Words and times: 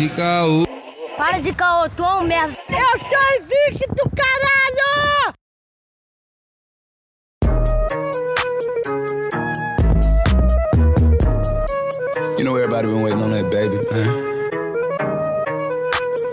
de 0.00 0.08
caô. 0.08 0.64
Para 1.18 1.38
de 1.40 1.52
caô, 1.52 1.86
tu 1.90 2.02
é 2.02 2.14
um 2.14 2.22
merda. 2.22 2.56
Eu 2.70 2.98
sou 3.00 3.20
invicto, 3.38 4.10
caralho! 4.16 5.34
You 12.38 12.44
know 12.44 12.56
everybody 12.56 12.88
been 12.88 13.02
waiting 13.02 13.22
on 13.22 13.30
that 13.32 13.50
baby, 13.50 13.76
man. 13.90 14.29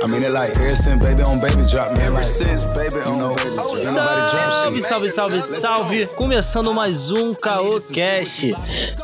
I 0.07 0.09
mean, 0.09 0.23
it 0.23 0.31
like 0.31 0.55
ever 0.55 0.73
since 0.73 1.03
baby 1.03 1.21
on 1.21 1.37
baby 1.41 1.65
drop, 1.69 1.91
man. 1.97 2.13
Ever 2.13 2.23
since 2.23 2.63
baby 2.71 3.01
on 3.03 3.35
baby 3.35 3.39
Salve, 3.45 4.81
salve, 4.81 5.09
salve, 5.09 5.41
salve! 5.41 6.07
Começando 6.15 6.73
mais 6.73 7.11
um 7.11 7.33
Caô 7.33 7.75
Cast. 7.91 8.55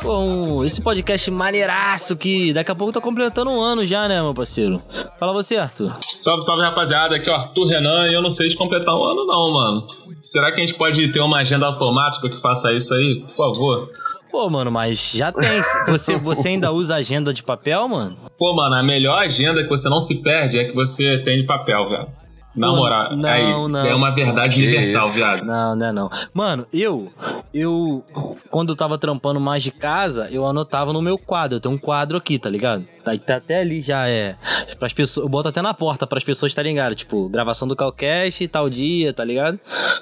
Bom, 0.02 0.64
esse 0.64 0.80
podcast 0.80 1.30
maneiraço 1.30 2.16
que 2.16 2.54
daqui 2.54 2.70
a 2.70 2.74
pouco 2.74 2.90
tá 2.90 3.02
completando 3.02 3.50
um 3.50 3.60
ano 3.60 3.84
já, 3.84 4.08
né, 4.08 4.22
meu 4.22 4.32
parceiro? 4.32 4.80
Fala 5.20 5.34
você, 5.34 5.58
Arthur. 5.58 5.94
Salve, 6.08 6.42
salve 6.42 6.62
rapaziada, 6.62 7.16
aqui 7.16 7.28
é 7.28 7.32
o 7.32 7.36
Arthur 7.36 7.66
Renan 7.66 8.08
e 8.08 8.14
eu 8.14 8.22
não 8.22 8.30
sei 8.30 8.48
de 8.48 8.56
completar 8.56 8.96
um 8.96 9.04
ano 9.04 9.26
não, 9.26 9.52
mano. 9.52 9.86
Será 10.22 10.52
que 10.52 10.56
a 10.62 10.66
gente 10.66 10.72
pode 10.72 11.06
ter 11.12 11.20
uma 11.20 11.40
agenda 11.40 11.66
automática 11.66 12.30
que 12.30 12.40
faça 12.40 12.72
isso 12.72 12.94
aí? 12.94 13.20
Por 13.20 13.34
favor. 13.34 14.03
Pô, 14.34 14.50
mano, 14.50 14.68
mas 14.68 15.12
já 15.14 15.30
tem. 15.30 15.62
Você, 15.86 16.16
você 16.16 16.48
ainda 16.48 16.72
usa 16.72 16.96
agenda 16.96 17.32
de 17.32 17.40
papel, 17.40 17.86
mano? 17.86 18.16
Pô, 18.36 18.52
mano, 18.52 18.74
a 18.74 18.82
melhor 18.82 19.16
agenda 19.16 19.62
que 19.62 19.68
você 19.68 19.88
não 19.88 20.00
se 20.00 20.22
perde 20.22 20.58
é 20.58 20.64
que 20.64 20.74
você 20.74 21.18
tem 21.18 21.38
de 21.38 21.44
papel, 21.44 21.88
velho. 21.88 22.08
Na 22.54 22.68
Pô, 22.68 22.76
moral, 22.76 23.16
não, 23.16 23.28
aí, 23.28 23.42
não. 23.42 23.66
isso 23.66 23.76
daí 23.82 23.90
é 23.90 23.94
uma 23.94 24.10
verdade 24.10 24.60
universal, 24.62 25.10
viado. 25.10 25.44
Não, 25.44 25.74
não 25.74 25.86
é 25.86 25.92
não. 25.92 26.10
Mano, 26.32 26.64
eu, 26.72 27.10
eu, 27.52 28.04
quando 28.50 28.70
eu 28.72 28.76
tava 28.76 28.96
trampando 28.96 29.40
mais 29.40 29.62
de 29.62 29.70
casa, 29.72 30.28
eu 30.30 30.46
anotava 30.46 30.92
no 30.92 31.02
meu 31.02 31.18
quadro. 31.18 31.56
Eu 31.56 31.60
tenho 31.60 31.74
um 31.74 31.78
quadro 31.78 32.16
aqui, 32.16 32.38
tá 32.38 32.48
ligado? 32.48 32.84
Aí 33.04 33.18
tá 33.18 33.36
até 33.36 33.60
ali 33.60 33.82
já 33.82 34.08
é. 34.08 34.36
Pras 34.78 34.92
pessoas, 34.92 35.24
eu 35.24 35.28
boto 35.28 35.48
até 35.48 35.60
na 35.60 35.74
porta 35.74 36.06
pras 36.06 36.22
pessoas 36.24 36.52
estarem 36.52 36.72
ligadas. 36.72 36.96
Tipo, 36.96 37.28
gravação 37.28 37.66
do 37.68 37.76
Calcast, 37.76 38.46
tal 38.48 38.70
dia, 38.70 39.12
tá 39.12 39.24
ligado? 39.24 39.58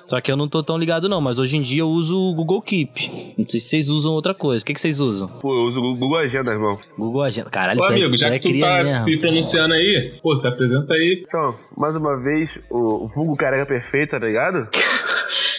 Só 0.07 0.21
que 0.21 0.31
eu 0.31 0.37
não 0.37 0.47
tô 0.47 0.63
tão 0.63 0.77
ligado 0.79 1.09
não, 1.09 1.21
mas 1.21 1.39
hoje 1.39 1.57
em 1.57 1.63
dia 1.63 1.81
eu 1.81 1.89
uso 1.89 2.17
o 2.19 2.35
Google 2.35 2.61
Keep. 2.63 3.35
Não 3.39 3.49
sei 3.49 3.61
se 3.61 3.69
vocês 3.69 3.89
usam 3.89 4.13
outra 4.13 4.35
coisa. 4.35 4.63
O 4.63 4.67
que, 4.67 4.75
que 4.75 4.81
vocês 4.81 5.01
usam? 5.01 5.27
Pô, 5.27 5.53
eu 5.55 5.69
uso 5.69 5.81
o 5.81 5.97
Google 5.97 6.19
Agenda, 6.19 6.51
irmão. 6.53 6.75
Google 6.99 7.23
Agenda. 7.23 7.49
Caralho, 7.51 7.81
Ô, 7.81 7.85
é- 7.87 7.89
amigo, 7.89 8.17
já 8.17 8.29
tu 8.29 8.35
é 8.35 8.39
que 8.39 8.53
tu 8.53 8.61
tá 8.61 8.77
mesmo. 8.77 8.93
se 8.93 9.17
pronunciando 9.17 9.75
aí, 9.75 10.15
pô, 10.23 10.37
se 10.37 10.47
apresenta 10.47 10.95
aí. 10.95 11.25
Então, 11.27 11.55
mais 11.77 11.97
uma 11.97 12.17
vez, 12.19 12.42
o 12.71 13.09
vulgo 13.09 13.37
careca 13.37 13.67
perfeito, 13.67 14.11
tá 14.11 14.19
ligado? 14.19 14.69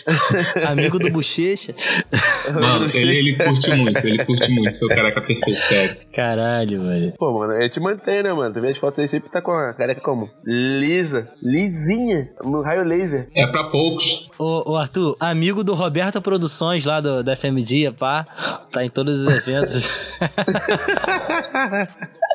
Amigo 0.67 1.00
do 1.00 1.09
Bochecha. 1.09 1.73
Mano, 2.53 2.89
ele, 2.94 3.17
ele 3.17 3.36
curte 3.36 3.73
muito, 3.73 4.06
ele 4.06 4.26
curte 4.26 4.52
muito, 4.52 4.72
seu 4.73 4.88
careca 4.88 5.22
perfeito, 5.22 5.59
sério. 5.59 5.98
Caralho, 6.14 6.84
velho. 6.84 7.14
Pô, 7.17 7.39
mano, 7.39 7.54
a 7.54 7.61
gente 7.61 7.80
mantém, 7.80 8.23
né, 8.23 8.34
mano? 8.34 8.54
Tu 8.54 8.61
vê 8.61 8.72
as 8.72 8.78
fotos 8.78 9.00
aí, 9.00 9.08
sempre 9.08 9.30
tá 9.30 9.42
com 9.42 9.52
a 9.52 9.73
careca 9.73 10.02
como? 10.02 10.30
Lisa, 10.45 11.30
lisinha, 11.42 12.30
no 12.44 12.61
raio 12.61 12.84
laser. 12.84 13.30
É 13.36 13.48
pra 13.48 13.66
poucos. 13.66 14.30
Ô, 14.38 14.72
ô, 14.72 14.78
Arthur, 14.78 15.16
amigo 15.20 15.64
do 15.64 15.73
Roberto 15.73 16.22
Produções 16.22 16.86
lá 16.86 17.00
do, 17.00 17.23
da 17.23 17.36
FM 17.36 17.58
Dia, 17.64 17.92
pá. 17.92 18.26
Tá 18.72 18.84
em 18.84 18.89
todos 18.89 19.26
os 19.26 19.34
eventos. 19.34 19.89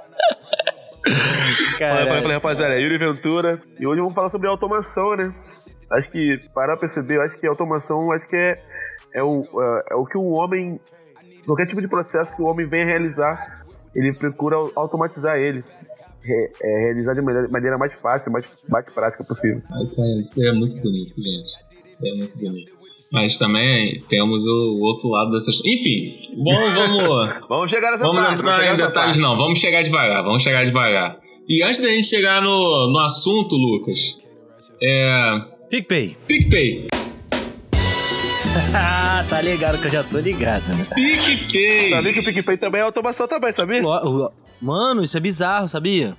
Fala, 1.10 1.96
fala, 1.96 2.06
Caralho. 2.06 2.28
rapaziada, 2.28 2.74
é 2.74 2.80
Yuri 2.80 2.98
Ventura. 2.98 3.60
E 3.78 3.86
hoje 3.86 4.00
vamos 4.00 4.14
falar 4.14 4.30
sobre 4.30 4.48
automação, 4.48 5.16
né? 5.16 5.34
Acho 5.90 6.10
que, 6.10 6.36
parar 6.54 6.76
pra 6.76 6.80
perceber, 6.80 7.16
eu 7.16 7.22
acho 7.22 7.38
que 7.38 7.46
automação, 7.46 8.12
acho 8.12 8.28
que 8.28 8.36
é, 8.36 8.62
é, 9.14 9.22
o, 9.22 9.42
é, 9.42 9.92
é 9.92 9.94
o 9.94 10.04
que 10.04 10.18
o 10.18 10.32
homem, 10.32 10.78
qualquer 11.46 11.66
tipo 11.66 11.80
de 11.80 11.88
processo 11.88 12.36
que 12.36 12.42
o 12.42 12.46
homem 12.46 12.68
vem 12.68 12.84
realizar, 12.84 13.64
ele 13.94 14.12
procura 14.12 14.56
automatizar 14.76 15.36
ele. 15.36 15.64
É, 16.62 16.78
realizar 16.80 17.14
de 17.14 17.22
maneira, 17.22 17.48
maneira 17.48 17.78
mais 17.78 17.94
fácil, 17.94 18.30
mais, 18.30 18.44
mais 18.68 18.84
prática 18.92 19.24
possível. 19.24 19.62
Ai, 19.70 19.86
cara, 19.96 20.18
isso 20.20 20.44
é 20.44 20.52
muito 20.52 20.76
bonito, 20.82 21.14
gente. 21.14 21.52
É 22.04 22.18
muito 22.18 22.36
bonito. 22.36 22.77
Mas 23.12 23.38
também 23.38 24.02
temos 24.08 24.44
o 24.46 24.78
outro 24.82 25.08
lado 25.08 25.30
dessas. 25.30 25.60
Enfim, 25.64 26.18
vamos, 26.44 26.74
vamos, 26.74 27.34
Vamos 27.48 27.70
chegar 27.70 27.92
nessa 27.92 28.04
vamos 28.04 28.22
parte. 28.22 28.38
entrar 28.38 28.60
chegar 28.60 28.74
em 28.74 28.76
detalhes, 28.76 28.92
parte. 28.94 29.20
não. 29.20 29.36
Vamos 29.36 29.58
chegar 29.58 29.82
devagar, 29.82 30.22
vamos 30.22 30.42
chegar 30.42 30.64
devagar. 30.64 31.18
E 31.48 31.62
antes 31.62 31.80
da 31.80 31.88
gente 31.88 32.06
chegar 32.06 32.42
no, 32.42 32.92
no 32.92 32.98
assunto, 32.98 33.56
Lucas, 33.56 34.18
é. 34.82 35.40
PicPay. 35.70 36.16
PicPay. 36.26 36.86
Ah, 38.74 39.24
tá 39.28 39.40
ligado 39.40 39.78
que 39.80 39.86
eu 39.86 39.90
já 39.90 40.04
tô 40.04 40.18
ligado, 40.18 40.66
né? 40.68 40.86
PicPay! 40.94 41.90
Sabia 41.90 42.12
que 42.12 42.20
o 42.20 42.24
PicPay 42.24 42.58
também 42.58 42.80
é 42.80 42.84
automação 42.84 43.26
também, 43.26 43.50
sabia? 43.52 43.82
Mano, 44.60 45.02
isso 45.02 45.16
é 45.16 45.20
bizarro, 45.20 45.68
sabia? 45.68 46.16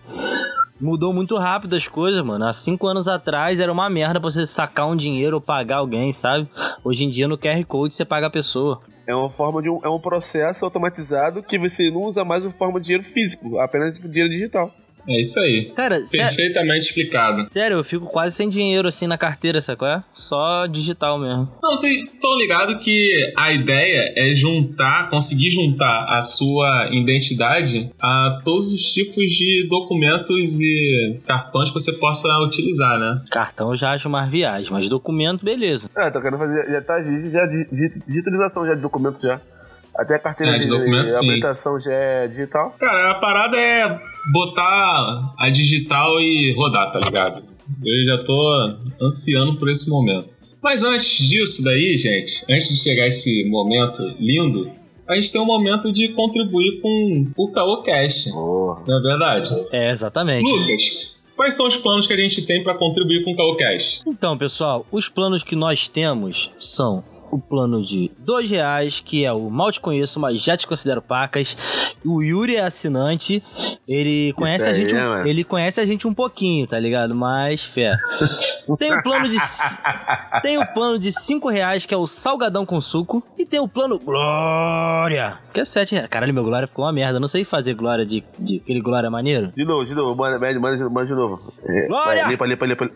Mudou 0.80 1.14
muito 1.14 1.38
rápido 1.38 1.76
as 1.76 1.88
coisas, 1.88 2.24
mano. 2.24 2.46
Há 2.46 2.54
cinco 2.54 2.88
anos 2.88 3.08
atrás 3.08 3.60
era 3.60 3.72
uma 3.72 3.90
merda 3.90 4.20
pra 4.20 4.30
você 4.30 4.48
sacar 4.48 4.88
um 4.88 4.96
dinheiro 4.96 5.36
ou 5.36 5.42
pagar 5.42 5.78
alguém, 5.78 6.14
sabe? 6.14 6.48
Hoje 6.84 7.04
em 7.04 7.10
dia 7.10 7.28
no 7.28 7.38
QR 7.38 7.64
Code 7.66 7.94
você 7.94 8.06
paga 8.06 8.28
a 8.28 8.30
pessoa. 8.30 8.80
É 9.06 9.14
uma 9.14 9.30
forma 9.30 9.62
de 9.62 9.70
um, 9.70 9.80
é 9.84 9.90
um 9.90 10.00
processo 10.00 10.64
automatizado 10.64 11.44
que 11.44 11.60
você 11.60 11.92
não 11.92 12.04
usa 12.04 12.24
mais 12.24 12.46
a 12.46 12.52
forma 12.52 12.80
de 12.80 12.88
dinheiro 12.88 13.04
físico, 13.04 13.60
apenas 13.60 13.94
dinheiro 13.94 14.30
digital. 14.30 14.72
É 15.10 15.20
isso 15.20 15.40
aí. 15.40 15.66
Cara, 15.76 16.06
sé- 16.06 16.18
Perfeitamente 16.18 16.86
explicado. 16.86 17.50
sério, 17.50 17.78
eu 17.78 17.84
fico 17.84 18.06
quase 18.06 18.36
sem 18.36 18.48
dinheiro 18.48 18.88
assim 18.88 19.08
na 19.08 19.18
carteira, 19.18 19.60
sabe 19.60 19.80
qual 19.80 19.92
é? 19.92 20.04
Só 20.14 20.68
digital 20.68 21.18
mesmo. 21.20 21.50
Não, 21.64 21.72
vocês 21.76 22.04
estão 22.06 22.38
ligados 22.38 22.84
que 22.84 23.34
a 23.36 23.52
ideia 23.52 24.14
é 24.16 24.34
juntar, 24.36 25.10
conseguir 25.10 25.50
juntar 25.50 26.06
a 26.10 26.22
sua 26.22 26.90
identidade 26.92 27.92
a 28.00 28.40
todos 28.46 28.72
os 28.72 28.82
tipos 28.94 29.26
de 29.32 29.68
documentos 29.70 30.54
e 30.60 31.20
cartões 31.26 31.70
que 31.70 31.74
você 31.80 31.94
possa 31.94 32.28
utilizar, 32.40 33.00
né? 33.00 33.22
Cartão 33.32 33.72
eu 33.72 33.78
já 33.78 33.92
acho 33.94 34.10
mais 34.10 34.30
viagem, 34.30 34.72
mas 34.72 34.88
documento, 34.88 35.44
beleza. 35.44 35.90
Ah, 35.96 36.12
tô 36.12 36.22
querendo 36.22 36.38
fazer. 36.40 36.70
Já 36.72 36.82
tá 36.82 37.02
já 37.02 37.46
di- 37.46 37.68
di- 37.72 38.02
digitalização 38.08 38.66
já 38.68 38.76
de 38.76 38.82
documentos 38.82 39.22
já. 39.22 39.40
Até 39.98 40.16
a 40.16 40.20
carteira 40.20 40.56
É, 40.56 40.60
de 40.60 40.68
documento, 40.70 41.10
sim. 41.10 41.18
habilitação 41.28 41.78
já 41.80 41.92
é 41.92 42.28
digital. 42.28 42.74
Cara, 42.80 43.12
a 43.12 43.16
parada 43.16 43.58
é 43.58 44.00
botar 44.32 45.34
a 45.38 45.50
digital 45.50 46.20
e 46.20 46.54
rodar, 46.54 46.92
tá 46.92 47.00
ligado? 47.00 47.44
Eu 47.84 48.06
já 48.06 48.24
tô 48.24 48.76
ansiando 49.02 49.56
por 49.58 49.70
esse 49.70 49.90
momento. 49.90 50.34
Mas 50.62 50.84
antes 50.84 51.28
disso 51.30 51.64
daí, 51.64 51.98
gente, 51.98 52.44
antes 52.50 52.70
de 52.70 52.78
chegar 52.78 53.08
esse 53.08 53.46
momento 53.46 54.02
lindo, 54.20 54.70
a 55.08 55.16
gente 55.16 55.32
tem 55.32 55.42
um 55.42 55.46
momento 55.46 55.92
de 55.92 56.10
contribuir 56.10 56.82
com 56.82 57.28
o 57.36 57.52
Cash, 57.82 58.26
Porra. 58.26 58.84
não 58.86 59.00
é 59.00 59.02
verdade? 59.02 59.66
É, 59.72 59.92
exatamente. 59.92 60.52
Lucas, 60.52 60.82
quais 61.36 61.54
são 61.54 61.66
os 61.66 61.78
planos 61.78 62.06
que 62.06 62.14
a 62.14 62.18
gente 62.18 62.42
tem 62.44 62.62
pra 62.62 62.74
contribuir 62.76 63.24
com 63.24 63.32
o 63.32 63.36
Calcast? 63.36 64.04
Então, 64.06 64.38
pessoal, 64.38 64.86
os 64.92 65.08
planos 65.08 65.44
que 65.44 65.56
nós 65.56 65.88
temos 65.88 66.52
são 66.60 67.04
o 67.32 67.40
plano 67.40 67.84
de 67.84 68.12
dois 68.18 68.50
reais, 68.50 69.00
que 69.00 69.26
é 69.26 69.32
o 69.32 69.50
mal 69.50 69.72
te 69.72 69.80
conheço, 69.80 70.20
mas 70.20 70.42
já 70.42 70.56
te 70.58 70.68
considero 70.68 71.02
pacas. 71.02 71.56
O 72.06 72.22
Yuri 72.22 72.56
é 72.56 72.64
assinante, 72.64 73.44
ele 73.88 74.34
conhece 74.34 74.68
a 74.68 74.72
aí, 74.72 74.76
gente, 74.76 74.96
um, 74.96 74.98
né, 74.98 75.30
ele 75.30 75.44
conhece 75.44 75.80
a 75.80 75.86
gente 75.86 76.08
um 76.08 76.14
pouquinho, 76.14 76.68
tá 76.68 76.80
ligado? 76.80 77.14
Mas 77.14 77.64
fé. 77.64 77.98
Tem 78.78 78.94
o 78.94 79.04
plano 79.04 79.28
de 79.28 79.38
tem 80.42 80.58
o 80.58 80.66
plano 80.66 81.00
de 81.00 81.12
cinco 81.12 81.50
reais, 81.50 81.86
que 81.86 81.94
é 81.94 81.98
o 81.98 82.08
salgadão 82.08 82.66
com 82.66 82.80
suco, 82.80 83.24
e 83.38 83.46
tem 83.46 83.60
o 83.60 83.68
plano 83.68 84.00
Glória, 84.00 85.38
que 85.54 85.60
é 85.60 85.66
sete 85.66 85.96
reais. 85.96 86.10
Caralho, 86.10 86.34
meu 86.34 86.44
Glória 86.44 86.68
ficou 86.68 86.86
uma 86.86 86.94
merda. 86.94 87.20
Não 87.20 87.28
sei 87.28 87.44
fazer 87.44 87.74
Glória 87.74 88.06
de, 88.06 88.24
de 88.38 88.58
aquele 88.58 88.82
Glória 88.82 89.10
maneiro. 89.10 89.52
De 89.56 89.66
novo, 89.66 89.86
de 89.86 89.94
novo, 89.94 90.16
manda, 90.16 90.40
manda, 90.40 90.60
manda, 90.60 90.90
manda 90.90 91.06
de 91.06 91.14
novo. 91.14 91.40
É, 91.66 91.88
Glória! 91.88 92.24
vai, 92.24 92.32
limpa, 92.32 92.46
limpa, 92.46 92.66
limpa. 92.66 92.92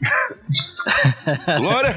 Glória! 1.58 1.94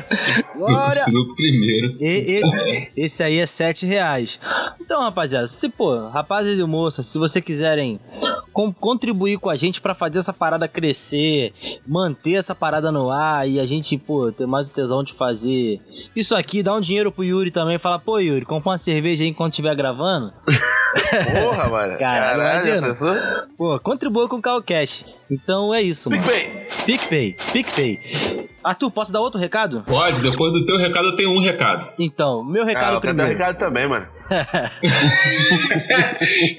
Glória! 0.56 1.06
No 1.08 1.36
primeiro. 1.36 1.96
E- 2.00 2.40
esse, 2.42 2.92
esse 2.98 3.24
aí 3.24 3.38
é 3.40 3.46
7 3.46 3.86
reais. 3.86 4.40
Então, 4.80 5.02
rapaziada, 5.02 5.48
se, 5.48 5.70
pô, 5.70 6.08
rapazes 6.10 6.60
e 6.60 6.64
moças, 6.64 7.06
se 7.06 7.18
vocês 7.18 7.44
quiserem 7.44 8.00
com- 8.52 8.74
contribuir 8.74 9.38
com 9.38 9.50
a 9.50 9.56
gente 9.56 9.80
pra 9.82 9.94
fazer 9.96 10.20
essa 10.20 10.34
parada 10.34 10.68
crescer, 10.68 11.54
manter 11.88 12.34
essa 12.36 12.54
parada 12.56 12.92
no 12.92 13.10
ar 13.10 13.48
e 13.48 13.60
a 13.60 13.66
gente, 13.66 13.98
pô, 13.98 14.32
ter 14.32 14.46
mais 14.46 14.68
o 14.68 14.72
tesão 14.72 15.04
de 15.04 15.14
fazer 15.14 15.80
isso 16.16 16.36
aqui, 16.36 16.62
dá 16.64 16.74
um 16.76 16.82
dinheiro 16.82 17.12
pro 17.12 17.24
Yuri 17.24 17.52
também, 17.52 17.78
fala, 17.78 18.00
pô, 18.00 18.20
Yuri, 18.20 18.46
compra 18.46 18.72
uma 18.72 18.78
cerveja 18.78 19.24
aí 19.24 19.30
enquanto 19.30 19.54
estiver 19.54 19.76
gravando. 19.76 20.34
Porra, 21.42 21.70
mano. 21.70 21.98
Caralho, 22.00 22.82
pensou? 22.96 23.16
Pô, 23.58 23.80
contribua 23.80 24.28
com 24.28 24.38
o 24.38 24.42
Calcash. 24.42 25.06
Então 25.30 25.74
é 25.74 25.82
isso, 25.82 26.10
mano. 26.10 26.22
PicPay! 26.22 26.68
PicPay, 26.86 27.36
PicPay. 27.54 27.91
Arthur, 28.64 28.92
posso 28.92 29.12
dar 29.12 29.22
outro 29.22 29.40
recado? 29.40 29.84
Pode, 29.88 30.22
depois 30.22 30.54
do 30.54 30.64
teu 30.66 30.78
recado 30.78 31.08
eu 31.08 31.16
tenho 31.16 31.32
um 31.32 31.40
recado. 31.40 31.90
Então, 31.98 32.44
meu 32.44 32.64
recado 32.64 32.94
Ah, 32.94 32.98
eu 32.98 33.02
quero 33.02 33.18
dar 33.18 33.24
primeiro. 33.24 33.40
recado 33.40 33.58
também, 33.60 33.88
mano. 33.88 34.06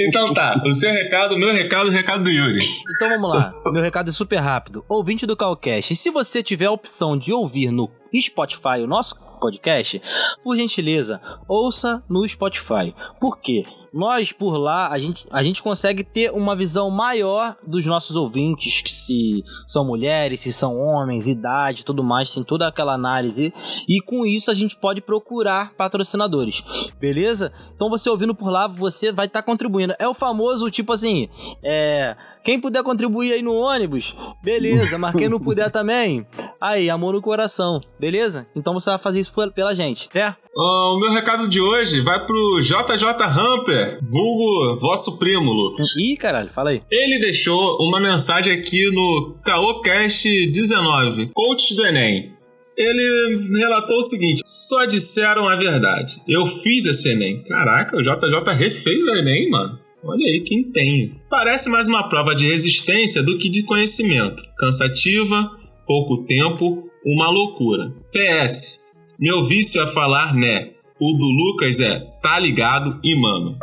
então 0.00 0.32
tá, 0.34 0.61
o 0.64 0.73
seu 0.73 0.90
recado, 0.93 1.34
o 1.34 1.38
meu 1.38 1.52
recado, 1.52 1.88
o 1.88 1.93
recado 1.93 2.25
do 2.25 2.31
Yuri. 2.31 2.64
Então 2.90 3.08
vamos 3.08 3.31
lá. 3.31 3.55
Meu 3.67 3.82
recado 3.82 4.08
é 4.08 4.12
super 4.12 4.37
rápido. 4.38 4.84
Ouvinte 4.88 5.26
do 5.26 5.37
Calcast, 5.37 5.94
se 5.94 6.11
você 6.11 6.43
tiver 6.43 6.67
a 6.67 6.73
opção 6.73 7.17
de 7.17 7.32
ouvir 7.32 7.70
no 7.70 7.90
Spotify 8.14 8.81
o 8.82 8.87
nosso 8.87 9.17
podcast, 9.40 10.00
por 10.43 10.56
gentileza, 10.56 11.20
ouça 11.49 12.02
no 12.08 12.26
Spotify. 12.26 12.94
Por 13.20 13.38
quê? 13.38 13.64
Nós 13.93 14.33
por 14.33 14.56
lá, 14.56 14.89
a 14.89 14.99
gente, 14.99 15.27
a 15.31 15.43
gente 15.43 15.62
consegue 15.62 16.03
ter 16.03 16.33
uma 16.33 16.56
visão 16.56 16.91
maior 16.91 17.56
dos 17.67 17.85
nossos 17.87 18.17
ouvintes, 18.17 18.81
que 18.81 18.91
se 18.91 19.44
são 19.67 19.85
mulheres, 19.85 20.41
se 20.41 20.53
são 20.53 20.79
homens, 20.79 21.29
idade, 21.29 21.85
tudo 21.85 22.03
mais, 22.03 22.33
tem 22.33 22.43
toda 22.43 22.67
aquela 22.67 22.94
análise. 22.94 23.53
E 23.89 24.00
com 24.00 24.25
isso 24.27 24.50
a 24.50 24.55
gente 24.55 24.77
pode 24.77 25.00
procurar 25.00 25.75
patrocinadores, 25.75 26.62
beleza? 26.99 27.53
Então 27.75 27.91
você 27.91 28.09
ouvindo 28.09 28.35
por 28.35 28.50
lá, 28.50 28.67
você 28.67 29.12
vai 29.12 29.27
estar 29.27 29.43
contribuindo. 29.43 29.94
É 29.99 30.09
o 30.09 30.15
famoso 30.15 30.71
tipo 30.71 30.93
assim, 30.93 31.29
é, 31.62 32.17
quem 32.43 32.61
puder 32.61 32.83
contribuir 32.83 33.33
aí 33.33 33.43
no 33.43 33.55
ônibus, 33.55 34.17
beleza, 34.43 34.99
mas 34.99 35.15
quem 35.15 35.29
não 35.29 35.39
puder 35.39 35.71
também, 35.71 36.27
aí, 36.61 36.89
amor 36.91 37.15
no 37.15 37.23
coração, 37.23 37.81
beleza? 37.99 38.47
Então 38.56 38.75
você 38.75 38.91
vai 38.91 38.99
fazer 38.99 39.21
isso 39.21 39.33
pela 39.55 39.75
gente, 39.75 40.09
é? 40.15 40.35
O 40.55 40.99
meu 40.99 41.11
recado 41.11 41.49
de 41.49 41.63
hoje 41.63 42.01
vai 42.01 42.27
pro 42.27 42.61
JJ 42.61 43.07
Hamper, 43.23 43.99
vulgo 44.03 44.79
vosso 44.79 45.19
prímulo. 45.19 45.75
Ih, 45.99 46.15
caralho, 46.15 46.51
fala 46.51 46.71
aí. 46.71 46.83
Ele 46.91 47.19
deixou 47.21 47.79
uma 47.81 47.99
mensagem 47.99 48.53
aqui 48.53 48.91
no 48.91 49.35
CaoCast 49.43 50.29
19, 50.51 51.31
Coach 51.33 51.75
do 51.75 51.87
Enem. 51.87 52.35
Ele 52.77 53.49
relatou 53.59 53.97
o 53.97 54.03
seguinte: 54.03 54.43
só 54.45 54.85
disseram 54.85 55.49
a 55.49 55.57
verdade. 55.57 56.21
Eu 56.29 56.47
fiz 56.47 56.85
esse 56.85 57.09
Enem. 57.09 57.43
Caraca, 57.45 57.97
o 57.97 58.03
JJ 58.03 58.55
refez 58.55 59.05
o 59.07 59.11
Enem, 59.17 59.49
mano. 59.49 59.79
Olha 60.05 60.27
aí 60.27 60.41
que 60.41 60.55
empenho. 60.55 61.17
Parece 61.31 61.71
mais 61.71 61.89
uma 61.89 62.11
prova 62.11 62.35
de 62.35 62.47
resistência 62.47 63.23
do 63.23 63.39
que 63.39 63.49
de 63.49 63.63
conhecimento. 63.63 64.43
Cansativa, 64.59 65.51
pouco 65.87 66.27
tempo, 66.27 66.91
uma 67.07 67.31
loucura. 67.31 67.91
PS. 68.13 68.81
Meu 69.19 69.44
vício 69.47 69.82
é 69.82 69.87
falar 69.87 70.35
né. 70.35 70.70
O 71.00 71.14
do 71.19 71.26
Lucas 71.26 71.81
é 71.81 71.99
tá 72.23 72.38
ligado 72.38 73.00
e 73.03 73.19
mano. 73.20 73.56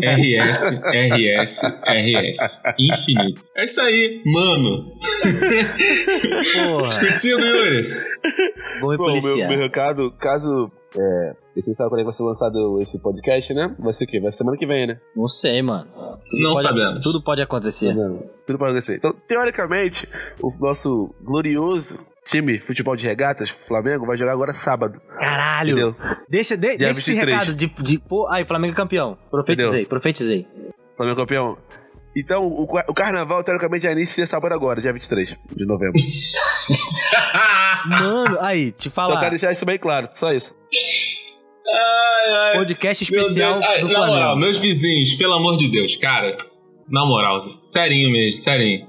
RS, 0.00 0.80
RS, 0.80 1.62
RS. 1.84 2.62
Infinito. 2.78 3.42
É 3.54 3.64
isso 3.64 3.80
aí, 3.82 4.22
mano. 4.24 4.92
Porra, 6.54 7.00
Contigo, 7.00 7.40
Yuri. 7.40 7.88
Bom, 8.80 8.96
meu, 8.96 9.48
meu 9.48 9.58
recado, 9.58 10.10
caso. 10.18 10.66
É, 10.96 11.32
eu 11.54 11.74
sabe 11.74 11.90
quando 11.90 11.98
é 12.00 12.02
que 12.02 12.08
vai 12.08 12.14
ser 12.14 12.22
lançado 12.22 12.78
esse 12.80 12.98
podcast, 13.02 13.52
né? 13.52 13.74
Vai 13.78 13.92
ser 13.92 14.04
o 14.04 14.06
quê? 14.06 14.18
Vai 14.20 14.32
ser 14.32 14.38
semana 14.38 14.56
que 14.56 14.66
vem, 14.66 14.86
né? 14.86 14.98
Não 15.14 15.28
sei, 15.28 15.60
mano. 15.60 15.84
Tudo 16.30 16.42
Não 16.42 16.52
pode- 16.54 16.66
sabemos. 16.66 17.00
Tudo 17.02 17.22
pode 17.22 17.42
acontecer. 17.42 17.94
Não, 17.94 18.18
tudo 18.46 18.58
pode 18.58 18.70
acontecer. 18.70 18.96
Então, 18.96 19.12
teoricamente, 19.28 20.08
o 20.42 20.50
nosso 20.58 21.14
glorioso 21.22 21.98
time 22.28 22.58
futebol 22.58 22.94
de 22.96 23.04
regatas, 23.06 23.48
Flamengo, 23.48 24.06
vai 24.06 24.16
jogar 24.16 24.32
agora 24.32 24.52
sábado. 24.54 25.00
Caralho! 25.18 25.70
Entendeu? 25.72 25.96
Deixa, 26.28 26.56
de, 26.56 26.76
deixa 26.76 26.90
esse 26.90 27.10
23. 27.12 27.32
recado 27.32 27.54
de, 27.54 27.66
de. 27.66 27.98
Pô, 27.98 28.28
aí, 28.28 28.44
Flamengo 28.44 28.74
é 28.74 28.76
campeão. 28.76 29.16
Profetizei, 29.30 29.86
profetizei. 29.86 30.46
Flamengo 30.96 31.16
campeão. 31.16 31.58
Então, 32.16 32.46
o, 32.46 32.64
o 32.64 32.94
carnaval, 32.94 33.44
teoricamente, 33.44 33.84
já 33.84 33.92
inicia 33.92 34.26
sábado 34.26 34.52
agora, 34.52 34.80
dia 34.80 34.92
23 34.92 35.36
de 35.54 35.66
novembro. 35.66 35.94
Mano, 37.86 38.38
aí, 38.40 38.72
te 38.72 38.90
Só 38.90 39.02
quero 39.02 39.14
falar. 39.14 39.30
deixar 39.30 39.52
isso 39.52 39.64
bem 39.64 39.78
claro, 39.78 40.08
só 40.14 40.32
isso. 40.32 40.54
Ai, 41.66 42.32
ai. 42.34 42.52
Podcast 42.58 43.04
especial. 43.04 43.60
Ai, 43.62 43.80
do 43.80 43.88
na 43.88 43.98
moral, 43.98 44.08
Flamengo. 44.08 44.40
meus 44.40 44.58
vizinhos, 44.58 45.14
pelo 45.14 45.34
amor 45.34 45.56
de 45.56 45.70
Deus, 45.70 45.96
cara. 45.96 46.36
Na 46.88 47.04
moral, 47.04 47.40
serinho 47.40 48.10
mesmo, 48.10 48.38
serinho. 48.38 48.88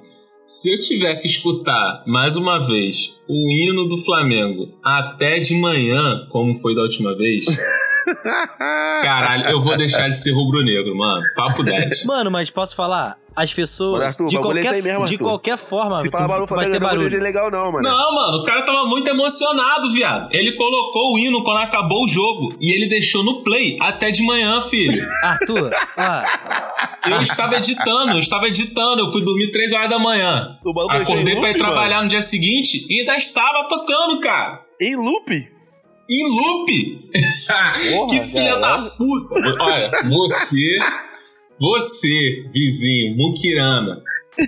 Se 0.50 0.74
eu 0.74 0.80
tiver 0.80 1.18
que 1.18 1.28
escutar 1.28 2.04
mais 2.08 2.36
uma 2.36 2.58
vez 2.58 3.16
o 3.28 3.52
hino 3.52 3.88
do 3.88 4.00
Flamengo 4.00 4.68
até 4.84 5.40
de 5.40 5.54
manhã, 5.54 6.26
como 6.28 6.60
foi 6.60 6.74
da 6.74 6.82
última 6.82 7.16
vez, 7.16 7.46
caralho, 8.58 9.48
eu 9.48 9.62
vou 9.62 9.78
deixar 9.78 10.10
de 10.10 10.20
ser 10.20 10.32
rubro-negro, 10.32 10.98
mano. 10.98 11.22
Papo 11.36 11.64
10. 11.64 12.04
Mano, 12.06 12.32
mas 12.32 12.50
posso 12.50 12.76
falar? 12.76 13.20
As 13.40 13.54
pessoas. 13.54 14.00
Mano, 14.00 14.04
Arthur, 14.04 14.28
de, 14.28 14.36
é 14.36 14.40
qualquer, 14.42 14.74
aí 14.74 14.82
mesmo, 14.82 15.06
de 15.06 15.18
qualquer 15.18 15.58
forma, 15.58 15.96
Se 15.96 16.10
tu, 16.10 16.12
falar 16.12 16.28
barulho 16.28 16.46
tu 16.46 16.56
vai 16.56 16.66
ter 16.66 16.72
Flamengo, 16.72 16.84
não 16.84 16.92
é 16.92 17.04
barulho. 17.06 17.24
legal, 17.24 17.50
não, 17.50 17.72
mano. 17.72 17.82
Não, 17.82 18.16
mano, 18.16 18.38
o 18.40 18.44
cara 18.44 18.64
tava 18.64 18.84
muito 18.90 19.10
emocionado, 19.10 19.94
viado. 19.94 20.28
Ele 20.34 20.58
colocou 20.58 21.14
o 21.14 21.18
hino 21.18 21.42
quando 21.42 21.60
acabou 21.60 22.04
o 22.04 22.08
jogo 22.10 22.54
e 22.60 22.70
ele 22.76 22.90
deixou 22.90 23.24
no 23.24 23.42
play 23.42 23.78
até 23.80 24.12
de 24.12 24.24
manhã, 24.24 24.60
filho. 24.64 25.08
Arthur, 25.24 25.72
ah, 25.96 26.26
Eu 27.08 27.22
estava 27.22 27.56
editando, 27.56 28.12
eu 28.12 28.20
estava 28.20 28.46
editando, 28.46 29.04
eu 29.04 29.12
fui 29.14 29.24
dormir 29.24 29.54
3 29.54 29.72
horas 29.72 29.90
da 29.90 30.00
manhã. 30.00 30.60
Deixou 30.62 30.90
Acordei 30.90 31.36
pra 31.40 31.50
ir 31.50 31.54
loop, 31.54 31.60
trabalhar 31.60 32.04
no 32.04 32.10
dia 32.10 32.22
seguinte 32.22 32.86
e 32.90 33.00
ainda 33.00 33.16
estava 33.16 33.70
tocando, 33.70 34.20
cara. 34.20 34.60
Em 34.82 34.98
loop? 34.98 35.32
Em 36.10 36.24
loop. 36.28 37.10
que 38.10 38.20
filha 38.22 38.58
da 38.58 38.82
puta. 38.98 39.64
Olha, 39.64 39.92
você, 40.10 40.78
você, 41.60 42.46
vizinho, 42.54 43.16
Mukirana, 43.16 44.02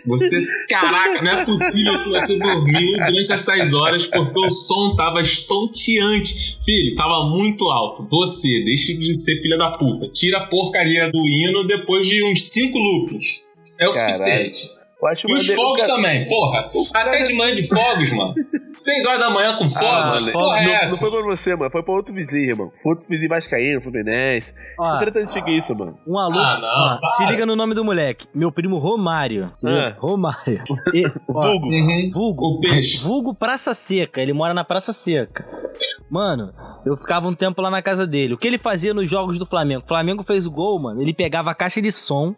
você, 0.05 0.47
caraca, 0.69 1.21
não 1.21 1.31
é 1.31 1.45
possível 1.45 2.03
que 2.03 2.09
você 2.09 2.37
dormiu 2.39 2.93
durante 2.97 3.33
essas 3.33 3.73
horas 3.73 4.07
porque 4.07 4.39
o 4.39 4.49
som 4.49 4.95
tava 4.95 5.21
estonteante. 5.21 6.57
Filho, 6.63 6.95
tava 6.95 7.29
muito 7.29 7.65
alto. 7.69 8.07
Você, 8.09 8.63
deixe 8.63 8.95
de 8.95 9.13
ser 9.13 9.41
filha 9.41 9.57
da 9.57 9.71
puta. 9.71 10.07
Tira 10.07 10.37
a 10.37 10.47
porcaria 10.47 11.11
do 11.11 11.27
hino 11.27 11.67
depois 11.67 12.07
de 12.07 12.23
uns 12.23 12.43
cinco 12.43 12.77
loops. 12.77 13.41
É 13.77 13.87
o 13.87 13.91
Caralho. 13.91 14.13
suficiente. 14.13 14.80
Eu 15.01 15.07
acho 15.07 15.27
E 15.29 15.33
os 15.33 15.47
fogos 15.47 15.81
cara. 15.81 15.95
também, 15.95 16.27
porra. 16.27 16.69
Até 16.93 17.23
de 17.23 17.33
manhã 17.33 17.55
de 17.55 17.67
fogos, 17.67 18.11
mano. 18.11 18.35
6 18.75 19.05
horas 19.07 19.19
da 19.19 19.29
manhã 19.29 19.57
com 19.57 19.69
fogos. 19.69 19.87
Ah, 19.87 20.11
mano. 20.13 20.31
Porra, 20.31 20.59
é 20.59 20.63
Não, 20.65 20.71
essa? 20.73 20.91
não 20.91 20.97
foi 20.97 21.09
pra 21.19 21.29
você, 21.35 21.55
mano. 21.55 21.71
Foi 21.71 21.83
pra 21.83 21.93
outro 21.93 22.13
vizinho, 22.13 22.49
irmão. 22.49 22.71
Foi 22.83 22.91
outro 22.93 23.05
vizinho 23.09 23.29
vascaíno, 23.29 23.81
fluminense. 23.81 24.53
Ó. 24.79 24.83
Isso 24.83 24.95
é 24.95 24.99
treta 24.99 25.19
antiga 25.19 25.49
isso, 25.49 25.75
mano. 25.75 25.97
um 26.07 26.17
alô. 26.19 26.37
Ah, 26.39 26.59
não, 26.59 26.99
para. 26.99 27.09
se 27.09 27.25
liga 27.25 27.45
no 27.45 27.55
nome 27.55 27.73
do 27.73 27.83
moleque. 27.83 28.27
Meu 28.33 28.51
primo 28.51 28.77
Romário. 28.77 29.51
Ah. 29.65 29.95
Romário. 29.97 30.63
E, 30.93 31.05
ó, 31.29 31.47
Vulgo. 31.47 31.67
Uhum. 31.67 32.11
Vulgo. 32.13 32.45
O 32.45 32.59
peixe. 32.59 32.97
Vulgo 33.03 33.33
Praça 33.33 33.73
Seca. 33.73 34.21
Ele 34.21 34.33
mora 34.33 34.53
na 34.53 34.63
Praça 34.63 34.93
Seca. 34.93 35.45
Mano, 36.09 36.53
eu 36.85 36.97
ficava 36.97 37.27
um 37.27 37.33
tempo 37.33 37.61
lá 37.61 37.69
na 37.71 37.81
casa 37.81 38.05
dele. 38.05 38.33
O 38.33 38.37
que 38.37 38.45
ele 38.47 38.57
fazia 38.57 38.93
nos 38.93 39.09
jogos 39.09 39.39
do 39.39 39.45
Flamengo? 39.45 39.83
O 39.83 39.87
Flamengo 39.87 40.23
fez 40.23 40.45
o 40.45 40.51
gol, 40.51 40.77
mano. 40.79 41.01
Ele 41.01 41.13
pegava 41.13 41.49
a 41.51 41.55
caixa 41.55 41.81
de 41.81 41.91
som, 41.91 42.35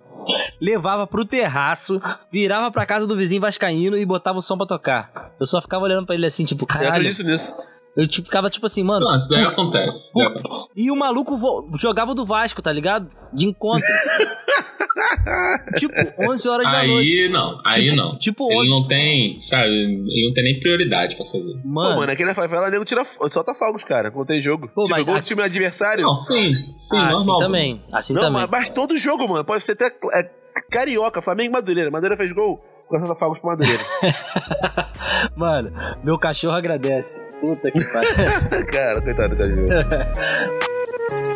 levava 0.62 1.07
pro 1.07 1.25
terraço, 1.25 2.00
virava 2.31 2.52
pra 2.71 2.85
casa 2.85 3.05
do 3.07 3.15
vizinho 3.15 3.41
vascaíno 3.41 3.97
e 3.97 4.05
botava 4.05 4.39
o 4.39 4.41
som 4.41 4.57
pra 4.57 4.65
tocar. 4.65 5.33
Eu 5.39 5.45
só 5.45 5.61
ficava 5.61 5.83
olhando 5.85 6.05
pra 6.05 6.15
ele 6.15 6.25
assim, 6.25 6.45
tipo, 6.45 6.63
Eu 6.63 6.67
caralho. 6.67 6.89
acredito 7.07 7.23
nisso. 7.25 7.51
Eu 7.95 8.07
tipo, 8.07 8.25
ficava 8.25 8.50
tipo 8.50 8.65
assim, 8.65 8.83
mano. 8.83 9.05
Não, 9.05 9.15
isso 9.15 9.29
daí 9.29 9.45
acontece. 9.45 9.97
Isso 10.05 10.13
daí 10.17 10.25
acontece. 10.25 10.69
E 10.75 10.89
o 10.89 10.95
maluco 10.95 11.38
vo- 11.38 11.69
jogava 11.79 12.15
do 12.15 12.25
Vasco, 12.25 12.59
tá 12.61 12.72
ligado? 12.72 13.07
De 13.31 13.45
encontro. 13.45 13.86
tipo, 15.77 15.93
11 16.19 16.48
horas 16.50 16.72
da 16.72 16.83
noite. 16.88 17.19
Aí 17.24 17.29
não, 17.29 17.60
aí 17.65 17.83
Tipo- 17.83 17.95
não. 17.95 18.17
tipo 18.17 18.51
ele 18.51 18.60
hoje- 18.62 18.69
não 18.72 18.88
tem, 18.88 19.39
sabe, 19.41 19.67
ele 19.69 20.27
não 20.27 20.33
tem 20.33 20.43
nem 20.43 20.60
prioridade 20.60 21.15
pra 21.15 21.25
fazer 21.27 21.51
isso. 21.51 21.62
Pô, 21.62 21.69
Mano, 21.74 21.98
mano, 22.00 22.12
aqui 22.12 22.24
na 22.25 22.33
favela, 22.33 22.69
nego 22.72 22.83
tira, 22.86 23.03
solta 23.05 23.53
fogos, 23.53 23.83
cara, 23.83 24.10
quando 24.12 24.27
tem 24.27 24.41
jogo. 24.41 24.67
Pô, 24.74 24.83
tipo, 24.83 24.95
mas 24.95 25.05
gol 25.05 25.15
a- 25.15 25.19
do 25.19 25.24
time 25.25 25.41
adversário. 25.43 26.03
Não, 26.03 26.15
sim, 26.15 26.51
sim, 26.79 26.98
ah, 26.98 27.12
normal. 27.12 27.36
assim 27.36 27.45
também. 27.45 27.81
Assim 27.91 28.13
Não, 28.13 28.22
também. 28.22 28.41
mas, 28.41 28.50
mas 28.50 28.69
todo 28.69 28.98
jogo, 28.98 29.27
mano. 29.29 29.43
Pode 29.45 29.63
ser 29.63 29.74
até 29.74 29.88
é, 30.15 30.29
carioca, 30.62 31.22
Flamengo 31.22 31.50
e 31.50 31.53
Madureira. 31.53 31.91
Madureira 31.91 32.22
fez 32.22 32.31
gol, 32.31 32.63
o 32.89 33.00
solta 33.00 33.15
fogos 33.15 33.39
pro 33.39 33.50
Madureira. 33.50 33.83
Mano, 35.36 35.72
meu 36.03 36.17
cachorro 36.17 36.55
agradece. 36.55 37.24
Puta 37.39 37.72
que 37.72 37.83
pariu. 37.86 38.65
cara, 38.72 39.01
coitado 39.01 39.36
do 39.36 39.43
cachorro. 39.43 39.67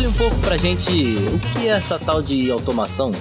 fale 0.00 0.06
um 0.06 0.12
pouco 0.12 0.36
pra 0.40 0.56
gente 0.56 0.90
o 0.90 1.38
que 1.52 1.68
é 1.68 1.72
essa 1.72 1.98
tal 1.98 2.22
de 2.22 2.50
automação. 2.50 3.12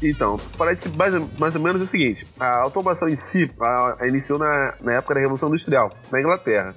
Então, 0.00 0.36
parece 0.56 0.88
mais, 0.90 1.14
mais 1.38 1.54
ou 1.56 1.60
menos 1.60 1.82
o 1.82 1.86
seguinte: 1.86 2.24
a 2.38 2.60
automação 2.60 3.08
em 3.08 3.16
si 3.16 3.50
a, 3.60 3.96
a 4.00 4.08
iniciou 4.08 4.38
na, 4.38 4.74
na 4.80 4.92
época 4.94 5.14
da 5.14 5.20
Revolução 5.20 5.48
Industrial, 5.48 5.90
na 6.12 6.20
Inglaterra. 6.20 6.74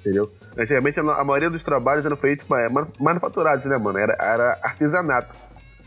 Entendeu? 0.00 0.30
Antigamente 0.56 0.98
a, 0.98 1.02
a 1.02 1.24
maioria 1.24 1.50
dos 1.50 1.62
trabalhos 1.62 2.04
eram 2.04 2.16
feitos 2.16 2.46
é, 2.50 2.68
manu- 2.70 2.92
manufaturados, 2.98 3.64
né, 3.66 3.76
mano? 3.76 3.98
Era, 3.98 4.16
era 4.20 4.58
artesanato. 4.62 5.34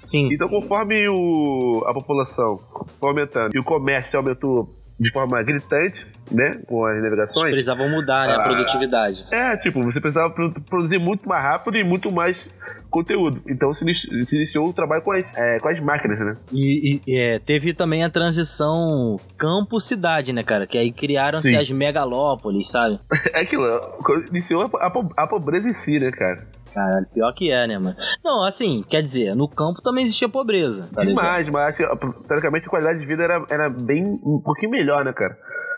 Sim. 0.04 0.30
Então, 0.32 0.48
conforme 0.48 1.08
o, 1.10 1.84
a 1.88 1.94
população 1.94 2.60
foi 3.00 3.10
aumentando 3.10 3.50
e 3.56 3.60
o 3.60 3.64
comércio 3.64 4.20
aumentou 4.20 4.76
de 5.00 5.12
forma 5.12 5.42
gritante, 5.44 6.08
né? 6.32 6.60
Com 6.68 6.86
as 6.86 7.02
navegações. 7.04 7.50
Precisavam 7.52 7.90
mudar, 7.90 8.28
né? 8.28 8.34
A 8.36 8.38
Ah. 8.40 8.44
produtividade. 8.44 9.26
É, 9.32 9.58
tipo, 9.58 9.84
você 9.84 10.00
precisava 10.00 10.34
pro- 10.34 10.54
produzir 10.62 10.98
muito 11.00 11.28
mais 11.28 11.44
rápido 11.44 11.78
e 11.78 11.84
muito 11.84 12.12
mais 12.12 12.50
conteúdo. 12.90 13.42
Então 13.48 13.74
se, 13.74 13.84
inici- 13.84 14.08
se 14.26 14.36
iniciou 14.36 14.70
o 14.70 14.74
trabalho 14.74 15.02
com 15.02 15.12
as, 15.12 15.36
é, 15.36 15.60
com 15.60 15.68
as 15.68 15.80
máquinas, 15.82 16.20
né? 16.20 16.38
E, 16.54 17.02
e, 17.06 17.18
é, 17.18 17.40
teve 17.40 17.74
também 17.74 18.04
a 18.06 18.10
transição 18.10 19.18
campo-cidade, 19.38 20.32
né, 20.32 20.44
cara? 20.44 20.66
Que 20.66 20.78
aí 20.78 20.92
criaram-se 20.92 21.56
as 21.56 21.70
megalópolis, 21.72 22.70
sabe? 22.72 23.00
É 23.34 23.42
aquilo, 23.42 23.66
iniciou 24.30 24.70
a, 24.76 24.86
a 24.88 25.24
a 25.24 25.28
pobreza 25.28 25.68
em 25.68 25.74
si, 25.74 26.00
né, 26.00 26.10
cara? 26.12 26.48
Caralho, 26.76 27.08
pior 27.14 27.32
que 27.34 27.50
é, 27.50 27.66
né, 27.66 27.80
mano? 27.80 27.96
Não, 28.24 28.44
assim, 28.44 28.84
quer 28.88 29.02
dizer, 29.02 29.34
no 29.34 29.48
campo 29.48 29.82
também 29.82 30.04
existia 30.04 30.28
pobreza. 30.28 30.90
Tá 30.94 31.02
ligado? 31.04 31.08
Demais, 31.08 31.50
mas 31.50 31.80
acho 31.80 31.98
que, 31.98 32.28
teoricamente 32.28 32.68
a 32.68 32.70
qualidade 32.70 33.00
de 33.00 33.06
vida 33.06 33.24
era, 33.24 33.46
era 33.50 33.70
bem 33.70 34.04
um 34.06 34.42
pouquinho 34.44 34.72
melhor, 34.72 35.06
né, 35.06 35.14
cara? 35.14 35.38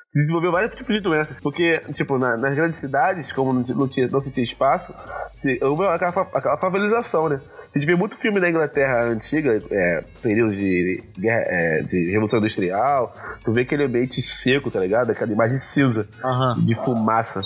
Se 0.10 0.20
desenvolveu 0.20 0.51
vários 0.51 0.74
tipos 0.74 0.96
de 0.96 1.01
doenças, 1.01 1.39
porque, 1.39 1.80
tipo, 1.94 2.18
na- 2.18 2.36
nas 2.38 2.56
grandes 2.56 2.80
cidades, 2.80 3.32
como 3.34 3.54
não, 3.54 3.62
não 3.75 3.88
tinha, 3.88 4.08
não 4.08 4.20
se 4.22 4.32
tinha 4.32 4.44
espaço, 4.44 4.92
se, 5.36 5.60
houve 5.62 5.86
aquela, 5.86 6.12
aquela 6.34 6.58
favelização, 6.58 7.30
né? 7.30 7.39
A 7.75 7.77
gente 7.77 7.86
vê 7.88 7.96
muito 7.96 8.18
filme 8.18 8.39
da 8.39 8.50
Inglaterra 8.50 9.04
antiga, 9.04 9.62
é, 9.70 10.04
período 10.24 10.56
de, 10.56 11.04
guerra, 11.20 11.44
é, 11.48 11.82
de 11.84 12.06
Revolução 12.10 12.39
Industrial, 12.39 13.13
tu 13.44 13.51
vê 13.51 13.62
aquele 13.62 13.84
ambiente 13.84 14.20
seco, 14.24 14.72
tá 14.72 14.80
ligado? 14.80 15.12
Aquela 15.12 15.32
imagem 15.32 15.58
cinza, 15.58 16.08
Aham. 16.24 16.56
de 16.66 16.74
fumaça, 16.74 17.42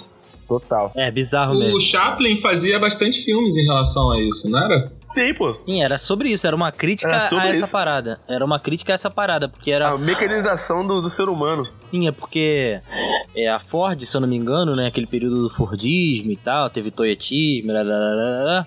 total. 0.60 0.92
É, 0.96 1.10
bizarro 1.10 1.56
mesmo. 1.56 1.78
O 1.78 1.82
Chaplin 1.82 2.38
fazia 2.40 2.78
bastante 2.80 3.24
filmes 3.24 3.56
em 3.56 3.64
relação 3.66 4.12
a 4.12 4.20
isso, 4.22 4.50
não 4.50 4.60
era? 4.64 4.92
Sim, 5.08 5.34
pô. 5.34 5.54
Sim, 5.54 5.84
era 5.84 5.98
sobre 5.98 6.30
isso, 6.30 6.46
era 6.48 6.56
uma 6.56 6.72
crítica 6.72 7.10
Era 7.10 7.18
a 7.18 7.30
sobre 7.30 7.48
essa 7.50 7.64
isso. 7.64 7.72
parada. 7.72 8.20
Era 8.28 8.44
uma 8.46 8.60
crítica 8.60 8.94
a 8.94 8.96
essa 8.96 9.10
parada, 9.10 9.48
porque 9.50 9.72
era. 9.72 9.90
A 9.90 9.98
mecanização 9.98 10.86
do, 10.86 11.02
do 11.02 11.10
ser 11.10 11.30
humano. 11.30 11.68
Sim, 11.78 12.08
é 12.08 12.12
porque 12.12 12.80
é, 13.36 13.50
a 13.50 13.60
Ford, 13.60 14.02
se 14.02 14.16
eu 14.16 14.22
não 14.22 14.28
me 14.28 14.36
engano, 14.36 14.76
né, 14.76 14.88
aquele 14.88 15.08
período 15.08 15.44
do 15.44 15.50
Fordismo 15.50 16.32
e 16.32 16.36
tal, 16.36 16.70
teve 16.70 16.92
Toyotismo, 16.92 17.72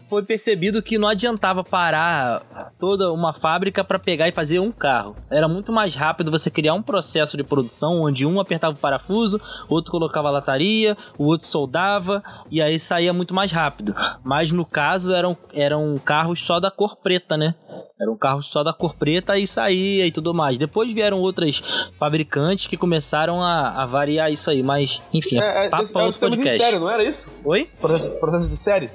foi 0.09 0.23
percebido 0.23 0.83
que 0.83 0.99
não 0.99 1.09
adiantava 1.09 1.63
parar 1.63 2.73
toda 2.79 3.13
uma 3.13 3.33
fábrica 3.33 3.85
pra 3.85 3.99
pegar 3.99 4.29
e 4.29 4.33
fazer 4.33 4.59
um 4.59 4.73
carro. 4.73 5.15
Era 5.31 5.49
muito 5.49 5.73
mais 5.73 5.95
rápido 5.95 6.31
você 6.31 6.51
criar 6.51 6.75
um 6.75 6.83
processo 6.83 7.37
de 7.37 7.45
produção 7.45 8.03
onde 8.03 8.27
um 8.27 8.41
apertava 8.41 8.75
o 8.75 8.81
parafuso, 8.81 9.41
outro 9.69 9.91
colocava 9.91 10.29
a 10.29 10.33
lataria, 10.33 10.97
o 11.19 11.25
outro 11.25 11.47
soldava 11.47 12.23
e 12.51 12.63
aí 12.63 12.79
saía 12.79 13.13
muito 13.13 13.35
mais 13.35 13.53
rápido. 13.53 13.95
Mas 14.23 14.51
no 14.51 14.65
caso 14.65 15.13
eram, 15.13 15.37
eram 15.53 15.95
carros 16.03 16.43
só 16.43 16.59
da 16.59 16.71
cor 16.71 16.97
preta, 16.97 17.37
né? 17.37 17.55
Eram 18.01 18.17
carros 18.17 18.49
só 18.49 18.63
da 18.63 18.73
cor 18.73 18.95
preta 18.95 19.39
e 19.39 19.47
saía 19.47 20.07
e 20.07 20.13
tudo 20.13 20.35
mais. 20.35 20.59
Depois 20.59 20.93
vieram 20.93 21.21
outras 21.21 21.63
fabricantes 21.99 22.67
que 22.67 22.77
começaram 22.77 23.43
a, 23.43 23.83
a 23.83 23.87
variar 23.87 24.31
isso 24.31 24.51
aí, 24.51 24.54
mas 24.63 25.03
enfim, 25.13 25.39
é, 25.39 25.69
papo 25.69 25.89
pra 25.89 26.01
é 26.01 26.05
um 26.05 26.07
outro 26.07 26.13
sistema 26.13 26.31
de 26.31 26.37
podcast. 26.37 26.65
série, 26.65 26.79
não 26.79 26.91
era 26.91 27.03
isso? 27.03 27.29
Oi? 27.45 27.69
Processo, 27.81 28.13
processo 28.21 28.49
de 28.49 28.57
série? 28.57 28.91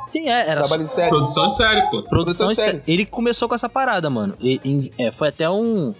Sim, 0.00 0.28
é, 0.28 0.48
era 0.48 0.60
Trabalho 0.62 0.84
de 0.86 0.92
série. 0.92 1.08
Produção 1.10 1.44
é 1.44 1.48
sério, 1.48 1.82
pô. 1.90 2.02
Produção 2.02 2.08
Produção 2.10 2.50
e 2.52 2.54
sé- 2.56 2.62
série. 2.64 2.82
Ele 2.86 3.04
começou 3.04 3.48
com 3.48 3.54
essa 3.54 3.68
parada, 3.68 4.08
mano. 4.08 4.34
E- 4.40 4.60
em- 4.64 4.90
é, 4.98 5.10
foi 5.10 5.28
até 5.28 5.48
um. 5.50 5.94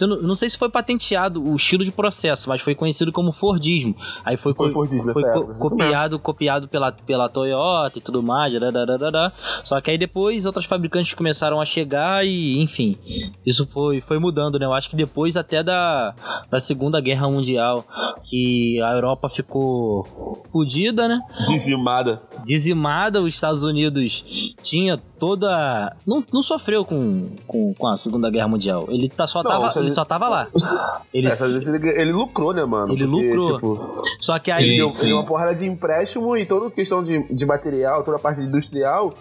não, 0.00 0.22
não 0.22 0.34
sei 0.34 0.48
se 0.48 0.56
foi 0.58 0.68
patenteado 0.68 1.42
o 1.42 1.56
estilo 1.56 1.84
de 1.84 1.90
processo, 1.92 2.48
mas 2.48 2.60
foi 2.60 2.74
conhecido 2.74 3.10
como 3.12 3.32
Fordismo. 3.32 3.96
Aí 4.24 4.36
foi, 4.36 4.54
Foi 4.54 4.68
co- 4.68 4.74
Fordismo, 4.74 5.12
foi 5.12 5.22
co- 5.24 5.54
copiado, 5.54 6.18
copiado 6.18 6.68
pela, 6.68 6.92
pela 6.92 7.28
Toyota 7.28 7.98
e 7.98 8.02
tudo 8.02 8.22
mais. 8.22 8.52
dadadadadá. 8.52 9.32
Só 9.64 9.80
que 9.80 9.90
aí 9.90 9.98
depois 9.98 10.46
outras 10.46 10.64
fabricantes 10.64 11.14
começaram 11.14 11.60
a 11.60 11.64
chegar 11.64 12.24
e, 12.26 12.60
enfim, 12.62 12.96
isso 13.44 13.66
foi, 13.66 14.00
foi 14.00 14.18
mudando, 14.18 14.58
né? 14.58 14.66
Eu 14.66 14.72
acho 14.72 14.88
que 14.88 14.96
depois 14.96 15.36
até 15.36 15.62
da, 15.62 16.14
da 16.50 16.58
Segunda 16.58 17.00
Guerra 17.00 17.28
Mundial, 17.28 17.84
que 18.24 18.80
a 18.82 18.92
Europa 18.92 19.28
ficou 19.28 20.04
fodida, 20.52 21.08
né? 21.08 21.20
Dizimada. 21.48 22.22
dizimada, 22.44 23.22
os 23.22 23.31
Estados 23.34 23.64
Unidos 23.64 24.54
tinha 24.62 24.96
toda. 25.18 25.94
Não, 26.06 26.24
não 26.32 26.42
sofreu 26.42 26.84
com, 26.84 27.30
com, 27.46 27.74
com 27.74 27.88
a 27.88 27.96
Segunda 27.96 28.30
Guerra 28.30 28.48
Mundial. 28.48 28.86
Ele 28.88 29.08
tá, 29.08 29.26
só, 29.26 29.42
Não, 29.42 29.50
tava, 29.50 29.78
ele 29.78 29.90
Estados 29.90 29.94
só 29.94 30.04
tava 30.04 30.28
lá. 30.28 30.48
Ele, 31.12 31.28
É, 31.28 31.36
ele, 31.42 31.88
ele 31.88 32.12
lucrou, 32.12 32.54
né, 32.54 32.64
mano? 32.64 32.92
Ele 32.92 33.04
lucrou. 33.04 33.54
Tipo, 33.54 34.02
só 34.18 34.38
que 34.38 34.50
Sim. 34.50 34.62
aí. 34.62 34.76
deu, 34.76 34.88
sim. 34.88 35.06
deu 35.06 35.16
uma 35.16 35.26
porrada 35.26 35.54
de 35.54 35.66
empréstimo 35.66 36.36
e 36.36 36.46
toda 36.46 36.68
a 36.68 36.70
questão 36.70 37.02
de, 37.02 37.22
de 37.32 37.44
material, 37.44 38.02
toda 38.02 38.16
a 38.16 38.20
parte 38.20 38.40
industrial 38.40 39.12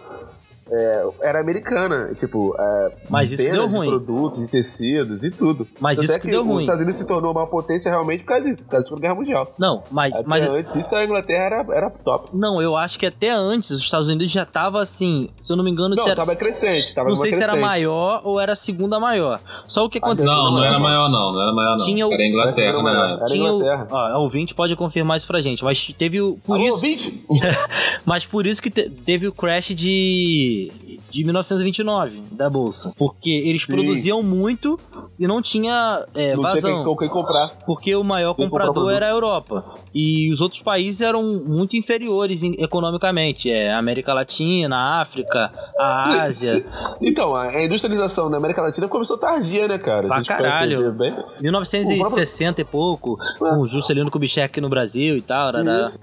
é, 0.72 1.06
era 1.22 1.42
americana. 1.42 2.12
Tipo, 2.20 2.56
é, 2.60 2.92
Mas 3.10 3.32
isso 3.32 3.44
que 3.44 3.52
deu 3.52 3.68
de 3.68 3.74
ruim. 3.76 3.90
produtos, 3.90 4.40
de 4.40 4.48
tecidos 4.48 5.24
e 5.24 5.32
tudo. 5.32 5.68
Mas 5.80 6.02
isso 6.02 6.14
é 6.14 6.20
que 6.20 6.28
deu 6.30 6.42
Os 6.42 6.48
ruim. 6.48 6.62
Estados 6.64 6.82
Unidos 6.82 6.98
se 7.00 7.06
tornou 7.06 7.32
uma 7.32 7.46
potência 7.48 7.90
realmente 7.90 8.22
por 8.24 8.28
causa 8.30 8.50
disso, 8.50 8.64
por 8.64 8.70
causa 8.72 8.84
da 8.84 8.88
Segunda 8.88 9.02
Guerra 9.02 9.16
Mundial. 9.16 9.54
Não, 9.60 9.84
mas. 9.92 10.14
Até 10.16 10.24
mas 10.28 10.48
antes 10.48 10.74
disso, 10.74 10.96
a 10.96 11.04
Inglaterra 11.06 11.44
era, 11.44 11.66
era 11.76 11.90
top. 11.90 12.30
não, 12.34 12.62
eu 12.62 12.76
acho 12.76 12.98
que 12.98 13.06
até 13.06 13.30
antes 13.32 13.70
os 13.72 13.80
Estados 13.82 14.08
Unidos 14.08 14.32
já 14.32 14.46
tava 14.46 14.82
assim. 14.82 15.30
Se 15.42 15.52
eu 15.52 15.58
não 15.58 15.64
me 15.64 15.72
engano, 15.72 15.96
Não, 15.96 16.04
se 16.04 16.10
era. 16.10 16.16
tava 16.26 16.36
crescente. 16.36 16.94
Tava 16.94 17.10
não 17.10 17.18
sei 17.18 17.32
se 17.32 17.38
era 17.38 17.48
crescente. 17.54 17.62
maior 17.68 18.22
ou 18.24 18.40
era 18.40 18.54
a 18.54 18.56
segunda 18.56 19.00
maior. 19.00 19.40
Só 19.66 19.86
o 19.86 19.90
que 19.90 19.98
aconteceu. 19.98 20.32
Não, 20.32 20.52
não 20.52 20.64
era 20.64 20.80
maior 20.80 21.10
não, 21.10 21.34
não 21.34 21.42
era 21.42 21.54
maior 21.54 21.78
não. 21.78 21.86
Tinha 21.86 22.08
o- 22.08 22.14
Era 22.14 22.26
Inglaterra, 22.28 22.70
Era 22.70 22.82
maior. 22.84 23.08
né? 23.08 23.14
Era 23.18 23.26
Tinha 23.26 23.52
o, 23.54 23.56
Inglaterra. 23.58 23.88
ó, 23.92 24.18
o 24.20 24.22
ouvinte 24.24 24.54
pode 24.56 24.76
confirmar 24.76 25.18
isso 25.18 25.28
pra 25.28 25.42
gente, 25.42 25.64
mas 25.64 25.94
teve 25.98 26.22
o. 26.22 26.38
Por 26.46 26.56
Alô, 26.56 26.66
isso, 26.66 26.76
ouvinte? 26.76 27.26
Mas 28.06 28.26
por 28.26 28.46
isso 28.46 28.62
que 28.62 28.70
te- 28.70 28.90
teve 28.90 29.28
o 29.28 29.32
crash 29.32 29.74
de, 29.76 30.61
que 30.70 30.91
de 31.12 31.24
1929 31.24 32.24
da 32.32 32.50
bolsa. 32.50 32.94
Porque 32.98 33.30
eles 33.30 33.62
Sim. 33.64 33.74
produziam 33.74 34.24
muito 34.24 34.80
e 35.20 35.28
não 35.28 35.42
tinha 35.42 36.06
é, 36.16 36.36
Não 36.36 36.42
tinha 36.44 36.54
vazão. 36.56 36.84
quem, 36.86 36.98
quem 36.98 37.10
comprar. 37.10 37.50
Porque 37.66 37.96
o 37.96 38.04
maior 38.04 38.34
Quem 38.34 38.46
comprador 38.50 38.92
era 38.92 39.06
a 39.08 39.10
Europa. 39.10 39.64
E 39.94 40.32
os 40.32 40.40
outros 40.42 40.62
países 40.62 41.02
eram 41.02 41.22
muito 41.46 41.76
inferiores 41.76 42.42
em- 42.44 42.56
economicamente. 42.58 43.50
É, 43.52 43.74
América 43.74 44.14
Latina, 44.14 44.76
a 44.78 45.02
África, 45.02 45.52
a 45.78 46.24
Ásia. 46.24 46.66
Então, 47.02 47.36
a 47.36 47.64
industrialização 47.64 48.30
na 48.30 48.38
América 48.38 48.62
Latina 48.62 48.88
começou 48.88 49.18
tardia, 49.18 49.68
né, 49.68 49.78
cara? 49.80 50.08
Pra 50.08 50.24
caralho. 50.24 50.94
bem. 50.94 51.12
1960 51.42 52.62
e 52.62 52.64
pouco, 52.64 53.18
com 53.40 53.60
o 53.60 53.66
Juscelino 53.68 54.10
Kubitschek 54.12 54.46
aqui 54.46 54.62
no 54.62 54.70
Brasil 54.70 55.18
e 55.18 55.22
tal. 55.22 55.52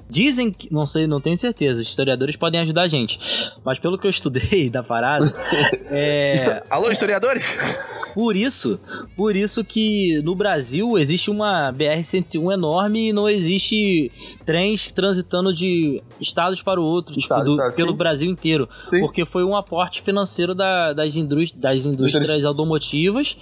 Dizem 0.09 0.51
que, 0.51 0.73
não 0.73 0.87
sei, 0.87 1.07
não 1.07 1.21
tenho 1.21 1.37
certeza, 1.37 1.81
os 1.81 1.89
historiadores 1.89 2.35
podem 2.37 2.61
ajudar 2.61 2.83
a 2.83 2.89
gente. 2.89 3.19
Mas 3.65 3.79
pelo 3.79 3.97
que 3.97 4.07
eu 4.07 4.11
estudei 4.11 4.69
da 4.71 4.83
parada, 4.83 4.98
é, 5.91 6.33
Histo- 6.35 6.61
Alô, 6.71 6.91
historiadores? 6.91 8.13
por 8.15 8.35
isso, 8.37 8.81
por 9.17 9.37
isso 9.37 9.65
que 9.65 10.21
no 10.23 10.35
Brasil 10.35 10.99
existe 10.99 11.31
uma 11.31 11.73
BR-101 11.73 12.53
enorme 12.55 13.09
e 13.09 13.13
não 13.13 13.29
existe 13.29 14.11
trens 14.49 14.91
transitando 14.91 15.53
de 15.53 16.03
estados 16.19 16.63
para 16.63 16.81
o 16.81 16.83
outro, 16.83 17.13
tipo, 17.13 17.21
Estado, 17.23 17.45
do- 17.45 17.51
estado, 17.51 17.77
pelo 17.77 17.91
sim. 17.91 17.97
Brasil 17.99 18.31
inteiro. 18.31 18.67
Sim. 18.89 19.01
Porque 19.01 19.27
foi 19.27 19.45
um 19.45 19.55
aporte 19.55 20.01
financeiro 20.01 20.55
da- 20.55 20.95
das, 20.95 21.13
das 21.55 21.85
indústrias 21.85 22.47
automotivas 22.47 23.37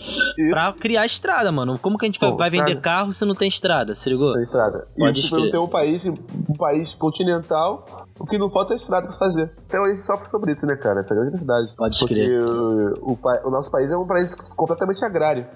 pra 0.50 0.72
criar 0.72 1.06
estrada, 1.06 1.52
mano. 1.52 1.78
Como 1.78 1.96
que 1.96 2.06
a 2.06 2.08
gente 2.08 2.18
vai, 2.18 2.30
Pô, 2.32 2.36
vai 2.36 2.50
vender 2.50 2.74
cara. 2.74 2.80
carro 2.80 3.12
se 3.12 3.24
não 3.24 3.36
tem 3.36 3.46
estrada? 3.46 3.94
Se 3.94 4.08
ligou? 4.10 4.32
Da 4.32 4.42
estrada. 4.42 4.84
Pode 4.98 5.20
e 5.20 5.22
tipo, 5.22 5.48
tem 5.48 5.60
um 5.60 5.68
país, 5.68 6.04
um 6.04 6.56
país 6.58 6.92
continental, 6.94 7.86
o 8.18 8.26
que 8.26 8.36
não 8.36 8.50
falta 8.50 8.72
é 8.74 8.76
estrada 8.76 9.06
pra 9.06 9.16
fazer. 9.16 9.52
Então 9.68 9.84
a 9.84 9.90
gente 9.90 10.04
sofre 10.04 10.28
sobre 10.28 10.50
isso, 10.50 10.66
né, 10.66 10.74
cara? 10.74 11.02
Essa 11.02 11.14
é 11.14 11.16
a 11.16 11.20
grande 11.20 11.36
verdade. 11.36 11.72
Pode 11.76 11.98
Porque 12.00 12.28
o, 12.38 13.12
o, 13.12 13.18
o 13.44 13.50
nosso 13.52 13.70
país 13.70 13.88
é 13.92 13.96
um 13.96 14.06
país 14.08 14.34
completamente 14.34 15.04
agrário. 15.04 15.46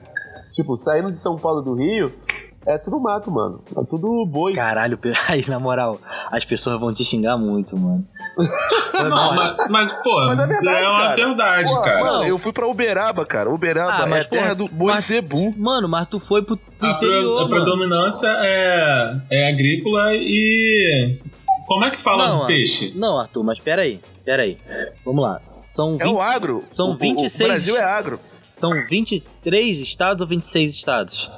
Tipo, 0.54 0.76
saindo 0.76 1.10
de 1.10 1.18
São 1.20 1.36
Paulo 1.36 1.60
do 1.60 1.74
Rio, 1.74 2.12
é 2.66 2.78
tudo 2.78 3.00
mato, 3.00 3.30
mano. 3.30 3.62
É 3.70 3.84
tudo 3.84 4.24
boi. 4.26 4.52
Caralho, 4.54 4.98
aí 5.28 5.44
na 5.48 5.58
moral, 5.58 5.98
as 6.30 6.44
pessoas 6.44 6.78
vão 6.80 6.92
te 6.92 7.04
xingar 7.04 7.36
muito, 7.36 7.76
mano. 7.76 8.04
Não, 9.10 9.34
mas, 9.34 9.56
mas, 9.70 9.92
pô, 10.02 10.14
Mas 10.36 10.48
é 10.50 10.52
verdade, 10.54 10.84
é 10.84 10.88
uma 10.88 11.00
cara. 11.00 11.16
verdade, 11.16 11.70
Pô, 11.70 11.80
cara. 11.82 12.00
Mano, 12.04 12.24
eu 12.26 12.38
fui 12.38 12.52
pra 12.52 12.66
Uberaba, 12.66 13.24
cara. 13.24 13.50
Uberaba 13.50 14.04
Ah, 14.04 14.06
é 14.06 14.08
mas, 14.08 14.24
a 14.26 14.28
terra 14.28 14.42
porra, 14.42 14.54
do 14.54 14.68
boi 14.68 14.92
mas- 14.92 15.04
zebu. 15.06 15.54
Mano, 15.56 15.88
mas 15.88 16.06
tu 16.08 16.20
foi 16.20 16.42
pro, 16.42 16.56
pro 16.56 16.88
A, 16.88 16.94
pro- 16.94 17.06
interior, 17.08 17.38
a 17.38 17.48
mano. 17.48 17.50
predominância 17.54 18.28
é, 18.28 19.16
é 19.30 19.48
agrícola 19.48 20.14
e. 20.14 21.18
Como 21.66 21.84
é 21.84 21.90
que 21.90 22.00
fala 22.00 22.26
Não, 22.28 22.40
do 22.40 22.46
peixe? 22.46 22.92
Não, 22.96 23.18
Arthur, 23.20 23.44
mas 23.44 23.58
pera 23.60 23.82
aí, 23.82 24.00
pera 24.24 24.42
aí. 24.42 24.58
Vamos 25.04 25.22
lá. 25.22 25.40
São 25.56 25.92
20, 25.92 26.02
É 26.02 26.08
o 26.08 26.20
agro. 26.20 26.60
são 26.64 26.88
O- 26.90 26.92
o- 26.94 26.96
26 26.96 27.40
O 27.40 27.46
Brasil 27.48 27.76
é 27.76 27.82
agro. 27.84 28.18
São 28.52 28.70
23 28.88 29.78
estados 29.80 30.20
ou 30.20 30.26
26 30.26 30.74
estados? 30.74 31.30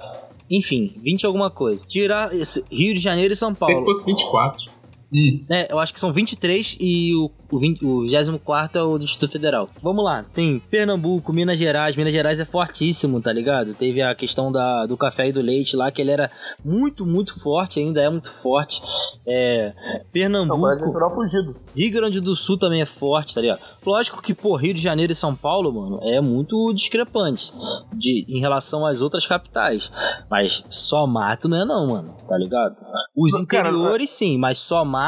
Enfim, 0.53 0.93
20 0.99 1.25
alguma 1.25 1.51
coisa. 1.51 1.83
Tirar 1.87 2.35
esse 2.35 2.63
Rio 2.71 2.93
de 2.93 3.01
Janeiro 3.01 3.33
e 3.33 3.37
São 3.37 3.55
Paulo. 3.55 3.85
fosse 3.87 4.05
24. 4.05 4.71
Hum. 5.13 5.45
É, 5.51 5.71
eu 5.71 5.79
acho 5.79 5.93
que 5.93 6.01
são 6.01 6.13
23 6.13 6.77
e 6.81 7.15
o, 7.15 7.31
o, 7.51 7.59
20, 7.59 7.85
o 7.85 8.01
24 8.07 8.79
é 8.79 8.83
o 8.83 8.99
Distrito 8.99 9.31
Federal. 9.31 9.69
Vamos 9.83 10.05
lá, 10.05 10.25
tem 10.33 10.59
Pernambuco, 10.59 11.33
Minas 11.33 11.59
Gerais. 11.59 11.95
Minas 11.97 12.13
Gerais 12.13 12.41
é 12.41 12.45
fortíssimo, 12.45 13.21
tá 13.21 13.33
ligado? 13.33 13.75
Teve 13.75 14.01
a 14.01 14.15
questão 14.15 14.51
da, 14.51 14.87
do 14.87 14.97
café 14.97 15.29
e 15.29 15.33
do 15.33 15.41
leite 15.43 15.77
lá, 15.77 15.91
que 15.91 16.01
ele 16.01 16.11
era 16.11 16.31
muito, 16.65 17.05
muito 17.05 17.39
forte, 17.41 17.79
ainda 17.79 18.01
é 18.01 18.09
muito 18.09 18.33
forte. 18.33 18.81
É, 19.27 19.73
Não, 19.87 20.01
Pernambuco, 20.13 20.67
natural 20.67 21.15
fugido. 21.15 21.57
Rio 21.77 21.93
Grande 21.93 22.21
do 22.21 22.35
Sul 22.35 22.57
também 22.57 22.81
é 22.81 22.87
forte, 22.87 23.35
tá 23.35 23.41
ligado? 23.41 23.61
Lógico 23.85 24.23
que, 24.23 24.35
pô, 24.35 24.57
Rio 24.57 24.73
de 24.73 24.81
Janeiro 24.81 25.13
e 25.13 25.17
São 25.17 25.35
Paulo, 25.35 25.73
mano, 25.73 26.01
é 26.03 26.21
muito 26.21 26.73
discrepante 26.73 27.53
de, 27.93 28.25
em 28.29 28.41
relação 28.41 28.87
às 28.87 29.01
outras 29.01 29.27
capitais. 29.27 29.91
Mas 30.31 30.65
só 30.71 31.07
mato 31.07 31.49
não 31.49 31.61
é 31.61 31.65
não, 31.65 31.87
mano, 31.89 32.15
tá 32.27 32.37
ligado? 32.39 32.77
Os 33.15 33.33
Não, 33.33 33.41
interiores 33.41 34.11
sim, 34.11 34.39
mas 34.39 34.59
só 34.59 34.85
mato, 34.85 35.02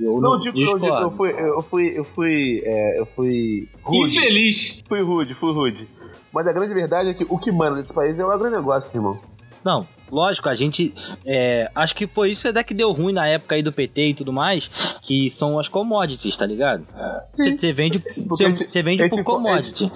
eu 0.00 0.20
não, 0.20 0.32
Não, 0.32 0.40
digo, 0.40 0.56
discordo. 0.56 0.86
eu 0.86 1.10
fui, 1.12 1.30
eu 1.30 1.62
fui, 1.62 1.98
eu 1.98 2.04
fui, 2.04 2.62
é, 2.64 3.00
eu 3.00 3.06
fui 3.06 3.68
rude. 3.82 4.16
Infeliz. 4.18 4.82
Fui 4.88 5.00
rude, 5.00 5.34
fui 5.34 5.52
rude. 5.52 5.88
Mas 6.32 6.46
a 6.46 6.52
grande 6.52 6.74
verdade 6.74 7.08
é 7.10 7.14
que 7.14 7.24
o 7.28 7.38
que 7.38 7.50
manda 7.50 7.76
nesse 7.76 7.92
país 7.92 8.18
é 8.18 8.24
o 8.24 8.30
agronegócio, 8.30 8.96
irmão. 8.96 9.18
Não, 9.64 9.86
lógico, 10.10 10.48
a 10.48 10.54
gente. 10.54 10.94
é, 11.26 11.68
acho 11.74 11.94
que 11.94 12.06
foi 12.06 12.30
isso 12.30 12.46
até 12.46 12.62
que 12.62 12.72
deu 12.72 12.92
ruim 12.92 13.12
na 13.12 13.26
época 13.26 13.54
aí 13.56 13.62
do 13.62 13.72
PT 13.72 14.06
e 14.08 14.14
tudo 14.14 14.32
mais, 14.32 14.68
que 15.02 15.28
são 15.28 15.58
as 15.58 15.66
commodities, 15.68 16.36
tá 16.36 16.46
ligado? 16.46 16.84
Você 17.28 17.72
vende, 17.72 18.02
você 18.26 18.82
vende 18.82 19.08
por 19.08 19.16
gente- 19.16 19.24
commodity. 19.24 19.90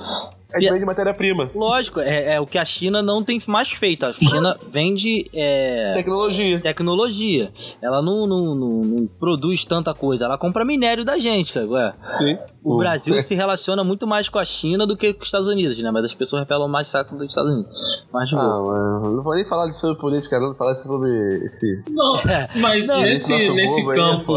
A 0.54 0.58
gente 0.58 0.68
Se- 0.68 0.72
vende 0.74 0.84
matéria-prima. 0.84 1.50
lógico, 1.54 2.00
é, 2.00 2.34
é 2.34 2.40
o 2.40 2.46
que 2.46 2.58
a 2.58 2.64
China 2.64 3.00
não 3.00 3.22
tem 3.22 3.40
mais 3.46 3.70
feito. 3.70 4.04
A 4.04 4.12
China 4.12 4.58
vende 4.70 5.30
é, 5.32 5.94
Tecnologia. 5.94 6.58
tecnologia. 6.60 7.50
Ela 7.80 8.02
não, 8.02 8.26
não, 8.26 8.54
não- 8.54 8.80
não 8.82 9.06
produz 9.06 9.64
tanta 9.64 9.94
coisa. 9.94 10.24
Ela 10.24 10.36
compra 10.36 10.64
minério 10.64 11.04
da 11.04 11.16
gente, 11.18 11.52
sabe? 11.52 11.66
Ué, 11.68 11.92
Sim. 12.18 12.36
O 12.64 12.76
Brasil 12.76 13.20
se 13.22 13.34
relaciona 13.34 13.82
muito 13.84 14.06
mais 14.06 14.28
com 14.28 14.38
a 14.38 14.44
China 14.44 14.86
do 14.86 14.96
que 14.96 15.12
com 15.14 15.22
os 15.22 15.28
Estados 15.28 15.46
Unidos, 15.48 15.78
né? 15.80 15.90
Mas 15.90 16.04
as 16.06 16.14
pessoas 16.14 16.40
repelam 16.42 16.68
mais 16.68 16.88
saco 16.88 17.14
dos 17.16 17.28
Estados 17.28 17.50
Unidos. 17.52 18.04
Mas 18.12 18.30
boa. 18.30 18.42
Ah, 18.42 18.60
mano, 19.00 19.16
não 19.16 19.22
vou 19.22 19.34
nem 19.34 19.44
falar 19.44 19.72
sobre 19.72 20.00
política, 20.00 20.38
não, 20.40 20.48
vou 20.48 20.56
falar 20.56 20.74
sobre 20.76 21.10
esse. 21.44 21.84
Não, 21.88 22.20
mas 22.60 22.88
Não, 22.88 23.00
nesse, 23.02 23.32
nesse 23.52 23.80
aí 23.80 23.88
é 23.90 23.94
campo. 23.94 24.32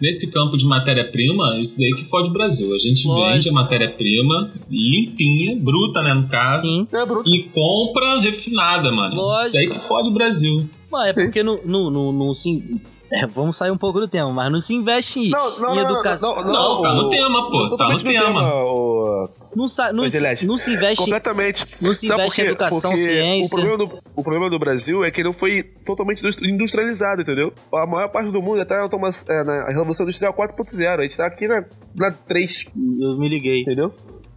Nesse 0.00 0.30
campo 0.30 0.56
de 0.58 0.66
matéria-prima, 0.66 1.58
isso 1.60 1.78
daí 1.78 1.90
que 1.96 2.04
fode 2.04 2.28
o 2.28 2.32
Brasil. 2.32 2.74
A 2.74 2.78
gente 2.78 3.06
Lógico. 3.06 3.32
vende 3.32 3.48
a 3.48 3.52
matéria-prima 3.52 4.50
limpinha, 4.70 5.58
bruta, 5.58 6.02
né, 6.02 6.12
no 6.12 6.28
caso, 6.28 6.66
Sim. 6.66 6.86
É 6.92 7.06
bruto. 7.06 7.28
e 7.28 7.44
compra 7.44 8.20
refinada, 8.20 8.92
mano. 8.92 9.16
Lógico. 9.16 9.42
Isso 9.46 9.52
daí 9.52 9.70
que 9.70 9.78
fode 9.78 10.08
o 10.08 10.12
Brasil. 10.12 10.68
Mas 10.92 11.10
é 11.16 11.20
Sim. 11.20 11.26
porque 11.26 11.42
no, 11.42 11.60
no, 11.64 11.90
no, 11.90 12.12
no 12.12 12.34
se- 12.34 12.62
é, 13.10 13.26
vamos 13.26 13.56
sair 13.56 13.70
um 13.70 13.76
pouco 13.76 14.00
do 14.00 14.08
tema, 14.08 14.30
mas 14.32 14.50
não 14.50 14.60
se 14.60 14.74
investe 14.74 15.20
em, 15.20 15.28
Não, 15.30 15.58
não, 15.58 15.72
em 15.72 15.76
não, 15.76 15.84
não, 15.84 15.90
educação. 15.94 16.36
não, 16.36 16.44
não, 16.44 16.52
Não, 16.52 16.82
tá 16.82 16.94
no 16.94 17.10
tema, 17.10 17.50
pô. 17.50 17.76
Tá 17.76 17.88
no 17.88 18.02
tema. 18.02 18.64
o- 18.64 19.28
Não, 19.54 19.68
sa- 19.68 19.92
não, 19.92 20.08
se 20.10 20.70
investe, 20.74 20.96
Completamente. 21.04 21.66
não 21.80 21.94
se 21.94 22.06
Sabe 22.06 22.20
investe 22.22 22.40
em 22.42 22.44
educação, 22.44 22.90
Porque 22.90 23.04
ciência. 23.04 23.46
O 23.46 23.50
problema, 23.60 23.78
do, 23.78 23.98
o 24.16 24.22
problema 24.22 24.50
do 24.50 24.58
Brasil 24.58 25.04
é 25.04 25.10
que 25.10 25.20
ele 25.20 25.28
não 25.28 25.34
foi 25.34 25.62
totalmente 25.84 26.20
industri- 26.20 26.50
industrializado, 26.50 27.22
entendeu? 27.22 27.52
A 27.72 27.86
maior 27.86 28.08
parte 28.08 28.30
do 28.32 28.42
mundo 28.42 28.58
já 28.58 28.64
tá 28.66 28.80
automa- 28.80 29.08
é, 29.28 29.44
na 29.44 29.66
Revolução 29.68 30.04
Industrial 30.04 30.32
4.0. 30.34 31.00
A 31.00 31.02
gente 31.02 31.16
tá 31.16 31.26
aqui 31.26 31.46
na, 31.48 31.64
na 31.94 32.10
3, 32.10 32.66
Eu 33.00 33.16
me 33.18 33.28
liguei. 33.28 33.62
entendeu? 33.62 33.92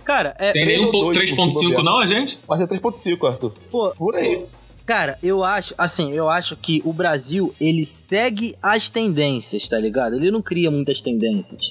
Cara, 0.06 0.36
é, 0.40 0.52
Tem 0.54 0.64
Três 0.64 0.78
nem 0.78 0.82
um 0.82 0.86
ou 0.88 0.92
pouco 0.92 1.14
dois, 1.14 1.30
3.5 1.32 1.52
se 1.78 1.84
não, 1.84 2.00
a 2.00 2.08
gente? 2.08 2.40
Acho 2.50 2.58
que 2.68 2.76
é 2.76 2.80
3.5, 2.80 3.28
Arthur. 3.28 3.54
pô, 3.70 3.90
Por 3.96 4.16
aí. 4.16 4.46
Cara, 4.90 5.20
eu 5.22 5.44
acho, 5.44 5.76
assim, 5.78 6.14
eu 6.14 6.28
acho 6.32 6.56
que 6.56 6.82
o 6.84 6.92
Brasil, 6.92 7.54
ele 7.62 7.86
segue 7.86 8.56
as 8.60 8.90
tendências, 8.90 9.70
tá 9.70 9.78
ligado? 9.78 10.16
Ele 10.16 10.32
não 10.32 10.42
cria 10.42 10.72
muitas 10.72 11.00
tendências. 11.00 11.62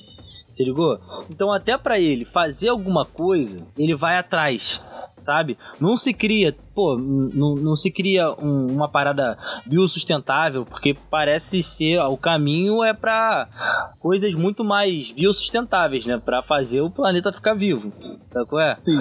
Se 0.48 0.64
ligou? 0.64 1.00
Então, 1.28 1.50
até 1.50 1.76
pra 1.76 1.98
ele 1.98 2.24
fazer 2.24 2.68
alguma 2.68 3.04
coisa, 3.04 3.60
ele 3.76 3.96
vai 3.96 4.16
atrás, 4.18 4.80
sabe? 5.28 5.58
Não 5.78 5.98
se 5.98 6.14
cria, 6.14 6.56
pô, 6.74 6.96
não, 6.96 7.54
não 7.54 7.76
se 7.76 7.90
cria 7.90 8.30
um- 8.42 8.66
uma 8.72 8.88
parada 8.88 9.36
biossustentável, 9.66 10.64
porque 10.64 10.94
parece 11.10 11.62
ser, 11.62 12.00
o 12.00 12.16
caminho 12.16 12.82
é 12.82 12.94
pra 12.94 13.46
coisas 14.00 14.32
muito 14.32 14.64
mais 14.64 15.10
biossustentáveis, 15.10 16.06
né? 16.06 16.18
Pra 16.24 16.40
fazer 16.40 16.80
o 16.80 16.88
planeta 16.88 17.30
ficar 17.30 17.52
vivo, 17.52 17.92
sabe 18.26 18.46
qual 18.46 18.62
é? 18.62 18.74
Sim. 18.76 18.98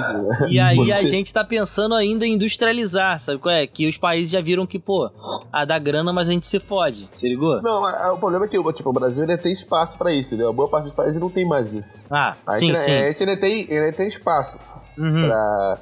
E 0.49 0.59
aí 0.59 0.77
a 0.91 0.97
Você- 0.97 1.07
gente 1.07 1.33
tá 1.33 1.45
pensando 1.45 1.95
ainda 1.95 2.27
em 2.27 2.33
industrializar, 2.33 3.21
sabe 3.21 3.37
qual 3.37 3.55
é? 3.55 3.65
Que 3.65 3.87
os 3.87 3.95
países 3.95 4.29
já 4.29 4.41
viram 4.41 4.67
que, 4.67 4.77
pô, 4.77 5.09
ah, 5.49 5.63
dá 5.63 5.79
grana, 5.79 6.11
mas 6.11 6.27
a 6.27 6.33
gente 6.33 6.45
se 6.45 6.59
fode. 6.59 7.07
Se 7.13 7.29
ligou? 7.29 7.61
Não, 7.61 7.85
a- 7.85 8.07
a- 8.07 8.13
o 8.13 8.17
problema 8.17 8.45
é 8.45 8.49
que 8.49 8.57
tipo, 8.73 8.89
o 8.89 8.93
Brasil 8.93 9.21
ainda 9.21 9.37
tem 9.37 9.53
espaço 9.53 9.97
pra 9.97 10.11
isso, 10.11 10.27
entendeu? 10.27 10.49
A 10.49 10.53
boa 10.53 10.67
parte 10.67 10.85
dos 10.87 10.93
países 10.93 11.21
não 11.21 11.29
tem 11.29 11.47
mais 11.47 11.71
isso. 11.71 11.97
Ah, 12.11 12.35
A 12.45 12.51
sim, 12.51 12.75
sim. 12.75 12.91
A 12.91 13.07
gente 13.11 13.23
ainda 13.23 13.37
tem, 13.37 13.65
ainda 13.71 13.93
tem 13.93 14.09
espaço 14.09 14.59
Uhum. 14.97 15.27
pra, 15.27 15.77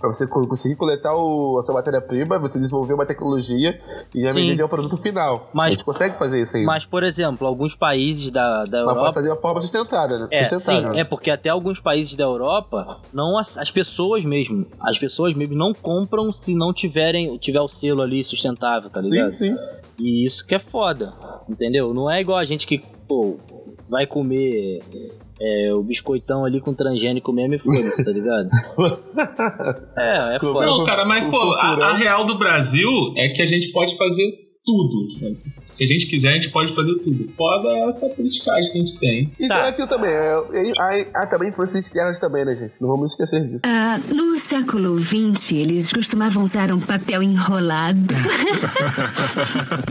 pra 0.00 0.08
você 0.08 0.26
co- 0.26 0.46
conseguir 0.46 0.76
coletar 0.76 1.14
o, 1.14 1.58
a 1.58 1.62
sua 1.62 1.74
matéria-prima, 1.76 2.38
você 2.38 2.58
desenvolver 2.58 2.94
uma 2.94 3.06
tecnologia 3.06 3.80
e 4.14 4.22
já 4.22 4.32
Sim. 4.32 4.50
vender 4.50 4.62
o 4.62 4.68
produto 4.68 4.96
final. 4.96 5.48
Mas- 5.52 5.68
a 5.68 5.70
gente 5.70 5.84
consegue 5.84 6.18
fazer 6.18 6.40
isso 6.42 6.56
ainda. 6.56 6.66
Mas, 6.66 6.84
por 6.84 7.02
exemplo, 7.04 7.46
alguns 7.46 7.74
países 7.74 8.30
da, 8.30 8.64
da 8.64 8.84
Mas 8.84 8.84
pode 8.84 8.98
Europa. 8.98 9.12
fazer 9.14 9.26
de 9.26 9.32
uma 9.32 9.40
forma 9.40 9.60
sustentada, 9.60 10.18
né? 10.18 10.28
É, 10.30 10.44
sim, 10.44 10.58
Sustentável. 10.58 10.98
é 10.98 11.04
porque 11.04 11.30
até 11.30 11.48
alguns 11.48 11.78
países 11.80 12.14
da 12.16 12.24
Europa, 12.24 13.00
não 13.12 13.38
as, 13.38 13.56
as 13.56 13.70
pessoas 13.70 14.24
mesmo, 14.24 14.66
as 14.80 14.98
pessoas 14.98 15.34
mesmo 15.34 15.54
não 15.54 15.72
compram 15.72 16.32
se 16.32 16.54
não 16.54 16.72
tiverem 16.72 17.36
tiver 17.38 17.60
o 17.60 17.68
selo 17.68 18.02
ali 18.02 18.22
sustentável, 18.24 18.90
tá 18.90 19.02
sim, 19.02 19.10
ligado? 19.10 19.30
sim. 19.32 19.54
E 19.98 20.24
isso 20.24 20.46
que 20.46 20.54
é 20.54 20.58
foda, 20.58 21.14
entendeu? 21.48 21.94
Não 21.94 22.10
é 22.10 22.20
igual 22.20 22.36
a 22.38 22.44
gente 22.44 22.66
que, 22.66 22.82
pô, 23.08 23.36
vai 23.88 24.06
comer 24.06 24.80
é, 25.40 25.72
o 25.72 25.82
biscoitão 25.82 26.44
ali 26.44 26.60
com 26.60 26.72
transgênico 26.72 27.32
mesmo 27.32 27.54
e 27.54 27.58
foda-se, 27.58 28.04
tá 28.04 28.10
ligado? 28.10 28.48
É, 29.96 30.36
é 30.36 30.40
foda. 30.40 30.66
Não, 30.66 30.84
cara, 30.84 31.04
mas 31.04 31.30
pô, 31.30 31.38
a, 31.54 31.88
a 31.88 31.96
real 31.96 32.26
do 32.26 32.38
Brasil 32.38 32.88
é 33.16 33.28
que 33.28 33.42
a 33.42 33.46
gente 33.46 33.72
pode 33.72 33.96
fazer 33.96 34.45
tudo. 34.66 35.36
Se 35.64 35.84
a 35.84 35.86
gente 35.86 36.06
quiser, 36.06 36.30
a 36.30 36.32
gente 36.34 36.48
pode 36.50 36.74
fazer 36.74 36.94
tudo. 36.96 37.26
Foda 37.28 37.68
é 37.68 37.86
essa 37.86 38.08
politicagem 38.10 38.72
que 38.72 38.76
a 38.78 38.80
gente 38.80 38.98
tem. 38.98 39.30
Isso 39.38 39.48
Tá. 39.48 39.66
é 39.66 39.68
aquilo 39.68 39.86
também. 39.88 40.10
É, 40.10 40.34
é, 40.52 40.72
há, 40.78 41.22
há 41.22 41.26
também 41.28 41.48
influências 41.50 41.86
externas 41.86 42.18
também, 42.18 42.44
né, 42.44 42.56
gente? 42.56 42.74
Não 42.80 42.88
vamos 42.88 43.12
esquecer 43.12 43.46
disso. 43.46 43.60
Ah, 43.64 43.98
no 44.12 44.36
século 44.36 44.98
XX, 44.98 45.52
eles 45.52 45.92
costumavam 45.92 46.42
usar 46.42 46.72
um 46.72 46.80
papel 46.80 47.22
enrolado. 47.22 47.98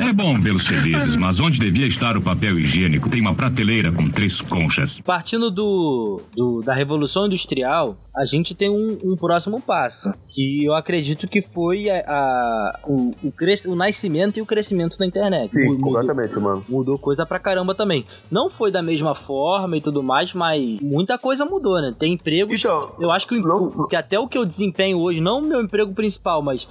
É 0.06 0.14
bom 0.14 0.40
vê-los 0.40 0.68
felizes, 0.68 1.16
mas 1.16 1.40
onde 1.40 1.60
devia 1.60 1.88
estar 1.88 2.18
o 2.18 2.22
papel 2.22 2.60
higiênico 2.60 3.10
tem 3.10 3.22
uma 3.22 3.34
prateleira 3.34 3.92
com 3.92 4.10
três 4.10 4.42
conchas. 4.42 5.00
Partindo 5.02 5.50
do, 5.50 6.22
do- 6.36 6.62
da 6.62 6.74
Revolução 6.74 7.26
Industrial, 7.26 7.98
a 8.18 8.26
gente 8.26 8.56
tem 8.56 8.70
um, 8.70 8.98
um 9.04 9.16
próximo 9.16 9.62
passo, 9.62 10.14
que 10.28 10.64
eu 10.66 10.74
acredito 10.74 11.28
que 11.28 11.42
foi 11.42 11.90
a, 11.90 12.04
a- 12.08 12.80
o, 12.88 13.14
o, 13.24 13.32
cres- 13.32 13.66
o 13.66 13.76
nascimento 13.76 14.38
e 14.38 14.42
o 14.42 14.46
crescimento 14.46 14.98
da 14.98 15.06
internet. 15.06 15.54
Sim, 15.54 15.66
Mu- 15.66 15.72
mudou, 15.74 15.84
completamente, 15.94 16.40
mano. 16.40 16.66
mudou 16.70 16.98
coisa 16.98 17.26
pra 17.26 17.40
caramba 17.40 17.76
também. 17.76 18.06
Não 18.32 18.50
foi 18.50 18.72
da 18.72 18.82
mesma 18.82 19.14
forma 19.16 19.78
e 19.78 19.82
tudo 19.82 20.02
mais, 20.02 20.34
mas 20.34 20.80
muita 20.82 21.18
coisa 21.18 21.46
mudou, 21.46 21.82
né? 21.82 21.94
Tem 21.98 22.14
empregos. 22.14 22.60
Então, 22.60 22.96
eu 23.00 23.12
acho 23.12 23.28
que, 23.28 23.36
o- 23.38 23.42
não- 23.48 23.66
o- 23.68 23.88
que 23.88 23.96
até 23.96 24.18
o 24.20 24.28
que 24.28 24.38
eu 24.38 24.46
desempenho 24.46 25.00
hoje, 25.00 25.20
não 25.20 25.40
o 25.40 25.46
meu 25.46 25.62
emprego 25.62 25.94
principal, 25.94 26.42
mas 26.42 26.68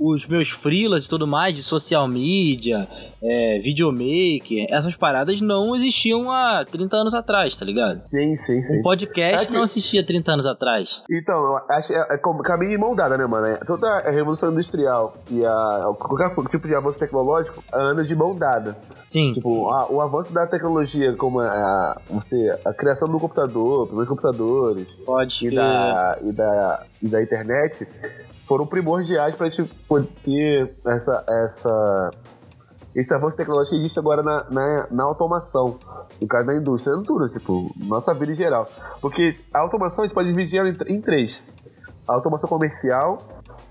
os 0.00 0.26
meus 0.26 0.48
freelas 0.50 1.04
e 1.06 1.08
tudo 1.08 1.26
mais, 1.26 1.54
de 1.54 1.62
social 1.62 2.08
media, 2.08 2.88
é, 3.22 3.58
videomaker, 3.60 4.66
essas 4.70 4.94
paradas 4.96 5.40
não 5.40 5.74
existiam 5.76 6.30
há 6.30 6.64
30 6.64 6.96
anos 6.96 7.14
atrás, 7.14 7.56
tá 7.56 7.64
ligado? 7.64 8.02
Sim, 8.06 8.36
sim, 8.36 8.62
sim. 8.62 8.78
Um 8.80 8.82
podcast 8.82 9.44
É 9.44 9.46
que- 9.46 9.52
não 9.52 9.62
existia 9.64 10.04
30 10.04 10.32
anos 10.32 10.46
atrás. 10.46 11.02
Então, 11.10 11.56
acho 11.70 11.92
é, 11.92 12.06
é 12.10 12.18
caminho 12.44 12.70
de 12.72 12.78
mão 12.78 12.94
dada, 12.94 13.16
né, 13.18 13.26
mano? 13.26 13.46
É, 13.46 13.56
toda 13.56 13.88
a 13.88 14.10
revolução 14.10 14.52
industrial 14.52 15.16
e 15.30 15.44
a, 15.44 15.82
qualquer 15.98 16.34
tipo 16.50 16.66
de 16.68 16.74
avanço 16.74 16.98
tecnológico 16.98 17.62
anda 17.72 18.04
de 18.04 18.14
mão 18.14 18.34
dada. 18.36 18.76
Sim, 19.02 19.32
Tipo, 19.32 19.68
a- 19.70 19.90
o 19.90 20.00
avanço 20.00 20.32
da 20.32 20.46
tecnologia, 20.46 21.14
como 21.16 21.40
a, 21.40 21.46
a- 21.48 21.96
você, 22.10 22.56
a 22.64 22.72
criação 22.72 23.08
do 23.08 23.18
computador, 23.18 23.86
primeiros 23.86 24.08
computadores 24.08 24.86
pode 25.06 25.46
e 25.48 25.54
da, 25.54 26.18
e, 26.22 26.32
da, 26.32 26.82
e 27.02 27.08
da 27.08 27.22
internet 27.22 27.86
foram 28.46 28.66
primordiais 28.66 29.34
pra 29.34 29.48
gente 29.50 29.64
poder 29.86 30.08
ter 30.24 30.74
essa, 30.86 31.24
essa, 31.44 32.10
esse 33.00 33.14
avanço 33.14 33.36
tecnológico 33.36 33.76
existe 33.76 33.98
agora 33.98 34.22
na, 34.22 34.46
na, 34.50 34.86
na 34.90 35.04
automação. 35.04 35.78
No 36.20 36.26
caso 36.26 36.46
da 36.46 36.54
indústria, 36.54 36.94
em 36.96 37.02
tudo, 37.02 37.26
tipo, 37.28 37.72
nossa 37.76 38.12
vida 38.14 38.32
em 38.32 38.34
geral. 38.34 38.66
Porque 39.00 39.36
a 39.54 39.60
automação 39.60 40.04
a 40.04 40.06
gente 40.06 40.14
pode 40.14 40.28
dividir 40.28 40.58
ela 40.58 40.68
em, 40.68 40.76
em 40.88 41.00
três: 41.00 41.42
a 42.06 42.12
automação 42.14 42.48
comercial, 42.48 43.18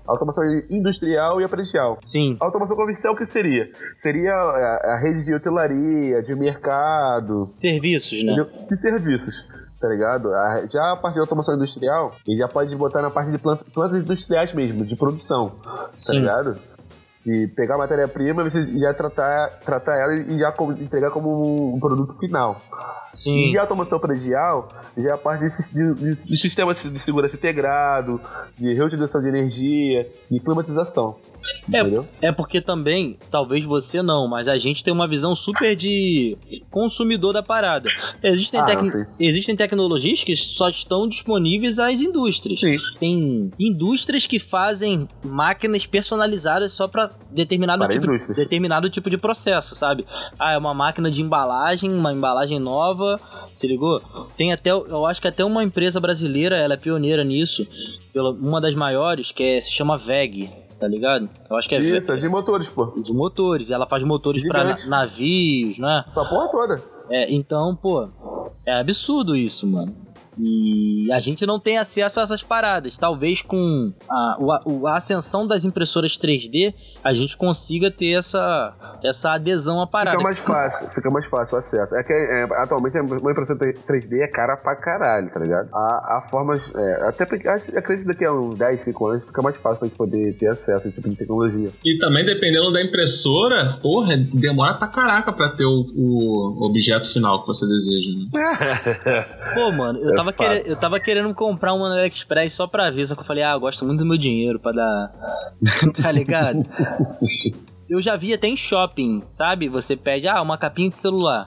a 0.06 0.12
automação 0.12 0.44
industrial 0.70 1.40
e 1.40 1.44
a 1.44 1.48
predial. 1.48 1.98
Sim, 2.00 2.36
A 2.40 2.44
automação 2.46 2.76
comercial 2.76 3.12
o 3.14 3.16
que 3.16 3.26
seria? 3.26 3.70
Seria 3.96 4.32
a, 4.32 4.94
a 4.94 4.96
rede 4.96 5.24
de 5.24 5.34
hotelaria, 5.34 6.22
de 6.22 6.34
mercado, 6.34 7.48
serviços, 7.52 8.22
né? 8.24 8.32
de, 8.34 8.66
de 8.66 8.76
serviços, 8.80 9.46
tá 9.80 9.88
ligado? 9.88 10.30
Já 10.72 10.92
a 10.92 10.96
parte 10.96 11.14
de 11.14 11.20
automação 11.20 11.54
industrial, 11.54 12.14
ele 12.26 12.38
já 12.38 12.48
pode 12.48 12.74
botar 12.76 13.02
na 13.02 13.10
parte 13.10 13.30
de 13.30 13.38
planta- 13.38 13.64
plantas 13.74 14.00
industriais 14.00 14.52
mesmo, 14.54 14.84
de 14.86 14.96
produção, 14.96 15.50
tá 15.50 15.90
Sim. 15.96 16.20
ligado? 16.20 16.56
De 17.28 17.46
pegar 17.48 17.74
a 17.74 17.78
matéria-prima 17.78 18.40
e 18.40 18.50
você 18.50 18.66
já 18.78 18.94
tratar, 18.94 19.48
tratar 19.60 19.96
ela 19.98 20.14
e 20.14 20.38
já 20.38 20.54
entregar 20.80 21.10
como 21.10 21.74
um 21.74 21.78
produto 21.78 22.18
final. 22.18 22.58
Sim. 23.12 23.52
E 23.52 23.58
a 23.58 23.62
automação 23.62 23.98
predial 23.98 24.68
já 24.96 25.10
é 25.10 25.12
a 25.12 25.18
parte 25.18 25.44
de, 25.44 25.94
de, 25.94 26.14
de 26.14 26.36
sistema 26.38 26.72
de 26.74 26.98
segurança 26.98 27.36
integrado, 27.36 28.18
de 28.56 28.72
reutilização 28.72 29.20
de 29.20 29.28
energia, 29.28 30.08
de 30.30 30.40
climatização. 30.40 31.16
Entendeu? 31.68 32.06
É 32.20 32.30
porque 32.32 32.60
também, 32.60 33.18
talvez 33.30 33.64
você 33.64 34.02
não, 34.02 34.26
mas 34.28 34.48
a 34.48 34.56
gente 34.56 34.82
tem 34.84 34.92
uma 34.92 35.06
visão 35.06 35.34
super 35.36 35.74
de 35.76 36.36
consumidor 36.70 37.32
da 37.32 37.42
parada. 37.42 37.88
Existem, 38.22 38.60
Ah, 38.60 38.64
tec- 38.64 39.06
existem 39.18 39.54
tecnologias 39.56 40.24
que 40.24 40.34
só 40.36 40.68
estão 40.68 41.06
disponíveis 41.08 41.78
às 41.78 42.00
indústrias. 42.00 42.60
Sim. 42.60 42.76
Tem 42.98 43.50
indústrias 43.58 44.26
que 44.26 44.38
fazem 44.38 45.08
máquinas 45.24 45.86
personalizadas 45.86 46.72
só 46.72 46.86
para 46.88 47.10
determinado 47.30 47.80
Para 47.80 47.92
tipo, 47.92 48.06
indústrias. 48.06 48.36
determinado 48.36 48.88
tipo 48.90 49.08
de 49.10 49.16
processo, 49.18 49.74
sabe? 49.74 50.06
Ah, 50.38 50.52
é 50.52 50.58
uma 50.58 50.74
máquina 50.74 51.10
de 51.10 51.22
embalagem, 51.22 51.90
uma 51.92 52.12
embalagem 52.12 52.58
nova, 52.58 53.20
se 53.52 53.66
ligou? 53.66 54.00
Tem 54.36 54.52
até, 54.52 54.70
eu 54.70 55.06
acho 55.06 55.20
que 55.20 55.28
até 55.28 55.44
uma 55.44 55.62
empresa 55.64 56.00
brasileira, 56.00 56.56
ela 56.56 56.74
é 56.74 56.76
pioneira 56.76 57.24
nisso, 57.24 57.66
pela, 58.12 58.30
uma 58.30 58.60
das 58.60 58.74
maiores, 58.74 59.32
que 59.32 59.42
é, 59.42 59.60
se 59.60 59.72
chama 59.72 59.96
VEG, 59.96 60.50
tá 60.78 60.86
ligado? 60.88 61.28
Eu 61.50 61.56
acho 61.56 61.68
que 61.68 61.74
é 61.74 61.78
Isso, 61.78 62.12
é 62.12 62.16
de 62.16 62.28
motores, 62.28 62.68
pô. 62.68 62.86
de 62.96 63.12
motores. 63.12 63.70
Ela 63.70 63.86
faz 63.86 64.02
motores 64.04 64.46
pra 64.46 64.64
na- 64.64 64.70
Gigante. 64.76 64.88
navios, 64.88 65.78
né? 65.78 66.04
Essa 66.10 66.24
porra 66.24 66.48
toda. 66.50 66.82
É, 67.10 67.32
então, 67.32 67.74
pô, 67.74 68.08
é 68.66 68.78
absurdo 68.80 69.34
isso, 69.34 69.66
mano. 69.66 69.94
E 70.38 71.10
a 71.12 71.20
gente 71.20 71.44
não 71.46 71.58
tem 71.58 71.78
acesso 71.78 72.20
a 72.20 72.22
essas 72.22 72.42
paradas. 72.42 72.96
Talvez 72.96 73.42
com 73.42 73.92
a, 74.08 74.14
a, 74.14 74.90
a 74.90 74.96
ascensão 74.96 75.46
das 75.46 75.64
impressoras 75.64 76.12
3D, 76.12 76.74
a 77.02 77.12
gente 77.12 77.36
consiga 77.36 77.90
ter 77.90 78.18
essa, 78.18 78.74
essa 79.02 79.32
adesão 79.32 79.80
à 79.80 79.86
parada. 79.86 80.16
Fica 80.16 80.24
mais 80.24 80.38
fácil, 80.38 80.88
fica 80.90 81.08
mais 81.12 81.26
fácil 81.26 81.56
o 81.56 81.58
acesso. 81.58 81.96
É 81.96 82.02
que 82.02 82.12
é, 82.12 82.42
atualmente 82.62 82.98
uma 82.98 83.32
impressão 83.32 83.56
3D 83.56 84.20
é 84.20 84.28
cara 84.28 84.56
pra 84.56 84.76
caralho, 84.76 85.30
tá 85.30 85.40
ligado? 85.40 85.68
Há, 85.72 86.18
há 86.18 86.28
formas. 86.30 86.72
é, 86.74 87.08
até 87.08 87.24
acredito 87.24 88.02
que 88.02 88.04
daqui 88.04 88.24
a 88.24 88.32
uns 88.32 88.58
10, 88.58 88.84
5 88.84 89.06
anos 89.06 89.24
fica 89.24 89.42
mais 89.42 89.56
fácil 89.56 89.78
pra 89.78 89.88
gente 89.88 89.96
poder 89.96 90.34
ter 90.34 90.48
acesso 90.48 90.86
a 90.86 90.90
esse 90.90 90.92
tipo 90.92 91.08
de 91.08 91.16
tecnologia. 91.16 91.70
E 91.84 91.98
também, 91.98 92.24
dependendo 92.24 92.72
da 92.72 92.82
impressora, 92.82 93.78
porra, 93.82 94.16
demora 94.16 94.74
pra 94.74 94.88
caraca 94.88 95.32
pra 95.32 95.48
ter 95.50 95.64
o, 95.64 95.86
o 95.96 96.66
objeto 96.66 97.10
final 97.12 97.40
que 97.40 97.46
você 97.46 97.66
deseja. 97.66 98.10
Né? 98.12 99.24
Pô, 99.54 99.72
mano, 99.72 99.98
eu, 100.00 100.10
É 100.10 100.27
tava 100.32 100.48
querendo, 100.48 100.66
eu 100.66 100.76
tava 100.76 101.00
querendo 101.00 101.34
comprar 101.34 101.74
uma 101.74 101.88
no 101.88 101.94
AliExpress 101.94 102.52
só 102.52 102.66
pra 102.66 102.90
ver, 102.90 103.06
só 103.06 103.14
que 103.14 103.20
eu 103.20 103.26
falei, 103.26 103.42
ah, 103.42 103.52
eu 103.52 103.60
gosto 103.60 103.84
muito 103.84 104.00
do 104.00 104.06
meu 104.06 104.18
dinheiro 104.18 104.58
pra 104.58 104.72
dar. 104.72 105.12
tá 106.00 106.10
ligado? 106.12 106.64
Eu 107.88 108.02
já 108.02 108.16
vi 108.16 108.34
até 108.34 108.48
em 108.48 108.56
shopping, 108.56 109.22
sabe? 109.32 109.68
Você 109.68 109.96
pede, 109.96 110.28
ah, 110.28 110.42
uma 110.42 110.58
capinha 110.58 110.90
de 110.90 110.96
celular. 110.96 111.46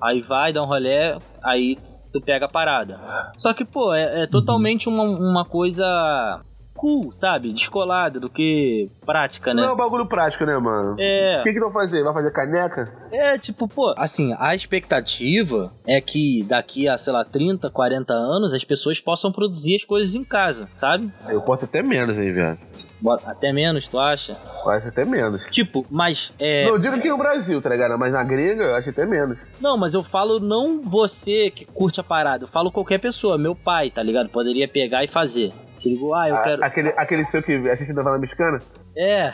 Aí 0.00 0.20
vai, 0.20 0.52
dá 0.52 0.62
um 0.62 0.66
rolé, 0.66 1.18
aí 1.42 1.76
tu 2.12 2.20
pega 2.20 2.46
a 2.46 2.48
parada. 2.48 3.00
Só 3.36 3.52
que, 3.52 3.64
pô, 3.64 3.92
é, 3.92 4.22
é 4.22 4.26
totalmente 4.26 4.88
uma, 4.88 5.02
uma 5.02 5.44
coisa 5.44 6.40
cool, 6.80 7.12
sabe? 7.12 7.52
Descolada 7.52 8.18
do 8.18 8.30
que 8.30 8.90
prática, 9.04 9.52
né? 9.52 9.60
Não 9.60 9.68
é 9.68 9.72
um 9.74 9.76
bagulho 9.76 10.06
prático, 10.06 10.46
né, 10.46 10.56
mano? 10.56 10.96
É. 10.98 11.40
O 11.40 11.42
que 11.42 11.52
que 11.52 11.60
vão 11.60 11.70
fazer? 11.70 12.02
Vai 12.02 12.14
fazer 12.14 12.32
caneca? 12.32 12.90
É, 13.12 13.36
tipo, 13.36 13.68
pô, 13.68 13.92
assim, 13.98 14.34
a 14.38 14.54
expectativa 14.54 15.70
é 15.86 16.00
que 16.00 16.42
daqui 16.44 16.88
a, 16.88 16.96
sei 16.96 17.12
lá, 17.12 17.22
30, 17.22 17.68
40 17.68 18.14
anos 18.14 18.54
as 18.54 18.64
pessoas 18.64 18.98
possam 18.98 19.30
produzir 19.30 19.76
as 19.76 19.84
coisas 19.84 20.14
em 20.14 20.24
casa, 20.24 20.70
sabe? 20.72 21.12
Eu 21.28 21.42
posso 21.42 21.66
até 21.66 21.82
menos, 21.82 22.16
hein, 22.16 22.32
viado. 22.32 22.58
Até 23.26 23.52
menos, 23.52 23.88
tu 23.88 23.98
acha? 23.98 24.36
Acho 24.66 24.88
até 24.88 25.04
menos. 25.04 25.48
Tipo, 25.50 25.86
mas 25.90 26.32
é. 26.38 26.66
Não 26.68 26.78
digo 26.78 27.00
que 27.00 27.08
no 27.08 27.16
Brasil, 27.16 27.60
tá 27.60 27.68
ligado? 27.70 27.98
Mas 27.98 28.12
na 28.12 28.22
grega, 28.22 28.62
eu 28.64 28.74
acho 28.74 28.90
até 28.90 29.06
menos. 29.06 29.46
Não, 29.60 29.76
mas 29.78 29.94
eu 29.94 30.02
falo 30.02 30.38
não 30.38 30.82
você 30.82 31.50
que 31.50 31.64
curte 31.64 32.00
a 32.00 32.04
parada, 32.04 32.44
eu 32.44 32.48
falo 32.48 32.70
qualquer 32.70 32.98
pessoa, 32.98 33.38
meu 33.38 33.54
pai, 33.54 33.90
tá 33.90 34.02
ligado? 34.02 34.28
Poderia 34.28 34.68
pegar 34.68 35.02
e 35.04 35.08
fazer. 35.08 35.52
Se 35.74 35.88
ligou, 35.88 36.14
ah, 36.14 36.28
eu 36.28 36.34
A- 36.36 36.42
quero. 36.42 36.64
aquele, 36.64 36.88
aquele 36.96 37.24
seu 37.24 37.42
que 37.42 37.52
assiste 37.70 37.94
novela 37.94 38.18
mexicana? 38.18 38.58
É. 39.02 39.32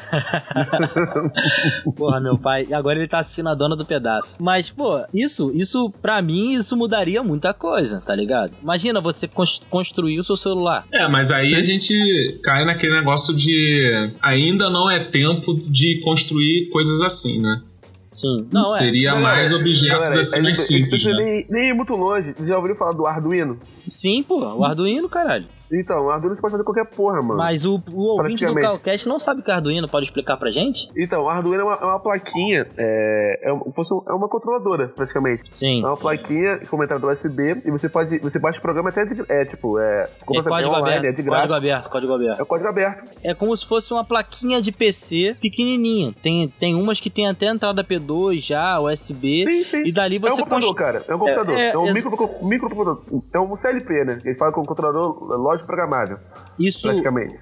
Porra, 1.97 2.21
meu 2.21 2.39
pai. 2.39 2.67
E 2.69 2.75
agora 2.75 2.99
ele 2.99 3.09
tá 3.09 3.19
assistindo 3.19 3.49
a 3.49 3.55
dona 3.55 3.75
do 3.75 3.85
pedaço. 3.85 4.37
Mas, 4.41 4.71
pô, 4.71 5.01
isso, 5.13 5.51
isso, 5.55 5.91
pra 6.01 6.23
mim, 6.23 6.53
isso 6.53 6.77
mudaria 6.77 7.21
muita 7.23 7.53
coisa, 7.53 8.01
tá 8.01 8.15
ligado? 8.15 8.53
Imagina 8.63 9.01
você 9.01 9.27
cons- 9.27 9.61
construir 9.69 10.21
o 10.21 10.25
seu 10.25 10.37
celular. 10.37 10.85
É, 10.93 11.09
mas 11.09 11.33
aí 11.33 11.55
a 11.57 11.63
gente 11.65 12.39
cai 12.45 12.65
naquele 12.65 12.93
negócio 12.93 13.35
de 13.35 14.13
ainda 14.23 14.71
não 14.71 14.89
é 14.89 15.01
tempo 15.01 15.55
de 15.55 16.01
construir 16.01 16.69
coisas 16.71 17.03
assim, 17.03 17.41
né? 17.41 17.61
Sim. 18.07 18.47
Não, 18.53 18.67
é. 18.67 18.79
Seria 18.79 19.17
mais 19.17 19.53
objetos 19.53 19.89
galera, 20.09 20.21
assim 20.21 20.39
é- 20.39 20.43
mais 20.43 20.59
é- 20.61 20.63
simples, 20.63 21.05
é- 21.05 21.09
né? 21.11 21.17
nem, 21.17 21.47
nem 21.51 21.69
ir 21.71 21.75
muito 21.75 21.93
longe. 21.95 22.33
Você 22.37 22.47
já 22.47 22.57
ouviu 22.57 22.77
falar 22.77 22.93
do 22.93 23.05
Arduino? 23.05 23.59
Sim, 23.89 24.23
pô, 24.23 24.39
o 24.55 24.65
Arduino, 24.65 25.09
caralho. 25.09 25.47
Então, 25.73 26.07
o 26.07 26.11
Arduino 26.11 26.35
você 26.35 26.41
pode 26.41 26.53
fazer 26.53 26.65
qualquer 26.65 26.87
porra, 26.87 27.21
mano. 27.23 27.37
Mas 27.37 27.65
o, 27.67 27.81
o 27.93 28.03
ouvinte 28.17 28.45
do. 28.47 28.55
Calcast 28.55 29.09
não 29.09 29.19
sabe 29.19 29.41
o 29.41 29.43
que 29.45 29.51
é 29.51 29.55
Arduino, 29.55 29.89
pode 29.89 30.07
explicar 30.07 30.37
pra 30.37 30.51
gente? 30.51 30.89
Então, 30.97 31.23
o 31.25 31.29
Arduino 31.29 31.61
é 31.63 31.65
uma, 31.65 31.75
é 31.75 31.85
uma 31.85 32.01
plaquinha, 32.01 32.67
é, 32.77 33.49
é, 33.49 33.53
um- 33.53 33.57
um- 33.67 34.03
é 34.09 34.13
uma 34.13 34.29
controladora, 34.29 34.89
praticamente. 34.89 35.55
Sim. 35.55 35.83
É 35.83 35.87
uma 35.87 35.97
plaquinha 35.97 36.59
com 36.71 36.83
entrada 36.83 37.07
USB 37.07 37.63
e 37.65 37.71
você 37.71 37.89
pode. 37.89 38.19
Você 38.19 38.39
baixa 38.39 38.59
o 38.59 38.63
programa 38.63 38.91
até 38.91 39.05
de. 39.05 39.23
É 39.29 39.45
tipo, 39.45 39.79
é. 39.79 40.03
É 40.05 40.25
código 40.25 40.51
online, 40.71 40.89
aberto, 40.99 41.05
é 41.05 41.11
de 41.11 41.17
código 41.17 41.31
graça. 41.31 41.57
aberto, 41.57 41.91
código 41.91 42.13
aberto. 42.15 42.39
É 42.39 42.43
o 42.43 42.47
código 42.47 42.69
aberto. 42.69 43.11
É 43.25 43.35
como 43.35 43.57
se 43.57 43.67
fosse 43.67 43.93
uma 43.93 44.05
plaquinha 44.05 44.61
de 44.63 44.71
PC 44.73 45.37
pequenininha. 45.41 46.13
Tem, 46.23 46.49
tem 46.49 46.75
umas 46.75 47.01
que 47.01 47.11
tem 47.11 47.27
até 47.29 47.47
entrada 47.47 47.83
P2 47.83 48.39
já, 48.39 48.79
USB. 48.81 49.45
Sim, 49.45 49.65
sim. 49.65 49.83
E 49.87 49.93
dali 49.93 50.17
É 50.17 50.19
um 50.19 50.23
você 50.23 50.43
computador, 50.43 50.63
const- 50.69 50.79
cara. 50.79 51.05
É 51.09 51.15
um 51.15 51.19
computador. 51.19 51.57
É, 51.57 51.61
É, 51.69 51.71
é, 51.73 51.79
um 51.79 51.87
ex- 51.87 52.05
micro, 52.05 52.29
microcomputador. 52.47 53.03
É 53.33 53.41
um 53.41 53.57
CLP, 53.57 54.05
né? 54.05 54.19
Ele 54.25 54.35
fala 54.37 54.53
com 54.53 54.65
controlador 54.65 55.25
lógico 55.37 55.56
programável, 55.63 56.19
Isso, 56.59 56.89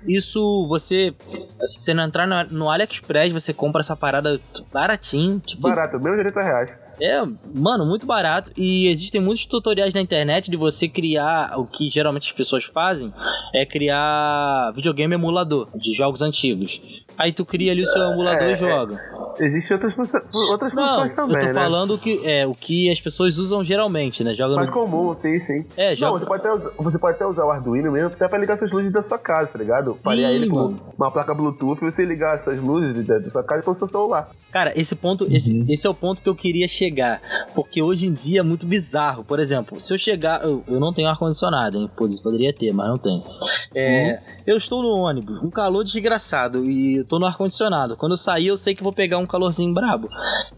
isso 0.06 0.66
você. 0.68 1.14
Se 1.64 1.94
não 1.94 2.04
entrar 2.04 2.26
no, 2.26 2.44
no 2.44 2.70
AliExpress, 2.70 3.32
você 3.32 3.52
compra 3.52 3.80
essa 3.80 3.96
parada 3.96 4.40
baratinho. 4.72 5.40
Tipo, 5.40 5.62
Barato, 5.62 5.98
menos 5.98 6.18
de 6.18 6.24
80 6.26 6.40
reais. 6.40 6.83
É, 7.00 7.22
mano, 7.54 7.86
muito 7.86 8.06
barato. 8.06 8.52
E 8.56 8.88
existem 8.88 9.20
muitos 9.20 9.46
tutoriais 9.46 9.92
na 9.94 10.00
internet 10.00 10.50
de 10.50 10.56
você 10.56 10.88
criar 10.88 11.58
o 11.58 11.66
que 11.66 11.90
geralmente 11.90 12.24
as 12.28 12.32
pessoas 12.32 12.64
fazem 12.64 13.12
é 13.54 13.64
criar 13.66 14.72
videogame 14.74 15.14
emulador 15.14 15.68
de 15.74 15.92
jogos 15.92 16.22
antigos. 16.22 16.80
Aí 17.16 17.32
tu 17.32 17.44
cria 17.44 17.72
ali 17.72 17.82
o 17.82 17.86
seu 17.86 18.02
emulador 18.02 18.42
É, 18.48 18.52
e 18.52 18.56
joga. 18.56 19.00
Existem 19.40 19.74
outras, 19.76 19.92
funções- 19.94 20.24
outras 20.50 20.72
Não, 20.74 20.88
funções 20.88 21.14
também, 21.16 21.36
eu 21.36 21.40
tô 21.40 21.46
né? 21.48 21.52
falando 21.54 21.98
que 21.98 22.20
é 22.24 22.46
o 22.46 22.54
que 22.54 22.88
as 22.90 23.00
pessoas 23.00 23.36
usam 23.38 23.64
geralmente, 23.64 24.22
né? 24.22 24.32
Joga 24.34 24.54
Mais 24.56 24.68
no... 24.68 24.72
comum, 24.72 25.14
sim, 25.16 25.38
sim. 25.40 25.64
É, 25.76 25.90
Não, 25.90 25.96
joga- 25.96 26.18
você 26.20 26.26
pode, 26.26 26.46
até 26.46 26.52
usar, 26.54 26.70
você 26.78 26.98
pode 26.98 27.16
até 27.16 27.26
usar 27.26 27.44
o 27.44 27.50
Arduino 27.50 27.90
mesmo 27.90 28.08
até 28.08 28.28
pra 28.28 28.38
ligar 28.38 28.56
suas 28.58 28.70
luzes 28.70 28.92
da 28.92 29.02
sua 29.02 29.18
casa, 29.18 29.52
tá 29.52 29.58
ligado? 29.58 29.84
Sim, 29.86 30.04
Parear 30.04 30.30
ele 30.30 30.48
com 30.48 30.76
uma 30.96 31.10
placa 31.10 31.34
Bluetooth 31.34 31.78
e 31.84 31.90
você 31.90 32.04
ligar 32.04 32.40
suas 32.42 32.60
luzes 32.60 33.04
da, 33.04 33.20
sua 33.30 33.42
casa 33.42 33.62
com 33.62 33.70
o 33.72 33.74
seu 33.74 33.88
celular. 33.88 34.30
Cara, 34.52 34.72
esse 34.76 34.94
ponto, 34.94 35.26
esse, 35.30 35.64
esse 35.68 35.84
é 35.86 35.90
o 35.90 35.94
ponto 35.94 36.22
que 36.22 36.28
eu 36.28 36.34
queria 36.34 36.68
chegar. 36.68 36.83
Porque 37.54 37.80
hoje 37.82 38.06
em 38.06 38.12
dia 38.12 38.40
é 38.40 38.42
muito 38.42 38.66
bizarro. 38.66 39.24
Por 39.24 39.38
exemplo, 39.40 39.80
se 39.80 39.92
eu 39.92 39.98
chegar. 39.98 40.42
Eu, 40.44 40.62
eu 40.68 40.78
não 40.80 40.92
tenho 40.92 41.08
ar-condicionado, 41.08 41.78
hein? 41.78 41.88
Pod- 41.96 42.20
Poderia 42.22 42.52
ter, 42.52 42.72
mas 42.72 42.88
não 42.88 42.98
tenho. 42.98 43.22
É, 43.74 44.20
Eu 44.46 44.56
estou 44.56 44.82
no 44.82 44.90
ônibus, 44.96 45.42
um 45.42 45.50
calor 45.50 45.82
desgraçado, 45.84 46.64
e 46.70 46.96
eu 46.98 47.04
tô 47.04 47.18
no 47.18 47.26
ar-condicionado. 47.26 47.96
Quando 47.96 48.12
eu 48.12 48.16
sair, 48.18 48.46
eu 48.46 48.56
sei 48.56 48.74
que 48.74 48.82
vou 48.82 48.92
pegar 48.92 49.18
um 49.18 49.26
calorzinho 49.26 49.72
brabo. 49.74 50.06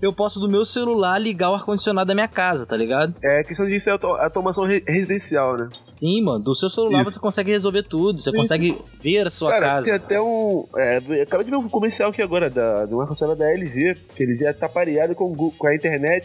Eu 0.03 0.13
posso 0.13 0.39
do 0.41 0.49
meu 0.49 0.65
celular 0.65 1.19
ligar 1.19 1.51
o 1.51 1.55
ar-condicionado 1.55 2.09
da 2.09 2.15
minha 2.15 2.29
casa, 2.29 2.67
tá 2.67 2.77
ligado? 2.77 3.15
É, 3.23 3.41
a 3.41 3.45
questão 3.45 3.67
disso 3.67 3.89
é 3.89 3.93
a 3.93 3.99
to- 3.99 4.07
a 4.13 4.25
automação 4.25 4.65
re- 4.65 4.83
residencial, 4.87 5.57
né? 5.57 5.69
Sim, 5.85 6.23
mano. 6.23 6.41
Do 6.45 6.55
seu 6.55 6.69
celular 6.69 7.01
Isso. 7.03 7.13
você 7.13 7.19
consegue 7.21 7.51
resolver 7.51 7.83
tudo. 7.85 8.21
Você 8.21 8.33
consegue 8.33 8.77
ver 9.01 9.27
a 9.27 9.31
sua 9.31 9.51
Cara, 9.51 9.67
casa. 9.67 9.85
tem 9.85 9.95
até 9.95 10.21
um. 10.21 10.67
É, 10.77 10.99
eu 11.09 11.23
acabei 11.23 11.45
de 11.45 11.51
ver 11.51 11.57
um 11.57 11.69
comercial 11.69 12.11
aqui 12.11 12.21
agora 12.23 12.51
da, 12.51 12.85
de 12.85 12.93
uma 12.95 13.03
ar-condicionado 13.03 13.39
da 13.39 13.51
LG, 13.51 13.95
que 14.15 14.23
ele 14.23 14.37
já 14.37 14.53
tá 14.53 14.69
pareado 14.69 15.15
com, 15.15 15.35
com 15.51 15.67
a 15.67 15.75
internet. 15.75 16.16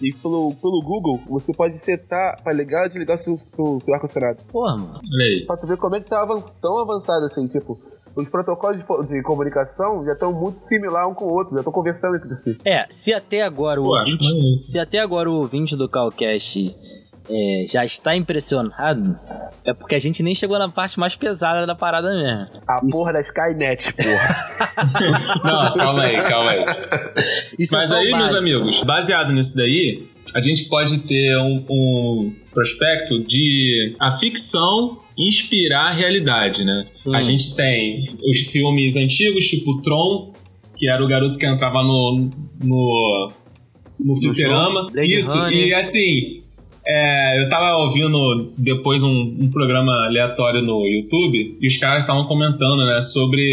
E 0.00 0.12
pelo, 0.12 0.54
pelo 0.56 0.82
Google, 0.82 1.20
você 1.26 1.54
pode 1.54 1.78
setar 1.78 2.42
pra 2.42 2.52
ligar 2.52 2.82
ou 2.82 2.88
desligar 2.88 3.16
seu, 3.16 3.34
seu, 3.36 3.80
seu 3.80 3.94
ar-condicionado. 3.94 4.42
Porra, 4.52 4.76
mano. 4.76 4.94
Olha 5.02 5.24
aí. 5.24 5.44
Pra 5.46 5.56
tu 5.56 5.66
ver 5.66 5.78
como 5.78 5.96
é 5.96 6.00
que 6.00 6.10
tá 6.10 6.20
avan- 6.22 6.42
tão 6.60 6.78
avançado 6.78 7.24
assim, 7.26 7.46
tipo. 7.48 7.78
Os 8.14 8.26
protocolos 8.30 8.78
de, 8.78 9.08
de 9.08 9.22
comunicação 9.22 10.02
já 10.06 10.12
estão 10.14 10.32
muito 10.32 10.66
similar 10.66 11.06
um 11.06 11.12
com 11.12 11.26
o 11.26 11.32
outro, 11.34 11.52
já 11.52 11.60
estão 11.60 11.72
conversando 11.72 12.16
entre 12.16 12.34
si. 12.34 12.56
É, 12.64 12.86
se 12.88 13.12
até 13.12 13.42
agora 13.42 13.78
o 13.78 13.84
Pô, 13.84 13.90
ouvinte, 13.98 14.56
se 14.56 14.78
até 14.78 15.00
agora 15.00 15.30
o 15.30 15.34
ouvinte 15.34 15.76
do 15.76 15.86
Calcast 15.86 16.74
é, 17.28 17.64
já 17.68 17.84
está 17.84 18.14
impressionado, 18.16 19.18
é 19.64 19.72
porque 19.72 19.94
a 19.94 19.98
gente 19.98 20.22
nem 20.22 20.34
chegou 20.34 20.58
na 20.58 20.68
parte 20.68 20.98
mais 20.98 21.16
pesada 21.16 21.66
da 21.66 21.74
parada 21.74 22.08
mesmo. 22.14 22.48
A 22.68 22.80
Isso. 22.84 22.96
porra 22.96 23.12
da 23.12 23.20
Skynet, 23.20 23.92
porra. 23.94 24.66
Não, 25.44 25.74
calma 25.74 26.02
aí, 26.04 26.16
calma 26.22 26.50
aí. 26.50 26.64
Isso 27.58 27.74
é 27.74 27.78
Mas 27.78 27.90
o 27.90 27.94
aí, 27.94 28.10
meus 28.10 28.32
básico. 28.32 28.38
amigos, 28.38 28.84
baseado 28.84 29.32
nisso 29.32 29.56
daí, 29.56 30.06
a 30.34 30.40
gente 30.40 30.64
pode 30.64 30.98
ter 30.98 31.36
um, 31.38 31.64
um 31.70 32.34
prospecto 32.52 33.22
de 33.22 33.94
a 34.00 34.18
ficção 34.18 34.98
inspirar 35.16 35.88
a 35.88 35.92
realidade, 35.92 36.64
né? 36.64 36.82
Sim. 36.84 37.14
A 37.14 37.22
gente 37.22 37.54
tem 37.54 38.16
os 38.28 38.38
filmes 38.38 38.96
antigos, 38.96 39.44
tipo 39.46 39.80
Tron, 39.82 40.32
que 40.76 40.88
era 40.88 41.02
o 41.02 41.08
garoto 41.08 41.38
que 41.38 41.46
entrava 41.46 41.82
no. 41.82 42.30
no. 42.62 43.32
no 44.00 44.16
fliperama. 44.16 44.88
Isso, 45.02 45.38
Runner. 45.38 45.66
e 45.68 45.74
assim. 45.74 46.42
É, 46.86 47.42
eu 47.42 47.48
tava 47.48 47.76
ouvindo 47.78 48.52
depois 48.56 49.02
um, 49.02 49.36
um 49.40 49.50
programa 49.50 50.06
aleatório 50.06 50.62
no 50.62 50.86
YouTube 50.86 51.58
e 51.60 51.66
os 51.66 51.76
caras 51.76 52.04
estavam 52.04 52.24
comentando, 52.26 52.86
né, 52.86 53.00
sobre 53.02 53.52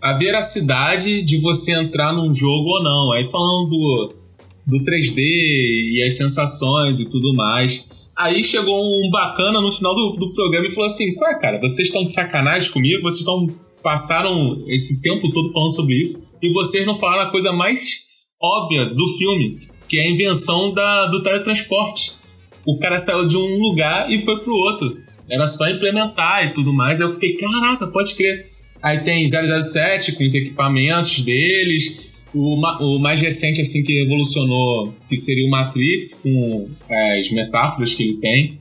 a 0.00 0.12
veracidade 0.12 1.22
de 1.22 1.40
você 1.40 1.72
entrar 1.72 2.12
num 2.12 2.32
jogo 2.32 2.68
ou 2.68 2.82
não. 2.82 3.12
Aí 3.12 3.28
falando 3.30 3.68
do, 3.68 4.14
do 4.66 4.84
3D 4.84 5.18
e 5.18 6.02
as 6.06 6.16
sensações 6.16 7.00
e 7.00 7.10
tudo 7.10 7.34
mais. 7.34 7.88
Aí 8.16 8.42
chegou 8.42 8.80
um 8.80 9.10
bacana 9.10 9.60
no 9.60 9.72
final 9.72 9.94
do, 9.94 10.12
do 10.12 10.32
programa 10.32 10.66
e 10.66 10.70
falou 10.70 10.86
assim: 10.86 11.14
Ué, 11.18 11.34
cara, 11.40 11.58
vocês 11.60 11.88
estão 11.88 12.04
de 12.04 12.14
sacanagem 12.14 12.70
comigo? 12.70 13.02
Vocês 13.02 13.20
estão 13.20 13.48
passaram 13.82 14.64
esse 14.66 15.00
tempo 15.00 15.30
todo 15.30 15.52
falando 15.52 15.70
sobre 15.70 15.94
isso 15.94 16.36
e 16.42 16.50
vocês 16.50 16.84
não 16.84 16.96
falaram 16.96 17.28
a 17.28 17.30
coisa 17.30 17.52
mais 17.52 18.06
óbvia 18.40 18.86
do 18.86 19.08
filme, 19.16 19.58
que 19.88 19.98
é 19.98 20.02
a 20.02 20.10
invenção 20.10 20.72
da, 20.72 21.06
do 21.06 21.22
teletransporte. 21.22 22.12
O 22.68 22.76
cara 22.76 22.98
saiu 22.98 23.26
de 23.26 23.34
um 23.34 23.62
lugar 23.62 24.12
e 24.12 24.18
foi 24.18 24.40
pro 24.40 24.52
outro. 24.54 24.98
Era 25.26 25.46
só 25.46 25.66
implementar 25.70 26.44
e 26.44 26.52
tudo 26.52 26.70
mais. 26.70 27.00
Aí 27.00 27.06
eu 27.06 27.14
fiquei, 27.14 27.32
caraca, 27.32 27.86
pode 27.86 28.14
crer. 28.14 28.50
Aí 28.82 28.98
tem 28.98 29.26
007 29.26 30.12
com 30.12 30.22
os 30.22 30.34
equipamentos 30.34 31.22
deles. 31.22 32.12
O, 32.34 32.56
o 32.56 32.98
mais 32.98 33.22
recente, 33.22 33.62
assim, 33.62 33.82
que 33.82 34.02
evolucionou, 34.02 34.94
que 35.08 35.16
seria 35.16 35.46
o 35.46 35.50
Matrix, 35.50 36.20
com 36.22 36.68
é, 36.90 37.18
as 37.18 37.30
metáforas 37.30 37.94
que 37.94 38.02
ele 38.02 38.16
tem. 38.18 38.60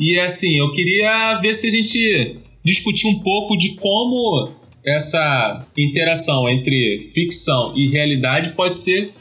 E, 0.00 0.18
assim, 0.18 0.58
eu 0.58 0.72
queria 0.72 1.38
ver 1.40 1.54
se 1.54 1.68
a 1.68 1.70
gente 1.70 2.36
discutir 2.64 3.06
um 3.06 3.20
pouco 3.20 3.56
de 3.56 3.76
como 3.76 4.50
essa 4.84 5.64
interação 5.78 6.48
entre 6.48 7.08
ficção 7.14 7.72
e 7.76 7.86
realidade 7.86 8.50
pode 8.56 8.76
ser 8.76 9.12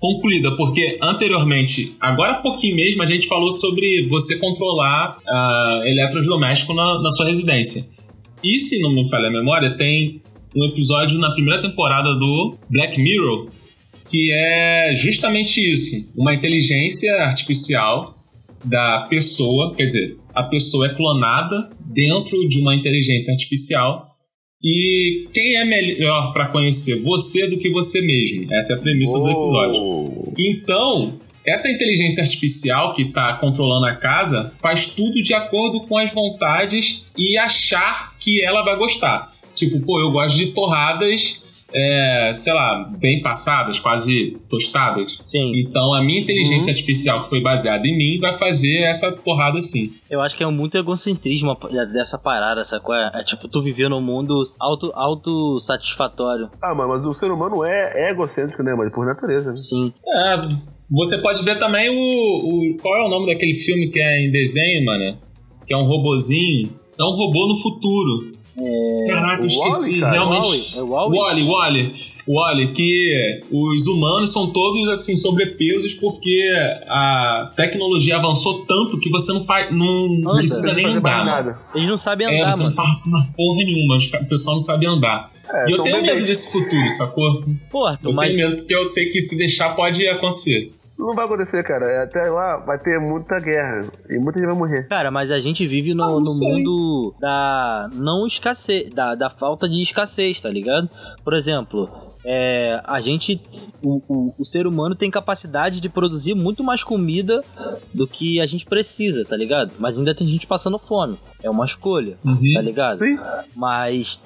concluída, 0.00 0.56
porque 0.56 0.98
anteriormente, 1.02 1.96
agora 2.00 2.32
há 2.32 2.34
pouquinho 2.36 2.76
mesmo, 2.76 3.02
a 3.02 3.06
gente 3.06 3.26
falou 3.26 3.50
sobre 3.50 4.06
você 4.08 4.36
controlar 4.36 5.18
ah, 5.26 5.82
eletrodoméstico 5.84 6.74
na, 6.74 7.00
na 7.00 7.10
sua 7.10 7.26
residência. 7.26 7.84
E 8.42 8.58
se 8.58 8.80
não 8.80 8.92
me 8.92 9.08
falha 9.08 9.28
a 9.28 9.32
memória, 9.32 9.76
tem 9.76 10.20
um 10.54 10.64
episódio 10.64 11.18
na 11.18 11.30
primeira 11.32 11.62
temporada 11.62 12.14
do 12.14 12.56
Black 12.70 13.00
Mirror 13.00 13.48
que 14.08 14.32
é 14.32 14.94
justamente 14.96 15.60
isso: 15.60 16.12
uma 16.16 16.34
inteligência 16.34 17.12
artificial 17.22 18.16
da 18.64 19.06
pessoa, 19.08 19.74
quer 19.74 19.86
dizer, 19.86 20.18
a 20.34 20.42
pessoa 20.42 20.86
é 20.86 20.94
clonada 20.94 21.70
dentro 21.80 22.48
de 22.48 22.60
uma 22.60 22.74
inteligência 22.74 23.32
artificial. 23.32 24.15
E 24.68 25.28
quem 25.32 25.58
é 25.58 25.64
melhor 25.64 26.32
para 26.32 26.48
conhecer 26.48 26.96
você 26.96 27.46
do 27.46 27.56
que 27.56 27.70
você 27.70 28.00
mesmo? 28.00 28.52
Essa 28.52 28.72
é 28.72 28.76
a 28.76 28.80
premissa 28.80 29.16
do 29.16 29.30
episódio. 29.30 29.80
Oh. 29.80 30.32
Então, 30.36 31.20
essa 31.46 31.70
inteligência 31.70 32.20
artificial 32.20 32.92
que 32.92 33.02
está 33.02 33.34
controlando 33.34 33.86
a 33.86 33.94
casa 33.94 34.52
faz 34.60 34.88
tudo 34.88 35.22
de 35.22 35.32
acordo 35.32 35.82
com 35.82 35.96
as 35.96 36.12
vontades 36.12 37.04
e 37.16 37.38
achar 37.38 38.16
que 38.18 38.42
ela 38.42 38.64
vai 38.64 38.76
gostar. 38.76 39.32
Tipo, 39.54 39.78
pô, 39.78 40.00
eu 40.00 40.10
gosto 40.10 40.36
de 40.36 40.46
torradas, 40.46 41.44
é, 41.72 42.32
sei 42.34 42.52
lá, 42.52 42.90
bem 42.98 43.20
passadas, 43.22 43.78
quase 43.78 44.36
tostadas. 44.48 45.18
Sim. 45.22 45.52
Então, 45.56 45.92
a 45.94 46.02
minha 46.02 46.20
inteligência 46.20 46.70
artificial 46.70 47.22
que 47.22 47.28
foi 47.28 47.40
baseada 47.40 47.86
em 47.86 47.96
mim 47.96 48.18
vai 48.18 48.38
fazer 48.38 48.82
essa 48.82 49.12
torrada 49.12 49.58
assim. 49.58 49.92
Eu 50.10 50.20
acho 50.20 50.36
que 50.36 50.42
é 50.42 50.46
muito 50.46 50.76
egocentrismo 50.76 51.56
dessa 51.92 52.18
parada, 52.18 52.64
sacou? 52.64 52.94
É, 52.94 53.10
é 53.14 53.24
tipo 53.24 53.48
tu 53.48 53.62
viver 53.62 53.88
num 53.88 54.00
mundo 54.00 54.42
auto, 54.60 54.92
autossatisfatório. 54.94 56.48
Ah, 56.62 56.74
mano, 56.74 56.90
mas 56.90 57.04
o 57.04 57.12
ser 57.12 57.30
humano 57.30 57.64
é, 57.64 57.92
é 57.94 58.10
egocêntrico, 58.10 58.62
né, 58.62 58.74
mano? 58.74 58.90
Por 58.90 59.04
natureza. 59.04 59.50
Né? 59.50 59.56
Sim. 59.56 59.92
É, 60.06 60.48
você 60.90 61.18
pode 61.18 61.42
ver 61.44 61.58
também 61.58 61.90
o, 61.90 61.94
o. 61.94 62.76
Qual 62.80 62.94
é 62.96 63.06
o 63.06 63.10
nome 63.10 63.26
daquele 63.26 63.58
filme 63.58 63.88
que 63.88 64.00
é 64.00 64.24
em 64.24 64.30
desenho, 64.30 64.84
mano? 64.84 65.18
Que 65.66 65.74
é 65.74 65.76
um 65.76 65.84
robozinho. 65.84 66.70
É 66.98 67.02
um 67.02 67.16
robô 67.16 67.48
no 67.48 67.60
futuro. 67.60 68.35
Caraca, 69.06 69.42
eu 69.42 69.44
o 69.44 69.46
esqueci. 69.46 70.00
Cara, 70.00 70.12
realmente. 70.12 70.78
É? 70.78 70.82
Wally, 70.82 71.42
Wally. 71.44 71.94
Wally, 72.28 72.72
que 72.72 73.40
os 73.52 73.86
humanos 73.86 74.32
são 74.32 74.48
todos 74.50 74.88
assim 74.88 75.14
sobrepesos 75.14 75.94
porque 75.94 76.42
a 76.88 77.52
tecnologia 77.54 78.16
avançou 78.16 78.64
tanto 78.66 78.98
que 78.98 79.08
você 79.10 79.32
não 79.32 79.44
faz, 79.44 79.72
não 79.72 80.06
Anda. 80.30 80.38
precisa 80.38 80.72
nem 80.72 80.84
mais 80.86 80.96
andar. 80.96 81.18
mano. 81.18 81.30
nada. 81.30 81.58
Eles 81.72 81.88
não 81.88 81.96
sabem 81.96 82.26
É, 82.26 82.40
andar, 82.40 82.50
você 82.50 82.64
não 82.64 82.74
mano. 82.74 82.76
faz 82.76 83.04
uma 83.06 83.28
porra 83.36 83.62
nenhuma, 83.62 83.96
o 83.96 84.28
pessoal 84.28 84.56
não 84.56 84.60
sabe 84.60 84.86
andar. 84.86 85.30
É, 85.48 85.68
e 85.68 85.72
eu 85.74 85.82
tenho 85.84 85.96
bebês. 85.98 86.14
medo 86.16 86.26
desse 86.26 86.50
futuro, 86.50 86.88
sacou? 86.90 87.24
Arthur, 87.86 88.08
Eu 88.08 88.12
mas. 88.12 88.34
tenho 88.34 88.48
medo 88.48 88.56
porque 88.62 88.74
eu 88.74 88.84
sei 88.84 89.06
que 89.10 89.20
se 89.20 89.38
deixar 89.38 89.76
pode 89.76 90.04
acontecer. 90.08 90.72
Não 90.98 91.14
vai 91.14 91.24
acontecer, 91.26 91.62
cara. 91.62 92.02
Até 92.02 92.30
lá 92.30 92.56
vai 92.58 92.78
ter 92.78 92.98
muita 92.98 93.38
guerra. 93.38 93.82
E 94.08 94.18
muita 94.18 94.38
gente 94.38 94.48
vai 94.48 94.56
morrer. 94.56 94.88
Cara, 94.88 95.10
mas 95.10 95.30
a 95.30 95.38
gente 95.38 95.66
vive 95.66 95.92
no, 95.94 96.02
Ah, 96.04 96.08
no 96.08 96.34
mundo 96.40 97.14
da 97.20 97.90
não 97.92 98.26
escassez, 98.26 98.90
da, 98.90 99.14
da 99.14 99.28
falta 99.30 99.68
de 99.68 99.80
escassez, 99.82 100.40
tá 100.40 100.48
ligado? 100.48 100.88
Por 101.22 101.34
exemplo, 101.34 101.88
é, 102.24 102.80
a 102.84 103.00
gente, 103.00 103.40
o, 103.82 104.00
o, 104.08 104.34
o 104.38 104.44
ser 104.44 104.66
humano 104.66 104.94
tem 104.94 105.10
capacidade 105.10 105.80
de 105.80 105.88
produzir 105.88 106.34
muito 106.34 106.64
mais 106.64 106.82
comida 106.82 107.40
do 107.94 108.06
que 108.08 108.40
a 108.40 108.46
gente 108.46 108.64
precisa, 108.64 109.24
tá 109.24 109.36
ligado? 109.36 109.74
Mas 109.78 109.98
ainda 109.98 110.14
tem 110.14 110.26
gente 110.26 110.46
passando 110.46 110.78
fome. 110.78 111.18
É 111.42 111.50
uma 111.50 111.64
escolha, 111.64 112.16
tá 112.54 112.60
ligado? 112.62 112.98
Sim. 112.98 113.16
Mas 113.54 114.20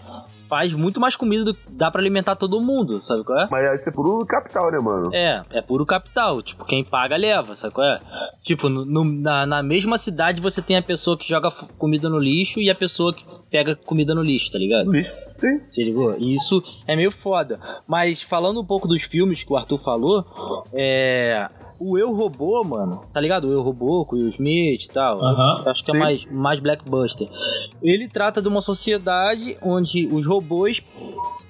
faz 0.50 0.72
muito 0.72 0.98
mais 1.00 1.14
comida 1.14 1.44
do 1.44 1.54
que 1.54 1.60
dá 1.70 1.90
pra 1.90 2.00
alimentar 2.00 2.34
todo 2.34 2.60
mundo, 2.60 3.00
sabe 3.00 3.22
qual 3.22 3.38
é? 3.38 3.48
Mas 3.48 3.64
vai 3.64 3.78
ser 3.78 3.92
puro 3.92 4.26
capital, 4.26 4.70
né, 4.72 4.78
mano? 4.80 5.14
É, 5.14 5.42
é 5.50 5.62
puro 5.62 5.86
capital. 5.86 6.42
Tipo, 6.42 6.64
quem 6.64 6.82
paga 6.82 7.16
leva, 7.16 7.54
sabe 7.54 7.72
qual 7.72 7.86
é? 7.86 8.00
Tipo, 8.42 8.68
no- 8.68 9.04
na, 9.04 9.46
na 9.46 9.62
mesma 9.62 9.96
cidade 9.96 10.40
você 10.40 10.60
tem 10.60 10.76
a 10.76 10.82
pessoa 10.82 11.16
que 11.16 11.28
joga 11.28 11.50
comida 11.78 12.08
no 12.08 12.18
lixo 12.18 12.60
e 12.60 12.68
a 12.68 12.74
pessoa 12.74 13.14
que 13.14 13.24
pega 13.48 13.76
comida 13.76 14.12
no 14.14 14.22
lixo, 14.22 14.50
tá 14.50 14.58
ligado? 14.58 14.90
Lixo. 14.90 15.12
Sim. 15.38 15.60
Se 15.68 15.84
ligou? 15.84 16.14
E 16.18 16.34
isso 16.34 16.62
é 16.86 16.94
meio 16.96 17.12
foda. 17.12 17.58
Mas 17.86 18.20
falando 18.20 18.60
um 18.60 18.64
pouco 18.64 18.88
dos 18.88 19.02
filmes 19.04 19.42
que 19.44 19.52
o 19.52 19.56
Arthur 19.56 19.78
falou, 19.78 20.24
é. 20.74 21.48
O 21.80 21.96
Eu 21.98 22.12
Robô, 22.12 22.62
mano, 22.62 23.00
tá 23.10 23.18
ligado? 23.18 23.48
O 23.48 23.52
Eu 23.52 23.62
Robô 23.62 24.04
com 24.04 24.14
o 24.14 24.18
Will 24.18 24.28
Smith 24.28 24.84
e 24.84 24.88
tal. 24.88 25.18
Aham, 25.24 25.62
Eu 25.64 25.70
acho 25.70 25.82
que 25.82 25.90
é 25.90 25.94
sim. 25.94 25.98
mais, 25.98 26.24
mais 26.30 26.60
Blackbuster. 26.60 27.26
Ele 27.82 28.06
trata 28.06 28.42
de 28.42 28.48
uma 28.48 28.60
sociedade 28.60 29.56
onde 29.62 30.06
os 30.06 30.26
robôs 30.26 30.82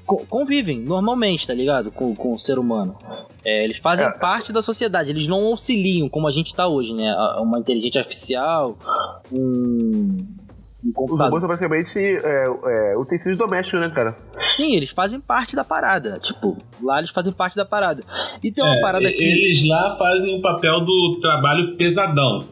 co- 0.06 0.24
convivem 0.30 0.78
normalmente, 0.80 1.46
tá 1.46 1.52
ligado? 1.52 1.90
Com, 1.90 2.14
com 2.14 2.32
o 2.34 2.38
ser 2.38 2.58
humano. 2.60 2.96
É, 3.44 3.64
eles 3.64 3.78
fazem 3.78 4.06
É. 4.06 4.10
parte 4.10 4.52
da 4.52 4.62
sociedade, 4.62 5.10
eles 5.10 5.26
não 5.26 5.46
auxiliam 5.46 6.08
como 6.08 6.28
a 6.28 6.30
gente 6.30 6.54
tá 6.54 6.68
hoje, 6.68 6.94
né? 6.94 7.12
Uma 7.38 7.58
inteligência 7.58 7.98
artificial, 8.00 8.76
um. 9.32 10.24
Um 10.84 11.04
Os 11.14 11.20
robôs 11.20 11.40
são 11.40 11.48
praticamente 11.48 11.98
é, 11.98 12.44
é, 12.46 12.96
utensílios 12.96 13.38
domésticos, 13.38 13.80
né, 13.80 13.90
cara? 13.90 14.16
Sim, 14.56 14.74
eles 14.76 14.90
fazem 14.90 15.20
parte 15.20 15.54
da 15.54 15.62
parada. 15.64 16.18
Tipo, 16.18 16.56
lá 16.82 16.98
eles 16.98 17.10
fazem 17.10 17.32
parte 17.32 17.54
da 17.56 17.64
parada. 17.66 18.02
E 18.42 18.50
tem 18.50 18.64
uma 18.64 18.76
É, 18.76 18.80
parada 18.80 19.12
que. 19.12 19.22
Eles 19.22 19.68
lá 19.68 19.96
fazem 19.98 20.38
o 20.38 20.42
papel 20.42 20.80
do 20.84 21.18
trabalho 21.20 21.76
pesadão. 21.76 22.44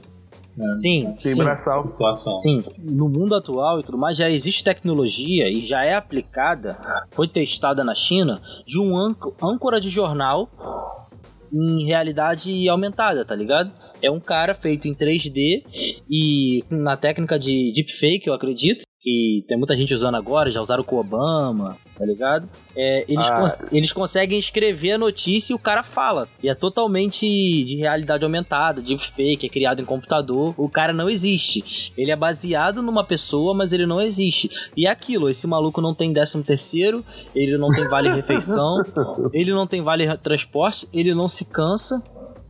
Sim, 0.82 1.12
Sim, 1.14 1.34
sim. 1.34 1.42
braçal. 1.44 1.80
Situação. 1.82 2.32
Sim, 2.38 2.64
no 2.78 3.08
mundo 3.08 3.34
atual 3.34 3.78
e 3.78 3.84
tudo 3.84 3.96
mais, 3.96 4.16
já 4.16 4.28
existe 4.28 4.64
tecnologia 4.64 5.48
e 5.48 5.60
já 5.62 5.84
é 5.84 5.94
aplicada, 5.94 6.76
foi 7.12 7.28
testada 7.28 7.84
na 7.84 7.94
China, 7.94 8.42
de 8.66 8.80
um 8.80 8.96
ânco- 8.96 9.34
âncora 9.40 9.80
de 9.80 9.88
jornal 9.88 10.50
em 11.52 11.84
realidade 11.86 12.68
aumentada, 12.68 13.24
tá 13.24 13.34
ligado? 13.36 13.70
É 14.02 14.10
um 14.10 14.20
cara 14.20 14.54
feito 14.54 14.86
em 14.88 14.94
3D 14.94 15.64
e 16.10 16.64
na 16.70 16.96
técnica 16.96 17.38
de 17.38 17.72
deepfake, 17.72 18.26
eu 18.26 18.34
acredito, 18.34 18.84
que 19.00 19.44
tem 19.46 19.56
muita 19.56 19.76
gente 19.76 19.94
usando 19.94 20.16
agora, 20.16 20.50
já 20.50 20.60
usaram 20.60 20.82
com 20.82 20.96
o 20.96 20.98
Obama, 21.00 21.76
tá 21.96 22.04
ligado? 22.04 22.48
É, 22.74 23.04
eles, 23.08 23.26
Ah. 23.28 23.40
cons- 23.40 23.58
eles 23.72 23.92
conseguem 23.92 24.38
escrever 24.40 24.92
a 24.92 24.98
notícia 24.98 25.52
e 25.52 25.56
o 25.56 25.58
cara 25.58 25.84
fala. 25.84 26.28
E 26.42 26.48
é 26.48 26.54
totalmente 26.54 27.24
de 27.64 27.76
realidade 27.76 28.24
aumentada, 28.24 28.82
deepfake, 28.82 29.46
é 29.46 29.48
criado 29.48 29.80
em 29.80 29.84
computador. 29.84 30.52
O 30.58 30.68
cara 30.68 30.92
não 30.92 31.08
existe. 31.08 31.92
Ele 31.96 32.10
é 32.10 32.16
baseado 32.16 32.82
numa 32.82 33.04
pessoa, 33.04 33.54
mas 33.54 33.72
ele 33.72 33.86
não 33.86 34.00
existe. 34.00 34.50
E 34.76 34.84
é 34.84 34.90
aquilo, 34.90 35.28
esse 35.30 35.46
maluco 35.46 35.80
não 35.80 35.94
tem 35.94 36.12
décimo 36.12 36.42
terceiro, 36.42 37.04
ele 37.36 37.56
não 37.56 37.68
tem 37.68 37.88
vale 37.88 38.08
refeição, 38.10 38.82
ele 39.32 39.52
não 39.52 39.66
tem 39.66 39.80
vale 39.80 40.08
transporte, 40.18 40.88
ele 40.92 41.14
não 41.14 41.28
se 41.28 41.44
cansa. 41.44 42.02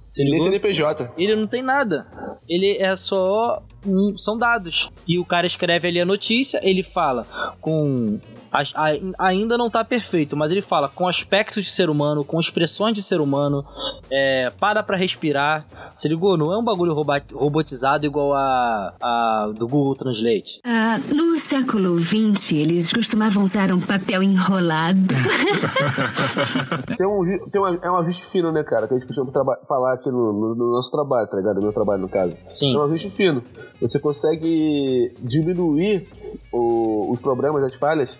Se 0.08 0.22
Nem 0.24 0.32
ligou? 0.32 0.46
CNPJ. 0.48 1.10
Ele 1.18 1.36
não 1.36 1.46
tem 1.46 1.62
nada. 1.62 2.06
Ele 2.48 2.76
é 2.78 2.96
só. 2.96 3.62
um- 3.86 4.16
são 4.18 4.36
dados. 4.36 4.90
E 5.06 5.18
o 5.18 5.24
cara 5.24 5.46
escreve 5.46 5.86
ali 5.88 6.00
a 6.00 6.04
notícia, 6.04 6.58
ele 6.62 6.82
fala 6.82 7.24
com 7.60 8.18
A- 8.50 8.62
a- 8.88 8.98
ainda 9.28 9.58
não 9.58 9.68
tá 9.70 9.84
perfeito, 9.84 10.36
mas 10.36 10.50
ele 10.50 10.62
fala 10.62 10.88
com 10.88 11.06
aspectos 11.06 11.64
de 11.64 11.70
ser 11.70 11.90
humano, 11.90 12.24
com 12.24 12.38
expressões 12.40 12.94
de 12.94 13.02
ser 13.02 13.20
humano, 13.20 13.64
é, 14.10 14.50
para 14.58 14.82
pra 14.82 14.96
respirar. 14.96 15.66
Se 15.94 16.08
ligou? 16.08 16.36
Não 16.36 16.52
é 16.52 16.56
um 16.58 16.64
bagulho 16.64 16.94
robotizado 16.94 18.06
igual 18.06 18.32
a, 18.34 18.94
a 19.00 19.52
do 19.56 19.66
Google 19.68 19.94
Translate. 19.94 20.60
Ah, 20.64 20.98
no 21.14 21.36
século 21.38 21.98
XX, 21.98 22.52
eles 22.52 22.92
costumavam 22.92 23.44
usar 23.44 23.72
um 23.72 23.80
papel 23.80 24.22
enrolado. 24.22 24.98
Tem 26.96 27.06
um, 27.06 27.48
tem 27.50 27.60
uma, 27.60 27.78
é 27.82 27.90
um 27.90 27.96
ajuste 27.98 28.24
fino, 28.26 28.50
né, 28.50 28.62
cara? 28.62 28.86
Que 28.88 28.94
a 28.94 28.98
gente 28.98 29.06
costuma 29.06 29.30
falar 29.66 29.94
aqui 29.94 30.10
no, 30.10 30.32
no- 30.32 30.54
no 30.54 30.70
nosso 30.72 30.90
trabalho, 30.90 31.26
tá 31.28 31.36
ligado? 31.36 31.56
No 31.56 31.62
meu 31.62 31.72
trabalho, 31.72 32.02
no 32.02 32.08
caso. 32.08 32.34
Sim. 32.46 32.74
É 32.74 32.78
um 32.78 32.84
ajuste 32.84 33.10
fino. 33.10 33.42
Você 33.80 33.98
consegue 33.98 35.12
diminuir 35.20 36.08
o- 36.52 37.10
os 37.12 37.20
problemas, 37.20 37.62
as 37.62 37.74
falhas, 37.74 38.16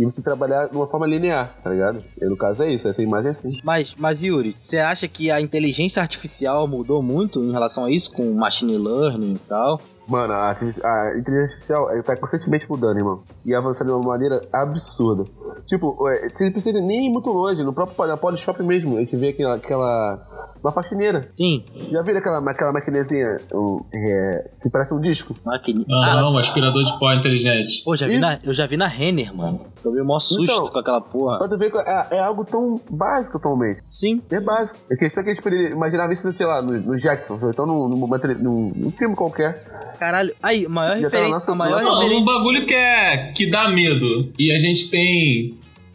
e 0.00 0.04
você 0.04 0.22
trabalhar 0.22 0.66
de 0.66 0.76
uma 0.76 0.86
forma 0.86 1.06
linear, 1.06 1.54
tá 1.62 1.70
ligado? 1.70 2.02
E 2.20 2.24
no 2.24 2.36
caso 2.36 2.62
é 2.62 2.72
isso, 2.72 2.88
essa 2.88 3.02
imagem 3.02 3.28
é 3.28 3.32
assim. 3.32 3.60
Mas, 3.62 3.94
mas 3.98 4.22
Yuri, 4.22 4.52
você 4.52 4.78
acha 4.78 5.06
que 5.06 5.30
a 5.30 5.40
inteligência 5.40 6.00
artificial 6.00 6.66
mudou 6.66 7.02
muito 7.02 7.40
em 7.40 7.52
relação 7.52 7.84
a 7.84 7.90
isso, 7.90 8.10
com 8.12 8.32
machine 8.32 8.78
learning 8.78 9.34
e 9.34 9.38
tal? 9.40 9.78
Mano, 10.08 10.32
a, 10.32 10.50
a 10.50 11.18
inteligência 11.18 11.54
artificial 11.54 11.90
ela 11.90 12.02
tá 12.02 12.16
constantemente 12.16 12.68
mudando, 12.68 12.96
irmão. 12.96 13.22
E 13.44 13.54
avançando 13.54 13.88
de 13.88 13.92
uma 13.92 14.02
maneira 14.02 14.42
absurda. 14.52 15.24
Tipo, 15.66 16.08
é, 16.08 16.28
você 16.28 16.44
não 16.44 16.52
precisa 16.52 16.80
nem 16.80 17.06
ir 17.06 17.10
muito 17.10 17.30
longe. 17.30 17.62
No 17.62 17.72
próprio 17.72 18.06
na 18.06 18.16
Polishop 18.16 18.62
mesmo, 18.62 18.96
a 18.96 19.00
gente 19.00 19.16
vê 19.16 19.28
aquela, 19.28 19.56
aquela. 19.56 20.26
Uma 20.62 20.72
faxineira. 20.72 21.24
Sim. 21.30 21.64
Já 21.90 22.02
viram 22.02 22.18
aquela, 22.18 22.50
aquela 22.50 22.72
maquinezinha 22.72 23.38
um, 23.54 23.78
é, 23.94 24.50
que 24.62 24.68
parece 24.68 24.92
um 24.92 25.00
disco? 25.00 25.34
Máquina. 25.44 25.84
Aham, 25.90 26.32
um 26.32 26.38
aspirador 26.38 26.82
de 26.84 26.98
pó 26.98 27.12
inteligente. 27.14 27.82
Pô, 27.82 27.96
já 27.96 28.06
vi 28.06 28.12
Isso. 28.12 28.20
na, 28.20 28.38
eu 28.44 28.52
já 28.52 28.66
vi 28.66 28.76
na 28.76 28.86
Renner, 28.86 29.34
mano. 29.34 29.64
Tomei 29.82 30.02
o 30.02 30.04
maior 30.04 30.18
susto 30.18 30.42
Então, 30.42 30.64
com 30.66 30.78
aquela 30.78 31.00
porra. 31.00 31.38
Pra 31.38 31.48
tu 31.48 31.56
ver 31.56 31.70
que 31.70 31.78
é, 31.78 32.06
é 32.10 32.18
algo 32.20 32.44
tão 32.44 32.78
básico 32.90 33.38
atualmente. 33.38 33.80
Sim. 33.90 34.20
É 34.30 34.38
básico. 34.38 34.78
É 34.92 34.96
questão 34.96 35.24
que 35.24 35.30
a 35.30 35.32
gente 35.34 35.42
poderia 35.42 35.70
imaginar 35.70 36.10
isso, 36.12 36.30
sei 36.36 36.44
lá, 36.46 36.60
no, 36.60 36.78
no 36.78 36.94
Jackson, 36.96 37.38
ou 37.40 37.48
então 37.50 37.64
num, 37.66 37.88
num, 37.88 38.72
num 38.76 38.90
filme 38.90 39.16
qualquer. 39.16 39.64
Caralho. 39.98 40.34
Aí, 40.42 40.66
a 40.66 40.68
maior 40.68 40.96
Já 40.96 41.08
tá 41.10 41.16
referência. 41.16 41.30
nossa- 41.32 41.52
a 41.52 41.54
maior 41.54 41.82
Não, 41.82 41.94
um 41.96 42.02
referência. 42.02 42.32
bagulho 42.34 42.66
que, 42.66 42.74
é, 42.74 43.32
que 43.34 43.50
dá 43.50 43.68
medo. 43.70 44.32
E 44.38 44.52
a 44.52 44.58
gente 44.58 44.90
tem 44.90 45.39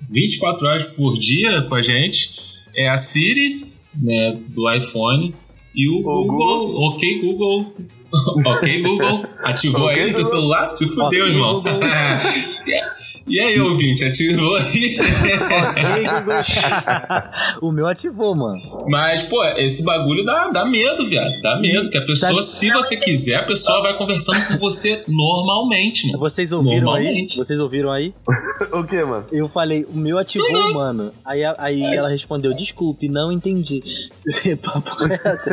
24 0.10 0.68
horas 0.68 0.84
por 0.86 1.18
dia 1.18 1.62
com 1.64 1.76
a 1.76 1.82
gente. 1.82 2.42
É 2.76 2.90
a 2.90 2.96
Siri, 2.98 3.72
né, 4.02 4.38
do 4.50 4.72
iPhone. 4.74 5.34
E 5.74 5.90
o, 5.90 6.00
O 6.00 6.26
Google, 6.28 6.76
ok 6.82 7.20
Google. 7.22 7.76
ok 8.46 8.82
Google, 8.82 9.26
ativou 9.44 9.86
Ok, 9.88 9.96
aí 9.96 10.06
Google. 10.18 10.24
celular? 10.24 10.70
Se 10.70 10.88
fudeu, 10.88 11.26
Ok, 11.26 11.34
irmão. 11.34 11.64
E 13.28 13.40
aí, 13.40 13.60
ouvinte, 13.60 14.06
ativou 14.06 14.56
aí? 14.56 14.96
O 17.62 17.72
meu 17.72 17.88
ativou, 17.88 18.36
mano. 18.36 18.60
Mas, 18.88 19.24
pô, 19.24 19.44
esse 19.58 19.84
bagulho 19.84 20.24
dá, 20.24 20.50
dá 20.50 20.66
medo, 20.66 21.06
viado. 21.06 21.32
Dá 21.42 21.60
medo. 21.60 21.90
Que 21.90 21.98
a 21.98 22.02
pessoa, 22.06 22.42
Sabe- 22.42 22.44
se 22.44 22.70
você 22.72 22.98
quiser, 22.98 23.36
a 23.38 23.44
pessoa 23.44 23.82
vai 23.82 23.98
conversando 23.98 24.46
com 24.48 24.58
você 24.60 25.04
normalmente, 25.08 26.08
mano. 26.08 26.20
Vocês 26.20 26.52
ouviram 26.52 26.94
aí? 26.94 27.28
Vocês 27.36 27.60
ouviram 27.60 27.92
aí? 27.92 28.14
o 28.72 28.84
que, 28.84 29.04
mano? 29.04 29.26
Eu 29.32 29.50
falei, 29.50 29.86
o 29.92 29.98
meu 29.98 30.18
ativou, 30.20 30.74
mano. 30.74 31.12
Aí, 31.24 31.42
aí 31.58 31.82
É 31.84 31.96
ela 31.96 32.10
respondeu, 32.10 32.54
desculpe, 32.54 33.08
não 33.10 33.32
entendi. 33.32 33.82
Papo 34.64 35.04
reto. 35.06 35.50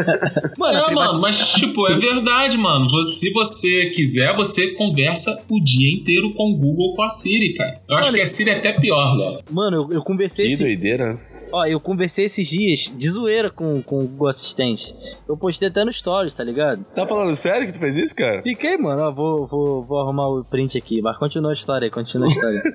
Mano, 0.58 0.78
É, 0.78 0.84
privaci- 0.84 0.94
mano, 1.08 1.20
mas 1.20 1.38
tipo, 1.52 1.88
é 1.88 1.94
verdade, 1.94 2.58
mano. 2.58 3.02
Se 3.04 3.32
você 3.32 3.86
quiser, 3.86 4.34
você 4.36 4.68
conversa 4.72 5.42
o 5.48 5.60
dia 5.62 5.92
inteiro 5.92 6.32
com 6.34 6.50
o 6.52 6.56
Google, 6.56 6.94
com 6.94 7.02
a 7.02 7.08
Siri, 7.08 7.54
cara. 7.54 7.61
Eu 7.88 7.96
acho 7.96 8.08
Mano, 8.08 8.16
que 8.16 8.22
a 8.22 8.26
Siri 8.26 8.50
é 8.50 8.56
até 8.56 8.72
pior, 8.72 9.16
velho. 9.16 9.40
Mano, 9.50 9.76
eu, 9.76 9.96
eu 9.96 10.02
conversei 10.02 10.52
esse, 10.52 10.64
doideira. 10.64 11.18
ó, 11.52 11.64
eu 11.66 11.78
conversei 11.80 12.24
esses 12.26 12.46
dias 12.48 12.92
de 12.96 13.08
zoeira 13.08 13.50
com, 13.50 13.82
com 13.82 13.98
o 13.98 14.06
Google 14.08 14.28
Assistente. 14.28 14.94
Eu 15.28 15.36
postei 15.36 15.68
até 15.68 15.84
no 15.84 15.92
Stories, 15.92 16.34
tá 16.34 16.44
ligado? 16.44 16.84
Tá 16.94 17.06
falando 17.06 17.34
sério 17.34 17.66
que 17.66 17.72
tu 17.72 17.78
fez 17.80 17.96
isso, 17.96 18.14
cara? 18.14 18.42
Fiquei, 18.42 18.76
mano, 18.76 19.02
ó, 19.02 19.10
vou, 19.10 19.46
vou, 19.46 19.84
vou 19.84 20.00
arrumar 20.00 20.28
o 20.28 20.44
print 20.44 20.76
aqui, 20.78 21.00
mas 21.02 21.16
continua 21.18 21.50
a 21.50 21.54
história 21.54 21.86
aí, 21.86 21.90
continua 21.90 22.26
a 22.26 22.30
história. 22.30 22.62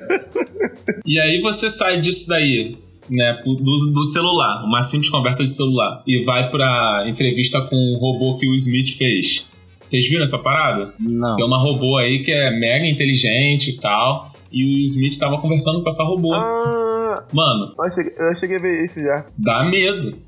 E 1.05 1.19
aí 1.19 1.39
você 1.41 1.69
sai 1.69 1.99
disso 1.99 2.27
daí, 2.29 2.77
né, 3.09 3.41
do, 3.45 3.53
do 3.93 4.03
celular, 4.03 4.63
uma 4.65 4.81
simples 4.81 5.09
conversa 5.09 5.43
de 5.43 5.53
celular, 5.53 6.03
e 6.05 6.23
vai 6.23 6.49
pra 6.49 7.05
entrevista 7.07 7.61
com 7.61 7.75
o 7.75 7.97
robô 7.97 8.37
que 8.37 8.47
o 8.47 8.53
Smith 8.55 8.97
fez. 8.97 9.47
Vocês 9.81 10.07
viram 10.09 10.23
essa 10.23 10.37
parada? 10.37 10.93
Não. 10.99 11.35
Tem 11.35 11.45
uma 11.45 11.57
robô 11.57 11.97
aí 11.97 12.23
que 12.23 12.31
é 12.31 12.51
mega 12.51 12.85
inteligente 12.85 13.71
e 13.71 13.77
tal, 13.77 14.33
e 14.51 14.63
o 14.83 14.85
Smith 14.85 15.17
tava 15.17 15.39
conversando 15.39 15.81
com 15.83 15.89
essa 15.89 16.03
robô. 16.03 16.33
Ah, 16.33 17.23
Mano, 17.33 17.73
eu 17.79 17.91
cheguei, 17.91 18.13
eu 18.17 18.35
cheguei 18.35 18.57
a 18.57 18.61
ver 18.61 18.85
isso 18.85 19.01
já. 19.01 19.25
dá 19.37 19.63
medo. 19.63 20.25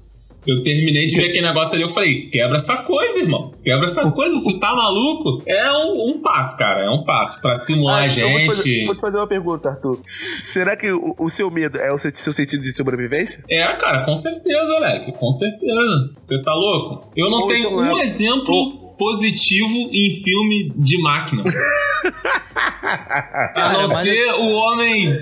Eu 0.48 0.64
terminei 0.64 1.06
de 1.06 1.18
ver 1.18 1.26
aquele 1.26 1.42
negócio 1.46 1.74
ali, 1.76 1.84
eu 1.84 1.90
falei, 1.90 2.30
quebra 2.30 2.56
essa 2.56 2.78
coisa, 2.78 3.20
irmão. 3.20 3.52
Quebra 3.62 3.84
essa 3.86 4.10
coisa, 4.10 4.34
você 4.34 4.58
tá 4.58 4.74
maluco? 4.74 5.44
É 5.46 5.70
um, 5.74 6.12
um 6.12 6.22
passo, 6.22 6.58
cara, 6.58 6.86
é 6.86 6.90
um 6.90 7.04
passo. 7.04 7.42
Pra 7.42 7.58
simular 7.58 8.04
a 8.04 8.06
Ah, 8.06 8.08
eu 8.20 8.30
vou 8.30 8.40
te, 8.40 8.46
fazer, 8.48 8.64
gente. 8.70 8.86
vou 8.86 8.96
te 8.96 9.02
fazer 9.02 9.18
uma 9.18 9.28
pergunta, 9.28 9.70
Arthur. 9.70 10.00
Será 10.06 10.78
que 10.78 10.90
o, 10.90 11.14
o 11.20 11.30
seu 11.30 11.52
medo 11.52 11.78
é 11.78 11.92
o 11.92 11.98
seu, 11.98 12.10
seu 12.16 12.32
sentido 12.32 12.62
de 12.62 12.72
sobrevivência? 12.72 13.44
É, 13.50 13.68
cara, 13.76 14.06
com 14.06 14.16
certeza, 14.16 14.76
Alec, 14.78 15.12
com 15.12 15.30
certeza. 15.30 16.14
Você 16.22 16.42
tá 16.42 16.54
louco? 16.54 17.12
Eu 17.18 17.30
não 17.30 17.42
Ou 17.42 17.48
tenho 17.48 17.68
então 17.68 17.76
um 17.78 17.98
é- 18.00 18.04
exemplo 18.04 18.79
positivo 19.00 19.90
em 19.92 20.22
filme 20.24 20.72
de 20.76 21.02
máquina. 21.02 21.44
A 22.84 23.48
Cara, 23.54 23.74
não 23.74 23.82
mas- 23.82 23.92
ser 24.00 24.32
o 24.34 24.52
homem. 24.52 25.14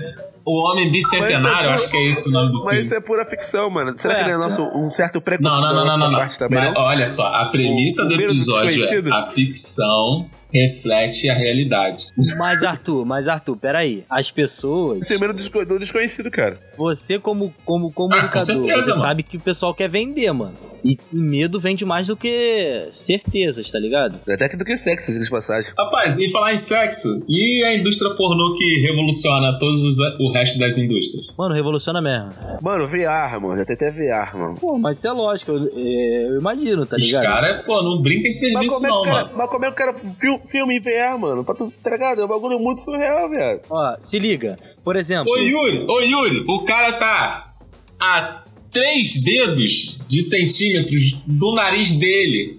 O 0.44 0.62
homem 0.64 0.90
bicentenário, 0.90 1.42
Mas 1.70 1.82
é 1.82 1.84
acho 1.84 1.90
que 1.90 1.96
é 1.98 2.06
esse 2.06 2.30
o 2.30 2.32
nome 2.32 2.48
do 2.52 2.58
Mas 2.64 2.68
filme. 2.70 2.80
isso 2.86 2.94
é 2.94 3.00
pura 3.02 3.24
ficção, 3.26 3.68
mano. 3.68 3.92
Será 3.98 4.14
que 4.14 4.20
É. 4.22 4.24
não 4.28 4.32
é 4.32 4.36
nosso, 4.46 4.62
um 4.74 4.90
certo 4.90 5.20
preconceito 5.20 5.60
Não, 5.60 5.74
não, 5.74 5.76
não, 5.76 5.84
da 5.84 5.90
não, 5.90 5.98
não, 5.98 6.10
não. 6.10 6.18
parte 6.20 6.38
também, 6.38 6.58
Mas 6.58 6.72
não? 6.72 6.80
olha 6.84 7.06
só, 7.06 7.26
a 7.34 7.44
premissa 7.46 8.04
O- 8.04 8.08
do 8.08 8.14
episódio 8.14 8.82
é 8.82 9.10
a 9.14 9.26
ficção 9.26 10.26
reflete 10.52 11.28
a 11.28 11.34
realidade. 11.34 12.06
Mas 12.38 12.62
Arthur, 12.62 13.04
mas 13.04 13.28
Arthur, 13.28 13.56
peraí. 13.56 14.04
As 14.08 14.30
pessoas. 14.30 15.00
Isso 15.04 15.12
é 15.14 15.18
medo 15.18 15.32
do 15.32 15.36
desco- 15.36 15.64
do 15.64 15.78
desconhecido, 15.78 16.30
cara. 16.30 16.58
Você, 16.76 17.18
como, 17.18 17.52
como 17.64 17.92
comunicador, 17.92 18.42
certeza, 18.42 18.82
você 18.82 18.90
mano. 18.90 19.02
sabe 19.02 19.22
que 19.22 19.36
o 19.36 19.40
pessoal 19.40 19.74
quer 19.74 19.88
vender, 19.88 20.32
mano. 20.32 20.54
E, 20.84 20.96
e 21.12 21.16
medo 21.16 21.58
vende 21.58 21.84
mais 21.84 22.06
do 22.06 22.16
que 22.16 22.88
certezas, 22.92 23.70
tá 23.70 23.78
ligado? 23.80 24.20
Até 24.32 24.48
que 24.48 24.56
do 24.56 24.64
que 24.64 24.76
sexo, 24.76 25.10
diga 25.12 25.24
de 25.24 25.30
passagem. 25.30 25.72
Rapaz, 25.76 26.18
e 26.18 26.30
falar 26.30 26.54
em 26.54 26.56
sexo, 26.58 27.24
e 27.28 27.64
a 27.64 27.74
indústria 27.74 28.14
pornô 28.14 28.56
que 28.56 28.86
revoluciona 28.86 29.58
todos 29.58 29.82
os, 29.82 29.98
o 30.20 30.30
resto 30.32 30.56
das 30.58 30.78
indústrias? 30.78 31.26
Mano, 31.36 31.52
revoluciona 31.54 32.00
mesmo. 32.00 32.28
Mano, 32.62 32.86
VR, 32.86 33.40
mano. 33.40 33.56
Já 33.56 33.64
tem 33.64 33.74
até 33.74 33.90
VR, 33.90 34.36
mano. 34.36 34.54
Pô, 34.54 34.78
mas 34.78 34.98
isso 34.98 35.08
é 35.08 35.12
lógico, 35.12 35.50
eu, 35.50 35.66
é, 35.76 36.26
eu 36.28 36.38
imagino, 36.38 36.86
tá 36.86 36.96
Os 36.96 37.04
ligado? 37.04 37.22
caras, 37.24 37.62
pô, 37.64 37.82
não 37.82 38.00
brinca 38.00 38.20
em 38.28 38.30
Mas 38.30 38.38
serviço 38.38 38.74
como, 38.76 38.86
é 38.86 38.90
não, 38.90 39.02
cara, 39.02 39.24
mano. 39.24 39.34
mas 39.36 39.50
como 39.50 39.64
é 39.64 39.68
que 39.68 39.72
o 39.72 39.76
cara 39.76 39.94
fil- 40.38 40.48
filma 40.48 40.72
em 40.72 40.80
VR, 40.80 41.18
mano? 41.18 41.44
Pra 41.44 41.54
tu, 41.54 41.72
tá 41.82 41.90
ligado? 41.90 42.20
É 42.20 42.24
um 42.24 42.28
bagulho 42.28 42.58
muito 42.58 42.80
surreal, 42.82 43.28
velho. 43.28 43.60
Ó, 43.70 43.96
se 44.00 44.18
liga. 44.18 44.58
Por 44.84 44.96
exemplo. 44.96 45.30
Ô 45.32 45.36
Yuri, 45.38 45.84
ô 45.88 46.00
Yuri, 46.00 46.44
o 46.48 46.64
cara 46.64 46.92
tá 46.98 47.54
a 48.00 48.42
três 48.72 49.22
dedos 49.22 49.98
de 50.08 50.20
centímetros 50.22 51.12
do 51.26 51.54
nariz 51.54 51.92
dele 51.92 52.58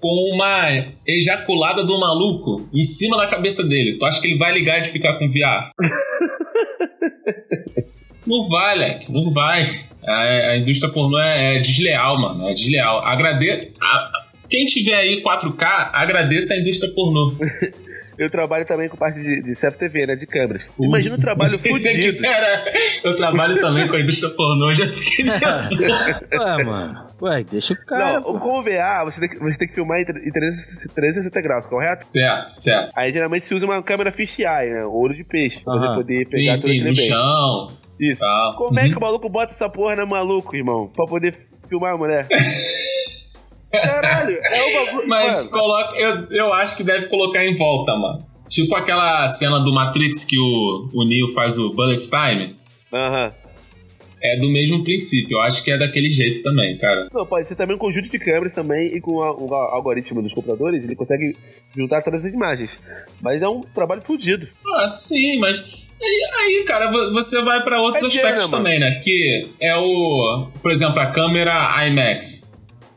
com 0.00 0.30
uma 0.32 0.84
ejaculada 1.06 1.82
do 1.84 1.98
maluco 1.98 2.68
em 2.72 2.82
cima 2.84 3.16
da 3.16 3.26
cabeça 3.26 3.64
dele. 3.66 3.98
Tu 3.98 4.04
acha 4.04 4.20
que 4.20 4.28
ele 4.28 4.38
vai 4.38 4.52
ligar 4.52 4.80
de 4.80 4.88
ficar 4.88 5.18
com 5.18 5.28
VR? 5.28 5.70
não 8.26 8.48
vai, 8.48 8.76
Leque, 8.78 9.10
não 9.12 9.32
vai. 9.32 9.68
A, 10.06 10.50
a 10.52 10.56
indústria 10.58 10.92
pornô 10.92 11.18
é, 11.18 11.56
é 11.56 11.60
desleal, 11.60 12.18
mano, 12.20 12.48
é 12.48 12.54
desleal. 12.54 13.04
Agrade... 13.04 13.72
a- 13.80 14.27
quem 14.48 14.64
tiver 14.64 14.94
aí 14.94 15.22
4K, 15.22 15.90
agradeça 15.92 16.54
a 16.54 16.58
indústria 16.58 16.92
pornô. 16.94 17.32
Eu 18.18 18.28
trabalho 18.28 18.66
também 18.66 18.88
com 18.88 18.96
parte 18.96 19.20
de, 19.20 19.40
de 19.44 19.52
CFTV, 19.54 20.06
né? 20.08 20.16
De 20.16 20.26
câmeras. 20.26 20.68
Imagina 20.80 21.14
o 21.14 21.20
trabalho 21.20 21.54
que 21.62 21.68
fudido. 21.68 22.26
era- 22.26 22.64
Eu 23.04 23.14
trabalho 23.14 23.60
também 23.60 23.86
com 23.86 23.94
a 23.94 24.00
indústria 24.00 24.30
pornô, 24.34 24.74
já 24.74 24.88
fiquei 24.88 25.24
Ué, 26.36 26.64
mano. 26.64 27.06
Ué, 27.22 27.44
deixa 27.44 27.74
o 27.74 27.86
cara. 27.86 28.14
Não, 28.18 28.22
com 28.40 28.58
o 28.58 28.62
VA, 28.64 29.04
você 29.04 29.20
tem, 29.20 29.28
que, 29.28 29.38
você 29.38 29.58
tem 29.60 29.68
que 29.68 29.74
filmar 29.74 30.00
em 30.00 30.04
tre- 30.04 30.18
em 30.18 30.32
360 30.32 30.94
360 30.96 31.40
graus, 31.42 31.66
correto? 31.66 32.04
Certo, 32.08 32.48
certo. 32.60 32.90
Aí 32.96 33.12
geralmente 33.12 33.46
se 33.46 33.54
usa 33.54 33.64
uma 33.66 33.80
câmera 33.84 34.10
fisheye, 34.10 34.68
né? 34.70 34.82
Olho 34.84 35.14
de 35.14 35.22
peixe, 35.22 35.60
pra 35.62 35.94
poder 35.94 36.24
Sim, 36.26 36.38
pegar 36.40 36.54
sim, 36.56 36.72
as 36.72 36.78
no 36.78 36.84
bem. 36.96 37.08
chão. 37.08 37.72
Isso. 38.00 38.20
Tal. 38.20 38.56
Como 38.56 38.80
é 38.80 38.84
Uhum. 38.84 38.90
que 38.90 38.98
o 38.98 39.00
maluco 39.00 39.28
bota 39.28 39.52
essa 39.52 39.68
porra 39.68 39.94
na 39.94 40.04
maluco, 40.04 40.56
irmão? 40.56 40.88
Pra 40.92 41.06
poder 41.06 41.38
filmar 41.68 41.94
a 41.94 41.96
mulher? 41.96 42.26
Caralho, 43.70 44.36
é 44.36 44.64
um 44.64 44.86
bagulho. 44.86 45.08
Mas 45.08 45.36
mano. 45.36 45.50
coloca, 45.50 45.96
eu, 45.96 46.26
eu 46.30 46.52
acho 46.54 46.76
que 46.76 46.82
deve 46.82 47.06
colocar 47.08 47.44
em 47.44 47.54
volta, 47.56 47.94
mano. 47.96 48.26
Tipo 48.48 48.74
aquela 48.74 49.26
cena 49.26 49.60
do 49.60 49.72
Matrix 49.72 50.24
que 50.24 50.38
o, 50.38 50.88
o 50.94 51.04
Neo 51.04 51.32
faz 51.34 51.58
o 51.58 51.72
Bullet 51.74 52.08
Time. 52.08 52.56
Aham. 52.92 53.30
É 54.20 54.36
do 54.36 54.48
mesmo 54.50 54.82
princípio, 54.82 55.36
eu 55.36 55.42
acho 55.42 55.62
que 55.62 55.70
é 55.70 55.78
daquele 55.78 56.10
jeito 56.10 56.42
também, 56.42 56.76
cara. 56.78 57.06
Não, 57.14 57.24
pode 57.24 57.46
ser 57.46 57.54
também 57.54 57.76
um 57.76 57.78
conjunto 57.78 58.08
de 58.10 58.18
câmeras 58.18 58.52
também 58.52 58.86
e 58.96 59.00
com 59.00 59.22
a- 59.22 59.32
o 59.32 59.54
algoritmo 59.54 60.20
dos 60.20 60.34
computadores 60.34 60.82
ele 60.82 60.96
consegue 60.96 61.36
juntar 61.76 62.02
todas 62.02 62.24
as 62.24 62.32
imagens. 62.32 62.80
Mas 63.20 63.40
é 63.42 63.48
um 63.48 63.60
trabalho 63.60 64.02
fudido. 64.02 64.48
Ah, 64.76 64.88
sim, 64.88 65.38
mas 65.38 65.86
Aí, 66.00 66.64
cara, 66.64 66.90
vo- 66.92 67.12
você 67.12 67.42
vai 67.42 67.62
pra 67.62 67.80
outros 67.80 68.04
É 68.04 68.08
dinheiro, 68.08 68.28
aspectos 68.28 68.50
né, 68.50 68.56
também, 68.56 68.78
né? 68.80 69.00
Que 69.02 69.48
é 69.60 69.76
o. 69.76 70.46
Por 70.62 70.70
exemplo, 70.70 71.00
a 71.00 71.06
câmera 71.06 71.52
IMAX. 71.88 72.47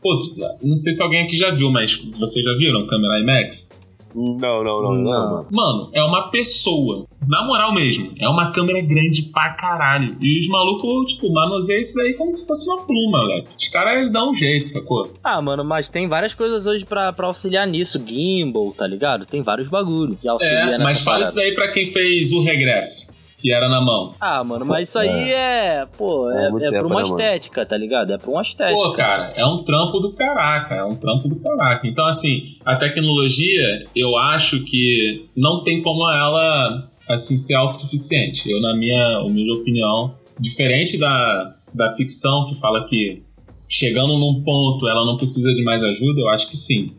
Pô, 0.02 0.18
não 0.62 0.76
sei 0.76 0.92
se 0.92 1.02
alguém 1.02 1.22
aqui 1.22 1.36
já 1.38 1.50
viu, 1.50 1.70
mas 1.70 1.96
vocês 2.18 2.44
já 2.44 2.52
viram 2.54 2.80
a 2.80 2.88
câmera 2.88 3.20
IMAX? 3.20 3.70
Não, 4.14 4.36
não, 4.36 4.62
não, 4.62 4.92
não, 4.92 5.02
mano. 5.04 5.46
Mano, 5.50 5.90
é 5.94 6.02
uma 6.02 6.28
pessoa. 6.28 7.06
Na 7.26 7.46
moral 7.46 7.72
mesmo. 7.72 8.10
É 8.18 8.28
uma 8.28 8.50
câmera 8.52 8.82
grande 8.82 9.22
pra 9.22 9.54
caralho. 9.54 10.14
E 10.20 10.38
os 10.38 10.48
malucos, 10.48 11.12
tipo, 11.14 11.32
manuseiam 11.32 11.80
isso 11.80 11.96
daí 11.96 12.12
como 12.12 12.30
se 12.30 12.46
fosse 12.46 12.68
uma 12.68 12.82
pluma, 12.84 13.22
moleque. 13.22 13.48
Os 13.58 13.68
caras 13.68 14.12
dão 14.12 14.32
um 14.32 14.34
jeito, 14.36 14.68
sacou? 14.68 15.10
Ah, 15.24 15.40
mano, 15.40 15.64
mas 15.64 15.88
tem 15.88 16.06
várias 16.08 16.34
coisas 16.34 16.66
hoje 16.66 16.84
pra, 16.84 17.10
pra 17.14 17.26
auxiliar 17.28 17.66
nisso. 17.66 18.02
Gimbal, 18.06 18.72
tá 18.76 18.86
ligado? 18.86 19.24
Tem 19.24 19.40
vários 19.40 19.68
bagulho 19.68 20.14
que 20.20 20.28
auxilia 20.28 20.58
É, 20.58 20.66
nessa 20.72 20.84
mas 20.84 20.98
fala 21.00 21.16
parada. 21.16 21.22
isso 21.28 21.34
daí 21.36 21.54
pra 21.54 21.68
quem 21.68 21.90
fez 21.90 22.32
o 22.32 22.42
regresso, 22.42 23.14
que 23.42 23.52
era 23.52 23.68
na 23.68 23.80
mão. 23.80 24.14
Ah, 24.20 24.44
mano, 24.44 24.64
mas 24.64 24.88
isso 24.88 24.98
aí 25.00 25.32
é, 25.32 25.84
pô, 25.98 26.30
É 26.30 26.44
é, 26.44 26.66
é 26.66 26.70
pra 26.70 26.86
uma 26.86 27.02
né, 27.02 27.08
estética, 27.08 27.66
tá 27.66 27.76
ligado? 27.76 28.12
É 28.12 28.16
pra 28.16 28.30
uma 28.30 28.40
estética. 28.40 28.80
Pô, 28.80 28.92
cara, 28.92 29.32
é 29.34 29.44
um 29.44 29.64
trampo 29.64 29.98
do 29.98 30.12
caraca, 30.12 30.76
é 30.76 30.84
um 30.84 30.94
trampo 30.94 31.28
do 31.28 31.36
caraca. 31.40 31.86
Então, 31.88 32.06
assim, 32.06 32.44
a 32.64 32.76
tecnologia, 32.76 33.84
eu 33.96 34.16
acho 34.16 34.62
que 34.64 35.26
não 35.36 35.64
tem 35.64 35.82
como 35.82 36.08
ela, 36.08 36.88
assim, 37.08 37.36
ser 37.36 37.54
autossuficiente. 37.54 38.48
Eu, 38.48 38.60
na 38.60 38.76
minha 38.76 39.20
humilde 39.22 39.60
opinião, 39.60 40.14
diferente 40.38 40.96
da, 40.96 41.56
da 41.74 41.90
ficção 41.96 42.46
que 42.46 42.54
fala 42.54 42.86
que 42.86 43.24
chegando 43.68 44.16
num 44.18 44.42
ponto 44.44 44.86
ela 44.86 45.04
não 45.04 45.16
precisa 45.16 45.52
de 45.54 45.64
mais 45.64 45.82
ajuda, 45.82 46.20
eu 46.20 46.28
acho 46.28 46.48
que 46.48 46.56
sim. 46.56 46.92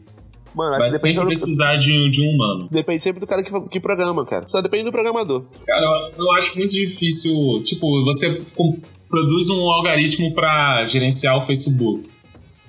Mano, 0.56 0.72
acho 0.76 0.80
Vai 0.82 0.90
que 0.90 0.96
depende, 0.96 1.16
sempre 1.16 1.36
do, 1.36 1.40
precisar 1.42 1.76
de, 1.78 2.10
de 2.10 2.22
um 2.22 2.30
humano. 2.36 2.68
depende 2.72 3.02
sempre 3.04 3.20
do 3.20 3.28
cara 3.28 3.44
que, 3.44 3.52
que 3.70 3.80
programa, 3.80 4.26
cara. 4.26 4.46
Só 4.48 4.62
depende 4.62 4.84
do 4.86 4.92
programador. 4.92 5.44
Cara, 5.66 6.12
eu, 6.18 6.32
acho 6.34 6.58
muito 6.58 6.72
difícil. 6.72 7.62
Tipo, 7.64 8.04
você 8.04 8.42
com- 8.56 8.78
produz 9.10 9.50
um 9.50 9.70
algoritmo 9.72 10.34
pra 10.34 10.86
gerenciar 10.88 11.38
o 11.38 11.42
Facebook. 11.42 12.08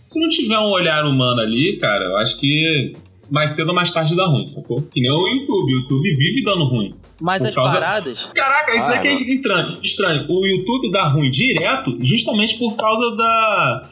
Se 0.06 0.20
não 0.20 0.28
tiver 0.28 0.58
um 0.58 0.70
olhar 0.70 1.04
humano 1.04 1.40
ali, 1.40 1.76
cara, 1.78 2.04
eu 2.04 2.16
acho 2.18 2.38
que 2.38 2.94
mais 3.30 3.50
cedo 3.52 3.68
ou 3.70 3.74
mais 3.74 3.90
tarde 3.90 4.14
dá 4.14 4.26
ruim, 4.26 4.46
sacou? 4.46 4.82
Que 4.82 5.00
nem 5.00 5.10
o 5.10 5.14
YouTube. 5.26 5.72
O 5.72 5.80
YouTube 5.80 6.14
vive 6.16 6.42
dando 6.44 6.64
ruim. 6.64 6.94
Mas 7.20 7.40
por 7.40 7.48
as 7.48 7.54
causa- 7.54 7.78
paradas. 7.80 8.24
Caraca, 8.34 8.76
isso 8.76 8.88
Ah, 8.90 8.94
daqui 8.94 9.08
é 9.08 9.12
mano. 9.14 9.24
estranho, 9.30 9.78
estranho. 9.82 10.26
O 10.28 10.46
YouTube 10.46 10.90
dá 10.90 11.04
ruim 11.08 11.30
direto 11.30 11.96
justamente 12.00 12.58
por 12.58 12.76
causa 12.76 13.16
da 13.16 13.90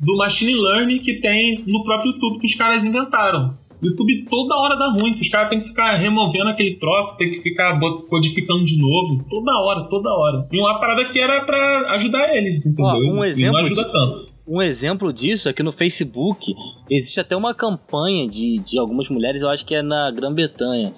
do 0.00 0.16
machine 0.16 0.54
learning 0.54 0.98
que 1.00 1.20
tem 1.20 1.62
no 1.66 1.84
próprio 1.84 2.12
YouTube 2.12 2.40
que 2.40 2.46
os 2.46 2.54
caras 2.54 2.84
inventaram. 2.84 3.52
O 3.82 3.86
YouTube 3.86 4.24
toda 4.28 4.54
hora 4.56 4.76
dá 4.76 4.90
ruim, 4.90 5.14
que 5.14 5.22
os 5.22 5.28
caras 5.28 5.48
têm 5.50 5.58
que 5.60 5.68
ficar 5.68 5.92
removendo 5.96 6.48
aquele 6.50 6.76
troço, 6.76 7.16
tem 7.16 7.30
que 7.30 7.38
ficar 7.40 7.78
codificando 8.08 8.62
de 8.64 8.78
novo, 8.78 9.24
toda 9.30 9.52
hora, 9.58 9.84
toda 9.88 10.10
hora. 10.10 10.46
E 10.52 10.58
uma 10.60 10.78
parada 10.78 11.04
que 11.06 11.18
era 11.18 11.42
pra 11.44 11.92
ajudar 11.94 12.36
eles, 12.36 12.66
entendeu? 12.66 12.84
Ó, 12.84 12.98
um 13.20 13.24
E 13.24 13.28
exemplo 13.28 13.52
não 13.52 13.60
ajuda 13.64 13.84
de- 13.84 13.92
tanto. 13.92 14.30
Um 14.46 14.60
exemplo 14.60 15.12
disso 15.12 15.48
é 15.48 15.52
que 15.52 15.62
no 15.62 15.70
Facebook 15.72 16.54
existe 16.90 17.20
até 17.20 17.36
uma 17.36 17.54
campanha 17.54 18.26
de, 18.28 18.58
de 18.58 18.78
algumas 18.78 19.08
mulheres, 19.08 19.42
eu 19.42 19.48
acho 19.48 19.64
que 19.64 19.74
é 19.74 19.80
na 19.82 20.10
Grã-Bretanha, 20.10 20.92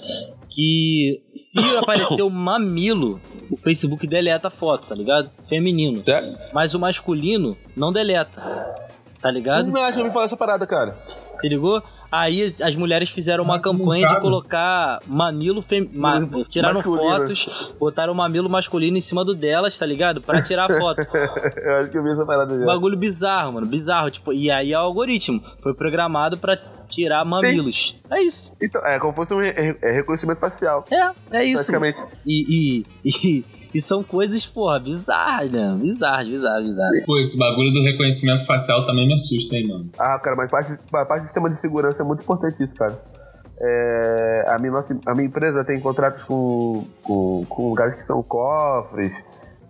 que 0.48 1.20
se 1.36 1.60
aparecer 1.78 2.22
um 2.22 2.30
mamilo, 2.30 3.20
o 3.50 3.56
Facebook 3.56 4.06
deleta 4.06 4.48
a 4.48 4.50
foto, 4.50 4.88
tá 4.88 4.94
ligado? 4.94 5.30
Feminino. 5.48 6.02
Sério? 6.02 6.32
Mas 6.52 6.74
o 6.74 6.80
masculino 6.80 7.56
não 7.76 7.92
deleta. 7.92 8.42
Tá 9.22 9.30
ligado? 9.30 9.70
Não 9.70 9.80
acho 9.80 9.94
que 9.94 10.00
eu 10.00 10.04
me 10.04 10.10
falar 10.12 10.24
essa 10.26 10.36
parada, 10.36 10.66
cara. 10.66 10.96
Se 11.32 11.48
ligou? 11.48 11.80
Aí 12.12 12.42
as- 12.62 12.76
mulheres 12.76 13.08
fizeram 13.08 13.42
uma 13.42 13.58
campanha 13.58 14.06
de 14.06 14.20
colocar 14.20 15.00
mamilo 15.06 15.62
fem... 15.62 15.88
ma- 15.94 16.20
Tiraram 16.48 16.74
masculino. 16.80 17.10
fotos, 17.10 17.70
botaram 17.80 18.12
o 18.12 18.16
mamilo 18.16 18.50
masculino 18.50 18.98
em 18.98 19.00
cima 19.00 19.24
do 19.24 19.34
delas, 19.34 19.78
tá 19.78 19.86
ligado? 19.86 20.20
Pra 20.20 20.42
tirar 20.42 20.70
a 20.70 20.78
foto. 20.78 21.00
eu 21.10 21.76
acho 21.76 21.90
que 21.90 21.96
eu 21.96 22.02
vi 22.02 22.08
essa 22.12 22.26
parada 22.26 22.58
já. 22.58 22.66
Bagulho 22.66 22.98
bizarro, 22.98 23.52
mano. 23.54 23.66
Bizarro. 23.66 24.10
Tipo, 24.10 24.32
e 24.32 24.50
aí 24.50 24.72
é 24.72 24.78
o 24.78 24.82
algoritmo. 24.82 25.42
Foi 25.62 25.72
programado 25.72 26.36
pra 26.36 26.56
tirar 26.88 27.24
mamilos. 27.24 27.98
É 28.10 28.20
isso. 28.22 28.54
Então, 28.60 28.84
é 28.84 28.98
como 28.98 29.12
se 29.12 29.16
fosse 29.16 29.32
um 29.34 29.38
re- 29.40 29.76
é 29.80 29.92
reconhecimento 29.92 30.38
facial. 30.38 30.84
É, 30.92 31.38
é 31.38 31.44
isso. 31.46 31.64
Praticamente. 31.72 31.98
E, 32.26 32.84
e, 32.84 32.86
e, 33.08 33.44
e 33.72 33.80
são 33.80 34.02
coisas, 34.02 34.44
porra, 34.44 34.78
bizarras, 34.78 35.50
né? 35.50 35.74
Bizarras, 35.80 36.28
bizarras, 36.28 36.66
bizarras. 36.68 37.04
Pô, 37.06 37.18
esse 37.18 37.38
bagulho 37.38 37.72
do 37.72 37.82
reconhecimento 37.82 38.44
facial 38.44 38.84
também 38.84 39.06
me 39.06 39.14
assusta, 39.14 39.56
hein, 39.56 39.66
mano. 39.68 39.90
Ah, 39.98 40.18
cara, 40.18 40.36
mas 40.36 40.50
parte, 40.50 40.78
parte 40.90 41.20
do 41.22 41.24
sistema 41.24 41.48
de 41.48 41.58
segurança 41.58 42.01
é 42.02 42.06
muito 42.06 42.22
importante 42.22 42.62
isso, 42.62 42.76
cara. 42.76 42.96
É, 43.60 44.44
a, 44.48 44.58
minha, 44.58 44.72
nossa, 44.72 44.98
a 45.06 45.12
minha 45.12 45.26
empresa 45.26 45.64
tem 45.64 45.80
contratos 45.80 46.24
com, 46.24 46.84
com, 47.02 47.44
com 47.48 47.68
lugares 47.68 47.94
que 47.94 48.02
são 48.04 48.22
cofres, 48.22 49.12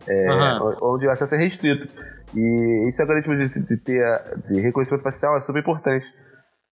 é, 0.08 0.28
Aham. 0.30 0.76
onde 0.82 1.06
o 1.06 1.10
acesso 1.10 1.34
é 1.34 1.38
restrito. 1.38 1.86
E 2.34 2.88
esse 2.88 3.02
algoritmo 3.02 3.36
de, 3.36 3.48
de 3.48 3.76
ter 3.76 4.02
de 4.48 4.60
reconhecimento 4.60 5.02
facial 5.02 5.36
é 5.36 5.42
super 5.42 5.60
importante. 5.60 6.06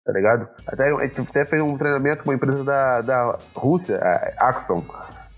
Tá 0.06 0.12
ligado? 0.12 0.48
Até, 0.68 0.92
a 0.92 1.06
gente 1.06 1.22
até 1.22 1.46
fez 1.46 1.62
um 1.62 1.78
treinamento 1.78 2.24
com 2.24 2.30
uma 2.32 2.36
empresa 2.36 2.64
da, 2.64 3.02
da 3.02 3.38
Rússia, 3.56 3.98
a 4.38 4.50
Axon. 4.50 4.82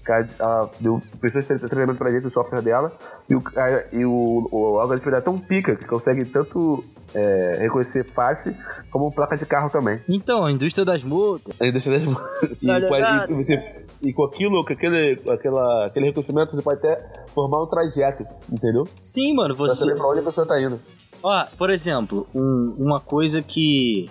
que 0.04 0.12
Ela, 0.12 0.26
ela 0.40 0.72
deu 0.80 1.02
pessoas 1.22 1.46
tre- 1.46 1.60
treinamento 1.60 2.00
pra 2.00 2.10
gente 2.10 2.24
do 2.24 2.30
software 2.32 2.62
dela. 2.62 2.92
E 3.30 3.36
o, 3.36 3.40
a- 3.58 3.84
e 3.92 4.06
o, 4.06 4.48
o 4.52 4.80
algoritmo 4.80 5.14
é 5.14 5.22
tão 5.22 5.38
pica 5.38 5.76
que 5.76 5.86
consegue 5.86 6.24
tanto 6.26 6.84
é, 7.16 7.58
reconhecer 7.62 8.04
face 8.14 8.56
como 8.92 9.12
placa 9.12 9.38
de 9.38 9.46
carro 9.46 9.70
também. 9.70 10.00
Então, 10.08 10.46
a 10.46 10.52
indústria 10.52 10.84
das 10.86 11.02
multas. 11.04 11.56
Aí 11.60 11.72
deixa 11.72 11.90
e, 12.62 12.68
Tá 12.68 12.82
com 12.88 12.94
a- 12.94 12.98
ligado? 12.98 13.32
e 13.32 13.36
você, 13.44 13.76
e 14.04 14.14
com 14.14 14.24
aquilo, 14.26 14.64
com 14.66 14.74
aquele, 14.74 15.20
aquela, 15.30 15.86
aquele 15.88 16.08
reconhecimento, 16.08 16.56
você 16.56 16.62
pode 16.62 16.80
até 16.86 17.24
formar 17.34 17.64
um 17.64 17.68
trajeto, 17.68 18.26
entendeu? 18.52 18.84
Sim, 19.02 19.34
mano, 19.34 19.56
Pra 19.56 19.66
você. 19.68 19.76
saber 19.84 19.96
pra 19.96 20.08
onde 20.10 20.20
a 20.20 20.24
pessoa 20.24 20.46
tá 20.46 20.62
indo. 20.62 20.80
Ó, 21.24 21.46
por 21.58 21.70
exemplo, 21.70 22.28
um- 22.36 22.76
uma 22.78 23.00
coisa 23.00 23.42
que, 23.42 24.10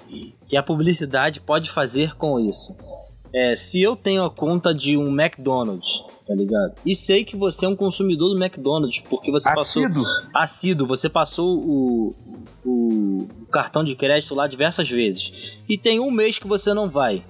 que 0.48 0.56
a 0.56 0.62
publicidade 0.62 1.40
pode 1.40 1.70
fazer 1.70 2.16
com 2.16 2.40
isso. 2.40 2.74
É, 3.36 3.54
se 3.56 3.82
eu 3.82 3.96
tenho 3.96 4.24
a 4.24 4.30
conta 4.30 4.72
de 4.72 4.96
um 4.96 5.08
McDonald's, 5.20 6.04
tá 6.24 6.32
ligado? 6.34 6.74
E 6.86 6.94
sei 6.94 7.24
que 7.24 7.36
você 7.36 7.66
é 7.66 7.68
um 7.68 7.74
consumidor 7.74 8.32
do 8.32 8.40
McDonald's, 8.42 9.00
porque 9.00 9.30
você 9.32 9.52
passou. 9.52 9.82
Assíduo. 9.84 10.04
assíduo, 10.32 10.86
você 10.86 11.08
passou 11.08 11.58
o, 11.58 12.14
o, 12.64 13.28
cartão 13.50 13.84
de 13.84 13.94
crédito 13.94 14.34
lá 14.34 14.46
diversas 14.46 14.88
vezes. 14.88 15.58
E 15.68 15.76
tem 15.78 16.00
um 16.00 16.10
mês 16.10 16.38
que 16.38 16.46
você 16.46 16.72
não 16.74 16.88
vai, 16.88 17.22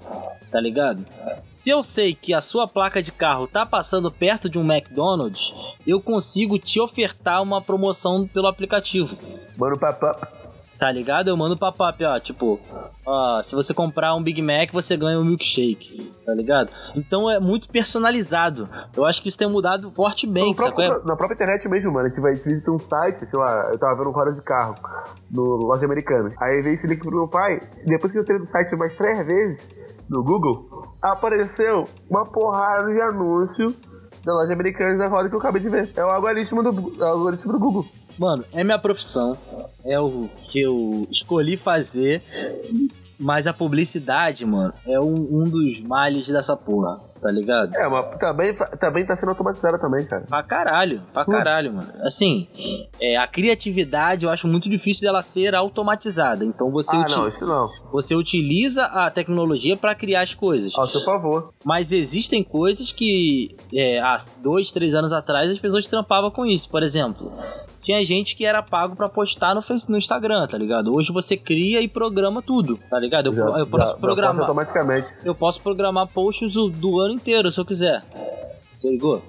tá 0.50 0.60
ligado? 0.60 1.04
Se 1.48 1.70
eu 1.70 1.82
sei 1.82 2.14
que 2.14 2.32
a 2.32 2.40
sua 2.40 2.66
placa 2.66 3.02
de 3.02 3.12
carro 3.12 3.46
tá 3.46 3.66
passando 3.66 4.10
perto 4.10 4.48
de 4.48 4.58
um 4.58 4.64
McDonald's, 4.64 5.52
eu 5.86 6.00
consigo 6.00 6.58
te 6.58 6.80
ofertar 6.80 7.42
uma 7.42 7.60
promoção 7.60 8.26
pelo 8.26 8.46
aplicativo. 8.46 9.16
Mano, 9.56 9.78
papá. 9.78 10.43
Tá 10.78 10.90
ligado? 10.90 11.28
Eu 11.28 11.36
mando 11.36 11.56
pop-up, 11.56 12.04
ó, 12.04 12.18
tipo, 12.18 12.58
ó, 13.06 13.40
se 13.42 13.54
você 13.54 13.72
comprar 13.72 14.14
um 14.14 14.22
Big 14.22 14.42
Mac, 14.42 14.72
você 14.72 14.96
ganha 14.96 15.18
um 15.18 15.24
milkshake, 15.24 16.12
tá 16.26 16.34
ligado? 16.34 16.68
Então 16.96 17.30
é 17.30 17.38
muito 17.38 17.68
personalizado. 17.68 18.68
Eu 18.96 19.06
acho 19.06 19.22
que 19.22 19.28
isso 19.28 19.38
tem 19.38 19.48
mudado 19.48 19.90
fortemente, 19.92 20.48
No 20.48 20.56
próprio- 20.56 20.88
sacou? 20.92 21.04
na 21.06 21.16
própria 21.16 21.34
internet 21.36 21.68
mesmo, 21.68 21.92
mano. 21.92 22.06
A 22.06 22.08
gente, 22.08 22.20
vai, 22.20 22.34
visita 22.34 22.70
um 22.72 22.78
site, 22.78 23.24
sei 23.30 23.38
lá, 23.38 23.70
eu 23.70 23.78
tava 23.78 23.94
vendo 23.96 24.08
um 24.08 24.12
roda 24.12 24.32
de 24.32 24.42
carro 24.42 24.74
no 25.30 25.42
Loja 25.42 25.84
Americana. 25.86 26.28
Aí 26.40 26.60
veio 26.60 26.74
esse 26.74 26.86
link 26.88 27.00
pro 27.00 27.10
meu 27.14 27.28
pai, 27.28 27.60
depois 27.86 28.10
que 28.12 28.18
eu 28.18 28.22
entrei 28.22 28.38
no 28.38 28.44
site 28.44 28.74
mais 28.76 28.94
três 28.96 29.24
vezes, 29.24 29.68
no 30.10 30.22
Google, 30.24 30.92
apareceu 31.00 31.84
uma 32.10 32.24
porrada 32.24 32.92
de 32.92 33.00
anúncio 33.00 33.74
da 34.24 34.32
loja 34.32 34.52
americana 34.52 34.98
da 34.98 35.06
roda 35.08 35.28
que 35.28 35.34
eu 35.34 35.38
acabei 35.38 35.62
de 35.62 35.68
ver. 35.68 35.90
É 35.96 36.04
o 36.04 36.08
algoritmo 36.08 36.62
do, 36.62 36.94
é 37.02 37.04
o 37.06 37.08
algoritmo 37.08 37.52
do 37.52 37.58
Google. 37.58 37.86
Mano, 38.18 38.44
é 38.52 38.62
minha 38.62 38.78
profissão, 38.78 39.36
é 39.84 39.98
o 39.98 40.28
que 40.44 40.60
eu 40.60 41.06
escolhi 41.10 41.56
fazer, 41.56 42.22
mas 43.18 43.46
a 43.46 43.52
publicidade, 43.52 44.44
mano, 44.46 44.72
é 44.86 45.00
um, 45.00 45.40
um 45.40 45.44
dos 45.44 45.80
males 45.80 46.28
dessa 46.28 46.56
porra, 46.56 47.00
tá 47.24 47.30
ligado? 47.32 47.74
É, 47.74 47.88
mas 47.88 48.16
também, 48.18 48.54
também 48.78 49.06
tá 49.06 49.16
sendo 49.16 49.30
automatizada 49.30 49.78
também, 49.78 50.04
cara. 50.04 50.26
Pra 50.28 50.42
caralho, 50.42 51.00
pra 51.10 51.24
caralho, 51.24 51.72
mano. 51.72 51.88
Assim, 52.02 52.46
é, 53.00 53.16
a 53.16 53.26
criatividade 53.26 54.26
eu 54.26 54.30
acho 54.30 54.46
muito 54.46 54.68
difícil 54.68 55.00
dela 55.06 55.22
ser 55.22 55.54
automatizada. 55.54 56.44
Então 56.44 56.70
você, 56.70 56.94
ah, 56.94 57.00
uti- 57.00 57.16
não, 57.16 57.28
isso 57.28 57.46
não. 57.46 57.70
você 57.90 58.14
utiliza 58.14 58.84
a 58.84 59.10
tecnologia 59.10 59.74
pra 59.74 59.94
criar 59.94 60.20
as 60.20 60.34
coisas. 60.34 60.76
Ao 60.76 60.86
seu 60.86 61.00
favor. 61.02 61.52
Mas 61.64 61.92
existem 61.92 62.42
coisas 62.44 62.92
que 62.92 63.56
é, 63.74 63.98
há 64.00 64.18
dois, 64.42 64.70
três 64.70 64.94
anos 64.94 65.12
atrás 65.12 65.50
as 65.50 65.58
pessoas 65.58 65.88
trampavam 65.88 66.30
com 66.30 66.44
isso. 66.44 66.68
Por 66.68 66.82
exemplo, 66.82 67.32
tinha 67.80 68.04
gente 68.04 68.36
que 68.36 68.44
era 68.44 68.62
pago 68.62 68.94
pra 68.94 69.08
postar 69.08 69.54
no, 69.54 69.62
Face, 69.62 69.90
no 69.90 69.96
Instagram, 69.96 70.46
tá 70.46 70.58
ligado? 70.58 70.94
Hoje 70.94 71.10
você 71.12 71.36
cria 71.38 71.80
e 71.80 71.88
programa 71.88 72.42
tudo, 72.42 72.78
tá 72.90 72.98
ligado? 72.98 73.26
Eu, 73.28 73.32
Já- 73.32 73.58
eu 73.60 73.66
posso 73.66 73.86
já 73.88 73.94
programar. 73.94 74.40
automaticamente. 74.42 75.08
Eu 75.24 75.34
posso 75.34 75.60
programar 75.60 76.06
posts 76.08 76.56
o- 76.56 76.68
do 76.68 77.00
ano 77.00 77.13
inteiro, 77.14 77.50
se 77.50 77.58
eu 77.60 77.64
quiser. 77.64 78.02
Você 78.76 78.90
ligou? 78.90 79.22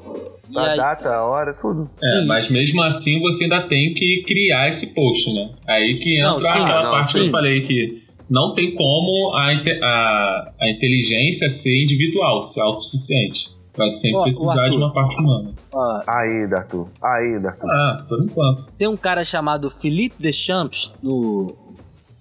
E 0.49 0.57
A 0.57 0.71
aí- 0.71 0.77
data, 0.77 1.09
a 1.09 1.23
hora, 1.25 1.53
tudo. 1.53 1.89
É, 2.03 2.19
Sim. 2.19 2.25
mas 2.27 2.49
mesmo 2.49 2.81
assim 2.83 3.19
você 3.21 3.45
ainda 3.45 3.61
tem 3.61 3.93
que 3.93 4.23
criar 4.23 4.67
esse 4.67 4.93
post, 4.93 5.33
né? 5.33 5.51
Aí 5.67 5.97
que 5.99 6.17
entra 6.19 6.31
Não, 6.33 6.41
sim, 6.41 6.47
aquela 6.49 6.83
não, 6.83 6.91
parte 6.91 7.07
que 7.13 7.19
sim. 7.19 7.25
eu 7.25 7.31
falei 7.31 7.61
que 7.61 8.03
não 8.29 8.53
tem 8.53 8.75
como 8.75 9.31
a, 9.33 9.51
a, 9.51 10.51
a 10.61 10.69
inteligência 10.69 11.49
ser 11.49 11.81
individual, 11.83 12.43
ser 12.43 12.61
autossuficiente. 12.61 13.55
Vai 13.77 13.93
sempre 13.93 14.19
Ó, 14.19 14.23
precisar 14.23 14.69
de 14.69 14.77
uma 14.77 14.93
parte 14.93 15.17
humana. 15.19 15.51
Ó, 15.73 16.01
Ainda, 16.07 16.57
Arthur. 16.59 16.88
Ainda, 17.03 17.49
Arthur. 17.49 17.69
Ah, 17.69 18.05
por 18.07 18.23
enquanto. 18.23 18.67
tem 18.77 18.88
um 18.88 18.95
cara 18.95 19.23
chamado 19.25 19.69
Philippe 19.69 20.15
Deschamps 20.17 20.91
no, 21.03 21.53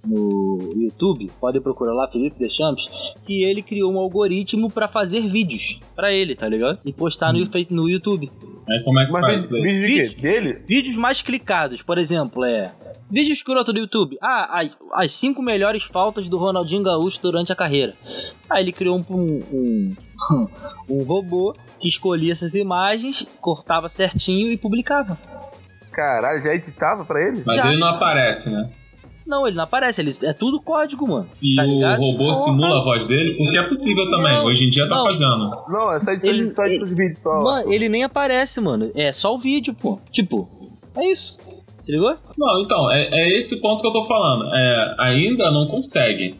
no 0.04 0.72
YouTube, 0.76 1.30
pode 1.40 1.60
procurar 1.60 1.92
lá, 1.94 2.08
Philippe 2.08 2.38
Deschamps, 2.38 2.88
que 3.24 3.42
ele 3.42 3.62
criou 3.62 3.92
um 3.92 3.98
algoritmo 3.98 4.70
pra 4.70 4.88
fazer 4.88 5.20
vídeos 5.28 5.78
pra 5.96 6.12
ele, 6.12 6.34
tá 6.34 6.48
ligado? 6.48 6.78
E 6.84 6.92
postar 6.92 7.32
no, 7.32 7.44
Face- 7.46 7.68
no 7.70 7.88
YouTube. 7.88 8.30
Aí 8.68 8.82
como 8.84 8.98
é 9.00 9.06
que 9.06 9.12
faz 9.12 9.22
Mas 9.22 9.44
isso 9.44 9.62
vídeo? 9.62 10.20
Dele? 10.20 10.62
Vídeos 10.66 10.96
mais 10.96 11.20
clicados, 11.22 11.82
por 11.82 11.98
exemplo, 11.98 12.44
é. 12.44 12.72
Vídeo 13.10 13.32
escroto 13.32 13.72
do 13.72 13.78
YouTube. 13.78 14.16
Ah, 14.22 14.60
as, 14.60 14.76
as 14.94 15.12
cinco 15.12 15.42
melhores 15.42 15.82
faltas 15.84 16.28
do 16.28 16.38
Ronaldinho 16.38 16.82
Gaúcho 16.82 17.20
durante 17.20 17.52
a 17.52 17.56
carreira. 17.56 17.94
Aí 18.48 18.62
ele 18.64 18.72
criou 18.72 18.98
um, 18.98 19.04
um, 19.14 19.42
um, 20.32 20.46
um 20.88 21.02
robô 21.04 21.54
que 21.78 21.86
escolhia 21.86 22.32
essas 22.32 22.54
imagens, 22.54 23.26
cortava 23.40 23.88
certinho 23.88 24.50
e 24.50 24.56
publicava. 24.56 25.18
Caralho, 25.92 26.42
já 26.42 26.54
editava 26.54 27.04
pra 27.04 27.20
ele? 27.28 27.42
Mas 27.46 27.62
Já. 27.62 27.68
ele 27.70 27.78
não 27.78 27.88
aparece, 27.88 28.50
né? 28.50 28.68
Não, 29.26 29.46
ele 29.46 29.56
não 29.56 29.64
aparece, 29.64 30.00
ele, 30.02 30.12
é 30.22 30.32
tudo 30.32 30.60
código, 30.60 31.08
mano. 31.08 31.26
E 31.40 31.56
tá 31.56 31.64
o 31.64 31.96
robô 31.96 32.18
Porra. 32.18 32.34
simula 32.34 32.78
a 32.78 32.84
voz 32.84 33.06
dele, 33.06 33.34
porque 33.34 33.56
é 33.56 33.62
possível 33.62 34.04
também. 34.10 34.32
Não, 34.34 34.44
Hoje 34.44 34.66
em 34.66 34.70
dia 34.70 34.86
tá 34.88 34.96
não. 34.96 35.04
fazendo. 35.04 35.50
Não, 35.68 35.92
é 35.94 36.00
só 36.00 36.10
edição, 36.12 36.30
Ele- 36.30 36.50
só 36.50 36.66
edição 36.66 36.88
de 36.88 36.94
vídeo 36.94 37.18
só. 37.22 37.42
Mano, 37.42 37.72
ele 37.72 37.88
nem 37.88 38.04
aparece, 38.04 38.60
mano. 38.60 38.90
É 38.94 39.12
só 39.12 39.34
o 39.34 39.38
vídeo, 39.38 39.72
pô. 39.74 39.98
Tipo, 40.12 40.48
é 40.94 41.10
isso. 41.10 41.38
Se 41.72 41.90
ligou? 41.90 42.16
Não, 42.38 42.60
então, 42.62 42.90
é, 42.92 43.08
é 43.10 43.36
esse 43.38 43.60
ponto 43.60 43.80
que 43.80 43.86
eu 43.86 43.90
tô 43.92 44.02
falando. 44.02 44.54
É, 44.54 44.94
ainda 45.00 45.50
não 45.50 45.66
consegue. 45.66 46.34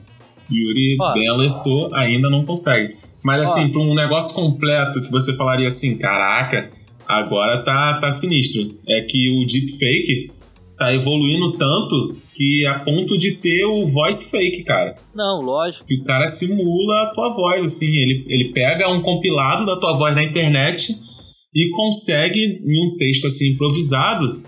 Yuri 0.53 0.97
Ó. 1.01 1.13
bem 1.15 1.27
alertou, 1.29 1.93
ainda 1.95 2.29
não 2.31 2.45
consegue. 2.45 2.97
Mas 3.23 3.41
assim, 3.49 3.67
Ó. 3.67 3.73
pra 3.73 3.81
um 3.81 3.95
negócio 3.95 4.35
completo 4.35 5.01
que 5.01 5.11
você 5.11 5.35
falaria 5.35 5.67
assim, 5.67 5.97
caraca, 5.99 6.71
agora 7.09 7.63
tá, 7.65 7.99
tá 7.99 8.11
sinistro. 8.11 8.79
É 8.87 9.01
que 9.01 9.31
o 9.43 9.47
deepfake 9.47 10.31
tá 10.79 10.93
evoluindo 10.95 11.53
tanto 11.53 12.17
que 12.35 12.67
a 12.67 12.81
ponto 12.81 13.17
de 13.17 13.33
ter 13.33 13.65
o 13.65 13.87
voice 13.87 14.31
fake, 14.31 14.65
cara. 14.65 14.97
Não, 15.15 15.41
lógico. 15.41 15.87
Que 15.87 15.95
o 15.95 16.05
cara 16.05 16.27
simula 16.27 17.03
a 17.03 17.07
tua 17.15 17.29
voz, 17.31 17.63
assim. 17.63 17.97
Ele, 17.97 18.25
ele 18.29 18.53
pega 18.53 18.91
um 18.91 19.01
compilado 19.01 19.65
da 19.65 19.79
tua 19.79 19.97
voz 19.97 20.15
na 20.15 20.23
internet 20.23 20.93
e 21.55 21.71
consegue, 21.71 22.61
em 22.65 22.87
um 22.87 22.97
texto 22.99 23.29
assim 23.29 23.51
improvisado, 23.51 24.43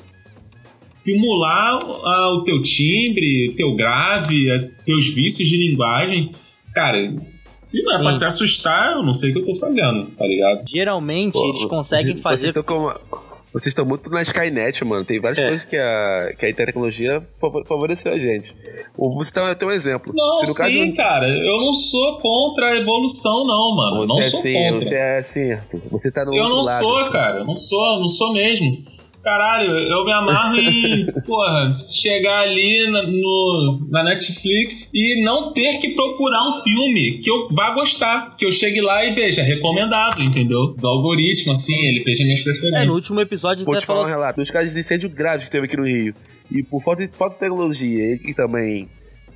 simular 0.87 1.79
ah, 1.83 2.31
o 2.31 2.43
teu 2.45 2.61
timbre, 2.63 3.55
teu 3.57 3.75
grave, 3.75 4.51
eh, 4.51 4.69
teus 4.85 5.07
vícios 5.07 5.49
de 5.49 5.57
linguagem. 5.57 6.33
Cara, 6.75 7.15
se 7.51 7.83
não 7.83 7.93
é 7.93 7.97
Sim. 7.97 8.03
pra 8.03 8.13
se 8.13 8.25
assustar, 8.25 8.93
eu 8.93 9.03
não 9.03 9.15
sei 9.15 9.31
o 9.31 9.33
que 9.33 9.39
eu 9.41 9.47
tô 9.47 9.55
fazendo, 9.55 10.07
tá 10.11 10.27
ligado? 10.27 10.69
Geralmente 10.69 11.33
Pô, 11.33 11.49
eles 11.49 11.65
conseguem 11.65 12.17
fazer. 12.17 12.53
Vocês 12.53 12.57
estão, 12.57 12.63
com- 12.63 13.26
vocês 13.59 13.69
estão 13.69 13.85
muito 13.85 14.11
na 14.11 14.23
Skynet, 14.23 14.85
mano. 14.85 15.05
Tem 15.05 15.21
várias 15.21 15.39
É. 15.39 15.47
coisas 15.49 15.65
que 15.65 15.77
a, 15.77 16.33
que 16.39 16.47
a 16.47 16.55
tecnologia 16.55 17.27
favor- 17.41 17.65
favoreceu 17.67 18.13
a 18.13 18.19
gente. 18.19 18.55
O- 18.97 19.15
Você 19.17 19.33
tem 19.33 19.43
até 19.43 19.65
um 19.65 19.71
exemplo. 19.71 20.13
Não, 20.15 20.33
no 20.43 20.55
caso 20.55 20.71
sim, 20.71 20.93
cara. 20.93 21.27
Eu 21.29 21.57
não 21.59 21.73
sou 21.75 22.19
contra 22.19 22.67
a 22.69 22.77
evolução, 22.77 23.47
não, 23.47 23.75
mano. 23.77 24.03
Eu 24.03 24.07
você 24.07 24.13
não 24.15 24.19
é 24.21 24.23
sou 24.23 24.39
assim, 24.41 24.53
contra. 24.55 24.83
você 24.83 24.95
é 24.95 25.19
assim, 25.19 25.53
Arthur. 25.53 25.81
Você 25.91 26.11
tá 26.11 26.25
no 26.25 26.37
Eu 26.37 26.49
não 26.49 26.61
lado. 26.63 26.83
sou, 26.83 27.11
cara. 27.11 27.39
Eu 27.39 27.45
não 27.45 27.55
sou, 27.57 28.01
não 28.01 28.09
sou 28.09 28.33
mesmo. 28.33 28.85
Caralho, 29.27 29.73
eu 29.73 30.05
me 30.05 30.13
amarro 30.13 30.57
em, 30.57 31.05
porra, 31.27 31.77
chegar 31.81 32.43
ali 32.43 32.89
na, 32.93 33.03
no, 33.03 33.81
na 33.91 34.05
Netflix 34.05 34.89
e 34.95 35.21
não 35.25 35.53
ter 35.53 35.81
que 35.81 35.97
procurar 35.97 36.41
um 36.51 36.63
filme 36.63 37.19
que 37.19 37.29
eu 37.29 37.49
vá 37.49 37.75
gostar. 37.75 38.37
Que 38.37 38.47
eu 38.47 38.53
chegue 38.53 38.81
lá 38.81 39.05
e 39.05 39.13
veja, 39.13 39.43
recomendado, 39.43 40.23
entendeu? 40.23 40.77
Do 40.79 40.87
algoritmo, 40.87 41.53
assim, 41.53 41.75
ele 41.89 42.05
veja 42.05 42.23
minhas 42.23 42.39
É, 42.39 42.45
preferências. 42.45 42.87
no 42.87 42.95
último 42.95 43.21
episódio 43.21 43.65
Vou 43.65 43.75
até 43.75 43.81
te 43.81 43.87
falar 43.87 43.99
um 43.99 44.03
falou. 44.05 44.17
relato. 44.21 44.41
Dos 44.41 44.51
casos 44.53 44.73
de 44.73 44.79
incêndio 44.79 45.11
graves 45.11 45.47
que 45.47 45.51
teve 45.51 45.67
aqui 45.67 45.77
no 45.77 45.85
Rio. 45.85 46.15
E 46.49 46.63
por 46.63 46.81
falta 46.81 47.05
de, 47.05 47.13
falta 47.13 47.35
de 47.35 47.41
tecnologia 47.41 48.15
e 48.25 48.33
também 48.33 48.89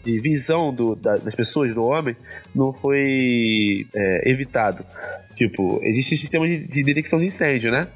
de 0.02 0.18
visão 0.20 0.72
do- 0.72 0.94
da- 0.94 1.16
das 1.18 1.34
pessoas, 1.34 1.74
do 1.74 1.84
homem, 1.84 2.16
não 2.54 2.72
foi 2.72 3.86
é, 3.94 4.30
evitado. 4.30 4.84
Tipo, 5.34 5.80
existe 5.82 6.16
sistema 6.16 6.46
de, 6.46 6.66
de 6.66 6.82
detecção 6.82 7.18
de 7.18 7.26
incêndio, 7.26 7.70
né? 7.70 7.86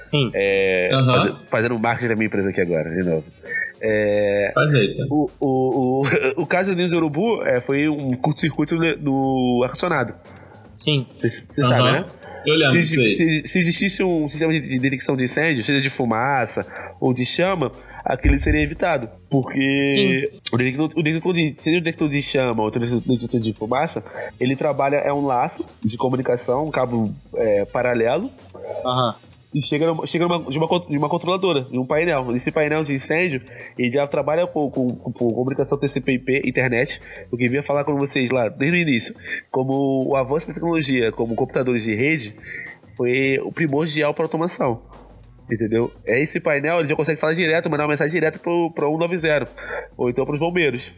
Sim. 0.00 0.30
É, 0.34 0.90
Aham. 0.92 1.06
faze- 1.06 1.34
fazendo 1.50 1.78
marketing 1.78 2.08
da 2.08 2.14
minha 2.16 2.26
empresa 2.26 2.50
aqui 2.50 2.60
agora, 2.60 2.90
de 2.90 3.02
novo. 3.02 3.24
É, 3.80 4.50
Faz 4.54 4.72
aí, 4.74 4.96
tá? 4.96 5.04
o, 5.10 5.30
o, 5.40 6.02
o, 6.02 6.06
o 6.42 6.46
caso 6.46 6.70
do 6.72 6.76
News 6.76 6.92
Urubu 6.92 7.42
é, 7.42 7.60
foi 7.60 7.88
um 7.88 8.12
curto-circuito 8.16 8.76
no- 8.76 9.60
ar-condicionado. 9.64 10.14
Sim. 10.74 11.06
Você 11.16 11.62
Aham. 11.62 11.70
sabe, 11.70 11.92
né? 11.92 12.04
Eu 12.46 12.54
lembro 12.56 12.74
Se, 12.74 12.80
disso 12.80 13.00
aí. 13.00 13.08
se- 13.08 13.46
se 13.48 13.58
existisse 13.58 14.02
um 14.02 14.28
sistema 14.28 14.52
de, 14.52 14.60
de 14.60 14.78
detecção 14.78 15.16
de 15.16 15.24
incêndio, 15.24 15.64
seja 15.64 15.80
de 15.80 15.88
fumaça 15.90 16.66
ou 17.00 17.12
de 17.14 17.24
chama, 17.24 17.72
aquele 18.04 18.38
seria 18.38 18.60
evitado. 18.60 19.08
Porque 19.30 20.30
o 20.52 20.56
detector, 20.56 20.90
o 20.96 21.02
detector 21.02 21.32
de, 21.32 21.54
seja 21.58 21.78
o 21.78 21.80
detector 21.80 22.08
de 22.08 22.22
chama 22.22 22.62
ou 22.62 22.68
o 22.68 22.70
detector 22.70 23.40
de 23.40 23.52
fumaça, 23.52 24.04
ele 24.38 24.54
trabalha, 24.56 24.96
é 24.96 25.12
um 25.12 25.24
laço 25.24 25.64
de 25.82 25.96
comunicação, 25.96 26.66
um 26.66 26.70
cabo 26.70 27.12
é, 27.36 27.64
paralelo, 27.64 28.30
Aham. 28.84 29.14
e 29.54 29.62
chega, 29.62 29.86
numa- 29.86 30.06
chega 30.06 30.26
numa- 30.28 30.50
de, 30.50 30.58
uma, 30.58 30.80
de 30.80 30.98
uma 30.98 31.08
controladora, 31.08 31.62
de 31.62 31.78
um 31.78 31.86
painel. 31.86 32.34
Esse 32.34 32.50
painel 32.52 32.82
de 32.82 32.92
incêndio, 32.94 33.40
ele 33.78 33.90
já 33.92 34.06
trabalha 34.06 34.46
com, 34.46 34.70
com- 34.70 34.90
com- 34.96 35.12
com 35.12 35.32
comunicação 35.32 35.78
TCP/IP, 35.78 36.42
internet, 36.48 37.00
o 37.30 37.36
que 37.36 37.44
eu 37.46 37.50
vinha 37.50 37.62
falar 37.62 37.84
com 37.84 37.96
vocês 37.96 38.30
lá 38.30 38.48
desde 38.48 38.76
o 38.76 38.80
início. 38.80 39.14
Como 39.50 40.08
o 40.10 40.16
avanço 40.16 40.48
da 40.48 40.54
tecnologia, 40.54 41.10
como 41.12 41.34
computadores 41.34 41.84
de 41.84 41.94
rede, 41.94 42.34
foi 42.96 43.38
o 43.42 43.50
primordial 43.52 44.12
para 44.14 44.24
automação. 44.24 44.82
Entendeu? 45.50 45.92
É 46.06 46.18
esse 46.20 46.40
painel, 46.40 46.80
ele 46.80 46.88
já 46.88 46.96
consegue 46.96 47.20
falar 47.20 47.34
direto, 47.34 47.68
mandar 47.70 47.84
uma 47.84 47.90
mensagem 47.90 48.12
direto 48.12 48.38
pro, 48.40 48.70
pro 48.74 48.90
190, 48.90 49.46
ou 49.96 50.08
então 50.08 50.24
pros 50.24 50.38
bombeiros. 50.40 50.90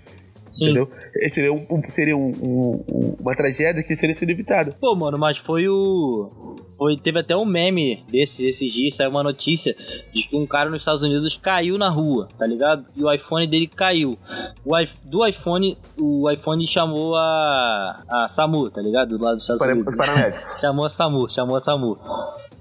Sim. 0.48 0.66
Entendeu? 0.66 0.88
Esse 1.16 1.34
seria, 1.36 1.52
um, 1.52 1.66
seria 1.88 2.16
um- 2.16 2.30
um- 2.40 2.84
um- 2.88 3.16
uma 3.18 3.34
tragédia 3.34 3.82
que 3.82 3.96
seria 3.96 4.14
sendo 4.14 4.30
evitada. 4.30 4.76
Pô, 4.80 4.94
mano, 4.94 5.18
mas 5.18 5.38
foi 5.38 5.68
o. 5.68 6.54
Foi, 6.78 6.96
teve 6.96 7.18
até 7.18 7.34
um 7.34 7.44
meme 7.44 8.04
desses 8.08 8.38
esses 8.40 8.72
dias, 8.72 8.94
saiu 8.94 9.10
uma 9.10 9.24
notícia 9.24 9.74
de 10.12 10.22
que 10.22 10.36
um 10.36 10.46
cara 10.46 10.70
nos 10.70 10.82
Estados 10.82 11.02
Unidos 11.02 11.36
caiu 11.36 11.76
na 11.76 11.88
rua, 11.88 12.28
tá 12.38 12.46
ligado? 12.46 12.86
E 12.94 13.02
o 13.02 13.12
iPhone 13.12 13.44
dele 13.48 13.66
caiu. 13.66 14.16
O, 14.64 14.78
i- 14.78 14.88
do 15.02 15.26
iPhone, 15.26 15.76
o 15.98 16.30
iPhone 16.30 16.64
chamou 16.64 17.16
a. 17.16 18.04
a 18.08 18.28
SAMU, 18.28 18.70
tá 18.70 18.80
ligado? 18.80 19.18
Do 19.18 19.24
lado 19.24 19.34
dos 19.34 19.42
Estados 19.42 19.62
Unidos. 19.64 19.92
chamou 20.60 20.84
a 20.84 20.88
SAMU, 20.88 21.28
chamou 21.28 21.56
a 21.56 21.60
SAMU. 21.60 21.98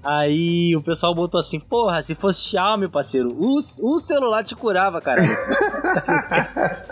Aí 0.06 0.76
o 0.76 0.82
pessoal 0.82 1.14
botou 1.14 1.40
assim, 1.40 1.58
porra, 1.58 2.00
se 2.02 2.14
fosse 2.14 2.42
Xiaomi, 2.44 2.86
parceiro, 2.88 3.30
o, 3.36 3.56
o 3.58 3.98
celular 3.98 4.44
te 4.44 4.54
curava, 4.54 5.00
cara. 5.00 5.20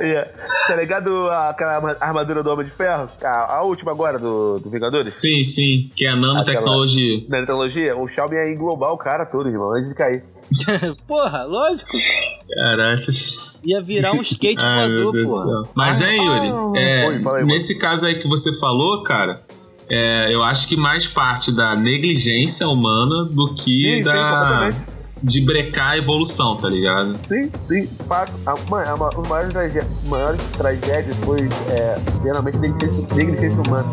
É, 0.00 0.30
tá 0.66 0.76
ligado 0.76 1.28
aquela 1.30 1.74
arma- 1.74 1.96
armadura 2.00 2.42
do 2.42 2.50
Homem 2.50 2.66
de 2.66 2.72
Ferro? 2.72 3.08
A, 3.22 3.56
a 3.56 3.62
última 3.62 3.90
agora 3.90 4.18
do, 4.18 4.58
do 4.58 4.70
Vingadores? 4.70 5.12
Sim, 5.14 5.44
sim, 5.44 5.90
que 5.94 6.06
é 6.06 6.10
a 6.10 6.16
nanotecnologia. 6.16 7.22
Na 7.28 7.40
tecnologia, 7.40 7.96
o 7.96 8.08
Xiaomi 8.08 8.36
ia 8.36 8.50
englobar 8.50 8.92
o 8.92 8.96
cara 8.96 9.26
todo, 9.26 9.48
irmão, 9.48 9.72
antes 9.76 9.90
de 9.90 9.94
cair. 9.94 10.24
porra, 11.06 11.44
lógico. 11.44 11.90
Caraca. 12.54 13.02
Ia 13.64 13.82
virar 13.82 14.12
um 14.12 14.22
skate 14.22 14.62
Ai, 14.64 14.88
voador, 14.88 15.24
porra. 15.24 15.62
Mas 15.74 16.00
é, 16.00 16.16
Yuri, 16.16 16.48
é, 16.76 17.08
Oi, 17.08 17.22
fala 17.22 17.36
aí, 17.38 17.42
mano. 17.42 17.46
nesse 17.46 17.78
caso 17.78 18.06
aí 18.06 18.14
que 18.14 18.26
você 18.28 18.54
falou, 18.58 19.02
cara, 19.02 19.42
é, 19.90 20.34
eu 20.34 20.42
acho 20.42 20.68
que 20.68 20.76
mais 20.76 21.06
parte 21.06 21.50
da 21.52 21.74
negligência 21.74 22.68
humana 22.68 23.24
do 23.24 23.54
que 23.54 23.82
Sim, 23.82 23.96
sim, 23.96 24.02
da 24.02 24.30
completamente. 24.30 24.76
de 25.22 25.40
brecar 25.40 25.88
a 25.90 25.98
evolução, 25.98 26.56
tá 26.56 26.68
ligado? 26.68 27.16
Sim, 27.26 27.50
sim, 27.66 27.86
fato. 28.06 28.32
A, 28.46 28.54
mano, 28.70 28.88
a, 28.88 28.96
ma- 28.96 29.10
os 29.16 29.28
maiores, 29.28 29.52
tragé 29.52 29.80
maiores 30.04 30.42
tragédias 30.56 31.16
foi 31.18 31.48
é, 31.70 31.96
geralmente 32.22 32.56
negligência, 32.58 33.06
negligência 33.14 33.62
humana. 33.66 33.86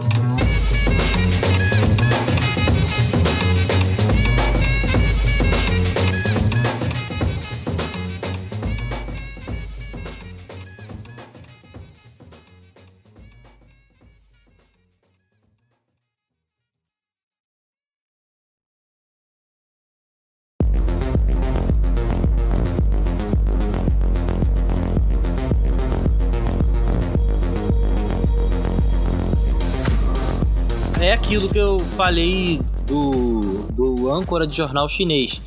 Aquilo 31.35 31.51
que 31.51 31.57
eu 31.57 31.77
falei 31.97 32.61
do, 32.87 33.67
do 33.73 34.09
âncora 34.09 34.47
de 34.47 34.55
jornal 34.55 34.87
chinês. 34.87 35.41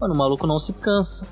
Mano, 0.00 0.14
o 0.14 0.16
maluco 0.16 0.46
não 0.46 0.60
se 0.60 0.72
cansa. 0.74 1.26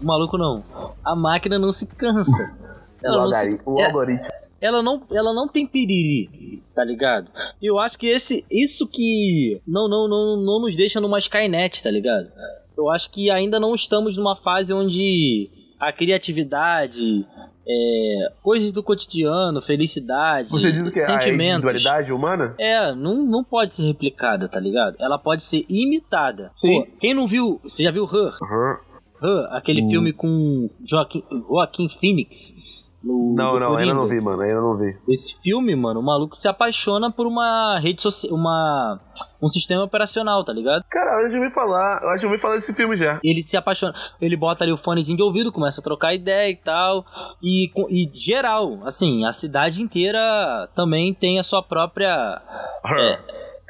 O 0.00 0.04
maluco 0.06 0.38
não. 0.38 0.62
A 1.04 1.16
máquina 1.16 1.58
não 1.58 1.72
se 1.72 1.84
cansa. 1.86 2.56
O, 3.02 3.02
Ela 3.04 3.22
não 3.24 3.30
se- 3.30 3.36
algori- 3.36 3.60
o 3.66 3.80
é, 3.80 3.86
algoritmo. 3.86 4.28
ela 4.60 4.80
não, 4.82 5.02
ela 5.10 5.32
não 5.32 5.48
tem 5.48 5.66
piriri, 5.66 6.62
tá 6.72 6.84
ligado? 6.84 7.30
E 7.60 7.66
eu 7.66 7.80
acho 7.80 7.98
que 7.98 8.06
esse, 8.06 8.44
isso 8.48 8.86
que 8.86 9.60
não, 9.66 9.88
não, 9.88 10.06
não, 10.08 10.36
não 10.36 10.60
nos 10.60 10.76
deixa 10.76 11.00
numa 11.00 11.18
Skynet, 11.18 11.82
tá 11.82 11.90
ligado? 11.90 12.28
Eu 12.76 12.88
acho 12.90 13.10
que 13.10 13.28
ainda 13.28 13.58
não 13.58 13.74
estamos 13.74 14.16
numa 14.16 14.36
fase 14.36 14.72
onde 14.72 15.50
a 15.80 15.92
criatividade, 15.92 17.26
é, 17.68 18.32
coisas 18.42 18.72
do 18.72 18.82
cotidiano, 18.82 19.60
felicidade, 19.60 20.48
Você 20.50 20.72
diz 20.72 20.90
que? 20.90 21.00
A 21.00 21.02
sentimentos. 21.02 21.58
individualidade 21.70 22.12
humana? 22.12 22.54
É, 22.58 22.94
não, 22.94 23.16
não 23.26 23.44
pode 23.44 23.74
ser 23.74 23.82
replicada, 23.82 24.48
tá 24.48 24.58
ligado? 24.58 24.96
Ela 24.98 25.18
pode 25.18 25.44
ser 25.44 25.64
imitada. 25.68 26.50
Sim. 26.54 26.82
Pô, 26.82 26.88
quem 26.98 27.12
não 27.14 27.26
viu, 27.26 27.60
você 27.62 27.82
já 27.82 27.90
viu 27.90 28.04
Her? 28.04 28.32
Uhum. 28.42 28.76
Her, 29.22 29.48
aquele 29.50 29.82
Hum. 29.82 29.90
filme 29.90 30.12
com 30.12 30.70
Joaquim, 30.84 31.22
Joaquim 31.48 31.88
Phoenix. 31.88 32.87
No- 33.02 33.34
Não, 33.36 33.58
não, 33.58 33.76
ainda 33.76 33.94
não 33.94 34.06
vi, 34.08 34.20
mano. 34.20 34.42
Ainda 34.42 34.60
não 34.60 34.76
vi. 34.76 34.96
Esse 35.08 35.40
filme, 35.40 35.74
mano, 35.76 36.00
o 36.00 36.02
maluco 36.02 36.36
se 36.36 36.48
apaixona 36.48 37.10
por 37.10 37.26
uma 37.26 37.78
rede 37.78 38.02
social, 38.02 38.34
uma 38.34 39.00
um 39.40 39.46
sistema 39.46 39.84
operacional, 39.84 40.42
tá 40.44 40.52
ligado? 40.52 40.82
Cara, 40.90 41.22
eu 41.22 41.30
já 41.30 41.38
ouvi 41.38 41.50
falar. 41.50 42.02
Eu 42.02 42.08
acho 42.10 42.20
que 42.20 42.26
eu 42.26 42.30
ouvi 42.30 42.42
falar 42.42 42.56
desse 42.56 42.74
filme 42.74 42.96
já. 42.96 43.20
Ele 43.22 43.40
se 43.42 43.56
apaixona, 43.56 43.94
ele 44.20 44.36
bota 44.36 44.64
ali 44.64 44.72
o 44.72 44.76
fonezinho 44.76 45.16
de 45.16 45.22
ouvido, 45.22 45.52
começa 45.52 45.80
a 45.80 45.84
trocar 45.84 46.12
ideia 46.12 46.50
e 46.50 46.56
tal, 46.56 47.04
e, 47.42 47.70
e 47.88 48.10
geral, 48.12 48.80
assim, 48.84 49.24
a 49.24 49.32
cidade 49.32 49.80
inteira 49.80 50.68
também 50.74 51.14
tem 51.14 51.38
a 51.38 51.42
sua 51.44 51.62
própria 51.62 52.42
Her. 52.84 53.20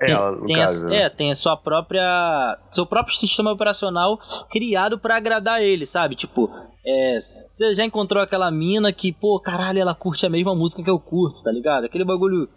É, 0.00 0.06
tem, 0.06 0.14
ela, 0.14 0.46
tem 0.46 0.56
caso. 0.56 0.86
a, 0.86 0.88
né? 0.88 0.96
é, 1.02 1.08
tem 1.10 1.30
a 1.32 1.34
sua 1.34 1.56
própria. 1.56 2.56
Seu 2.70 2.86
próprio 2.86 3.16
sistema 3.16 3.50
operacional 3.50 4.18
criado 4.48 4.96
pra 4.98 5.16
agradar 5.16 5.60
ele, 5.60 5.84
sabe? 5.84 6.14
Tipo, 6.14 6.50
é, 6.90 7.20
você 7.20 7.74
já 7.74 7.84
encontrou 7.84 8.22
aquela 8.22 8.50
mina 8.50 8.90
que, 8.90 9.12
pô, 9.12 9.38
caralho, 9.38 9.78
ela 9.78 9.94
curte 9.94 10.24
a 10.24 10.30
mesma 10.30 10.54
música 10.54 10.82
que 10.82 10.88
eu 10.88 10.98
curto, 10.98 11.44
tá 11.44 11.52
ligado? 11.52 11.84
Aquele 11.84 12.02
bagulho 12.02 12.48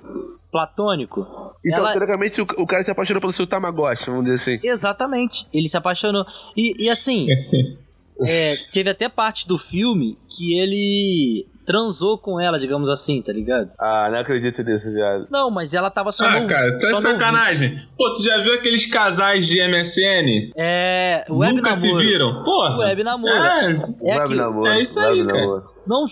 platônico. 0.50 1.28
Então, 1.66 1.80
ela, 1.80 1.92
teoricamente, 1.92 2.40
o, 2.42 2.66
cara 2.66 2.82
se 2.82 2.92
apaixonou 2.92 3.20
pelo 3.20 3.34
seu 3.34 3.46
Tamagotchi, 3.46 4.10
vamos 4.10 4.24
dizer 4.24 4.36
assim. 4.36 4.66
Exatamente. 4.66 5.46
Ele 5.54 5.68
se 5.68 5.76
apaixonou. 5.76 6.26
E, 6.56 6.86
e 6.86 6.90
assim, 6.90 7.28
é, 8.28 8.56
teve 8.74 8.90
até 8.90 9.08
parte 9.10 9.48
do 9.48 9.58
filme 9.58 10.18
que 10.28 10.58
ele 10.60 11.48
transou 11.66 12.18
com 12.18 12.40
ela, 12.40 12.58
digamos 12.60 12.90
assim, 12.90 13.22
tá 13.22 13.32
ligado? 13.32 13.70
Ah, 13.80 14.10
não 14.12 14.20
acredito 14.20 14.62
nisso, 14.64 14.92
viado. 14.92 15.28
Não, 15.30 15.50
mas 15.52 15.74
ela 15.74 15.90
tava 15.92 16.12
só 16.12 16.26
Ah, 16.26 16.40
no 16.40 16.48
cara, 16.48 16.74
tá 16.80 16.82
só 16.82 16.88
de 16.88 16.94
no- 16.94 17.02
sacanagem. 17.14 17.80
Pô, 17.98 18.12
tu 18.14 18.24
já 18.24 18.40
viu 18.40 18.56
aqueles 18.56 18.86
casais 18.88 19.48
de 19.48 19.62
MSN? 19.62 20.52
É, 20.56 21.24
web 21.30 21.56
Nunca 21.56 21.72
se 21.74 21.88
namoro. 21.88 22.06
viram? 22.06 22.44
Porra. 22.44 22.78
Web 22.80 23.04
namoro. 23.04 23.34
É, 23.34 23.72
É 24.04 24.18
Web 24.20 24.36
namoro, 24.36 24.68
é 24.68 24.82
isso 24.82 25.00
web 25.00 25.12
aí, 25.22 25.26
cara. 25.28 25.40
namoro. 25.42 25.72
Não, 25.88 26.06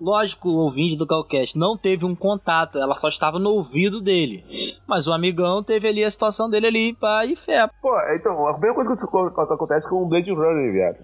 lógico, 0.00 0.48
o 0.48 0.56
ouvinte 0.56 0.96
do 0.96 1.06
Calcast 1.06 1.56
não 1.56 1.76
teve 1.76 2.04
um 2.04 2.14
contato, 2.14 2.78
ela 2.78 2.94
só 2.94 3.08
estava 3.08 3.38
no 3.38 3.50
ouvido 3.50 4.00
dele. 4.00 4.44
Mas 4.86 5.06
o 5.06 5.12
amigão 5.12 5.62
teve 5.62 5.86
ali 5.88 6.02
a 6.04 6.10
situação 6.10 6.48
dele 6.50 6.66
ali, 6.66 6.92
pá, 6.94 7.24
e 7.24 7.36
fé. 7.36 7.68
Pô, 7.80 7.94
então, 8.14 8.46
a 8.48 8.52
primeira 8.54 8.74
coisa 8.74 9.06
que 9.06 9.40
acontece 9.54 9.88
com 9.88 10.02
o 10.02 10.06
Blade 10.08 10.30
Runner, 10.30 10.72
viado. 10.72 10.96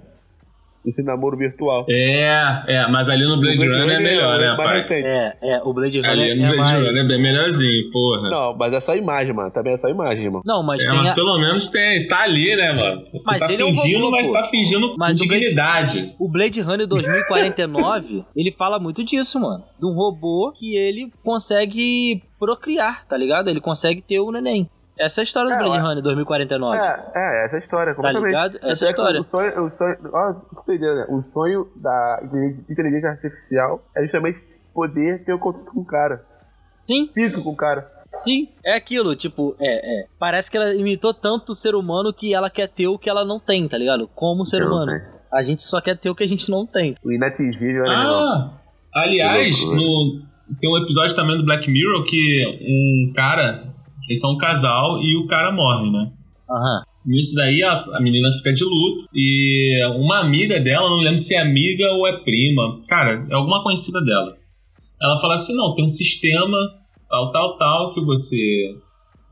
Esse 0.84 1.02
namoro 1.04 1.36
virtual. 1.36 1.86
É, 1.88 2.62
é, 2.68 2.88
mas 2.88 3.08
ali 3.08 3.24
no 3.24 3.40
Blade, 3.40 3.66
Runner 3.66 3.96
é 3.96 4.00
melhor, 4.00 4.38
né, 4.38 4.48
mais 4.56 4.56
pai? 4.56 4.74
recente. 4.76 5.08
É, 5.08 5.36
é, 5.42 5.62
o 5.64 5.72
Blade 5.72 5.98
Runner 5.98 6.10
Ali 6.12 6.30
é, 6.30 6.34
no 6.34 6.40
Blade 6.42 6.56
mais... 6.58 6.86
Runner 6.88 7.04
é 7.04 7.08
bem 7.08 7.22
melhorzinho, 7.22 7.90
porra. 7.90 8.30
Não, 8.30 8.56
mas 8.56 8.72
é 8.74 8.80
só 8.80 8.94
imagem, 8.94 9.32
mano. 9.34 9.50
Também 9.50 9.72
é 9.72 9.76
só 9.76 9.88
imagem, 9.88 10.24
irmão. 10.24 10.42
Não, 10.44 10.62
mas 10.62 10.82
É, 10.84 10.88
tem 10.90 10.98
mas 10.98 11.06
a... 11.08 11.14
pelo 11.14 11.38
menos 11.38 11.68
tem, 11.68 12.06
tá 12.06 12.20
ali, 12.22 12.54
né, 12.54 12.72
mano? 12.72 13.02
Você 13.12 13.30
Mas 13.30 13.40
tá 13.46 13.52
ele 13.52 13.62
é 13.62 13.64
um 13.64 13.68
fingindo, 13.74 13.98
robô, 14.04 14.10
mas 14.16 14.26
pô. 14.26 14.32
tá 14.34 14.44
fingindo 14.44 14.94
Mas 14.98 15.18
com 15.18 15.24
o 15.24 15.28
Blade- 15.28 15.40
dignidade. 15.42 16.12
O 16.20 16.28
Blade 16.28 16.60
Runner 16.60 16.86
2049, 16.86 18.24
ele 18.36 18.52
fala 18.52 18.78
muito 18.78 19.02
disso, 19.04 19.40
mano. 19.40 19.64
De 19.80 19.86
um 19.86 19.92
robô 19.94 20.52
que 20.54 20.76
ele 20.76 21.10
consegue 21.22 22.22
procriar, 22.38 23.06
tá 23.06 23.16
ligado? 23.16 23.48
Ele 23.48 23.60
consegue 23.60 24.02
ter 24.02 24.20
o 24.20 24.30
neném. 24.30 24.68
Essa 24.98 25.20
é 25.20 25.22
a 25.22 25.24
história 25.24 25.48
do 25.50 25.54
É, 25.60 25.64
Blade. 25.64 25.82
Runner 25.82 26.02
2049. 26.02 26.78
É, 26.78 26.82
é, 26.82 27.44
essa 27.46 27.56
é 27.56 27.58
a 27.58 27.62
história, 27.62 27.94
completamente. 27.94 28.26
ligado? 28.26 28.56
Essa 28.62 28.84
Até 28.84 28.94
que 28.94 29.00
história. 29.00 29.20
O 29.20 29.24
sonho, 29.24 29.64
o 29.64 29.70
sonho, 29.70 29.96
ó, 30.12 30.32
né? 30.68 31.06
O 31.08 31.20
sonho 31.20 31.68
da 31.76 32.20
inteligência 32.70 33.10
artificial 33.10 33.84
é 33.96 34.02
justamente 34.02 34.38
poder 34.72 35.24
ter 35.24 35.32
o 35.32 35.38
contato 35.38 35.72
com 35.72 35.80
o 35.80 35.84
cara. 35.84 36.24
Sim, 36.78 37.10
Físico 37.12 37.42
com 37.42 37.50
o 37.50 37.56
cara. 37.56 37.90
sim, 38.16 38.48
é 38.64 38.76
aquilo, 38.76 39.16
tipo, 39.16 39.56
é, 39.58 40.02
é. 40.02 40.06
Parece 40.18 40.50
que 40.50 40.56
ela 40.56 40.74
imitou 40.74 41.12
tanto 41.14 41.52
o 41.52 41.54
ser 41.54 41.74
humano 41.74 42.12
que 42.12 42.34
ela 42.34 42.48
quer 42.50 42.68
ter 42.68 42.86
o 42.86 42.98
que 42.98 43.08
ela 43.10 43.24
não 43.24 43.40
tem, 43.40 43.66
tá 43.68 43.76
ligado? 43.78 44.08
Como 44.14 44.44
ser 44.44 44.60
Eu 44.62 44.68
não 44.68 44.76
humano. 44.76 44.92
A 45.32 45.42
gente 45.42 45.64
só 45.64 45.80
quer 45.80 45.96
ter 45.96 46.10
o 46.10 46.14
que 46.14 46.22
a 46.22 46.28
gente 46.28 46.48
não 46.50 46.64
tem. 46.64 46.94
O 47.02 47.10
inatingível, 47.10 47.82
né, 47.82 47.90
irmão? 47.90 48.20
Ah, 48.28 48.54
aliás, 48.94 49.60
no, 49.66 50.22
tem 50.60 50.70
um 50.70 50.76
episódio 50.82 51.16
também 51.16 51.36
do 51.36 51.44
Black 51.44 51.68
Mirror 51.68 52.04
que 52.04 52.44
um 53.08 53.12
cara, 53.14 53.73
eles 54.08 54.20
são 54.20 54.32
um 54.32 54.38
casal 54.38 55.00
e 55.02 55.16
o 55.16 55.26
cara 55.26 55.52
morre, 55.52 55.90
né? 55.90 56.12
Aham. 56.50 56.82
Nisso 57.06 57.34
daí 57.34 57.62
a, 57.62 57.72
a 57.92 58.00
menina 58.00 58.32
fica 58.38 58.52
de 58.52 58.64
luto 58.64 59.06
e 59.14 59.78
uma 59.98 60.20
amiga 60.20 60.58
dela, 60.58 60.88
não 60.88 61.00
lembro 61.00 61.18
se 61.18 61.34
é 61.34 61.38
amiga 61.40 61.92
ou 61.92 62.06
é 62.06 62.16
prima, 62.24 62.80
cara, 62.88 63.26
é 63.30 63.34
alguma 63.34 63.62
conhecida 63.62 64.02
dela. 64.02 64.36
Ela 65.02 65.20
fala 65.20 65.34
assim: 65.34 65.54
não, 65.54 65.74
tem 65.74 65.84
um 65.84 65.88
sistema 65.88 66.56
tal, 67.10 67.30
tal, 67.30 67.58
tal 67.58 67.94
que 67.94 68.00
você 68.02 68.74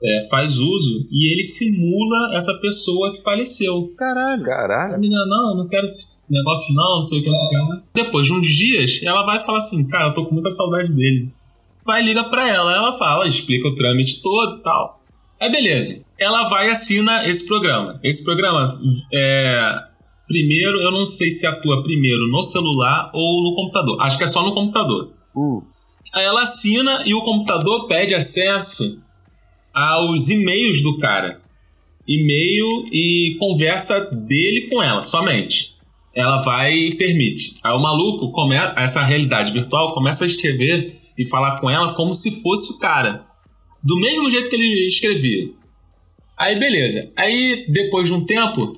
é, 0.03 0.29
faz 0.31 0.59
uso 0.59 1.07
e 1.11 1.33
ele 1.33 1.45
simula 1.45 2.37
essa 2.37 2.53
pessoa 2.61 3.13
que 3.13 3.23
faleceu. 3.23 3.95
Caralho. 3.97 4.43
A 4.43 4.47
Caralho. 4.47 5.01
menina, 5.01 5.25
não, 5.27 5.51
eu 5.51 5.57
não 5.57 5.69
quero 5.69 5.85
esse 5.85 6.31
negócio 6.31 6.75
não, 6.75 6.97
não 6.97 7.03
sei 7.03 7.21
o 7.21 7.23
que, 7.23 7.31
não 7.31 7.37
sei 7.37 7.59
o 7.59 7.67
que. 7.67 7.83
Depois 7.95 8.27
de 8.27 8.33
uns 8.33 8.47
dias, 8.47 9.01
ela 9.03 9.25
vai 9.25 9.45
falar 9.45 9.59
assim, 9.59 9.87
cara, 9.89 10.09
eu 10.09 10.15
tô 10.15 10.27
com 10.27 10.35
muita 10.35 10.51
saudade 10.51 10.93
dele. 10.93 11.33
Vai, 11.85 12.03
liga 12.03 12.25
pra 12.25 12.49
ela, 12.49 12.75
ela 12.75 12.99
fala, 12.99 13.27
explica 13.27 13.69
o 13.69 13.75
trâmite 13.75 14.23
todo 14.23 14.59
e 14.59 14.63
tal. 14.63 15.03
Aí 15.41 15.51
beleza, 15.51 16.05
ela 16.19 16.49
vai 16.49 16.69
e 16.69 16.71
assina 16.71 17.29
esse 17.29 17.47
programa. 17.47 17.99
Esse 18.03 18.25
programa, 18.25 18.81
é, 19.13 19.75
primeiro, 20.29 20.81
eu 20.81 20.93
não 20.93 21.05
sei 21.05 21.31
se 21.31 21.47
atua 21.47 21.83
primeiro 21.83 22.29
no 22.29 22.43
celular 22.43 23.11
ou 23.13 23.43
no 23.43 23.57
computador. 23.57 24.01
Acho 24.01 24.19
que 24.19 24.25
é 24.25 24.29
só 24.29 24.43
no 24.45 24.53
computador. 24.53 25.13
Uh, 25.35 25.65
Aí 26.15 26.25
ela 26.25 26.43
assina 26.43 27.03
e 27.07 27.15
o 27.15 27.23
computador 27.23 27.89
pede 27.89 28.15
acesso 28.15 29.03
aos 29.75 30.29
e-mails 30.29 30.83
do 30.83 30.99
cara. 30.99 31.41
E-mail 32.07 32.87
e 32.93 33.37
conversa 33.39 34.01
dele 34.01 34.69
com 34.69 34.83
ela, 34.83 35.03
somente. 35.03 35.75
Ela 36.15 36.43
vai 36.43 36.75
e 36.75 36.97
permite. 36.97 37.55
Aí 37.63 37.73
o 37.73 37.81
maluco, 37.81 38.31
come, 38.31 38.55
essa 38.77 39.03
realidade 39.03 39.53
virtual, 39.53 39.95
começa 39.95 40.25
a 40.25 40.27
escrever 40.27 41.01
e 41.17 41.27
falar 41.27 41.61
com 41.61 41.71
ela 41.71 41.95
como 41.95 42.15
se 42.15 42.43
fosse 42.43 42.73
o 42.73 42.79
cara. 42.79 43.27
Do 43.83 43.97
mesmo 43.97 44.31
jeito 44.31 44.49
que 44.49 44.57
ele 44.57 44.87
escrevia. 44.87 45.51
Aí 46.39 46.59
beleza. 46.59 47.11
Aí 47.17 47.67
depois 47.69 48.09
de 48.09 48.15
um 48.15 48.25
tempo, 48.25 48.77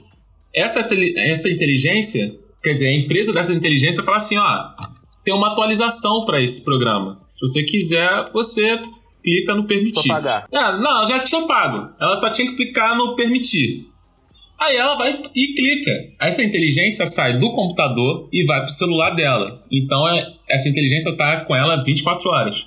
essa, 0.54 0.86
essa 1.16 1.50
inteligência, 1.50 2.34
quer 2.62 2.74
dizer, 2.74 2.88
a 2.88 2.94
empresa 2.94 3.32
dessa 3.32 3.52
inteligência 3.52 4.02
fala 4.02 4.18
assim: 4.18 4.36
ó, 4.36 4.70
tem 5.24 5.34
uma 5.34 5.52
atualização 5.52 6.24
para 6.24 6.40
esse 6.42 6.64
programa. 6.64 7.20
Se 7.36 7.40
você 7.40 7.62
quiser, 7.62 8.30
você 8.32 8.80
clica 9.22 9.54
no 9.54 9.66
permitir. 9.66 10.08
Pagar. 10.08 10.46
Ah, 10.52 10.72
não, 10.76 11.06
já 11.06 11.20
tinha 11.20 11.46
pago. 11.46 11.92
Ela 12.00 12.14
só 12.14 12.30
tinha 12.30 12.48
que 12.48 12.56
clicar 12.56 12.96
no 12.96 13.16
permitir. 13.16 13.88
Aí 14.58 14.76
ela 14.76 14.94
vai 14.94 15.20
e 15.34 15.54
clica. 15.54 15.90
Essa 16.20 16.42
inteligência 16.44 17.06
sai 17.06 17.38
do 17.38 17.50
computador 17.52 18.28
e 18.32 18.44
vai 18.46 18.60
pro 18.60 18.70
celular 18.70 19.10
dela. 19.10 19.62
Então 19.70 20.08
é, 20.08 20.32
essa 20.48 20.68
inteligência 20.68 21.16
tá 21.16 21.40
com 21.44 21.54
ela 21.54 21.82
24 21.82 22.28
horas. 22.30 22.64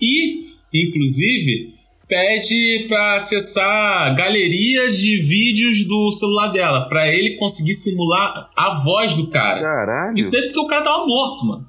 E, 0.00 0.46
inclusive, 0.72 1.74
pede 2.08 2.86
para 2.88 3.16
acessar 3.16 4.02
a 4.06 4.10
galeria 4.10 4.90
de 4.90 5.16
vídeos 5.18 5.86
do 5.86 6.10
celular 6.12 6.48
dela, 6.48 6.88
para 6.88 7.12
ele 7.12 7.36
conseguir 7.36 7.74
simular 7.74 8.50
a 8.56 8.74
voz 8.82 9.14
do 9.14 9.28
cara. 9.28 9.60
caralho. 9.60 10.18
Isso 10.18 10.32
daí 10.32 10.42
porque 10.42 10.60
o 10.60 10.66
cara 10.66 10.82
tava 10.82 11.06
morto, 11.06 11.44
mano. 11.44 11.66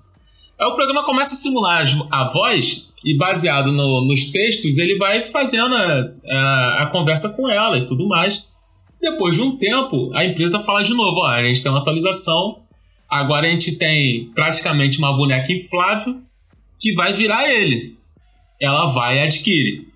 Aí 0.59 0.67
o 0.67 0.75
programa 0.75 1.05
começa 1.05 1.33
a 1.33 1.37
simular 1.37 1.83
a 2.11 2.27
voz 2.29 2.89
e 3.05 3.15
baseado 3.15 3.71
no- 3.71 4.05
nos 4.07 4.31
textos 4.31 4.77
ele 4.79 4.95
vai 4.97 5.21
fazendo 5.21 5.75
a, 5.75 6.11
a- 6.31 6.83
a 6.83 6.85
conversa 6.87 7.29
com 7.35 7.47
ela 7.47 7.77
e 7.77 7.85
tudo 7.85 8.07
mais. 8.07 8.46
Depois 9.01 9.35
de 9.35 9.41
um 9.41 9.57
tempo, 9.57 10.11
a 10.13 10.25
empresa 10.25 10.59
fala 10.59 10.83
de 10.83 10.93
novo, 10.93 11.19
ó, 11.19 11.27
a 11.27 11.43
gente 11.43 11.61
tem 11.61 11.71
uma 11.71 11.79
atualização, 11.79 12.59
agora 13.09 13.47
a 13.47 13.49
gente 13.49 13.77
tem 13.77 14.31
praticamente 14.33 14.97
uma 14.97 15.15
boneca 15.15 15.51
inflável 15.51 16.17
que 16.79 16.93
vai 16.93 17.13
virar 17.13 17.49
ele. 17.49 17.97
Ela 18.61 18.87
vai 18.87 19.17
e 19.17 19.21
adquire. 19.21 19.87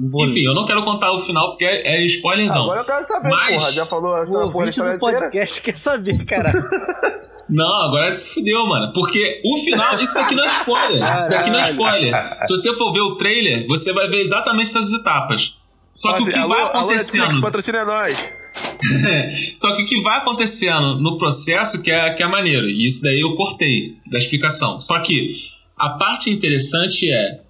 Enfim, 0.00 0.44
eu 0.44 0.54
não 0.54 0.66
quero 0.66 0.84
contar 0.84 1.12
o 1.12 1.20
final 1.20 1.50
porque 1.50 1.64
é, 1.64 1.96
é 1.96 2.04
spoilerzão. 2.06 2.62
Agora 2.62 2.80
eu 2.80 2.84
quero 2.84 3.04
saber, 3.04 3.28
Mas- 3.28 3.60
porra. 3.60 3.72
Já 3.72 3.86
falou 3.86 4.14
a 4.14 4.24
O 4.24 4.34
ouvinte 4.44 4.70
história 4.70 4.94
do 4.94 4.98
podcast 5.00 5.60
quer 5.60 5.78
saber, 5.78 6.24
cara. 6.24 6.52
Não, 7.48 7.82
agora 7.82 8.10
se 8.10 8.32
fudeu, 8.32 8.66
mano. 8.66 8.92
Porque 8.94 9.42
o 9.44 9.58
final, 9.58 10.00
isso 10.00 10.14
daqui 10.14 10.34
não 10.34 10.44
é 10.44 10.46
spoiler. 10.46 11.16
Isso 11.16 11.28
daqui 11.28 11.50
não 11.50 11.58
é 11.58 11.62
spoiler. 11.70 12.38
Se 12.44 12.56
você 12.56 12.72
for 12.74 12.92
ver 12.92 13.00
o 13.00 13.16
trailer, 13.16 13.66
você 13.66 13.92
vai 13.92 14.08
ver 14.08 14.20
exatamente 14.22 14.68
essas 14.68 14.90
etapas. 14.92 15.54
Só 15.94 16.14
que 16.14 16.22
o 16.22 16.26
que 16.26 16.38
alô, 16.38 16.48
vai 16.48 16.62
alô, 16.62 16.70
acontecendo. 16.70 17.40
patrocina 17.40 17.84
nós. 17.84 18.30
Só 19.56 19.74
que 19.76 19.82
o 19.82 19.86
que 19.86 20.00
vai 20.02 20.18
acontecendo 20.18 21.00
no 21.00 21.18
processo 21.18 21.82
que 21.82 21.90
é, 21.90 22.10
que 22.14 22.22
é 22.22 22.28
maneiro. 22.28 22.68
E 22.68 22.84
isso 22.84 23.02
daí 23.02 23.20
eu 23.20 23.34
cortei 23.34 23.94
da 24.10 24.18
explicação. 24.18 24.80
Só 24.80 24.98
que 25.00 25.34
A 25.76 25.90
parte 25.90 26.30
interessante 26.30 27.10
é 27.10 27.40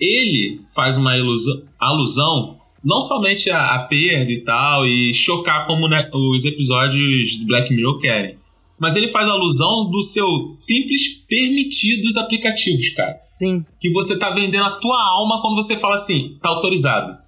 ele 0.00 0.60
faz 0.74 0.96
uma 0.96 1.16
ilusão, 1.16 1.62
alusão 1.78 2.58
não 2.84 3.00
somente 3.00 3.50
à, 3.50 3.74
à 3.74 3.86
perda 3.86 4.32
e 4.32 4.40
tal, 4.40 4.86
e 4.86 5.14
chocar 5.14 5.66
como 5.66 5.88
né, 5.88 6.10
os 6.12 6.44
episódios 6.44 7.38
do 7.38 7.46
Black 7.46 7.72
Mirror 7.72 8.00
querem. 8.00 8.38
Mas 8.78 8.96
ele 8.96 9.06
faz 9.06 9.28
alusão 9.28 9.88
do 9.88 10.02
seu 10.02 10.48
simples 10.48 11.02
permitir 11.28 12.02
dos 12.02 12.16
aplicativos, 12.16 12.88
cara. 12.90 13.20
Sim. 13.24 13.64
Que 13.78 13.90
você 13.90 14.18
tá 14.18 14.30
vendendo 14.30 14.64
a 14.64 14.72
tua 14.72 15.00
alma 15.00 15.40
quando 15.40 15.54
você 15.54 15.76
fala 15.76 15.94
assim, 15.94 16.36
tá 16.42 16.48
autorizado. 16.48 17.21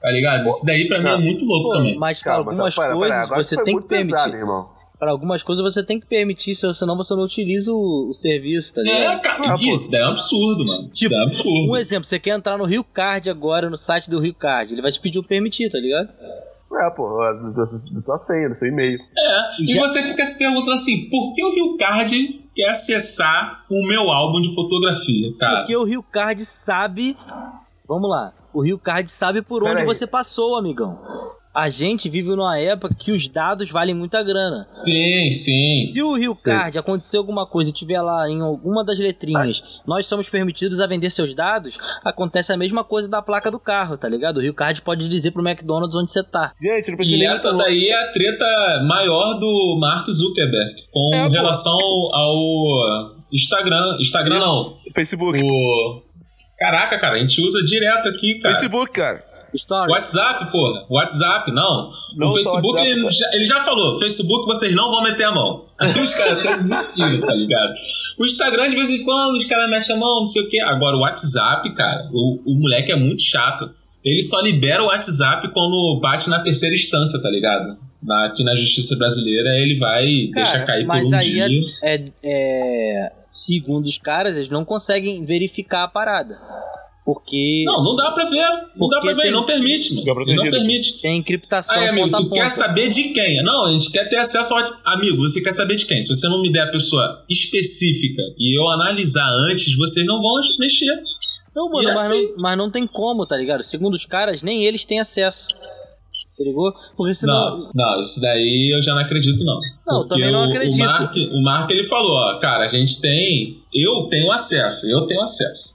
Tá 0.00 0.10
ligado? 0.10 0.46
Isso 0.48 0.64
daí 0.64 0.88
pra 0.88 0.98
mim 1.02 1.08
é 1.08 1.16
muito 1.18 1.44
louco 1.44 1.68
Pô, 1.70 1.74
também. 1.76 1.98
mas 1.98 2.18
pra 2.22 2.32
Calma, 2.34 2.50
algumas 2.52 2.74
pera, 2.74 2.94
coisas 2.94 3.28
você 3.28 3.56
tem 3.56 3.64
que 3.66 3.72
muito 3.72 3.86
pesado, 3.88 4.08
permitir. 4.08 4.36
irmão. 4.38 4.68
Para 4.98 5.10
algumas 5.12 5.42
coisas 5.42 5.62
você 5.64 5.82
tem 5.82 5.98
que 5.98 6.06
permitir, 6.06 6.54
se- 6.54 6.74
senão 6.74 6.96
você 6.96 7.14
não 7.14 7.22
utiliza 7.22 7.72
o, 7.72 8.08
o 8.10 8.14
serviço, 8.14 8.74
tá 8.74 8.80
É, 8.82 8.84
ligado? 8.84 9.20
cara, 9.22 9.50
Ah, 9.50 9.54
isso 9.58 9.90
daí 9.90 10.00
é 10.02 10.06
um 10.06 10.10
absurdo, 10.10 10.66
mano. 10.66 10.82
Isso 10.92 10.92
Tipo, 10.92 11.10
daí 11.10 11.20
é 11.20 11.24
um 11.24 11.26
absurdo. 11.28 11.72
Um 11.72 11.76
exemplo, 11.76 12.04
você 12.04 12.18
quer 12.18 12.30
entrar 12.36 12.58
no 12.58 12.64
Rio 12.64 12.84
Card 12.84 13.28
agora, 13.30 13.68
no 13.70 13.76
site 13.78 14.10
do 14.10 14.20
Rio 14.20 14.34
Card, 14.34 14.72
ele 14.74 14.82
vai 14.82 14.92
te 14.92 15.00
pedir 15.00 15.18
o 15.18 15.22
permitir, 15.22 15.70
tá 15.70 15.78
ligado? 15.78 16.08
É, 16.72 16.90
pô, 16.90 17.08
só 17.98 18.16
senha, 18.16 18.54
seu 18.54 18.68
e-mail. 18.68 18.98
É, 18.98 19.62
e 19.62 19.66
Já- 19.72 19.80
você 19.80 20.02
fica 20.02 20.24
se 20.24 20.38
perguntando 20.38 20.72
assim, 20.72 21.08
por 21.10 21.34
que 21.34 21.44
o 21.44 21.50
Rio 21.54 21.76
Card 21.78 22.40
quer 22.54 22.68
acessar 22.70 23.64
o 23.70 23.86
meu 23.86 24.10
álbum 24.10 24.40
de 24.40 24.54
fotografia, 24.54 25.32
cara? 25.38 25.58
Porque 25.60 25.76
o 25.76 25.84
Rio 25.84 26.02
Card 26.02 26.44
sabe. 26.44 27.16
Vamos 27.88 28.08
lá. 28.08 28.32
O 28.52 28.62
Rio 28.62 28.78
Card 28.78 29.10
sabe 29.10 29.42
por 29.42 29.60
Pera 29.62 29.72
onde 29.72 29.80
aí. 29.82 29.86
você 29.86 30.06
passou, 30.06 30.56
amigão. 30.56 30.98
A 31.52 31.68
gente 31.68 32.08
vive 32.08 32.28
numa 32.30 32.56
época 32.60 32.94
que 32.96 33.10
os 33.10 33.28
dados 33.28 33.70
valem 33.72 33.92
muita 33.92 34.22
grana. 34.22 34.68
Sim, 34.72 35.32
sim. 35.32 35.88
Se 35.92 36.00
o 36.00 36.14
Rio 36.14 36.32
Card 36.32 36.78
acontecer 36.78 37.16
alguma 37.16 37.44
coisa 37.44 37.70
e 37.70 37.72
tiver 37.72 38.00
lá 38.00 38.30
em 38.30 38.40
alguma 38.40 38.84
das 38.84 39.00
letrinhas, 39.00 39.80
nós 39.84 40.06
somos 40.06 40.28
permitidos 40.28 40.78
a 40.78 40.86
vender 40.86 41.10
seus 41.10 41.34
dados, 41.34 41.76
acontece 42.04 42.52
a 42.52 42.56
mesma 42.56 42.84
coisa 42.84 43.08
da 43.08 43.20
placa 43.20 43.50
do 43.50 43.58
carro, 43.58 43.96
tá 43.98 44.08
ligado? 44.08 44.36
O 44.36 44.40
Rio 44.40 44.54
Card 44.54 44.80
pode 44.82 45.08
dizer 45.08 45.32
pro 45.32 45.42
McDonald's 45.46 45.96
onde 45.96 46.12
você 46.12 46.22
tá. 46.22 46.52
Gente, 46.62 46.90
não 46.90 46.96
precisa 46.96 47.16
E 47.16 47.18
nem 47.18 47.28
essa 47.28 47.52
daí 47.56 47.88
é 47.88 47.94
a 48.00 48.12
treta 48.12 48.84
maior 48.86 49.34
do 49.40 49.76
Mark 49.80 50.08
Zuckerberg 50.08 50.74
com 50.92 51.10
É, 51.14 51.26
pô. 51.26 51.32
relação 51.32 51.76
ao 52.14 53.16
Instagram. 53.32 53.96
Instagram 54.00 54.38
não. 54.38 54.76
Facebook. 54.94 55.40
O. 55.42 56.02
Caraca, 56.60 56.98
cara, 57.00 57.16
a 57.16 57.18
gente 57.18 57.40
usa 57.40 57.64
direto 57.64 58.08
aqui, 58.08 58.38
cara. 58.40 58.54
Facebook, 58.54 58.92
cara. 58.92 59.24
Stories. 59.56 59.90
WhatsApp, 59.92 60.52
porra. 60.52 60.86
WhatsApp, 60.88 61.50
não. 61.50 61.90
Não 62.16 62.28
o 62.28 62.32
Facebook, 62.32 62.68
WhatsApp, 62.78 62.90
ele, 63.00 63.10
já, 63.10 63.26
ele 63.32 63.44
já 63.44 63.64
falou: 63.64 63.98
Facebook 63.98 64.46
vocês 64.46 64.72
não 64.76 64.90
vão 64.92 65.02
meter 65.02 65.24
a 65.24 65.32
mão. 65.32 65.66
Os 66.00 66.14
caras 66.14 66.36
estão 66.38 66.56
desistindo, 66.56 67.26
tá 67.26 67.34
ligado? 67.34 67.72
O 68.20 68.24
Instagram, 68.26 68.70
de 68.70 68.76
vez 68.76 68.90
em 68.90 69.02
quando, 69.02 69.36
os 69.36 69.44
caras 69.46 69.68
metem 69.68 69.96
a 69.96 69.98
mão, 69.98 70.18
não 70.20 70.26
sei 70.26 70.42
o 70.42 70.48
quê. 70.48 70.60
Agora, 70.60 70.96
o 70.96 71.00
WhatsApp, 71.00 71.74
cara, 71.74 72.08
o, 72.12 72.40
o 72.46 72.60
moleque 72.60 72.92
é 72.92 72.96
muito 72.96 73.22
chato. 73.22 73.68
Ele 74.04 74.22
só 74.22 74.40
libera 74.40 74.82
o 74.84 74.86
WhatsApp 74.86 75.48
quando 75.52 75.98
bate 76.00 76.30
na 76.30 76.38
terceira 76.40 76.74
instância, 76.74 77.20
tá 77.20 77.28
ligado? 77.28 77.76
Na- 78.02 78.26
aqui 78.26 78.44
na 78.44 78.54
justiça 78.54 78.94
brasileira, 78.96 79.48
ele 79.58 79.78
vai 79.78 80.06
e 80.06 80.30
Cara, 80.30 80.46
deixa 80.46 80.64
cair 80.64 80.82
por 80.82 80.88
mas 80.88 81.08
um 81.08 81.14
aí 81.16 81.22
dia. 81.32 81.46
é, 81.82 81.94
é, 81.94 82.04
é- 82.22 83.12
Segundo 83.42 83.86
os 83.86 83.96
caras, 83.96 84.36
eles 84.36 84.50
não 84.50 84.66
conseguem 84.66 85.24
verificar 85.24 85.84
a 85.84 85.88
parada. 85.88 86.38
Porque 87.02 87.64
Não, 87.66 87.82
não 87.82 87.96
dá 87.96 88.10
pra 88.10 88.26
ver. 88.28 88.46
Não 88.76 88.86
dá 88.90 89.00
pra 89.00 89.14
ver, 89.14 89.22
tem- 89.22 89.30
não 89.32 89.46
permite, 89.46 89.94
mano. 89.94 90.26
Não 90.26 90.50
permite. 90.50 91.00
tem 91.00 91.16
encriptação 91.16 91.74
Aí, 91.74 91.88
amigo, 91.88 92.10
tu 92.14 92.28
quer 92.30 92.50
saber 92.50 92.90
de 92.90 93.04
quem? 93.14 93.42
Não, 93.42 93.64
a 93.64 93.72
gente 93.72 93.90
quer 93.90 94.06
ter 94.10 94.16
acesso 94.18 94.52
ao 94.52 94.58
WhatsApp. 94.60 94.82
Amigo, 94.84 95.16
você 95.22 95.40
quer 95.40 95.52
saber 95.52 95.76
de 95.76 95.86
quem? 95.86 96.02
Se 96.02 96.08
você 96.14 96.28
não 96.28 96.42
me 96.42 96.52
der 96.52 96.64
a 96.64 96.70
pessoa 96.70 97.24
específica 97.30 98.22
e 98.38 98.58
eu 98.60 98.68
analisar 98.68 99.26
antes, 99.50 99.74
vocês 99.74 100.04
não 100.04 100.20
vão 100.20 100.34
mexer. 100.58 100.94
Não, 101.56 101.70
mano, 101.70 101.88
mas, 101.88 102.00
assim- 102.00 102.26
não, 102.28 102.34
mas 102.36 102.58
não 102.58 102.70
tem 102.70 102.86
como, 102.86 103.24
tá 103.26 103.36
ligado? 103.38 103.62
Segundo 103.62 103.94
os 103.94 104.04
caras, 104.04 104.42
nem 104.42 104.64
eles 104.66 104.84
têm 104.84 105.00
acesso. 105.00 105.48
Se 106.40 106.44
ligou? 106.44 106.72
Porque 106.96 107.14
senão. 107.14 107.58
Não, 107.58 107.70
não, 107.74 108.00
isso 108.00 108.18
daí 108.18 108.74
eu 108.74 108.82
já 108.82 108.94
não 108.94 109.02
acredito, 109.02 109.44
não. 109.44 109.60
Não, 109.86 110.08
Porque 110.08 110.14
também 110.14 110.32
não 110.32 110.40
o, 110.40 110.50
acredito. 110.50 110.82
O 110.82 110.86
Mark, 110.86 111.16
o 111.16 111.42
Mark, 111.42 111.70
ele 111.70 111.84
falou, 111.84 112.12
ó, 112.12 112.38
cara, 112.40 112.64
a 112.64 112.68
gente 112.68 112.98
tem... 112.98 113.58
Eu 113.74 114.08
tenho 114.08 114.32
acesso, 114.32 114.88
eu 114.88 115.02
tenho 115.02 115.20
acesso. 115.20 115.74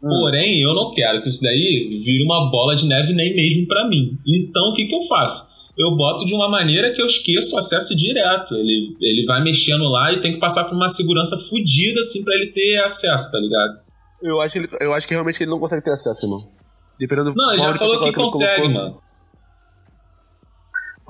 Hum. 0.00 0.08
Porém, 0.08 0.62
eu 0.62 0.72
não 0.74 0.94
quero 0.94 1.20
que 1.22 1.28
isso 1.28 1.42
daí 1.42 2.02
vire 2.04 2.22
uma 2.22 2.48
bola 2.52 2.76
de 2.76 2.86
neve 2.86 3.12
nem 3.12 3.34
mesmo 3.34 3.66
pra 3.66 3.88
mim. 3.88 4.16
Então, 4.24 4.70
o 4.70 4.74
que 4.74 4.86
que 4.86 4.94
eu 4.94 5.02
faço? 5.08 5.50
Eu 5.76 5.96
boto 5.96 6.24
de 6.24 6.34
uma 6.34 6.48
maneira 6.48 6.92
que 6.92 7.02
eu 7.02 7.06
esqueço 7.06 7.56
o 7.56 7.58
acesso 7.58 7.96
direto. 7.96 8.54
Ele, 8.54 8.96
ele 9.00 9.24
vai 9.26 9.42
mexendo 9.42 9.88
lá 9.88 10.12
e 10.12 10.20
tem 10.20 10.34
que 10.34 10.38
passar 10.38 10.66
por 10.66 10.76
uma 10.76 10.88
segurança 10.88 11.36
fodida, 11.36 11.98
assim, 11.98 12.22
pra 12.22 12.36
ele 12.36 12.52
ter 12.52 12.76
acesso, 12.84 13.32
tá 13.32 13.40
ligado? 13.40 13.80
Eu 14.22 14.40
acho, 14.40 14.52
que 14.52 14.58
ele, 14.60 14.68
eu 14.82 14.94
acho 14.94 15.08
que 15.08 15.14
realmente 15.14 15.42
ele 15.42 15.50
não 15.50 15.58
consegue 15.58 15.82
ter 15.82 15.90
acesso, 15.90 16.26
irmão. 16.26 16.48
Dependendo 16.96 17.32
do 17.32 17.36
Não, 17.36 17.50
ele 17.50 17.58
já 17.58 17.74
falou 17.74 17.98
que 17.98 18.12
protocolo 18.12 18.44
ele 18.44 18.52
consegue, 18.52 18.68
mano. 18.68 19.09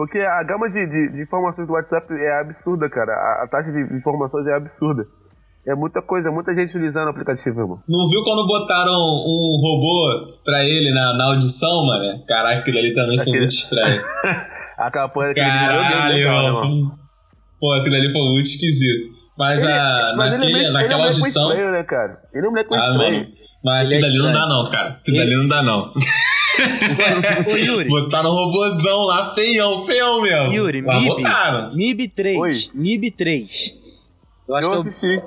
Porque 0.00 0.16
a 0.18 0.42
gama 0.44 0.70
de, 0.70 0.80
de, 0.86 1.12
de 1.12 1.22
informações 1.22 1.66
do 1.66 1.74
WhatsApp 1.74 2.06
é 2.10 2.40
absurda, 2.40 2.88
cara. 2.88 3.12
A, 3.12 3.44
a 3.44 3.48
taxa 3.48 3.70
de 3.70 3.80
informações 3.94 4.46
é 4.46 4.54
absurda. 4.54 5.04
É 5.68 5.74
muita 5.74 6.00
coisa, 6.00 6.30
muita 6.30 6.54
gente 6.54 6.70
utilizando 6.70 7.08
o 7.08 7.10
aplicativo, 7.10 7.60
irmão. 7.60 7.78
Não 7.86 8.08
viu 8.08 8.22
quando 8.24 8.46
botaram 8.46 8.94
um 8.94 9.60
robô 9.60 10.38
pra 10.42 10.64
ele 10.64 10.90
na, 10.90 11.12
na 11.18 11.24
audição, 11.26 11.84
mano? 11.84 12.24
Caraca, 12.26 12.60
aquilo 12.60 12.78
ali 12.78 12.94
também 12.94 13.16
foi 13.16 13.22
Aquele- 13.24 13.38
muito 13.40 13.50
estranho. 13.52 14.02
A 14.78 14.90
campanha 14.90 15.34
Deus, 15.34 15.46
Caralho, 15.46 16.16
né, 16.16 16.50
mano. 16.50 16.92
Pô, 17.60 17.72
aquilo 17.74 17.94
ali 17.96 18.10
foi 18.10 18.22
muito 18.22 18.46
esquisito. 18.46 19.10
Mas, 19.36 19.62
Ele- 19.64 19.72
a, 19.74 20.14
mas 20.16 20.32
ele 20.32 20.34
é 20.34 20.38
naquele, 20.48 20.58
ele 20.60 20.66
é 20.66 20.70
um 20.70 20.72
naquela 20.72 20.96
moleque 20.96 21.20
muito 21.20 21.26
audição. 21.26 21.50
estranho, 21.50 21.72
né, 21.72 21.82
cara? 21.82 22.18
Ele 22.34 22.46
é 22.46 22.48
um 22.48 22.52
moleque 22.52 22.70
muito 22.70 22.82
Ah, 22.82 22.86
estranho. 22.90 23.12
mano. 23.20 23.26
Mas 23.62 23.84
Ele 23.84 23.94
é 23.94 23.98
aquilo 23.98 24.24
ali 24.24 24.32
não 24.34 24.40
dá, 24.40 24.46
não, 24.48 24.70
cara. 24.70 24.88
Aquilo 24.92 25.20
ali 25.20 25.36
não 25.36 25.46
dá, 25.48 25.62
não. 25.62 25.92
Ô, 27.50 27.56
Yuri. 27.56 27.88
Botaram 27.88 28.30
um 28.30 28.34
robôzão 28.34 29.04
lá, 29.04 29.34
feião, 29.34 29.84
feião 29.86 30.20
mesmo. 30.22 30.52
Yuri, 30.52 30.82
Mas 30.82 31.02
MIB. 31.02 31.08
botaram. 31.22 31.74
MIB 31.74 32.08
3. 32.08 32.38
Oi. 32.38 32.52
MIB 32.74 33.10
3. 33.10 33.74
Eu 34.48 34.56
acho, 34.56 34.66
Eu 34.66 34.70
que 34.70 34.74
é 34.74 34.78
o- 34.78 34.80
assisti. 34.80 35.22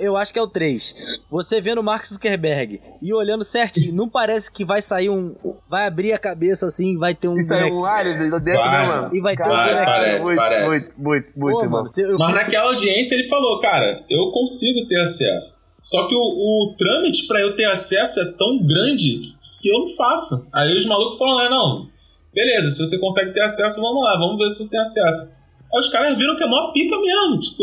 eu 0.00 0.16
acho 0.16 0.32
que 0.32 0.38
é 0.38 0.42
o 0.42 0.46
3. 0.46 1.20
Você 1.30 1.60
vendo 1.60 1.78
o 1.78 1.82
Mark 1.84 2.04
Zuckerberg 2.06 2.80
e 3.00 3.12
olhando 3.14 3.42
certinho, 3.44 3.94
não 3.96 4.08
parece 4.08 4.50
que 4.52 4.64
vai 4.64 4.82
sair 4.82 5.08
um. 5.08 5.34
Vai 5.68 5.86
abrir 5.86 6.12
a 6.12 6.18
cabeça 6.18 6.66
assim, 6.66 6.96
vai 6.98 7.14
ter 7.14 7.28
um. 7.28 7.38
Isso 7.38 7.52
aí 7.54 7.60
é 7.60 7.62
boneco- 7.64 7.80
um 7.80 7.84
alien 7.86 8.18
dentro, 8.18 8.42
Vai, 8.60 8.82
né, 8.82 8.88
mano? 8.88 9.14
E 9.16 9.20
vai 9.20 9.36
ter 9.36 9.42
um 9.44 9.48
Vai, 9.48 9.68
boneco. 9.70 9.84
parece, 9.86 10.24
muito, 10.26 10.36
parece. 10.36 10.68
Muito, 11.02 11.02
muito, 11.02 11.28
muito, 11.38 11.54
Pô, 11.56 11.62
irmão. 11.62 11.80
mano, 11.82 11.94
você- 11.94 12.04
eu 12.04 12.18
Mas 12.18 12.34
naquela 12.34 12.68
audiência 12.68 13.14
ele 13.14 13.28
falou, 13.28 13.60
cara, 13.60 14.04
eu 14.10 14.30
consigo 14.32 14.86
ter 14.88 15.00
acesso. 15.00 15.58
Só 15.82 16.06
que 16.06 16.14
o, 16.14 16.18
o 16.18 16.74
trâmite 16.76 17.26
pra 17.26 17.40
eu 17.40 17.56
ter 17.56 17.64
acesso 17.64 18.20
é 18.20 18.24
tão 18.32 18.62
grande 18.66 19.22
que 19.60 19.68
eu 19.68 19.80
não 19.80 19.96
faço. 19.96 20.48
Aí 20.52 20.76
os 20.76 20.86
malucos 20.86 21.18
falam, 21.18 21.38
ah, 21.38 21.50
não, 21.50 21.88
beleza, 22.32 22.70
se 22.70 22.78
você 22.78 22.98
consegue 22.98 23.32
ter 23.32 23.42
acesso, 23.42 23.80
vamos 23.80 24.02
lá, 24.02 24.16
vamos 24.16 24.38
ver 24.38 24.48
se 24.48 24.64
você 24.64 24.70
tem 24.70 24.80
acesso. 24.80 25.34
Aí 25.72 25.78
os 25.78 25.88
caras 25.88 26.16
viram 26.16 26.36
que 26.36 26.42
é 26.42 26.48
mó 26.48 26.72
pica 26.72 26.98
mesmo, 26.98 27.38
tipo, 27.38 27.62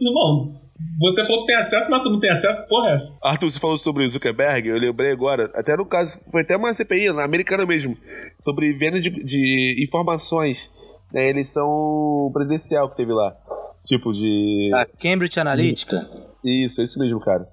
irmão, 0.00 0.58
você 1.00 1.24
falou 1.24 1.40
que 1.40 1.48
tem 1.48 1.56
acesso, 1.56 1.90
mas 1.90 2.02
tu 2.02 2.10
não 2.10 2.20
tem 2.20 2.30
acesso, 2.30 2.68
porra 2.68 2.90
é 2.90 2.94
essa? 2.94 3.18
Arthur, 3.22 3.50
você 3.50 3.58
falou 3.58 3.76
sobre 3.76 4.04
o 4.04 4.08
Zuckerberg, 4.08 4.68
eu 4.68 4.78
lembrei 4.78 5.10
agora, 5.10 5.50
até 5.54 5.76
no 5.76 5.86
caso, 5.86 6.20
foi 6.30 6.42
até 6.42 6.56
uma 6.56 6.72
CPI, 6.72 7.12
na 7.12 7.24
americana 7.24 7.66
mesmo, 7.66 7.96
sobre 8.38 8.72
venda 8.74 9.00
de, 9.00 9.10
de 9.10 9.82
informações 9.82 10.70
na 11.12 11.22
eleição 11.22 12.30
presidencial 12.32 12.90
que 12.90 12.96
teve 12.96 13.12
lá. 13.12 13.34
Tipo 13.84 14.12
de. 14.12 14.70
A 14.74 14.84
Cambridge 14.84 15.40
Analytica. 15.40 16.08
Isso, 16.44 16.80
é 16.80 16.84
isso 16.84 16.98
mesmo, 16.98 17.18
cara. 17.20 17.48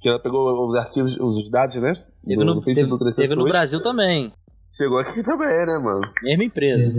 Que 0.00 0.08
ela 0.08 0.18
pegou 0.18 0.68
os 0.68 0.76
arquivos, 0.76 1.16
os 1.18 1.50
dados, 1.50 1.76
né? 1.76 1.94
Teve 2.24 2.44
no, 2.44 2.54
do 2.56 2.62
Facebook 2.62 3.04
teve, 3.04 3.16
teve 3.28 3.34
no. 3.36 3.44
Brasil 3.44 3.82
também. 3.82 4.32
Chegou 4.72 4.98
aqui 4.98 5.22
também, 5.22 5.66
né, 5.66 5.78
mano? 5.78 6.00
Mesma 6.22 6.44
empresa. 6.44 6.92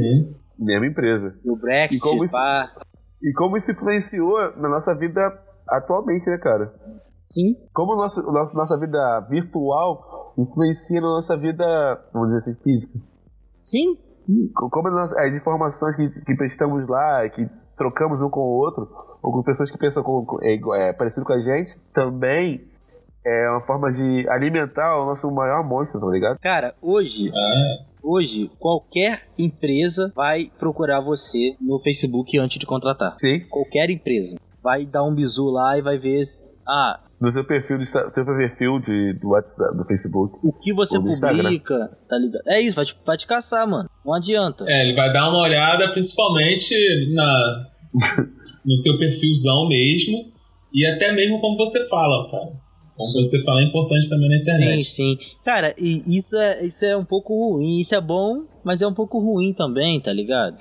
Mesma 0.57 0.85
empresa. 0.87 1.35
O 1.45 1.55
Brexit, 1.55 1.97
E 1.97 1.99
como 2.01 2.23
isso- 2.25 2.33
pá. 2.33 2.71
E 3.21 3.33
como 3.33 3.57
isso 3.57 3.71
influenciou 3.71 4.55
na 4.57 4.69
nossa 4.69 4.95
vida 4.97 5.19
atualmente, 5.69 6.25
né, 6.29 6.37
cara? 6.37 6.73
Sim. 7.25 7.55
Como 7.73 7.95
nosso, 7.95 8.21
nosso, 8.31 8.57
nossa 8.57 8.77
vida 8.79 9.27
virtual 9.29 10.33
influencia 10.37 10.99
na 11.01 11.07
nossa 11.07 11.37
vida, 11.37 11.65
vamos 12.13 12.29
dizer 12.29 12.51
assim, 12.51 12.61
física. 12.63 12.99
Sim. 13.61 13.97
Como 14.55 14.87
as, 14.89 15.11
as 15.15 15.33
informações 15.33 15.95
que, 15.95 16.09
que 16.21 16.35
prestamos 16.35 16.87
lá, 16.87 17.27
que 17.29 17.47
trocamos 17.77 18.21
um 18.21 18.29
com 18.29 18.39
o 18.41 18.57
outro, 18.59 18.87
ou 19.21 19.31
com 19.33 19.43
pessoas 19.43 19.69
que 19.69 19.77
pensam 19.77 20.01
com, 20.03 20.25
com- 20.25 20.39
é, 20.41 20.55
é, 20.89 20.93
parecido 20.93 21.25
com 21.25 21.33
a 21.33 21.39
gente, 21.39 21.77
também 21.93 22.67
é 23.25 23.49
uma 23.49 23.61
forma 23.65 23.91
de 23.91 24.27
alimentar 24.29 24.97
o 25.01 25.05
nosso 25.05 25.29
maior 25.31 25.63
monstro, 25.67 25.99
tá 26.01 26.07
ligado? 26.11 26.37
Cara, 26.39 26.73
hoje, 26.81 27.31
Ah, 27.33 27.85
hoje, 28.01 28.49
qualquer 28.59 29.27
empresa 29.37 30.11
vai 30.15 30.51
procurar 30.57 31.01
você 31.01 31.55
no 31.59 31.79
Facebook 31.79 32.37
antes 32.37 32.57
de 32.59 32.65
contratar. 32.65 33.15
Sim. 33.19 33.41
Qualquer 33.49 33.89
empresa. 33.89 34.37
Vai 34.61 34.85
dar 34.85 35.03
um 35.03 35.13
bizu 35.15 35.45
lá 35.45 35.77
e 35.77 35.81
vai 35.81 35.97
ver. 35.97 36.21
Ah, 36.67 36.99
No 37.19 37.31
seu 37.31 37.43
perfil 37.45 37.77
do, 37.77 37.85
seu 37.85 38.25
perfil 38.25 38.79
de, 38.79 39.13
do 39.13 39.29
WhatsApp, 39.29 39.77
do 39.77 39.85
Facebook. 39.85 40.37
o 40.43 40.51
que 40.53 40.73
você 40.73 40.97
publica, 40.99 41.97
tá 42.09 42.17
ligado? 42.17 42.41
É 42.47 42.61
isso, 42.61 42.75
vai 42.75 42.85
te, 42.85 42.95
vai 43.05 43.17
te 43.17 43.25
caçar, 43.27 43.67
mano. 43.67 43.89
Não 44.05 44.13
adianta. 44.13 44.65
É, 44.67 44.83
ele 44.83 44.93
vai 44.95 45.11
dar 45.11 45.29
uma 45.29 45.39
olhada 45.39 45.89
principalmente 45.91 46.73
na, 47.13 47.67
no 48.65 48.81
teu 48.83 48.97
perfilzão 48.97 49.67
mesmo 49.67 50.31
e 50.73 50.85
até 50.85 51.11
mesmo 51.11 51.39
como 51.41 51.57
você 51.57 51.87
fala, 51.87 52.29
cara. 52.29 52.68
Como 52.99 53.23
você 53.23 53.41
fala, 53.43 53.61
é 53.61 53.63
importante 53.63 54.09
também 54.09 54.29
na 54.29 54.35
internet. 54.37 54.83
Sim, 54.83 55.17
sim. 55.17 55.37
Cara, 55.43 55.73
e 55.77 56.03
isso 56.07 56.35
é, 56.35 56.63
isso 56.65 56.83
é 56.85 56.95
um 56.97 57.05
pouco 57.05 57.33
ruim. 57.53 57.79
Isso 57.79 57.95
é 57.95 58.01
bom, 58.01 58.43
mas 58.63 58.81
é 58.81 58.87
um 58.87 58.93
pouco 58.93 59.19
ruim 59.19 59.53
também, 59.53 59.99
tá 60.01 60.11
ligado? 60.11 60.57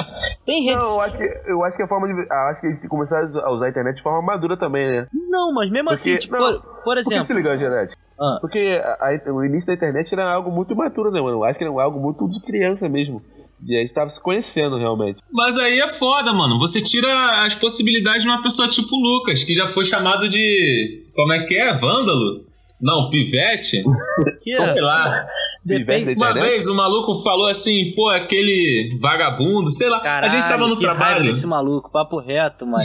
Tem 0.46 0.62
redes. 0.64 0.84
Não, 0.86 0.94
eu 0.94 1.00
acho 1.00 1.18
que, 1.18 1.24
eu 1.50 1.64
acho 1.64 1.76
que 1.76 1.82
a 1.82 1.88
forma 1.88 2.06
de. 2.06 2.26
ah, 2.30 2.48
Acho 2.50 2.60
que 2.60 2.66
a 2.68 2.70
gente 2.70 2.80
tem 2.80 2.88
que 2.88 2.94
começar 2.96 3.20
a 3.24 3.50
usar 3.52 3.66
a 3.66 3.68
internet 3.70 3.96
de 3.96 4.02
forma 4.02 4.22
madura 4.22 4.56
também, 4.56 4.88
né? 4.90 5.06
Não, 5.28 5.52
mas 5.52 5.68
mesmo 5.70 5.90
assim, 5.90 6.10
Porque- 6.12 6.22
tipo, 6.22 6.36
não, 6.36 6.52
por, 6.52 6.62
por 6.62 6.82
Por 6.84 6.94
que 6.94 7.00
exemplo. 7.00 7.26
se 7.26 7.34
liga, 7.34 7.54
internet? 7.54 7.92
Ah, 8.20 8.38
Porque 8.40 8.80
a- 8.82 9.08
a- 9.28 9.32
o 9.32 9.44
início 9.44 9.66
da 9.66 9.74
internet 9.74 10.12
era 10.12 10.32
algo 10.32 10.50
muito 10.50 10.72
imaturo, 10.72 11.10
né, 11.10 11.20
mano? 11.20 11.38
Eu 11.38 11.44
acho 11.44 11.58
que 11.58 11.64
era 11.64 11.82
algo 11.82 12.00
muito 12.00 12.28
de 12.28 12.40
criança 12.40 12.88
mesmo. 12.88 13.20
E 13.66 13.76
a 13.76 13.80
gente 13.80 13.92
tava 13.92 14.10
se 14.10 14.20
conhecendo 14.20 14.76
realmente. 14.76 15.22
Mas 15.32 15.58
aí 15.58 15.80
é 15.80 15.88
foda, 15.88 16.32
mano. 16.32 16.58
Você 16.58 16.80
tira 16.80 17.44
as 17.44 17.54
possibilidades 17.54 18.22
de 18.22 18.28
uma 18.28 18.42
pessoa 18.42 18.68
tipo 18.68 18.94
o 18.94 19.00
Lucas, 19.00 19.42
que 19.44 19.54
já 19.54 19.68
foi 19.68 19.84
chamado 19.84 20.28
de. 20.28 21.04
Como 21.14 21.32
é 21.32 21.44
que 21.44 21.56
é? 21.56 21.74
Vândalo? 21.74 22.47
Não, 22.80 23.10
pivete? 23.10 23.82
que 24.40 24.50
Sei 24.56 24.80
lá. 24.80 25.26
Depende. 25.64 26.14
Uma 26.14 26.32
vez 26.32 26.68
o 26.68 26.74
maluco 26.74 27.22
falou 27.22 27.46
assim, 27.48 27.92
pô, 27.96 28.08
aquele 28.08 28.96
vagabundo, 29.00 29.70
sei 29.70 29.88
lá. 29.88 30.00
Caralho, 30.00 30.26
a 30.26 30.28
gente 30.28 30.48
tava 30.48 30.66
no 30.66 30.76
que 30.76 30.82
trabalho. 30.82 31.24
desse 31.24 31.46
maluco, 31.46 31.90
papo 31.90 32.18
reto, 32.20 32.64
mano. 32.66 32.78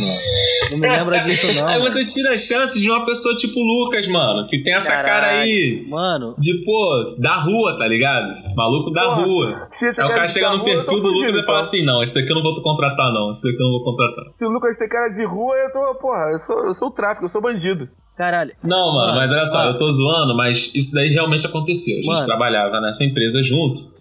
Não 0.72 0.78
me 0.80 0.88
lembra 0.89 1.20
disso, 1.20 1.46
não. 1.54 1.68
Aí 1.68 1.78
mano. 1.80 1.89
você 1.91 2.04
tira 2.06 2.34
a 2.34 2.38
chance 2.38 2.80
de 2.80 2.89
uma 2.89 3.06
pessoa 3.06 3.36
tipo 3.36 3.60
o 3.60 3.64
Lucas, 3.84 4.08
mano, 4.08 4.48
que 4.50 4.64
tem 4.64 4.74
essa 4.74 4.89
Caralho. 4.91 5.08
cara 5.08 5.28
aí 5.41 5.86
Mano, 5.88 6.36
de, 6.39 6.54
pô, 6.66 7.16
da 7.20 7.36
rua, 7.36 7.78
tá 7.78 7.88
ligado? 7.88 8.28
Maluco 8.56 8.91
da 8.91 9.04
Porra, 9.04 9.22
rua. 9.26 9.68
Se 9.72 9.89
esse 9.89 10.02
Aí 10.02 10.08
o 10.08 10.10
cara 10.10 10.28
chega 10.28 10.50
no 10.50 10.58
rua, 10.58 10.66
perfil 10.66 11.02
do 11.02 11.10
Lucas 11.10 11.32
e 11.36 11.38
fala 11.38 11.41
então. 11.41 11.56
assim: 11.60 11.84
não, 11.86 12.02
esse 12.04 12.14
daqui 12.16 12.30
eu 12.32 12.36
não 12.36 12.44
vou 12.44 12.54
te 12.56 12.62
contratar, 12.64 13.12
não. 13.14 13.30
Esse 13.32 13.44
daqui 13.44 13.58
eu 13.62 13.66
não 13.66 13.72
vou 13.74 13.84
contratar. 13.84 14.26
Se 14.34 14.46
o 14.46 14.50
Lucas 14.50 14.76
tem 14.78 14.89
cara 14.89 15.10
de 15.10 15.24
rua, 15.26 15.56
eu 15.56 15.72
tô. 15.72 16.00
Porra, 16.00 16.32
eu 16.32 16.39
sou, 16.39 16.66
eu 16.66 16.74
sou 16.74 16.88
o 16.88 16.91
tráfico, 16.91 17.26
eu 17.26 17.30
sou 17.30 17.41
bandido. 17.41 17.88
Caralho. 18.18 18.51
Não, 18.64 18.93
mano, 18.93 19.07
Mano, 19.14 19.18
mas 19.20 19.32
olha 19.32 19.45
só, 19.45 19.57
mano. 19.59 19.72
eu 19.72 19.78
tô 19.78 19.89
zoando, 19.89 20.36
mas 20.36 20.72
isso 20.74 20.93
daí 20.93 21.09
realmente 21.09 21.45
aconteceu. 21.45 21.93
A 21.93 22.01
gente 22.01 22.07
Mano. 22.07 22.26
trabalhava 22.26 22.80
nessa 22.82 23.03
empresa 23.03 23.41
junto. 23.43 23.91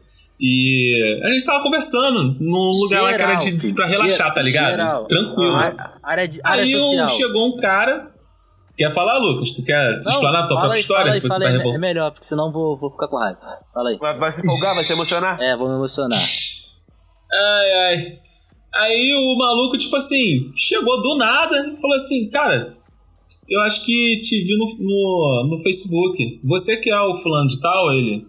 E 0.40 1.20
a 1.24 1.30
gente 1.30 1.44
tava 1.44 1.62
conversando 1.62 2.36
num 2.40 2.70
lugar 2.82 3.02
lá 3.02 3.08
que 3.14 3.22
era 3.22 3.34
de, 3.36 3.44
Geral, 3.44 3.60
filho. 3.60 3.74
pra 3.76 3.86
relaxar, 3.86 4.34
tá 4.34 4.42
ligado? 4.42 4.70
geral. 4.70 5.04
Tranquilo. 5.06 5.54
A- 5.56 5.92
Área, 6.02 6.26
de, 6.28 6.40
área 6.42 6.64
Aí 6.64 6.76
um- 6.76 7.06
chegou 7.08 7.46
um 7.48 7.56
cara. 7.56 8.10
Quer 8.76 8.90
falar, 8.90 9.18
Lucas? 9.18 9.52
Tu 9.52 9.62
quer 9.62 10.00
Não, 10.02 10.10
explanar 10.12 10.44
a 10.44 10.46
tua 10.48 10.56
própria 10.56 10.72
aí, 10.74 10.80
história? 10.80 11.02
Fala 11.04 11.14
aí, 11.14 11.20
que 11.20 11.28
você 11.28 11.38
tá 11.38 11.48
aí, 11.48 11.74
é 11.74 11.78
melhor, 11.78 12.10
porque 12.10 12.26
senão 12.26 12.50
vou, 12.50 12.76
vou 12.76 12.90
ficar 12.90 13.06
com 13.06 13.18
raiva. 13.18 13.38
Fala 13.72 13.90
aí. 13.90 13.98
Vai, 13.98 14.18
vai 14.18 14.32
se 14.32 14.40
empolgar, 14.40 14.74
vai 14.74 14.82
se 14.82 14.92
emocionar? 14.94 15.38
É, 15.40 15.56
vou 15.56 15.68
me 15.68 15.74
emocionar. 15.76 16.18
Ai, 17.32 17.70
ai. 17.72 18.18
Aí 18.74 19.12
o 19.14 19.38
maluco, 19.38 19.76
tipo 19.76 19.94
assim, 19.96 20.50
chegou 20.56 21.00
do 21.02 21.16
nada 21.18 21.56
e 21.58 21.80
falou 21.80 21.94
assim, 21.96 22.30
cara, 22.30 22.74
eu 23.48 23.60
acho 23.62 23.84
que 23.84 24.18
te 24.20 24.42
vi 24.44 24.56
no, 24.56 24.66
no, 24.78 25.48
no 25.50 25.58
Facebook. 25.58 26.40
Você 26.44 26.76
que 26.76 26.90
é 26.90 27.00
o 27.00 27.14
fulano 27.14 27.48
de 27.48 27.60
tal, 27.60 27.92
ele. 27.92 28.26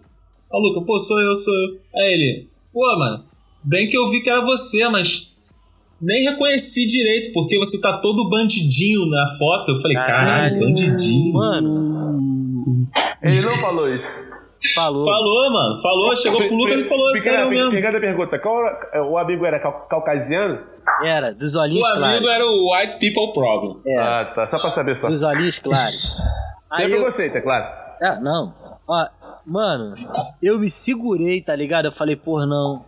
Ó, 0.50 0.58
Luca, 0.58 0.80
pô, 0.84 0.98
sou 0.98 1.20
eu, 1.20 1.34
sou 1.34 1.52
eu. 1.54 1.78
Aí 1.96 2.12
ele, 2.14 2.48
pô, 2.72 2.80
mano, 2.98 3.24
bem 3.62 3.88
que 3.88 3.96
eu 3.96 4.08
vi 4.10 4.22
que 4.22 4.30
era 4.30 4.44
você, 4.44 4.86
mas 4.88 5.32
nem 6.00 6.24
reconheci 6.24 6.86
direito, 6.86 7.32
porque 7.32 7.58
você 7.58 7.80
tá 7.80 7.98
todo 7.98 8.28
bandidinho 8.28 9.06
na 9.06 9.26
foto. 9.38 9.70
Eu 9.70 9.76
falei, 9.78 9.96
caralho, 9.96 10.58
Caralho. 10.58 10.60
bandidinho. 10.60 11.32
Mano, 11.32 12.88
Ele 13.22 13.40
não 13.40 13.56
falou 13.58 13.88
isso. 13.94 14.23
Falou. 14.74 15.04
Falou, 15.06 15.50
mano, 15.52 15.82
falou, 15.82 16.16
chegou 16.16 16.46
pro 16.46 16.54
Lucas 16.56 16.80
e 16.80 16.84
falou, 16.84 17.16
sério 17.16 17.48
mesmo. 17.50 17.70
Pequena 17.70 18.00
pergunta: 18.00 18.38
qual 18.38 18.66
era- 18.66 19.04
o 19.04 19.18
amigo 19.18 19.44
era 19.44 19.58
cau- 19.60 19.86
caucasiano? 19.88 20.60
Era, 21.04 21.32
dos 21.34 21.54
O 21.54 21.60
olhinhos 21.60 21.88
amigo 21.90 22.00
claros. 22.22 22.28
era 22.28 22.44
o 22.46 22.74
White 22.74 22.96
People 22.98 23.32
Problem. 23.32 23.80
Era, 23.86 24.20
Ah, 24.20 24.24
tá. 24.26 24.48
Só 24.50 24.58
pra 24.60 24.70
saber 24.74 24.96
só. 24.96 25.08
dos 25.08 25.22
olhinhos 25.22 25.58
claros. 25.58 26.18
Aí 26.70 26.82
Sempre 26.88 26.98
eu, 26.98 27.04
você, 27.10 27.26
é 27.26 27.40
claro. 27.40 27.64
Ah, 28.02 28.18
não. 28.20 28.48
Ó, 28.88 29.06
mano, 29.46 29.94
eu 30.42 30.58
me 30.58 30.68
segurei, 30.68 31.40
tá 31.40 31.54
ligado? 31.56 31.86
Eu 31.86 31.92
falei, 31.92 32.16
porra, 32.16 32.46
não. 32.46 32.84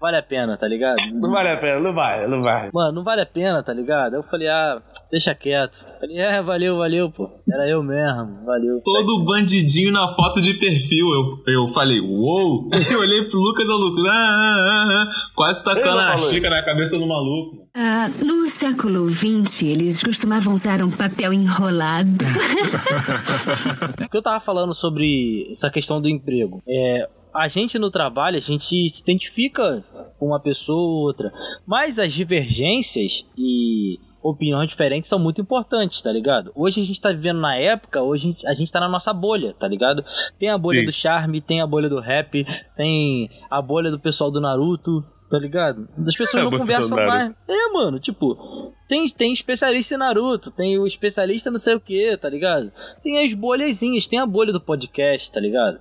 Vale 0.00 0.16
a 0.16 0.22
pena, 0.22 0.56
tá 0.56 0.66
ligado? 0.66 0.96
Não 1.12 1.30
vale 1.30 1.50
a 1.50 1.56
pena, 1.58 1.78
não 1.78 1.94
vai, 1.94 2.26
não 2.26 2.42
vai. 2.42 2.70
Mano, 2.72 2.92
não 2.92 3.04
vale 3.04 3.20
a 3.20 3.26
pena, 3.26 3.62
tá 3.62 3.72
ligado? 3.72 4.14
Eu 4.16 4.22
falei, 4.22 4.48
ah, 4.48 4.80
deixa 5.10 5.34
quieto. 5.34 5.78
Falei, 6.00 6.18
é, 6.18 6.40
valeu, 6.40 6.78
valeu, 6.78 7.10
pô. 7.10 7.28
Era 7.46 7.68
eu 7.68 7.82
mesmo, 7.82 8.44
valeu. 8.44 8.80
todo 8.82 9.24
bandidinho 9.24 9.92
na 9.92 10.08
foto 10.14 10.40
de 10.40 10.54
perfil. 10.54 11.06
Eu, 11.08 11.52
eu 11.52 11.68
falei, 11.68 12.00
uou! 12.00 12.70
Eu 12.90 13.00
olhei 13.00 13.22
pro 13.24 13.38
Lucas, 13.38 13.68
o 13.68 13.76
Lucas, 13.76 14.04
ah, 14.06 14.10
ah, 14.10 14.66
ah, 14.68 15.02
ah, 15.02 15.12
quase 15.34 15.62
tacando 15.62 16.00
a 16.00 16.16
xícara 16.16 16.56
na 16.56 16.62
cabeça 16.62 16.98
do 16.98 17.06
maluco. 17.06 17.68
Ah, 17.74 18.08
no 18.24 18.48
século 18.48 19.08
XX, 19.08 19.62
eles 19.62 20.02
costumavam 20.02 20.54
usar 20.54 20.82
um 20.82 20.90
papel 20.90 21.32
enrolado. 21.32 22.24
O 24.04 24.08
que 24.10 24.16
eu 24.16 24.22
tava 24.22 24.40
falando 24.40 24.74
sobre 24.74 25.48
essa 25.50 25.70
questão 25.70 26.00
do 26.00 26.08
emprego. 26.08 26.60
É, 26.66 27.08
a 27.34 27.46
gente 27.46 27.78
no 27.78 27.90
trabalho, 27.90 28.36
a 28.36 28.40
gente 28.40 28.88
se 28.88 29.02
identifica 29.02 29.84
com 30.18 30.26
uma 30.26 30.40
pessoa 30.40 30.80
ou 30.80 31.06
outra. 31.06 31.32
Mas 31.66 31.98
as 31.98 32.12
divergências 32.12 33.28
e 33.38 33.98
opiniões 34.22 34.68
diferentes 34.68 35.08
são 35.08 35.18
muito 35.18 35.40
importantes, 35.40 36.00
tá 36.02 36.12
ligado? 36.12 36.52
Hoje 36.54 36.80
a 36.80 36.84
gente 36.84 37.00
tá 37.00 37.10
vivendo 37.10 37.40
na 37.40 37.56
época, 37.56 38.02
hoje 38.02 38.28
a 38.28 38.32
gente, 38.32 38.46
a 38.46 38.54
gente 38.54 38.72
tá 38.72 38.80
na 38.80 38.88
nossa 38.88 39.12
bolha, 39.12 39.54
tá 39.58 39.66
ligado? 39.66 40.04
Tem 40.38 40.50
a 40.50 40.58
bolha 40.58 40.80
Sim. 40.80 40.86
do 40.86 40.92
charme, 40.92 41.40
tem 41.40 41.60
a 41.60 41.66
bolha 41.66 41.88
do 41.88 42.00
rap, 42.00 42.46
tem 42.76 43.30
a 43.50 43.60
bolha 43.62 43.90
do 43.90 43.98
pessoal 43.98 44.30
do 44.30 44.40
Naruto, 44.40 45.04
tá 45.30 45.38
ligado? 45.38 45.88
As 46.06 46.16
pessoas 46.16 46.42
A 46.42 46.50
não 46.50 46.58
conversam 46.58 46.96
mais. 46.96 47.32
É, 47.48 47.72
mano, 47.72 47.98
tipo, 47.98 48.72
tem, 48.88 49.08
tem 49.08 49.32
especialista 49.32 49.94
em 49.94 49.98
Naruto, 49.98 50.50
tem 50.50 50.78
o 50.78 50.86
especialista 50.86 51.50
não 51.50 51.58
sei 51.58 51.74
o 51.74 51.80
que, 51.80 52.16
tá 52.16 52.28
ligado? 52.28 52.72
Tem 53.02 53.24
as 53.24 53.32
bolhazinhas, 53.32 54.06
tem 54.06 54.18
a 54.18 54.26
bolha 54.26 54.52
do 54.52 54.60
podcast, 54.60 55.32
tá 55.32 55.40
ligado? 55.40 55.78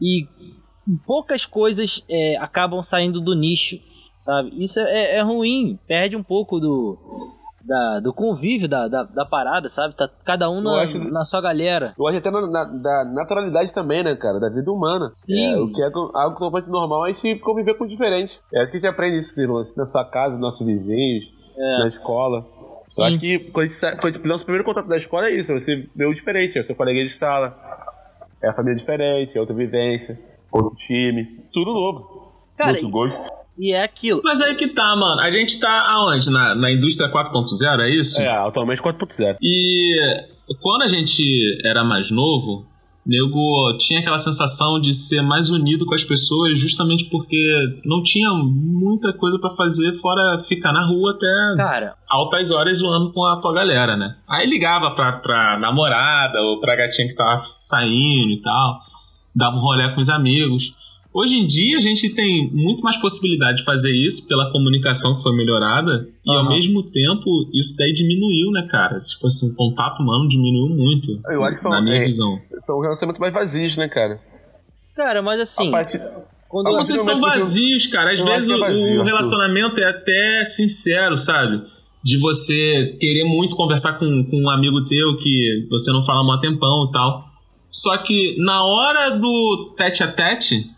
E 0.00 0.26
poucas 1.04 1.44
coisas 1.44 2.04
é, 2.08 2.36
acabam 2.36 2.82
saindo 2.82 3.20
do 3.20 3.34
nicho, 3.34 3.78
sabe? 4.20 4.52
Isso 4.62 4.80
é, 4.80 5.16
é 5.16 5.20
ruim, 5.20 5.78
perde 5.86 6.16
um 6.16 6.22
pouco 6.22 6.58
do, 6.58 6.98
da- 7.64 8.00
do 8.00 8.12
convívio 8.12 8.68
da, 8.68 8.88
da, 8.88 9.02
da 9.04 9.24
parada, 9.24 9.68
sabe? 9.68 9.94
Tá 9.94 10.08
cada 10.24 10.50
um 10.50 10.60
na, 10.60 10.82
acho- 10.82 10.98
na 10.98 11.24
sua 11.24 11.40
galera. 11.40 11.94
Eu 11.98 12.06
acho 12.08 12.18
até 12.18 12.30
na, 12.30 12.46
na- 12.46 12.64
da 12.64 13.04
naturalidade 13.04 13.72
também, 13.72 14.02
né, 14.02 14.14
cara? 14.16 14.38
Da 14.40 14.48
vida 14.48 14.70
humana. 14.70 15.10
Sim. 15.12 15.54
É, 15.54 15.58
o 15.58 15.70
que 15.72 15.82
é 15.82 15.86
algo 15.86 16.38
totalmente 16.38 16.68
normal 16.70 17.06
é 17.06 17.10
a 17.10 17.12
gente 17.12 17.38
conviver 17.40 17.74
com 17.74 17.84
o 17.84 17.88
diferente. 17.88 18.32
É 18.52 18.64
que 18.66 18.72
a 18.72 18.74
gente 18.80 18.86
aprende 18.86 19.24
isso 19.26 19.72
na 19.76 19.86
sua 19.86 20.04
casa, 20.04 20.32
nos 20.32 20.40
nossos 20.40 20.66
vizinhos, 20.66 21.24
na 21.80 21.88
escola. 21.88 22.44
Sim. 22.88 23.00
Eu 23.02 23.06
acho 23.08 23.18
que 23.20 23.38
quando 23.38 23.66
a 23.66 23.68
gente, 23.70 23.80
quando 24.00 24.14
a 24.14 24.16
gente- 24.18 24.28
nosso 24.28 24.44
primeiro 24.44 24.64
contato 24.64 24.86
da 24.88 24.96
escola 24.96 25.28
é 25.28 25.34
isso, 25.40 25.50
é 25.52 25.58
você 25.60 25.88
vê 25.96 26.04
o 26.06 26.14
diferente, 26.14 26.58
é 26.58 26.60
o 26.60 26.64
seu 26.64 26.76
colega 26.76 27.02
de 27.02 27.08
sala, 27.10 27.54
é 28.42 28.48
a 28.48 28.52
família 28.52 28.78
diferente, 28.78 29.36
é 29.36 29.40
outra 29.40 29.54
vivência, 29.54 30.18
outro 30.50 30.74
time, 30.76 31.40
tudo 31.52 31.72
novo. 31.72 32.32
Cara, 32.56 32.72
outro 32.72 32.88
e- 32.88 32.90
gosto. 32.90 33.41
E 33.58 33.72
é 33.72 33.82
aquilo. 33.82 34.22
Mas 34.24 34.40
aí 34.40 34.54
que 34.54 34.68
tá, 34.68 34.96
mano. 34.96 35.20
A 35.20 35.30
gente 35.30 35.60
tá 35.60 35.90
aonde? 35.92 36.30
Na, 36.30 36.54
na 36.54 36.72
indústria 36.72 37.10
4.0, 37.10 37.80
é 37.80 37.90
isso? 37.90 38.20
É, 38.20 38.28
atualmente 38.28 38.82
4.0. 38.82 39.36
E 39.40 39.96
quando 40.60 40.82
a 40.82 40.88
gente 40.88 41.58
era 41.64 41.84
mais 41.84 42.10
novo, 42.10 42.66
nego 43.04 43.76
tinha 43.78 44.00
aquela 44.00 44.18
sensação 44.18 44.80
de 44.80 44.94
ser 44.94 45.22
mais 45.22 45.50
unido 45.50 45.84
com 45.84 45.94
as 45.94 46.04
pessoas 46.04 46.58
justamente 46.58 47.06
porque 47.06 47.80
não 47.84 48.02
tinha 48.02 48.30
muita 48.32 49.12
coisa 49.12 49.38
pra 49.38 49.50
fazer 49.50 49.92
fora 49.94 50.40
ficar 50.42 50.72
na 50.72 50.86
rua 50.86 51.12
até 51.12 51.56
Cara. 51.56 51.78
altas 52.10 52.50
horas 52.50 52.78
zoando 52.78 53.12
com 53.12 53.24
a 53.24 53.40
tua 53.40 53.52
galera, 53.52 53.96
né? 53.96 54.16
Aí 54.28 54.48
ligava 54.48 54.92
pra, 54.92 55.12
pra 55.12 55.58
namorada 55.58 56.40
ou 56.40 56.60
pra 56.60 56.76
gatinha 56.76 57.08
que 57.08 57.14
tava 57.14 57.42
saindo 57.58 58.30
e 58.30 58.40
tal, 58.40 58.80
dava 59.34 59.56
um 59.56 59.60
rolê 59.60 59.88
com 59.90 60.00
os 60.00 60.08
amigos. 60.08 60.74
Hoje 61.14 61.36
em 61.36 61.46
dia 61.46 61.76
a 61.76 61.80
gente 61.80 62.08
tem 62.14 62.50
muito 62.52 62.82
mais 62.82 62.96
possibilidade 62.96 63.58
de 63.58 63.64
fazer 63.64 63.90
isso 63.92 64.26
pela 64.26 64.50
comunicação 64.50 65.14
que 65.14 65.22
foi 65.22 65.36
melhorada 65.36 66.08
e 66.24 66.34
ao 66.34 66.48
mesmo 66.48 66.82
tempo 66.84 67.50
isso 67.52 67.76
daí 67.76 67.92
diminuiu, 67.92 68.50
né, 68.50 68.66
cara? 68.70 68.96
Tipo 68.98 69.26
assim, 69.26 69.50
o 69.52 69.54
contato 69.54 70.00
humano 70.02 70.26
diminuiu 70.28 70.74
muito. 70.74 71.20
Eu 71.28 71.44
acho 71.44 71.56
que 71.56 71.60
são- 71.62 71.70
na 71.70 71.82
minha 71.82 71.96
é, 71.96 72.00
visão. 72.04 72.40
São 72.60 72.80
relacionamentos 72.80 73.20
mais 73.20 73.32
vazios, 73.34 73.76
né, 73.76 73.88
cara? 73.88 74.18
Cara, 74.96 75.20
mas 75.20 75.40
assim, 75.40 75.68
A 75.68 75.70
partir- 75.70 76.00
quando 76.48 76.72
Mas 76.72 76.86
vocês 76.86 77.00
são 77.04 77.20
vazios, 77.20 77.86
cara. 77.86 78.12
Às 78.12 78.20
vezes 78.20 78.50
é 78.50 78.56
vazio, 78.58 79.00
o 79.00 79.04
relacionamento 79.04 79.80
é 79.80 79.84
até 79.90 80.44
sincero, 80.44 81.16
sabe? 81.16 81.62
De 82.02 82.16
você 82.18 82.96
querer 83.00 83.24
muito 83.24 83.54
conversar 83.54 83.94
com, 83.98 84.06
com 84.24 84.36
um 84.42 84.50
amigo 84.50 84.86
teu 84.86 85.16
que 85.18 85.66
você 85.70 85.90
não 85.92 86.02
fala 86.02 86.20
há 86.20 86.36
um 86.36 86.40
tempão 86.40 86.88
e 86.88 86.92
tal. 86.92 87.28
Só 87.70 87.96
que 87.96 88.36
na 88.38 88.64
hora 88.64 89.10
do 89.10 89.72
tete 89.76 90.02
a 90.02 90.08
tete, 90.12 90.70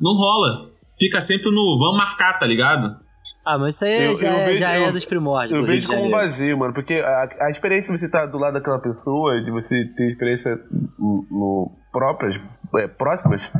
não 0.00 0.12
rola. 0.16 0.70
Fica 0.98 1.20
sempre 1.20 1.50
no 1.50 1.78
vamos 1.78 1.96
marcar, 1.98 2.38
tá 2.38 2.46
ligado? 2.46 2.96
Ah, 3.44 3.56
mas 3.58 3.74
isso 3.74 3.84
aí 3.84 4.06
Eu- 4.06 4.16
já, 4.16 4.28
eu 4.28 4.36
é, 4.38 4.44
vejo- 4.46 4.58
já 4.60 4.72
é 4.72 4.88
eu- 4.88 4.92
dos 4.92 5.04
primórdios 5.04 5.52
Eu 5.54 5.60
do 5.62 5.66
vejo 5.66 5.88
como 5.88 6.04
um 6.06 6.10
vazio, 6.10 6.58
mano, 6.58 6.74
porque 6.74 6.94
a, 6.94 7.28
a 7.46 7.50
experiência 7.50 7.92
de 7.92 7.98
você 7.98 8.06
estar 8.06 8.26
do 8.26 8.38
lado 8.38 8.54
daquela 8.54 8.78
pessoa, 8.78 9.40
de 9.42 9.50
você 9.50 9.84
ter 9.96 10.10
experiência 10.10 10.58
no, 10.98 11.26
no- 11.30 11.72
próprias, 11.92 12.38
é, 12.76 12.86
próximas, 12.86 13.50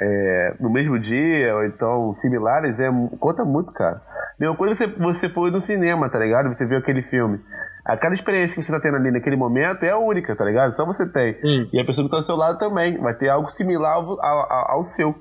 é, 0.00 0.54
no 0.60 0.70
mesmo 0.70 0.98
dia, 0.98 1.54
ou 1.56 1.64
então 1.66 2.12
similares, 2.12 2.78
é, 2.80 2.88
conta 3.18 3.44
muito, 3.44 3.72
cara. 3.72 4.00
Mesma 4.38 4.56
coisa 4.56 4.74
você, 4.74 4.86
você 4.86 5.28
foi 5.28 5.50
no 5.50 5.60
cinema, 5.60 6.08
tá 6.08 6.18
ligado? 6.18 6.48
Você 6.48 6.64
viu 6.66 6.78
aquele 6.78 7.02
filme. 7.02 7.38
Aquela 7.84 8.14
experiência 8.14 8.54
que 8.54 8.62
você 8.62 8.72
tá 8.72 8.80
tendo 8.80 8.96
ali 8.96 9.10
naquele 9.10 9.36
momento 9.36 9.82
é 9.84 9.90
a 9.90 9.98
única, 9.98 10.34
tá 10.36 10.44
ligado? 10.44 10.72
Só 10.72 10.86
você 10.86 11.10
tem. 11.10 11.34
Sim. 11.34 11.68
E 11.72 11.80
a 11.80 11.84
pessoa 11.84 12.04
que 12.06 12.10
tá 12.10 12.16
ao 12.18 12.22
seu 12.22 12.36
lado 12.36 12.58
também. 12.58 12.96
Vai 12.98 13.14
ter 13.14 13.28
algo 13.28 13.48
similar 13.50 13.94
ao, 13.96 14.18
ao, 14.24 14.70
ao 14.78 14.86
seu. 14.86 15.14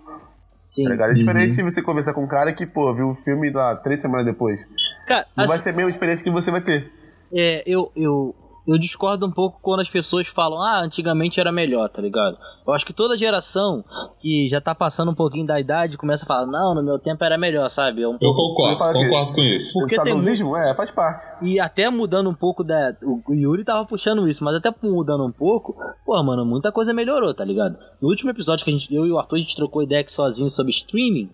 Sim. 0.70 0.84
Tá 0.84 0.91
ligado? 0.91 1.11
É 1.11 1.13
diferente 1.15 1.55
de 1.55 1.63
você 1.63 1.82
conversar 1.82 2.13
com 2.13 2.24
um 2.24 2.28
cara 2.28 2.53
que, 2.53 2.63
pô, 2.63 2.93
viu 2.93 3.09
o 3.09 3.15
filme 3.15 3.49
lá 3.49 3.76
três 3.76 4.01
semanas 4.03 4.24
depois. 4.24 4.59
Cara, 5.07 5.26
Não 5.36 5.47
vai 5.47 5.55
assim, 5.55 5.63
ser 5.63 5.70
a 5.72 5.74
mesma 5.74 5.89
experiência 5.89 6.24
que 6.24 6.30
você 6.30 6.51
vai 6.51 6.61
ter. 6.61 6.91
é, 7.34 7.63
eu, 7.65 7.91
eu, 7.95 8.36
eu 8.70 8.78
discordo 8.78 9.26
um 9.26 9.32
pouco 9.32 9.59
quando 9.61 9.80
as 9.80 9.89
pessoas 9.89 10.28
falam, 10.28 10.61
ah, 10.61 10.82
antigamente 10.82 11.39
era 11.39 11.51
melhor, 11.51 11.89
tá 11.89 12.01
ligado? 12.01 12.38
Eu 12.65 12.74
acho 12.74 12.86
que 12.86 12.93
toda 12.93 13.17
geração 13.17 13.84
que 14.20 14.47
já 14.47 14.61
tá 14.61 14.76
passando 14.76 15.09
um 15.09 15.15
pouquinho 15.15 15.47
da 15.47 15.59
idade 15.59 15.97
começa 15.97 16.24
a 16.24 16.28
falar, 16.28 16.45
não, 16.45 16.76
no 16.76 16.84
meu 16.84 16.99
tempo 16.99 17.24
era 17.24 17.38
melhor, 17.38 17.67
sabe? 17.70 18.03
É 18.03 18.07
um 18.07 18.13
Eu 18.13 18.34
pouco... 18.34 18.55
concordo, 18.55 18.99
Eu 18.99 19.03
concordo 19.05 19.34
com 19.34 19.41
isso. 19.41 19.80
Porque 19.80 19.99
o 19.99 20.03
tem 20.03 20.13
é, 20.57 20.76
faz 20.76 20.91
parte. 20.91 21.26
E 21.41 21.59
até 21.59 21.89
mudando 21.89 22.30
um 22.30 22.34
pouco 22.34 22.63
da. 22.63 22.95
O 23.01 23.34
Yuri 23.34 23.63
tava 23.63 23.86
puxando 23.86 24.28
isso, 24.28 24.43
mas 24.43 24.55
até 24.55 24.72
mudando 24.84 25.26
um 25.26 25.32
pouco, 25.32 25.76
pô, 26.05 26.22
mano, 26.22 26.45
muita 26.45 26.72
coisa 26.72 26.93
melhorou, 26.93 27.34
tá 27.34 27.43
ligado? 27.43 27.76
No 27.99 28.09
último 28.09 28.30
episódio 28.30 28.63
que 28.63 28.70
a 28.70 28.74
gente, 28.74 28.93
eu 28.93 29.05
e 29.05 29.11
o 29.11 29.17
Arthur, 29.17 29.38
a 29.38 29.39
gente 29.39 29.55
trocou 29.55 29.82
ideia 29.82 30.01
aqui 30.01 30.11
sozinho 30.11 30.49
sobre 30.49 30.72
streaming. 30.72 31.30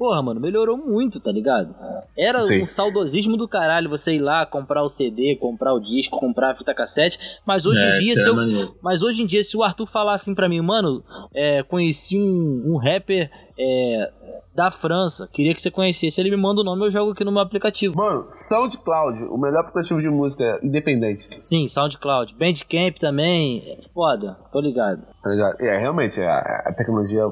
Porra, 0.00 0.22
mano, 0.22 0.40
melhorou 0.40 0.78
muito, 0.78 1.20
tá 1.20 1.30
ligado? 1.30 1.74
Era 2.16 2.42
Sim. 2.42 2.62
um 2.62 2.66
saudosismo 2.66 3.36
do 3.36 3.46
caralho 3.46 3.90
você 3.90 4.14
ir 4.14 4.18
lá 4.18 4.46
comprar 4.46 4.82
o 4.82 4.88
CD, 4.88 5.36
comprar 5.36 5.74
o 5.74 5.78
disco, 5.78 6.18
comprar 6.18 6.52
a 6.52 6.54
fita 6.54 6.74
cassete. 6.74 7.18
Mas 7.44 7.66
hoje 7.66 7.82
É, 7.82 7.90
em 7.90 7.92
dia, 8.00 8.14
isso 8.14 8.22
se 8.22 8.28
é 8.28 8.32
eu, 8.32 8.74
mas 8.80 9.02
hoje 9.02 9.22
em 9.22 9.26
dia, 9.26 9.44
se 9.44 9.54
o 9.58 9.62
Arthur 9.62 9.84
falar 9.84 10.14
assim 10.14 10.34
pra 10.34 10.48
mim, 10.48 10.62
mano, 10.62 11.04
é, 11.34 11.62
conheci 11.64 12.18
um, 12.18 12.62
um 12.72 12.76
rapper 12.78 13.30
é, 13.58 14.10
da 14.54 14.70
França, 14.70 15.28
queria 15.30 15.52
que 15.54 15.60
você 15.60 15.70
conhecesse, 15.70 16.18
ele 16.18 16.30
me 16.30 16.36
manda 16.38 16.62
o 16.62 16.64
nome, 16.64 16.86
eu 16.86 16.90
jogo 16.90 17.12
aqui 17.12 17.22
no 17.22 17.30
meu 17.30 17.42
aplicativo. 17.42 17.94
Mano, 17.94 18.26
SoundCloud, 18.30 19.24
o 19.24 19.36
melhor 19.36 19.60
aplicativo 19.60 20.00
de 20.00 20.08
música 20.08 20.60
independente. 20.62 21.28
Sim, 21.42 21.68
SoundCloud. 21.68 22.34
Bandcamp 22.36 22.96
também. 22.98 23.62
é 23.66 23.78
Foda, 23.92 24.38
tô 24.50 24.60
ligado. 24.60 25.02
Tá 25.22 25.28
ligado? 25.28 25.60
É, 25.60 25.78
realmente, 25.78 26.18
a, 26.22 26.62
a 26.66 26.72
tecnologia, 26.72 27.22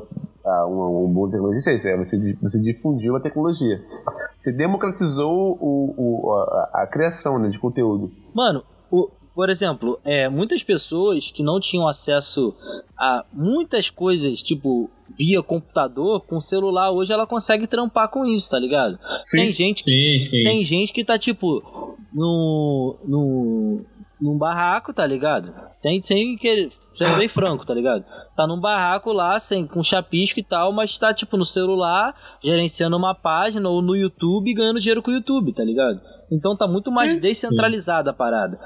a, 0.48 0.66
uma, 0.66 0.88
uma 0.88 1.08
boa 1.12 1.30
tecnologia 1.30 1.72
é 1.72 1.76
isso, 1.76 1.88
é 1.88 1.96
você, 1.96 2.16
você 2.40 2.60
difundiu 2.60 3.16
a 3.16 3.20
tecnologia. 3.20 3.82
Você 4.38 4.52
democratizou 4.52 5.58
o, 5.60 5.94
o, 5.96 6.32
a, 6.32 6.82
a 6.82 6.86
criação 6.86 7.38
né, 7.38 7.48
de 7.48 7.58
conteúdo. 7.58 8.10
Mano, 8.34 8.62
o- 8.90 9.10
por 9.34 9.50
exemplo, 9.50 10.00
é, 10.04 10.28
muitas 10.28 10.64
pessoas 10.64 11.30
que 11.30 11.44
não 11.44 11.60
tinham 11.60 11.86
acesso 11.86 12.52
a 12.98 13.24
muitas 13.32 13.88
coisas, 13.88 14.42
tipo, 14.42 14.90
via 15.16 15.40
computador, 15.44 16.22
com 16.22 16.40
celular, 16.40 16.90
hoje 16.90 17.12
ela 17.12 17.24
consegue 17.24 17.68
trampar 17.68 18.08
com 18.10 18.24
isso, 18.26 18.50
tá 18.50 18.58
ligado? 18.58 18.98
Tem 19.30 19.52
gente 19.52 19.82
Sim, 19.84 20.18
sim. 20.18 20.42
Tem 20.42 20.64
gente 20.64 20.92
que 20.92 21.04
tá, 21.04 21.16
tipo, 21.16 21.62
no. 22.12 22.96
no 23.04 23.80
num 24.20 24.36
barraco, 24.36 24.92
tá 24.92 25.06
ligado? 25.06 25.54
Sem, 25.78 26.02
sem 26.02 26.36
querer. 26.36 26.72
Sendo 26.98 27.16
bem 27.16 27.28
franco, 27.28 27.64
tá 27.64 27.72
ligado? 27.72 28.04
Tá 28.36 28.44
num 28.44 28.60
barraco 28.60 29.12
lá, 29.12 29.38
sem, 29.38 29.64
com 29.64 29.84
chapisco 29.84 30.40
e 30.40 30.42
tal, 30.42 30.72
mas 30.72 30.98
tá, 30.98 31.14
tipo, 31.14 31.36
no 31.36 31.46
celular, 31.46 32.12
gerenciando 32.42 32.96
uma 32.96 33.14
página 33.14 33.68
ou 33.68 33.80
no 33.80 33.94
YouTube 33.94 34.50
e 34.50 34.54
ganhando 34.54 34.80
dinheiro 34.80 35.00
com 35.00 35.12
o 35.12 35.14
YouTube, 35.14 35.52
tá 35.52 35.62
ligado? 35.62 36.00
Então 36.28 36.56
tá 36.56 36.66
muito 36.66 36.90
mais 36.90 37.16
descentralizada 37.20 38.10
a 38.10 38.12
parada. 38.12 38.58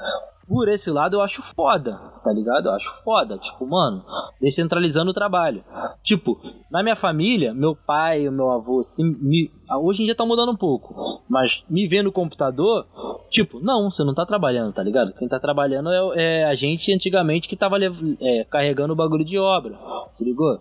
Por 0.47 0.67
esse 0.67 0.89
lado 0.89 1.17
eu 1.17 1.21
acho 1.21 1.43
foda, 1.43 1.99
tá 2.23 2.31
ligado? 2.31 2.67
Eu 2.67 2.73
acho 2.73 3.03
foda. 3.03 3.37
Tipo, 3.37 3.65
mano, 3.67 4.03
descentralizando 4.39 5.11
o 5.11 5.13
trabalho. 5.13 5.63
Tipo, 6.01 6.39
na 6.71 6.81
minha 6.83 6.95
família, 6.95 7.53
meu 7.53 7.75
pai 7.75 8.29
meu 8.29 8.51
avô, 8.51 8.79
assim, 8.79 9.15
me- 9.19 9.51
hoje 9.81 10.01
em 10.01 10.05
dia 10.05 10.15
tá 10.15 10.25
mudando 10.25 10.51
um 10.51 10.55
pouco. 10.57 11.21
Mas 11.29 11.63
me 11.69 11.87
vendo 11.87 12.05
no 12.05 12.11
computador, 12.11 12.85
tipo, 13.29 13.59
não, 13.59 13.89
você 13.89 14.03
não 14.03 14.13
tá 14.13 14.25
trabalhando, 14.25 14.73
tá 14.73 14.83
ligado? 14.83 15.13
Quem 15.13 15.27
tá 15.27 15.39
trabalhando 15.39 15.89
é, 15.91 16.41
é 16.41 16.45
a 16.45 16.55
gente 16.55 16.93
antigamente 16.93 17.47
que 17.47 17.55
tava 17.55 17.77
é, 17.83 18.43
carregando 18.49 18.93
o 18.93 18.95
bagulho 18.95 19.23
de 19.25 19.37
obra. 19.37 19.77
Se 20.11 20.23
ligou? 20.23 20.59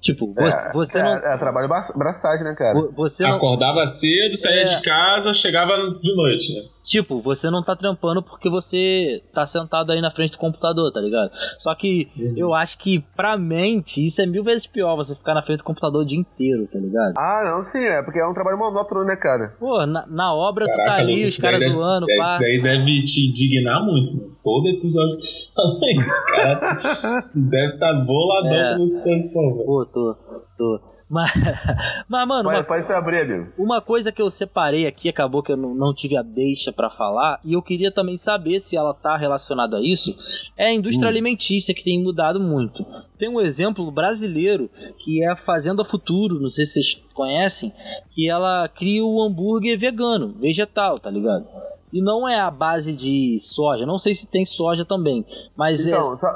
Tipo, 0.00 0.32
você, 0.34 0.70
você 0.72 0.98
é, 0.98 1.02
não. 1.02 1.10
é 1.12 1.38
trabalho 1.38 1.68
bra- 1.68 1.92
braçagem, 1.96 2.44
né, 2.44 2.54
cara? 2.54 2.74
vo- 2.74 2.92
Você 2.96 3.22
não. 3.26 3.36
Acordava 3.36 3.84
cedo, 3.86 4.34
saía 4.36 4.60
É. 4.62 4.64
de 4.64 4.82
casa, 4.82 5.32
chegava 5.34 5.76
de 6.00 6.14
noite. 6.14 6.54
né? 6.54 6.62
Tipo, 6.82 7.20
você 7.20 7.50
não 7.50 7.62
tá 7.62 7.74
trampando 7.74 8.22
porque 8.22 8.48
você 8.50 9.22
tá 9.32 9.46
sentado 9.46 9.90
aí 9.92 10.00
na 10.02 10.10
frente 10.10 10.32
do 10.32 10.38
computador, 10.38 10.92
tá 10.92 11.00
ligado? 11.04 11.30
Só 11.58 11.74
que 11.74 12.08
eu 12.36 12.52
acho 12.54 12.78
que 12.78 13.00
pra 13.16 13.36
mente 13.38 14.04
isso 14.04 14.20
é 14.20 14.26
mil 14.26 14.42
vezes 14.42 14.66
pior 14.66 14.96
você 14.96 15.14
ficar 15.14 15.34
na 15.34 15.42
frente 15.42 15.58
do 15.58 15.64
computador 15.64 16.02
o 16.02 16.04
dia 16.06 16.18
inteiro, 16.18 16.66
tá 16.66 16.78
ligado? 16.78 17.14
Ah, 17.18 17.42
não, 17.44 17.62
sim, 17.62 17.84
é, 17.84 18.02
porque 18.02 18.18
é 18.18 18.26
um 18.26 18.34
trabalho 18.34 18.58
monótono, 18.58 19.04
né, 19.04 19.16
cara? 19.16 19.54
Pô, 19.58 19.84
na, 19.86 20.06
na 20.06 20.34
obra 20.34 20.66
tu 20.66 20.70
tá 20.76 20.84
Caraca, 20.84 21.00
ali, 21.02 21.24
os 21.24 21.32
isso 21.34 21.42
caras 21.42 21.60
deve- 21.60 21.74
zoando, 21.74 22.06
Isso 22.08 22.32
pá. 22.32 22.38
daí 22.38 22.60
deve 22.62 23.02
te 23.04 23.28
indignar 23.28 23.84
muito. 23.84 24.14
mano. 24.16 24.34
Todo 24.44 24.68
episódio 24.68 25.16
tu 25.16 25.54
fala 25.54 25.78
isso, 25.92 26.26
cara. 26.28 27.22
Tu 27.32 27.38
deve 27.48 27.74
estar 27.74 27.92
tá 27.94 28.04
boladão 28.04 28.52
É. 28.52 28.76
com 28.76 28.82
a 28.82 28.86
situação, 28.86 29.52
velho. 29.54 29.64
Pô, 29.66 29.86
tô, 29.86 30.16
tô. 30.56 30.80
Mas, 31.08 31.30
mas 32.08 32.26
mano, 32.26 32.44
Pode, 32.44 32.58
uma, 32.58 32.64
pode 32.64 32.86
se 32.86 32.92
abrir, 32.92 33.20
amigo. 33.20 33.52
Uma 33.58 33.80
coisa 33.80 34.10
que 34.10 34.22
eu 34.22 34.30
separei 34.30 34.86
aqui, 34.86 35.08
acabou 35.08 35.42
que 35.42 35.52
eu 35.52 35.56
não, 35.56 35.74
não 35.74 35.94
tive 35.94 36.16
a 36.16 36.22
deixa 36.22 36.72
pra 36.72 36.88
falar, 36.88 37.38
e 37.44 37.52
eu 37.52 37.62
queria 37.62 37.92
também 37.92 38.16
saber 38.16 38.58
se 38.58 38.76
ela 38.76 38.94
tá 38.94 39.16
relacionada 39.16 39.76
a 39.76 39.80
isso, 39.82 40.16
é 40.56 40.66
a 40.66 40.72
indústria 40.72 41.08
alimentícia 41.08 41.74
que 41.74 41.84
tem 41.84 42.02
mudado 42.02 42.40
muito. 42.40 42.84
Tem 43.18 43.28
um 43.28 43.40
exemplo 43.40 43.90
brasileiro 43.90 44.70
que 44.98 45.22
é 45.22 45.28
a 45.28 45.36
Fazenda 45.36 45.84
Futuro, 45.84 46.40
não 46.40 46.48
sei 46.48 46.64
se 46.64 46.72
vocês 46.72 47.04
conhecem, 47.12 47.72
que 48.10 48.28
ela 48.28 48.68
cria 48.68 49.04
o 49.04 49.22
hambúrguer 49.22 49.78
vegano, 49.78 50.34
vegetal, 50.40 50.98
tá 50.98 51.10
ligado? 51.10 51.46
E 51.92 52.02
não 52.02 52.28
é 52.28 52.40
a 52.40 52.50
base 52.50 52.92
de 52.92 53.38
soja, 53.38 53.86
não 53.86 53.98
sei 53.98 54.16
se 54.16 54.26
tem 54.26 54.44
soja 54.44 54.84
também, 54.84 55.24
mas 55.56 55.86
Então, 55.86 56.00
é. 56.00 56.02
só, 56.02 56.26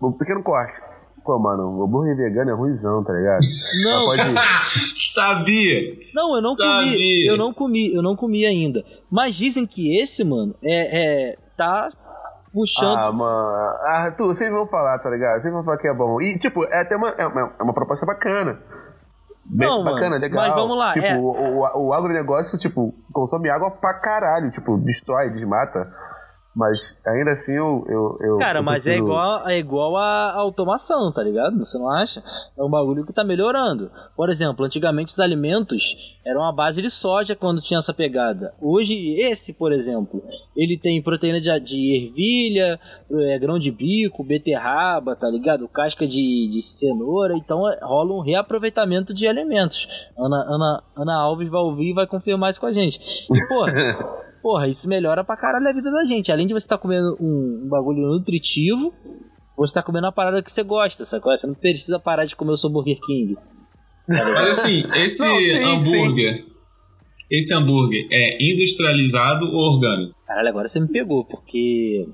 um 0.00 0.12
pequeno 0.12 0.44
corte. 0.44 0.80
Pô, 1.24 1.38
mano, 1.38 1.78
o 1.78 1.84
hambúrguer 1.84 2.16
vegano 2.16 2.50
é 2.50 2.54
ruimzão, 2.54 3.02
tá 3.02 3.12
ligado? 3.12 3.40
Não, 3.82 4.04
pode... 4.04 4.22
Sabia! 5.14 5.96
Não, 6.14 6.36
eu 6.36 6.42
não 6.42 6.54
comi. 6.54 6.90
Sabia. 6.90 7.30
Eu 7.30 7.36
não 7.36 7.54
comi, 7.54 7.94
eu 7.94 8.02
não 8.02 8.16
comi 8.16 8.44
ainda. 8.44 8.84
Mas 9.10 9.34
dizem 9.34 9.66
que 9.66 9.96
esse, 9.98 10.22
mano, 10.24 10.54
é. 10.62 11.30
é 11.32 11.38
tá 11.56 11.88
puxando. 12.52 12.98
Ah, 12.98 13.12
mano. 13.12 13.76
Ah, 13.84 14.10
tu, 14.16 14.26
vocês 14.26 14.50
vão 14.50 14.66
falar, 14.66 14.98
tá 14.98 15.10
ligado? 15.10 15.40
Vocês 15.40 15.52
vão 15.52 15.64
falar 15.64 15.78
que 15.78 15.88
é 15.88 15.94
bom. 15.94 16.20
E, 16.20 16.38
tipo, 16.38 16.64
é 16.64 16.80
até 16.80 16.96
uma, 16.96 17.10
é 17.10 17.26
uma, 17.26 17.54
é 17.58 17.62
uma 17.62 17.74
proposta 17.74 18.04
bacana. 18.06 18.58
Bem 19.44 19.68
Não, 19.68 19.84
mano, 19.84 19.94
bacana, 19.94 20.16
legal. 20.16 20.46
mas 20.46 20.54
vamos 20.54 20.78
lá, 20.78 20.92
Tipo, 20.94 21.06
é. 21.06 21.18
o, 21.18 21.22
o, 21.22 21.88
o 21.88 21.92
agronegócio, 21.92 22.58
tipo, 22.58 22.94
consome 23.12 23.50
água 23.50 23.70
pra 23.70 24.00
caralho. 24.00 24.50
Tipo, 24.50 24.78
destrói, 24.78 25.30
desmata. 25.30 25.92
Mas 26.54 26.96
ainda 27.04 27.32
assim 27.32 27.52
eu. 27.52 27.84
eu, 27.88 28.18
eu 28.20 28.38
Cara, 28.38 28.60
eu 28.60 28.62
mas 28.62 28.86
é 28.86 28.90
prefiro- 28.92 29.06
igual, 29.08 29.48
é 29.48 29.58
igual 29.58 29.96
a 29.96 30.32
automação, 30.34 31.10
tá 31.12 31.20
ligado? 31.22 31.58
Você 31.58 31.76
não 31.76 31.88
acha? 31.90 32.22
É 32.56 32.62
um 32.62 32.70
bagulho 32.70 33.04
que 33.04 33.12
tá 33.12 33.24
melhorando. 33.24 33.90
Por 34.16 34.30
exemplo, 34.30 34.64
antigamente 34.64 35.12
os 35.12 35.18
alimentos 35.18 36.16
eram 36.24 36.44
a 36.44 36.52
base 36.52 36.80
de 36.80 36.88
soja 36.90 37.34
quando 37.34 37.60
tinha 37.60 37.78
essa 37.78 37.92
pegada. 37.92 38.54
Hoje, 38.60 39.14
esse, 39.18 39.52
por 39.54 39.72
exemplo, 39.72 40.22
ele 40.56 40.78
tem 40.78 41.02
proteína 41.02 41.40
de, 41.40 41.58
de 41.58 42.06
ervilha, 42.06 42.78
é, 43.10 43.38
grão 43.40 43.58
de 43.58 43.72
bico, 43.72 44.22
beterraba, 44.22 45.16
tá 45.16 45.28
ligado? 45.28 45.66
Casca 45.66 46.06
de, 46.06 46.48
de 46.48 46.62
cenoura. 46.62 47.34
Então 47.36 47.68
é, 47.68 47.80
rola 47.82 48.14
um 48.14 48.20
reaproveitamento 48.20 49.12
de 49.12 49.26
alimentos. 49.26 49.88
Ana, 50.16 50.36
Ana, 50.48 50.82
Ana 50.96 51.16
Alves 51.20 51.48
vai 51.50 51.60
ouvir 51.60 51.90
e 51.90 51.94
vai 51.94 52.06
confirmar 52.06 52.50
isso 52.50 52.60
com 52.60 52.66
a 52.66 52.72
gente. 52.72 53.00
E, 53.28 53.48
pô. 53.48 53.64
Porra, 54.44 54.68
isso 54.68 54.86
melhora 54.86 55.24
pra 55.24 55.38
caralho 55.38 55.66
a 55.66 55.72
vida 55.72 55.90
da 55.90 56.04
gente. 56.04 56.30
Além 56.30 56.46
de 56.46 56.52
você 56.52 56.66
estar 56.66 56.76
comendo 56.76 57.16
um, 57.18 57.62
um 57.64 57.66
bagulho 57.66 58.08
nutritivo, 58.08 58.92
você 59.56 59.72
tá 59.72 59.82
comendo 59.82 60.04
uma 60.04 60.12
parada 60.12 60.42
que 60.42 60.52
você 60.52 60.62
gosta, 60.62 61.02
sacou? 61.06 61.34
Você 61.34 61.46
não 61.46 61.54
precisa 61.54 61.98
parar 61.98 62.26
de 62.26 62.36
comer 62.36 62.52
o 62.52 62.56
seu 62.58 62.68
Burger 62.68 63.00
King. 63.00 63.38
Mas 64.06 64.58
assim, 64.58 64.84
esse 64.96 65.26
Não, 65.26 65.34
sim, 65.34 65.62
hambúrguer. 65.62 66.44
Esse 67.30 67.54
hambúrguer 67.54 68.06
é 68.12 68.36
industrializado 68.38 69.46
ou 69.46 69.76
orgânico? 69.76 70.14
Caralho, 70.26 70.48
agora 70.50 70.68
você 70.68 70.78
me 70.78 70.88
pegou, 70.88 71.24
porque 71.24 72.06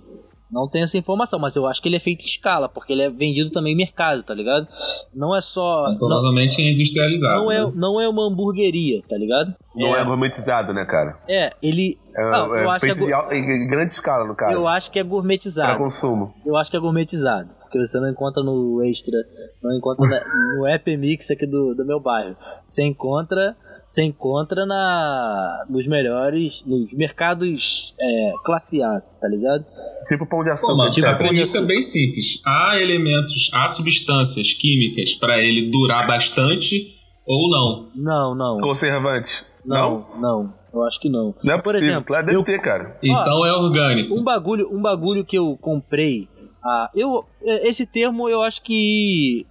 não 0.53 0.69
tenho 0.69 0.85
essa 0.85 0.97
informação, 0.99 1.39
mas 1.39 1.55
eu 1.57 1.67
acho 1.67 1.81
que 1.81 1.89
ele 1.89 1.97
é 1.97 2.01
feito 2.01 2.23
em 2.23 2.27
escala, 2.27 2.69
porque 2.69 2.93
ele 2.93 3.03
é 3.03 3.11
vendido 3.11 3.51
também 3.51 3.73
em 3.73 3.77
mercado, 3.77 4.23
tá 4.23 4.35
ligado? 4.35 4.67
Não 5.15 5.35
é 5.37 5.41
só. 5.41 5.83
Então, 5.83 6.09
Não, 6.09 6.17
provavelmente 6.17 6.61
é 6.61 6.71
industrializado. 6.71 7.41
não 7.43 7.51
é, 7.53 7.65
né? 7.65 7.73
não 7.75 8.01
é 8.01 8.09
uma 8.09 8.27
hamburgueria, 8.27 9.03
tá 9.09 9.17
ligado? 9.17 9.55
Não 9.77 9.97
é, 9.97 10.05
gourmetizado, 10.05 10.73
né, 10.75 10.85
cara? 10.85 11.19
É, 11.29 11.53
ele. 11.63 11.99
É, 12.17 12.31
Não, 12.31 12.55
é 12.57 12.65
eu, 12.65 12.71
acho 12.71 12.85
que 12.85 12.91
é, 12.91 12.95
feito 12.97 13.15
al- 13.15 13.33
em 13.33 13.67
grande 13.69 13.93
escala, 13.93 14.27
no 14.27 14.35
caso. 14.35 14.53
eu 14.53 14.67
acho 14.67 14.91
que 14.91 14.99
é 14.99 15.03
Pra 15.05 15.11
gourmetizado. 15.11 15.79
consumo. 15.79 16.35
Eu 16.45 16.57
acho 16.57 16.71
que 16.71 16.77
é 16.77 16.81
gourmetizado. 16.81 17.49
Porque 17.61 17.79
você 17.79 18.01
não 18.01 18.11
encontra 18.11 18.43
no 18.43 18.83
Extra, 18.83 19.17
não 19.63 19.73
encontra 19.77 20.05
na- 20.05 20.25
no 20.59 20.67
App 20.67 20.97
Mix 20.97 21.31
aqui 21.31 21.47
do, 21.47 21.73
do 21.73 21.85
meu 21.87 22.01
bairro. 22.01 22.37
Você 22.67 22.83
encontra, 22.83 23.57
você 23.91 24.05
encontra 24.05 24.65
na, 24.65 25.65
nos 25.69 25.85
melhores, 25.89 26.63
nos 26.65 26.93
mercados 26.93 27.93
é, 28.01 28.33
classe 28.45 28.81
A, 28.81 29.01
tá 29.21 29.27
ligado? 29.27 29.65
Tipo 30.07 30.27
pão 30.27 30.45
de 30.45 30.49
Pô, 30.51 30.55
açúcar. 30.55 30.75
mano, 30.77 30.91
tipo, 30.91 31.07
a 31.09 31.15
premissa 31.15 31.59
é 31.59 31.63
bem 31.63 31.83
simples. 31.83 32.41
Há 32.47 32.81
elementos, 32.81 33.51
há 33.53 33.67
substâncias 33.67 34.53
químicas 34.53 35.15
para 35.15 35.39
ele 35.43 35.71
durar 35.71 36.07
bastante, 36.07 36.99
Ou 37.27 37.51
não? 37.51 37.91
Não, 37.97 38.35
não. 38.35 38.61
Conservantes. 38.61 39.45
Não, 39.65 40.07
não. 40.21 40.55
Eu 40.73 40.85
acho 40.85 41.01
que 41.01 41.09
não. 41.09 41.35
Não 41.43 41.55
é 41.55 41.57
Por 41.57 41.65
possível. 41.65 41.89
exemplo, 41.91 42.13
Lá 42.15 42.23
deve 42.23 42.37
eu- 42.37 42.45
ter, 42.45 42.61
cara. 42.61 42.97
Então 43.03 43.45
é 43.45 43.53
orgânico. 43.53 44.15
Um 44.15 44.23
bagulho, 44.23 44.69
um 44.73 44.81
bagulho 44.81 45.25
que 45.25 45.37
eu 45.37 45.57
comprei. 45.61 46.29
Ah, 46.65 46.89
eu, 46.95 47.25
esse 47.43 47.87
termo 47.87 48.29
eu 48.29 48.41
acho 48.43 48.63
que 48.63 49.47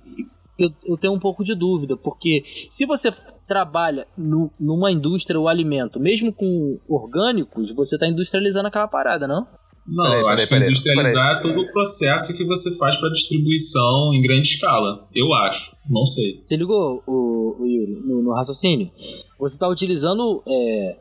eu, 0.58 0.72
eu 0.86 0.98
tenho 0.98 1.14
um 1.14 1.20
pouco 1.20 1.44
de 1.44 1.54
dúvida, 1.56 1.96
porque 1.98 2.44
se 2.70 2.86
você 2.86 3.12
trabalha 3.50 4.08
no- 4.18 4.52
numa 4.60 4.92
indústria 4.92 5.40
o 5.40 5.48
alimento, 5.50 6.00
mesmo 6.00 6.32
com 6.32 6.80
orgânicos, 6.88 7.74
você 7.76 7.96
está 7.96 8.08
industrializando 8.08 8.68
aquela 8.68 8.88
parada, 8.88 9.28
não? 9.28 9.46
Não, 9.88 10.04
Peraí, 10.04 10.20
eu 10.20 10.24
peraí, 10.24 10.34
acho 10.36 10.44
que 10.44 10.50
peraí, 10.50 10.68
industrializar 10.70 11.38
é 11.38 11.42
todo 11.42 11.62
o 11.62 11.72
processo 11.72 12.38
que 12.38 12.44
você 12.46 12.76
faz 12.78 12.96
para 12.98 13.10
distribuição 13.10 14.14
em 14.14 14.22
grande 14.22 14.48
escala. 14.50 15.08
Eu 15.16 15.34
acho. 15.34 15.76
Não 15.90 16.06
sei. 16.06 16.40
Você 16.44 16.56
ligou, 16.56 17.02
o, 17.08 17.56
o 17.60 17.66
Yuri, 17.66 18.00
no, 18.06 18.22
no 18.22 18.34
raciocínio? 18.34 18.92
Você 19.40 19.56
está 19.56 19.68
utilizando 19.68 20.44
é, 20.48 20.96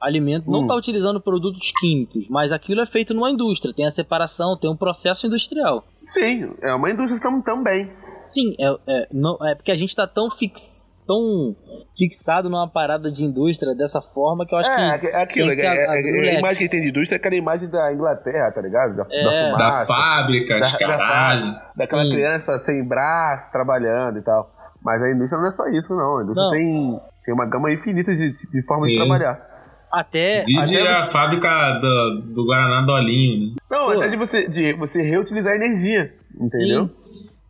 alimento, 0.00 0.48
não 0.48 0.60
Hum. 0.60 0.62
está 0.62 0.76
utilizando 0.76 1.20
produtos 1.20 1.72
químicos, 1.80 2.26
mas 2.28 2.52
aquilo 2.52 2.80
é 2.80 2.86
feito 2.86 3.12
numa 3.12 3.28
indústria, 3.30 3.74
tem 3.74 3.86
a 3.86 3.90
separação, 3.90 4.56
tem 4.56 4.70
um 4.70 4.76
processo 4.76 5.26
industrial. 5.26 5.84
Sim, 6.06 6.50
é 6.62 6.72
uma 6.72 6.90
indústria 6.92 7.20
tam- 7.20 7.42
também. 7.42 7.90
Sim, 8.30 8.54
é, 8.60 8.76
é, 8.86 9.08
não, 9.12 9.36
é 9.44 9.54
porque 9.56 9.72
a 9.72 9.76
gente 9.76 9.96
tá 9.96 10.06
tão, 10.06 10.30
fix, 10.30 10.87
tão 11.08 11.56
fixado 11.96 12.50
numa 12.50 12.68
parada 12.68 13.10
de 13.10 13.24
indústria 13.24 13.74
dessa 13.74 14.00
forma 14.02 14.44
que 14.46 14.54
eu 14.54 14.58
acho 14.58 14.70
É, 14.70 14.98
que. 14.98 15.06
é 15.06 15.22
aquilo. 15.22 15.50
É, 15.50 15.56
que 15.56 15.62
é- 15.62 15.86
o 15.86 15.90
a 15.90 15.94
leque. 15.94 16.38
imagem 16.38 16.58
que 16.58 16.68
tem 16.68 16.82
de 16.82 16.90
indústria 16.90 17.16
é 17.16 17.18
aquela 17.18 17.34
imagem 17.34 17.68
da 17.68 17.92
Inglaterra, 17.92 18.52
tá 18.52 18.60
ligado? 18.60 18.94
Da, 18.94 19.06
É. 19.10 19.24
da 19.24 19.30
Da 19.56 19.56
fumaça. 19.72 19.86
fábrica, 19.86 20.54
de 20.60 20.60
Da- 20.60 20.78
da 20.78 20.86
caralho. 20.98 21.56
daquela 21.74 22.02
Sim. 22.04 22.10
criança 22.12 22.58
sem 22.58 22.84
braço, 22.86 23.50
trabalhando 23.50 24.18
e 24.18 24.22
tal. 24.22 24.54
Mas 24.84 25.02
a 25.02 25.10
indústria 25.10 25.40
não 25.40 25.48
é 25.48 25.50
só 25.50 25.66
isso, 25.68 25.96
não. 25.96 26.18
A 26.18 26.22
indústria 26.22 26.44
Não. 26.44 26.50
tem, 26.52 27.00
tem 27.24 27.34
uma 27.34 27.46
gama 27.46 27.72
infinita 27.72 28.14
de, 28.14 28.32
de 28.52 28.62
formas 28.66 28.90
de 28.90 28.96
trabalhar. 28.96 29.48
Até. 29.90 30.44
E 30.46 30.64
de 30.64 30.76
até- 30.78 30.92
a 30.98 31.06
fábrica 31.06 31.48
do, 31.80 32.20
do 32.34 32.44
Guaraná 32.46 32.82
Dolinho, 32.86 33.46
né? 33.48 33.56
Não, 33.70 33.86
Pô. 33.86 33.92
até 33.92 34.08
de 34.08 34.16
você, 34.18 34.46
de 34.46 34.74
você 34.74 35.00
reutilizar 35.02 35.54
energia, 35.54 36.12
entendeu? 36.34 36.86
Sim. 36.86 36.94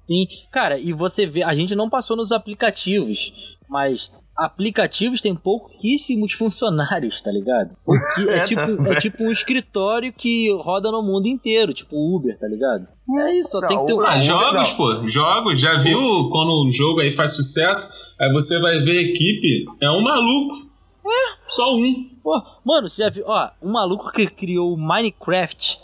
Sim. 0.00 0.26
Cara, 0.50 0.78
e 0.78 0.92
você 0.92 1.26
vê, 1.26 1.42
a 1.42 1.54
gente 1.54 1.74
não 1.74 1.88
passou 1.90 2.16
nos 2.16 2.32
aplicativos, 2.32 3.58
mas 3.68 4.10
aplicativos 4.36 5.20
têm 5.20 5.34
pouquíssimos 5.34 6.32
funcionários, 6.32 7.20
tá 7.20 7.30
ligado? 7.30 7.76
Porque 7.84 8.22
é, 8.30 8.36
É, 8.36 8.40
tipo, 8.42 8.76
tá. 8.84 8.92
é 8.92 8.96
tipo 8.96 9.24
um 9.24 9.30
escritório 9.30 10.12
que 10.12 10.52
roda 10.62 10.90
no 10.92 11.02
mundo 11.02 11.26
inteiro, 11.26 11.74
tipo 11.74 11.96
Uber, 12.16 12.38
tá 12.38 12.46
ligado? 12.46 12.86
É 13.26 13.36
isso, 13.38 13.50
só 13.50 13.60
Não, 13.60 13.68
tem 13.68 13.78
que 13.80 13.86
ter 13.86 13.92
um. 13.94 13.96
Uber- 13.96 14.08
Ah, 14.08 14.14
Não, 14.14 14.20
jogos, 14.20 14.68
não. 14.70 14.76
pô. 14.76 15.08
Jogos. 15.08 15.60
Já 15.60 15.76
viu 15.78 15.98
quando 16.30 16.66
um 16.68 16.70
jogo 16.72 17.00
aí 17.00 17.10
faz 17.10 17.32
sucesso? 17.34 18.14
Aí 18.20 18.30
você 18.32 18.58
vai 18.60 18.78
ver 18.78 18.98
a 18.98 19.02
equipe. 19.10 19.64
É 19.80 19.90
um 19.90 20.00
maluco. 20.02 20.68
É, 21.06 21.36
só 21.46 21.74
um. 21.74 22.10
Pô, 22.22 22.40
mano, 22.64 22.88
você 22.88 23.02
já 23.02 23.08
viu? 23.10 23.24
Ó, 23.26 23.50
um 23.62 23.72
maluco 23.72 24.12
que 24.12 24.26
criou 24.26 24.74
o 24.74 24.76
Minecraft 24.76 25.78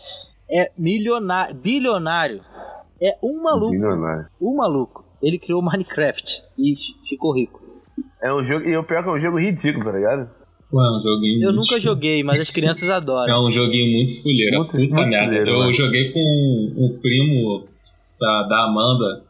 é 0.51 0.71
milionário, 0.79 1.55
bilionário. 1.57 2.45
É 3.05 3.17
um 3.23 3.43
maluco, 3.43 3.71
Bilionário. 3.73 4.27
um 4.41 4.57
maluco. 4.57 5.05
Ele 5.23 5.39
criou 5.39 5.61
o 5.61 5.65
Minecraft 5.65 6.43
e 6.59 6.75
ficou 7.09 7.35
rico. 7.35 7.61
É 8.23 8.33
um 8.33 8.43
jogo, 8.45 8.65
e 8.65 8.77
o 8.77 8.85
pior 8.85 9.01
é 9.01 9.03
que 9.03 9.09
é 9.09 9.13
um 9.13 9.21
jogo 9.21 9.39
ridículo, 9.39 9.85
tá 9.85 9.93
ligado? 9.93 10.29
Pô, 10.71 10.81
é 10.83 10.97
um 10.97 11.01
joguinho. 11.01 11.43
Eu 11.49 11.53
muito- 11.53 11.67
nunca 11.67 11.79
joguei, 11.81 12.23
mas 12.25 12.41
as 12.41 12.51
crianças 12.51 12.89
É 12.89 12.93
adoram. 12.93 13.47
um 13.47 13.51
joguinho 13.51 13.97
muito 13.99 14.23
fuleira. 14.23 14.57
Muito- 14.59 14.71
Puta 14.71 14.79
muito 14.79 14.97
merda. 15.09 15.25
fuleira, 15.27 15.51
eu 15.51 15.59
mano. 15.59 15.73
joguei 15.73 16.13
com 16.13 16.21
um 16.77 16.99
primo 17.01 17.69
da, 18.21 18.43
da 18.49 18.65
Amanda. 18.65 19.25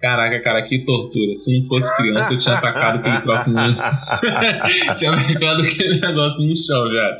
Caraca, 0.00 0.42
cara, 0.42 0.62
que 0.62 0.84
tortura. 0.84 1.34
Se 1.34 1.58
não 1.60 1.66
fosse 1.66 1.96
criança, 1.96 2.34
eu 2.34 2.38
tinha 2.38 2.54
atacado 2.56 2.98
aquele 2.98 3.20
troço 3.22 3.50
no. 3.50 3.56
tinha 4.96 5.10
atacado 5.12 5.62
aquele 5.62 5.98
negócio 6.00 6.42
no 6.42 6.54
chão, 6.56 6.84
velho. 6.88 7.16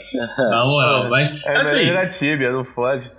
Na 0.50 0.64
moral, 0.66 1.08
mas. 1.08 1.44
É 1.46 1.56
assim, 1.56 1.76
melhor 1.76 1.86
jogar 2.04 2.10
Tibia, 2.10 2.52
não 2.52 2.64
fode. 2.66 3.10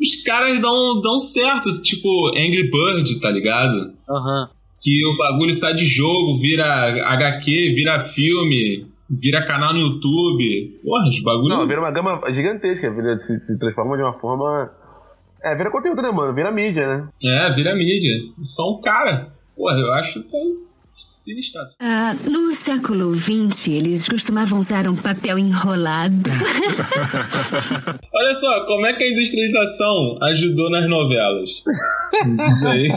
Os 0.00 0.22
caras 0.24 0.58
dão, 0.60 1.00
dão 1.00 1.18
certo. 1.18 1.68
Tipo, 1.82 2.28
Angry 2.28 2.70
Bird, 2.70 3.20
tá 3.20 3.30
ligado? 3.30 3.92
Aham. 4.08 4.48
que 4.80 5.04
o 5.06 5.16
bagulho 5.16 5.52
sai 5.52 5.74
de 5.74 5.84
jogo, 5.84 6.38
vira 6.38 6.64
HQ, 7.12 7.44
vira 7.74 8.00
filme, 8.04 8.86
vira 9.10 9.44
canal 9.44 9.72
no 9.72 9.80
YouTube. 9.80 10.78
Porra, 10.84 11.08
os 11.08 11.20
bagulho. 11.20 11.48
Não, 11.48 11.66
vira 11.66 11.80
uma 11.80 11.90
gama 11.90 12.20
gigantesca, 12.32 12.90
vira, 12.90 13.18
se, 13.18 13.38
se 13.44 13.58
transforma 13.58 13.96
de 13.96 14.02
uma 14.02 14.14
forma. 14.14 14.70
É, 15.42 15.54
vira 15.56 15.70
conteúdo, 15.70 16.02
né, 16.02 16.10
mano? 16.10 16.34
Vira 16.34 16.50
mídia, 16.50 16.86
né? 16.86 17.08
É, 17.24 17.52
vira 17.52 17.74
mídia. 17.74 18.12
Só 18.42 18.70
um 18.70 18.80
cara. 18.80 19.32
Porra, 19.56 19.76
eu 19.76 19.92
acho 19.94 20.22
que 20.22 20.28
sinistraço. 20.98 21.76
Ah, 21.80 22.14
no 22.28 22.52
século 22.52 23.14
XX, 23.14 23.68
eles 23.68 24.08
costumavam 24.08 24.58
usar 24.58 24.88
um 24.88 24.96
papel 24.96 25.38
enrolado. 25.38 26.14
Olha 28.12 28.34
só, 28.34 28.66
como 28.66 28.86
é 28.86 28.94
que 28.94 29.04
a 29.04 29.10
industrialização 29.10 30.18
ajudou 30.22 30.70
nas 30.70 30.88
novelas? 30.88 31.50
Diz 32.36 32.62
aí. 32.64 32.88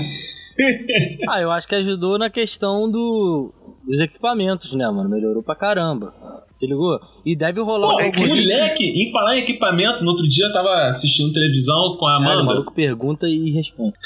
Ah, 1.29 1.41
eu 1.41 1.51
acho 1.51 1.67
que 1.67 1.75
ajudou 1.75 2.17
na 2.17 2.29
questão 2.29 2.89
do, 2.89 3.53
dos 3.87 3.99
equipamentos, 3.99 4.73
né, 4.73 4.87
mano? 4.89 5.09
Melhorou 5.09 5.41
pra 5.43 5.55
caramba. 5.55 6.13
Se 6.53 6.67
ligou? 6.67 6.99
E 7.25 7.35
deve 7.35 7.61
rolar 7.61 7.87
Pô, 7.87 8.01
um 8.03 8.27
moleque, 8.27 8.83
em 8.85 9.11
falar 9.11 9.35
em 9.37 9.39
equipamento, 9.39 10.03
no 10.03 10.11
outro 10.11 10.27
dia 10.27 10.45
eu 10.45 10.53
tava 10.53 10.87
assistindo 10.87 11.31
televisão 11.33 11.95
com 11.97 12.05
a 12.05 12.11
Cara, 12.17 12.21
o 12.21 12.31
Amanda. 12.33 12.43
maluco 12.45 12.73
pergunta 12.73 13.27
e 13.27 13.51
responde. 13.51 13.93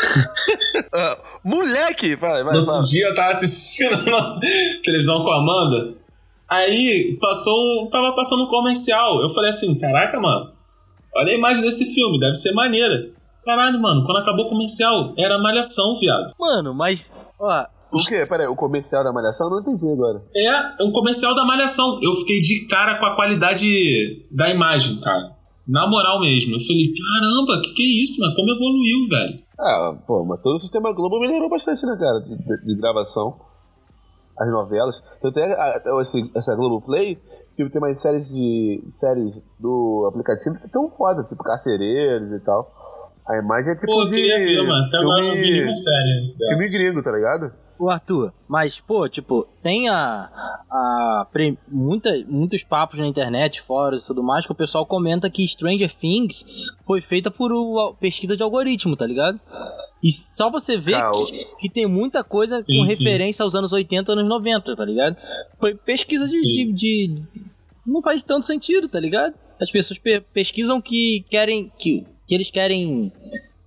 Ah, 0.94 1.18
moleque! 1.44 2.16
Vai, 2.16 2.44
vai, 2.44 2.54
No 2.54 2.60
outro 2.62 2.76
vai. 2.76 2.84
dia 2.84 3.08
eu 3.08 3.16
tava 3.16 3.32
assistindo 3.32 3.98
televisão 4.84 5.24
com 5.24 5.30
a 5.30 5.40
Amanda. 5.40 5.94
Aí 6.48 7.18
passou 7.20 7.84
um, 7.86 7.90
tava 7.90 8.14
passando 8.14 8.44
um 8.44 8.48
comercial. 8.48 9.22
Eu 9.22 9.30
falei 9.32 9.50
assim: 9.50 9.78
caraca, 9.80 10.20
mano, 10.20 10.52
olha 11.16 11.32
a 11.32 11.36
imagem 11.38 11.64
desse 11.64 11.94
filme, 11.94 12.20
deve 12.20 12.36
ser 12.36 12.54
maneira. 12.54 13.10
Caralho, 13.44 13.82
mano, 13.82 14.06
quando 14.06 14.18
acabou 14.18 14.46
o 14.46 14.50
comercial, 14.50 15.14
era 15.18 15.38
malhação, 15.38 15.96
viado. 16.00 16.34
Mano, 16.40 16.74
mas, 16.74 17.12
ó, 17.40 17.66
O 17.96 18.06
quê? 18.08 18.24
Pera 18.28 18.44
aí, 18.44 18.48
o 18.50 18.56
comercial 18.56 19.04
da 19.04 19.14
Malhação? 19.14 19.50
Não 19.50 19.60
entendi 19.62 19.88
agora. 19.90 20.22
É 20.36 20.84
um 20.84 20.92
comercial 20.92 21.34
da 21.36 21.46
malhação. 21.46 22.00
Eu 22.04 22.14
fiquei 22.14 22.40
de 22.42 22.68
cara 22.68 22.96
com 23.00 23.06
a 23.06 23.16
qualidade 23.16 24.26
da 24.32 24.50
imagem, 24.50 25.00
cara. 25.02 25.34
Na 25.68 25.88
moral 25.90 26.20
mesmo. 26.22 26.56
Eu 26.56 26.60
falei, 26.60 26.92
caramba, 26.94 27.62
que 27.64 27.74
que 27.74 27.82
é 27.84 28.04
isso, 28.04 28.22
mano? 28.22 28.36
Como 28.36 28.52
evoluiu, 28.52 29.08
velho? 29.10 29.40
Ah, 29.60 29.96
pô, 30.06 30.24
mas 30.26 30.42
todo 30.42 30.58
o 30.58 30.60
sistema 30.60 30.94
Globo 30.94 31.20
melhorou 31.20 31.50
bastante, 31.50 31.84
né, 31.86 31.96
cara? 32.00 32.20
De, 32.22 32.38
de- 32.38 32.66
de 32.66 32.76
gravação. 32.82 33.40
As 34.38 34.50
novelas. 34.52 35.02
Tanto 35.22 35.40
é 35.40 35.54
a- 35.54 35.78
a- 35.78 36.02
esse, 36.04 36.20
essa 36.36 36.54
Globoplay, 36.56 37.18
que 37.56 37.70
tem 37.70 37.82
mais 37.82 38.02
séries 38.02 38.28
de. 38.28 38.84
séries 39.00 39.42
do 39.60 40.06
aplicativo 40.10 40.60
que 40.60 40.70
tão 40.70 40.90
foda, 40.90 41.24
tipo 41.24 41.42
carcereiros 41.42 42.32
e 42.34 42.40
tal. 42.44 42.70
A 43.28 43.38
imagem 43.40 43.72
é 43.72 43.76
tipo 43.76 43.86
Pô, 43.88 44.02
eu 44.04 44.10
de. 44.10 44.16
queria 44.18 44.38
ver, 44.40 44.62
mano. 44.68 44.86
Até 44.86 44.98
agora 44.98 45.26
eu 45.26 45.34
vi 45.36 45.52
nenhuma 45.54 45.74
série 45.74 46.36
filme 46.58 46.72
gringo, 46.78 47.02
tá 47.02 47.12
ligado? 47.14 47.52
O 47.78 47.90
Arthur, 47.90 48.32
mas, 48.48 48.80
pô, 48.80 49.08
tipo, 49.10 49.48
tem 49.62 49.90
a. 49.90 50.30
a 50.70 51.28
pre- 51.32 51.58
muita, 51.68 52.12
muitos 52.28 52.64
papos 52.64 53.00
na 53.00 53.08
internet, 53.08 53.62
fóruns 53.62 54.04
e 54.04 54.08
tudo 54.08 54.24
mais, 54.24 54.46
que 54.46 54.52
o 54.52 54.56
pessoal 54.56 54.86
comenta 54.86 55.30
que 55.30 55.48
Stranger 55.48 55.94
Things 55.94 56.46
foi 56.86 57.02
feita 57.02 57.30
por 57.30 57.52
o- 57.52 57.94
pesquisa 58.00 58.36
de 58.38 58.44
algoritmo, 58.44 58.96
tá 58.96 59.06
ligado? 59.06 59.40
E 60.04 60.12
só 60.12 60.50
você 60.50 60.78
ver 60.78 61.02
que, 61.12 61.46
que 61.62 61.70
tem 61.70 61.88
muita 61.88 62.24
coisa 62.24 62.60
Sim, 62.60 62.80
com 62.80 62.86
sim. 62.86 63.04
referência 63.04 63.44
aos 63.44 63.56
anos 63.56 63.74
80, 63.74 64.12
anos 64.12 64.28
90, 64.28 64.76
tá 64.76 64.86
ligado? 64.86 65.18
Foi 65.60 65.74
pesquisa 65.76 66.26
de. 66.28 66.66
De- 66.66 66.74
de- 66.74 67.24
Não 67.86 68.02
faz 68.02 68.22
tanto 68.24 68.46
sentido, 68.46 68.88
tá 68.88 69.00
ligado? 69.00 69.34
As 69.62 69.72
pessoas 69.72 69.98
pe- 70.00 70.22
pesquisam 70.34 70.80
que 70.82 71.26
querem. 71.30 71.72
Que, 71.78 72.06
que 72.28 72.34
eles 72.36 72.50
querem 72.50 73.12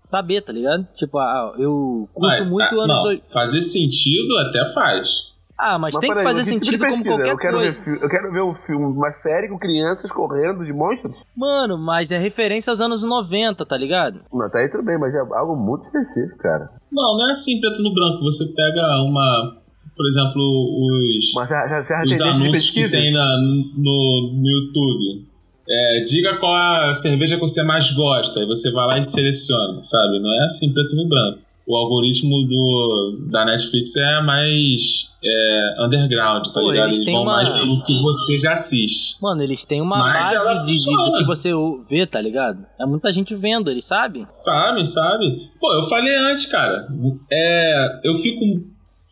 saber, 0.08 0.40
tá 0.42 0.52
ligado? 0.52 0.86
Tipo, 0.96 1.18
ah, 1.18 1.54
eu 1.58 2.08
curto 2.12 2.28
Mas, 2.28 2.48
muito 2.48 2.80
ah, 2.80 2.84
anos 2.84 2.96
não, 2.96 3.02
80. 3.04 3.32
fazer 3.32 3.62
sentido 3.62 4.38
até 4.38 4.72
faz. 4.72 5.28
Ah, 5.58 5.76
mas, 5.76 5.92
tem 5.98 6.08
que 6.08 6.14
peraí, 6.14 6.24
fazer 6.24 6.38
mas 6.38 6.48
tipo 6.48 6.64
sentido 6.64 6.86
como 6.86 7.04
qualquer 7.04 7.32
eu 7.32 7.36
quero 7.36 7.56
coisa. 7.56 7.82
Ver, 7.82 8.00
eu 8.00 8.08
quero 8.08 8.32
ver 8.32 8.42
um 8.42 8.54
filme, 8.64 8.86
uma 8.86 9.12
série 9.12 9.48
com 9.48 9.58
crianças 9.58 10.12
correndo 10.12 10.64
de 10.64 10.72
monstros. 10.72 11.24
Mano, 11.36 11.76
mas 11.76 12.12
é 12.12 12.18
referência 12.18 12.70
aos 12.70 12.80
anos 12.80 13.02
90, 13.02 13.66
tá 13.66 13.76
ligado? 13.76 14.20
Não, 14.32 14.48
tá 14.48 14.60
aí 14.60 14.68
tudo 14.68 14.84
bem, 14.84 14.96
mas 14.96 15.12
é 15.12 15.18
algo 15.18 15.56
muito 15.56 15.82
específico, 15.82 16.38
cara. 16.38 16.70
Não, 16.92 17.18
não 17.18 17.28
é 17.28 17.32
assim 17.32 17.60
preto 17.60 17.82
no 17.82 17.92
branco. 17.92 18.22
Você 18.22 18.54
pega 18.54 18.82
uma. 19.02 19.56
Por 19.96 20.06
exemplo, 20.06 20.40
os. 20.40 21.32
Mas 21.34 21.48
já, 21.48 21.66
já, 21.66 21.82
já 21.82 22.02
os 22.06 22.20
anúncios 22.20 22.70
que 22.70 22.82
pesquisa. 22.82 22.90
tem 22.92 23.12
na, 23.12 23.36
no, 23.76 24.32
no 24.34 24.48
YouTube. 24.48 25.27
É, 25.70 26.00
diga 26.02 26.36
qual 26.38 26.54
a 26.54 26.92
cerveja 26.92 27.34
que 27.36 27.42
você 27.42 27.62
mais 27.62 27.90
gosta, 27.92 28.40
aí 28.40 28.46
você 28.46 28.70
vai 28.70 28.86
lá 28.86 28.98
e 28.98 29.04
seleciona, 29.04 29.82
sabe? 29.84 30.18
Não 30.18 30.32
é 30.40 30.44
assim 30.44 30.72
preto 30.72 30.96
no 30.96 31.06
branco. 31.08 31.40
O 31.66 31.76
algoritmo 31.76 32.46
do, 32.46 33.26
da 33.30 33.44
Netflix 33.44 33.94
é 33.96 34.22
mais 34.22 35.10
é, 35.22 35.74
underground, 35.84 36.46
tá 36.46 36.60
Pô, 36.62 36.70
ligado? 36.70 36.86
eles 36.86 36.96
Eles 36.96 37.04
têm 37.04 37.14
vão 37.14 37.22
uma- 37.24 37.32
mais 37.34 37.50
pelo 37.50 37.84
que 37.84 38.00
você 38.00 38.38
já 38.38 38.52
assiste. 38.52 39.16
Mano, 39.20 39.42
eles 39.42 39.66
têm 39.66 39.82
uma 39.82 39.98
Mas 39.98 40.32
base 40.34 40.64
de, 40.64 40.78
de- 40.78 40.96
do 40.96 41.18
que 41.18 41.24
você 41.26 41.50
vê, 41.86 42.06
tá 42.06 42.22
ligado? 42.22 42.64
É 42.80 42.86
muita 42.86 43.12
gente 43.12 43.34
vendo, 43.34 43.70
eles 43.70 43.84
sabem. 43.84 44.26
Sabe, 44.30 44.86
sabe? 44.86 45.50
Pô, 45.60 45.70
eu 45.74 45.82
falei 45.82 46.16
antes, 46.16 46.46
cara. 46.46 46.88
É, 47.30 48.00
eu 48.02 48.14
fico 48.16 48.40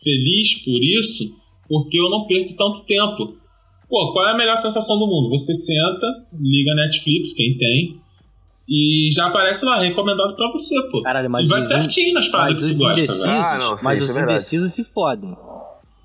feliz 0.03 0.55
por 0.65 0.81
isso, 0.83 1.25
porque 1.69 1.99
eu 1.99 2.09
não 2.09 2.25
perco 2.25 2.55
tanto 2.55 2.83
tempo. 2.87 3.23
Pô, 3.89 4.11
qual 4.11 4.27
é 4.27 4.31
a 4.31 4.37
melhor 4.37 4.55
sensação 4.57 4.99
do 4.99 5.07
mundo? 5.07 5.29
Você 5.29 5.53
senta, 5.53 6.25
liga 6.39 6.71
a 6.73 6.75
Netflix, 6.75 7.33
quem 7.33 7.57
tem, 7.57 8.01
e 8.67 9.09
já 9.13 9.27
aparece 9.27 9.63
lá, 9.65 9.79
recomendado 9.79 10.35
pra 10.35 10.51
você, 10.51 10.75
pô. 10.91 11.01
Caralho, 11.01 11.29
mas 11.29 11.47
e 11.47 11.49
vai 11.49 11.59
os 11.59 11.65
in- 11.65 11.67
certinho 11.67 12.13
nas 12.13 12.27
paradas 12.27 12.61
Mas 12.61 12.63
que 12.63 12.65
os 12.71 12.77
tu 12.77 12.83
gosta, 12.83 12.99
indecisos, 13.01 13.23
velho. 13.25 13.41
Ah, 13.41 13.57
não, 13.57 13.77
sim, 13.77 13.83
mas 13.83 14.01
os 14.01 14.09
é 14.09 14.13
verdade. 14.13 14.31
indecisos 14.33 14.71
se 14.73 14.83
fodem 14.83 15.37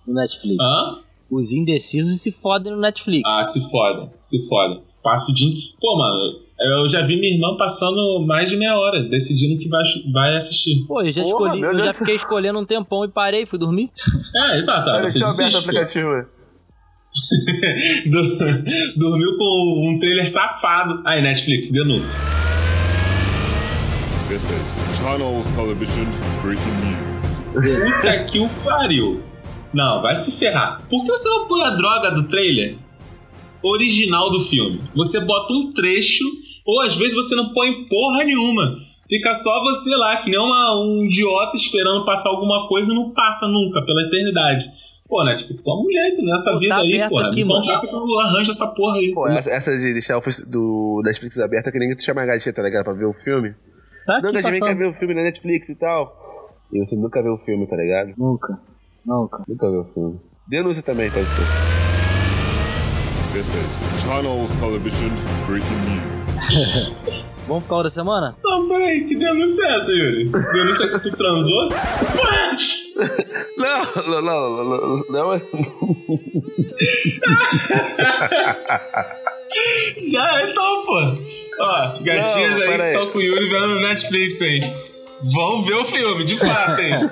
no 0.06 0.14
Netflix. 0.14 0.62
Hã? 0.62 0.98
Os 1.30 1.52
indecisos 1.52 2.20
se 2.20 2.30
fodem 2.30 2.72
no 2.72 2.78
Netflix. 2.78 3.22
Ah, 3.26 3.44
se 3.44 3.68
foda, 3.70 4.12
se 4.20 4.48
foda. 4.48 4.80
Passa 5.02 5.32
o 5.32 5.34
dia. 5.34 5.50
Pô, 5.80 5.96
mano, 5.98 6.38
eu 6.60 6.88
já 6.88 7.00
vi 7.02 7.16
minha 7.16 7.34
irmã 7.34 7.56
passando 7.56 8.20
mais 8.24 8.48
de 8.48 8.56
meia 8.56 8.78
hora 8.78 9.02
decidindo 9.08 9.58
que 9.60 9.68
vai, 9.68 9.82
vai 10.12 10.36
assistir. 10.36 10.84
Pô, 10.86 11.02
eu 11.02 11.10
já 11.10 11.22
Porra, 11.22 11.32
escolhi, 11.48 11.62
eu 11.62 11.70
Deus. 11.72 11.84
já 11.84 11.92
fiquei 11.94 12.14
escolhendo 12.14 12.60
um 12.60 12.64
tempão 12.64 13.04
e 13.04 13.08
parei, 13.08 13.44
fui 13.44 13.58
dormir. 13.58 13.90
É, 14.36 14.58
exato, 14.58 14.88
você 15.04 15.18
o 15.18 15.24
desiste. 15.24 15.50
pô. 15.52 15.58
aplicativo. 15.58 16.26
Dormiu 18.96 19.36
com 19.38 19.90
um 19.90 19.98
trailer 19.98 20.28
safado. 20.28 21.02
Aí, 21.04 21.20
Netflix, 21.22 21.70
denúncia. 21.70 22.20
This 24.28 24.50
is 24.50 24.74
Channels 24.98 25.50
Television's 25.50 26.22
breaking 26.42 26.72
news. 26.80 27.42
Puta 27.52 28.24
que 28.24 28.38
o 28.38 28.48
pariu. 28.64 29.22
Não, 29.74 30.00
vai 30.02 30.16
se 30.16 30.32
ferrar. 30.38 30.82
Por 30.88 31.04
que 31.04 31.10
você 31.10 31.28
não 31.28 31.46
põe 31.48 31.62
a 31.62 31.70
droga 31.70 32.10
do 32.10 32.24
trailer 32.24 32.76
original 33.62 34.30
do 34.30 34.40
filme? 34.46 34.80
Você 34.94 35.20
bota 35.20 35.52
um 35.52 35.72
trecho, 35.72 36.24
ou 36.64 36.80
às 36.82 36.96
vezes 36.96 37.14
você 37.14 37.34
não 37.34 37.52
põe 37.52 37.84
porra 37.88 38.24
nenhuma. 38.24 38.76
Fica 39.08 39.34
só 39.34 39.62
você 39.62 39.94
lá, 39.96 40.16
que 40.18 40.30
nem 40.30 40.38
uma- 40.40 40.82
um 40.82 41.04
idiota 41.04 41.56
esperando 41.56 42.04
passar 42.04 42.30
alguma 42.30 42.66
coisa 42.68 42.92
e 42.92 42.94
não 42.94 43.10
passa 43.10 43.46
nunca, 43.46 43.82
pela 43.84 44.02
eternidade. 44.06 44.64
Pô, 45.12 45.22
né? 45.24 45.34
Tipo, 45.34 45.62
toma 45.62 45.82
um 45.86 45.92
jeito 45.92 46.22
nessa 46.24 46.52
Pô, 46.52 46.58
vida 46.58 46.74
tá 46.74 46.80
aí, 46.80 46.94
aberto 46.94 47.10
porra. 47.10 47.26
aqui, 47.28 47.36
Me 47.36 47.44
mano. 47.44 47.60
contrata 47.60 47.86
que 47.86 47.94
eu 47.94 48.20
arranjo 48.20 48.50
essa 48.50 48.66
porra 48.74 48.96
aí. 48.96 49.12
Pô, 49.12 49.28
essa, 49.28 49.50
essa 49.50 49.76
de 49.78 49.92
deixar 49.92 50.16
o 50.16 50.22
do 50.48 51.02
Netflix 51.04 51.38
aberta 51.38 51.68
é 51.68 51.72
que 51.72 51.78
nem 51.78 51.94
tu 51.94 52.02
chama 52.02 52.22
a 52.22 52.24
gatinha, 52.24 52.50
tá 52.54 52.62
ligado? 52.62 52.84
Pra 52.84 52.94
ver 52.94 53.04
o 53.04 53.12
filme. 53.22 53.54
Tá 54.06 54.20
não, 54.22 54.32
vem 54.32 54.42
passando. 54.42 54.64
quer 54.66 54.74
ver 54.74 54.86
o 54.86 54.94
filme 54.94 55.14
na 55.14 55.22
Netflix 55.22 55.68
e 55.68 55.74
tal. 55.74 56.16
E 56.72 56.78
você 56.78 56.96
nunca 56.96 57.22
vê 57.22 57.28
o 57.28 57.36
filme, 57.44 57.66
tá 57.66 57.76
ligado? 57.76 58.14
Nunca, 58.16 58.58
nunca. 59.04 59.44
Nunca 59.46 59.70
vê 59.70 59.76
o 59.76 59.84
filme. 59.92 60.18
Denúncia 60.48 60.82
também, 60.82 61.10
pode 61.10 61.26
ser. 61.26 61.42
This 63.34 63.54
is 63.54 63.78
Channels 64.02 64.54
Television's 64.56 65.26
breaking 65.46 65.76
news. 65.88 66.21
Vamos 67.48 67.64
pro 67.64 67.70
caô 67.76 67.82
da 67.82 67.90
semana? 67.90 68.36
Não, 68.44 68.68
peraí, 68.68 69.04
que 69.04 69.16
denúncia 69.16 69.64
é 69.66 69.76
essa, 69.76 69.90
Yuri? 69.92 70.24
Denúncia 70.24 70.88
que 70.88 70.98
tu 71.00 71.16
transou? 71.16 71.68
Ué! 71.70 72.56
Não, 73.56 73.84
não, 74.06 74.22
não, 74.22 74.50
não, 74.50 74.96
não, 75.08 75.28
não. 75.28 75.40
Já 80.10 80.40
é 80.40 80.50
então, 80.50 80.84
pô. 80.84 80.96
Ó, 81.60 81.98
gatinhas 82.02 82.58
Não, 82.58 82.62
aí 82.66 82.76
que 82.76 82.82
aí. 82.82 82.92
estão 82.92 83.10
com 83.10 83.18
o 83.18 83.22
Yuri 83.22 83.48
vendo 83.50 83.66
no 83.68 83.80
Netflix, 83.80 84.40
hein? 84.40 84.72
Vão 85.24 85.62
ver 85.62 85.74
o 85.74 85.84
filme, 85.84 86.24
de 86.24 86.36
fato, 86.36 86.80
hein? 86.80 86.98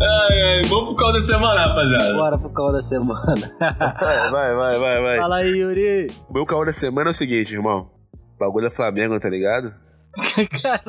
Ai, 0.00 0.42
ai, 0.42 0.62
vamos 0.68 0.84
pro 0.86 0.94
caldo 0.96 1.14
da 1.14 1.20
semana, 1.20 1.66
rapaziada. 1.66 2.14
Bora 2.14 2.38
pro 2.38 2.50
caô 2.50 2.72
da 2.72 2.80
semana. 2.80 3.56
Vai, 4.30 4.54
vai, 4.54 4.78
vai, 4.78 5.02
vai. 5.02 5.18
Fala 5.18 5.36
aí, 5.36 5.58
Yuri. 5.58 6.06
O 6.28 6.34
meu 6.34 6.46
caô 6.46 6.64
da 6.64 6.72
semana 6.72 7.10
é 7.10 7.12
o 7.12 7.14
seguinte, 7.14 7.52
irmão. 7.52 7.90
O 8.12 8.38
bagulho 8.38 8.66
é 8.66 8.70
Flamengo, 8.70 9.18
tá 9.18 9.28
ligado? 9.28 9.72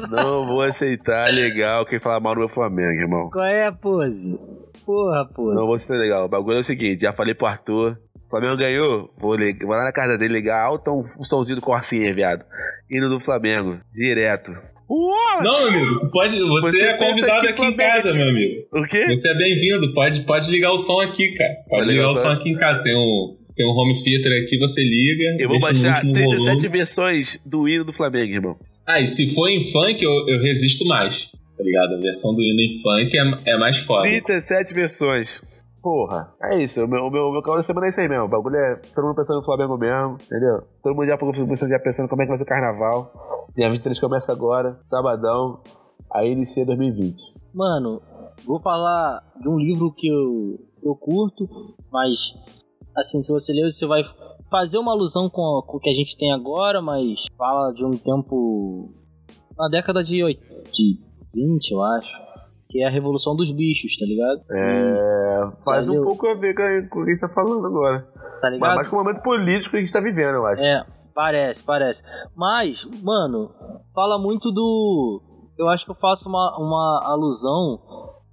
Não 0.09 0.45
vou 0.45 0.61
aceitar 0.61 1.31
legal 1.31 1.85
quem 1.85 1.99
falar 1.99 2.19
mal 2.19 2.33
do 2.33 2.41
meu 2.41 2.49
Flamengo, 2.49 2.99
irmão. 2.99 3.29
Qual 3.31 3.45
é 3.45 3.65
a 3.65 3.71
pose? 3.71 4.39
Porra, 4.85 5.25
pose. 5.25 5.55
Não 5.55 5.65
vou 5.65 5.75
aceitar 5.75 5.99
legal. 6.01 6.25
O 6.25 6.29
bagulho 6.29 6.57
é 6.57 6.59
o 6.59 6.63
seguinte, 6.63 7.01
já 7.01 7.13
falei 7.13 7.33
pro 7.33 7.47
Arthur. 7.47 7.97
O 8.33 8.39
Flamengo 8.39 8.57
ganhou, 8.57 9.13
vou, 9.15 9.35
lig- 9.35 9.63
vou 9.63 9.75
lá 9.75 9.83
na 9.83 9.91
casa 9.91 10.17
dele 10.17 10.33
ligar 10.33 10.59
alto 10.59 11.05
um 11.19 11.23
somzinho 11.23 11.57
do 11.57 11.61
Corsinha, 11.61 12.11
viado. 12.15 12.43
Indo 12.89 13.07
do 13.07 13.19
Flamengo, 13.19 13.79
direto. 13.93 14.51
Uou! 14.89 15.43
Não, 15.43 15.67
amigo, 15.67 15.99
tu 15.99 16.09
pode. 16.09 16.33
Você, 16.39 16.71
Você 16.71 16.83
é 16.83 16.97
convidado 16.97 17.47
aqui 17.47 17.61
em 17.63 17.75
casa, 17.75 18.11
meu 18.11 18.29
amigo. 18.29 18.63
O 18.71 18.83
quê? 18.87 19.05
Você 19.07 19.29
é 19.29 19.35
bem-vindo, 19.35 19.93
pode, 19.93 20.21
pode 20.21 20.49
ligar 20.49 20.71
o 20.71 20.79
som 20.79 20.99
aqui, 20.99 21.31
cara. 21.35 21.53
Pode 21.69 21.81
ligar 21.85 21.93
ligar 22.07 22.09
o 22.09 22.15
som 22.15 22.29
aqui 22.29 22.49
em 22.49 22.57
casa. 22.57 22.81
Tem 22.81 22.95
um, 22.95 23.37
tem 23.55 23.67
um 23.67 23.69
home 23.69 24.03
theater 24.03 24.43
aqui, 24.43 24.57
você 24.57 24.81
liga. 24.83 25.37
Eu 25.39 25.49
vou 25.49 25.59
baixar 25.59 26.03
no 26.03 26.09
último 26.09 26.13
37 26.29 26.45
volume. 26.47 26.67
versões 26.69 27.39
do 27.45 27.69
hino 27.69 27.85
do 27.85 27.93
Flamengo, 27.93 28.33
irmão. 28.33 28.57
Ah, 28.87 28.99
e 28.99 29.05
se 29.05 29.27
for 29.35 29.47
em 29.47 29.63
funk, 29.71 30.03
eu, 30.03 30.11
eu 30.27 30.41
resisto 30.41 30.85
mais. 30.87 31.31
Tá 31.55 31.63
ligado? 31.63 31.93
A 31.93 31.99
versão 31.99 32.33
do 32.33 32.41
hino 32.41 32.61
em 32.61 32.81
funk 32.81 33.15
é, 33.45 33.51
é 33.51 33.57
mais 33.57 33.77
foda. 33.77 34.07
37 34.07 34.73
versões. 34.73 35.39
Porra, 35.83 36.33
é 36.41 36.63
isso. 36.63 36.81
O 36.83 36.87
meu, 36.87 37.03
o 37.07 37.11
meu, 37.11 37.29
meu 37.29 37.41
caô 37.41 37.57
da 37.57 37.61
semana 37.61 37.87
é 37.87 37.89
isso 37.89 37.99
aí 37.99 38.07
mesmo. 38.07 38.23
O 38.23 38.29
bagulho 38.29 38.55
é 38.55 38.77
todo 38.95 39.03
mundo 39.05 39.17
pensando 39.17 39.39
no 39.39 39.43
Flamengo 39.45 39.77
mesmo, 39.77 40.13
entendeu? 40.13 40.63
Todo 40.81 40.95
mundo 40.95 41.05
já 41.05 41.17
já 41.67 41.79
pensando 41.79 42.07
como 42.07 42.21
é 42.21 42.25
que 42.25 42.29
vai 42.29 42.37
ser 42.37 42.43
o 42.43 42.47
carnaval. 42.47 43.11
Dia 43.53 43.69
23 43.69 43.99
começa 43.99 44.31
agora, 44.31 44.79
sabadão. 44.89 45.61
Aí 46.09 46.31
inicia 46.31 46.65
2020. 46.65 47.13
Mano, 47.53 48.01
vou 48.45 48.61
falar 48.61 49.21
de 49.41 49.49
um 49.49 49.57
livro 49.57 49.91
que 49.93 50.07
eu, 50.07 50.57
eu 50.81 50.95
curto, 50.95 51.45
mas 51.91 52.33
assim, 52.95 53.21
se 53.21 53.33
você 53.33 53.51
ler, 53.51 53.69
você 53.69 53.85
vai 53.85 54.03
fazer 54.49 54.77
uma 54.77 54.93
alusão 54.93 55.29
com, 55.29 55.61
com 55.67 55.77
o 55.77 55.79
que 55.81 55.89
a 55.89 55.93
gente 55.93 56.17
tem 56.17 56.31
agora, 56.31 56.81
mas 56.81 57.25
fala 57.37 57.73
de 57.73 57.83
um 57.85 57.91
tempo 57.91 58.89
na 59.57 59.67
década 59.67 60.01
de, 60.03 60.23
oit- 60.23 60.39
de 60.71 60.97
20, 61.33 61.71
eu 61.71 61.81
acho, 61.83 62.15
que 62.73 62.81
é 62.81 62.87
a 62.87 62.89
Revolução 62.89 63.35
dos 63.35 63.51
Bichos, 63.51 63.95
tá 63.95 64.03
ligado? 64.03 64.41
É. 64.49 65.63
Faz 65.63 65.85
Valeu. 65.85 66.01
um 66.01 66.05
pouco 66.05 66.27
a 66.27 66.33
ver 66.33 66.55
com 66.89 67.01
o 67.01 67.05
que 67.05 67.11
a 67.11 67.13
gente 67.13 67.21
tá 67.21 67.29
falando 67.29 67.67
agora. 67.67 68.01
Tá 68.01 68.19
Mas 68.41 68.53
ligado? 68.53 68.75
mais 68.75 68.87
com 68.87 68.95
o 68.95 69.03
momento 69.03 69.21
político 69.21 69.69
que 69.69 69.77
a 69.77 69.79
gente 69.79 69.93
tá 69.93 69.99
vivendo, 69.99 70.35
eu 70.37 70.45
acho. 70.47 70.59
É, 70.59 70.83
parece, 71.13 71.63
parece. 71.63 72.01
Mas, 72.35 72.83
mano, 73.03 73.51
fala 73.93 74.17
muito 74.17 74.51
do. 74.51 75.21
Eu 75.55 75.69
acho 75.69 75.85
que 75.85 75.91
eu 75.91 75.95
faço 75.95 76.27
uma, 76.27 76.57
uma 76.57 77.01
alusão 77.03 77.79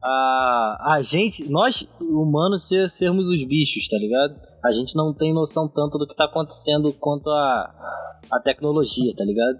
a, 0.02 0.94
a 0.94 1.02
gente, 1.02 1.46
nós 1.50 1.86
humanos, 2.00 2.66
ser, 2.66 2.88
sermos 2.88 3.28
os 3.28 3.44
bichos, 3.44 3.86
tá 3.88 3.98
ligado? 3.98 4.40
A 4.64 4.72
gente 4.72 4.96
não 4.96 5.12
tem 5.12 5.34
noção 5.34 5.68
tanto 5.68 5.98
do 5.98 6.06
que 6.06 6.16
tá 6.16 6.24
acontecendo 6.24 6.94
quanto 6.94 7.28
a, 7.28 7.74
a 8.32 8.40
tecnologia, 8.40 9.12
tá 9.14 9.24
ligado? 9.24 9.58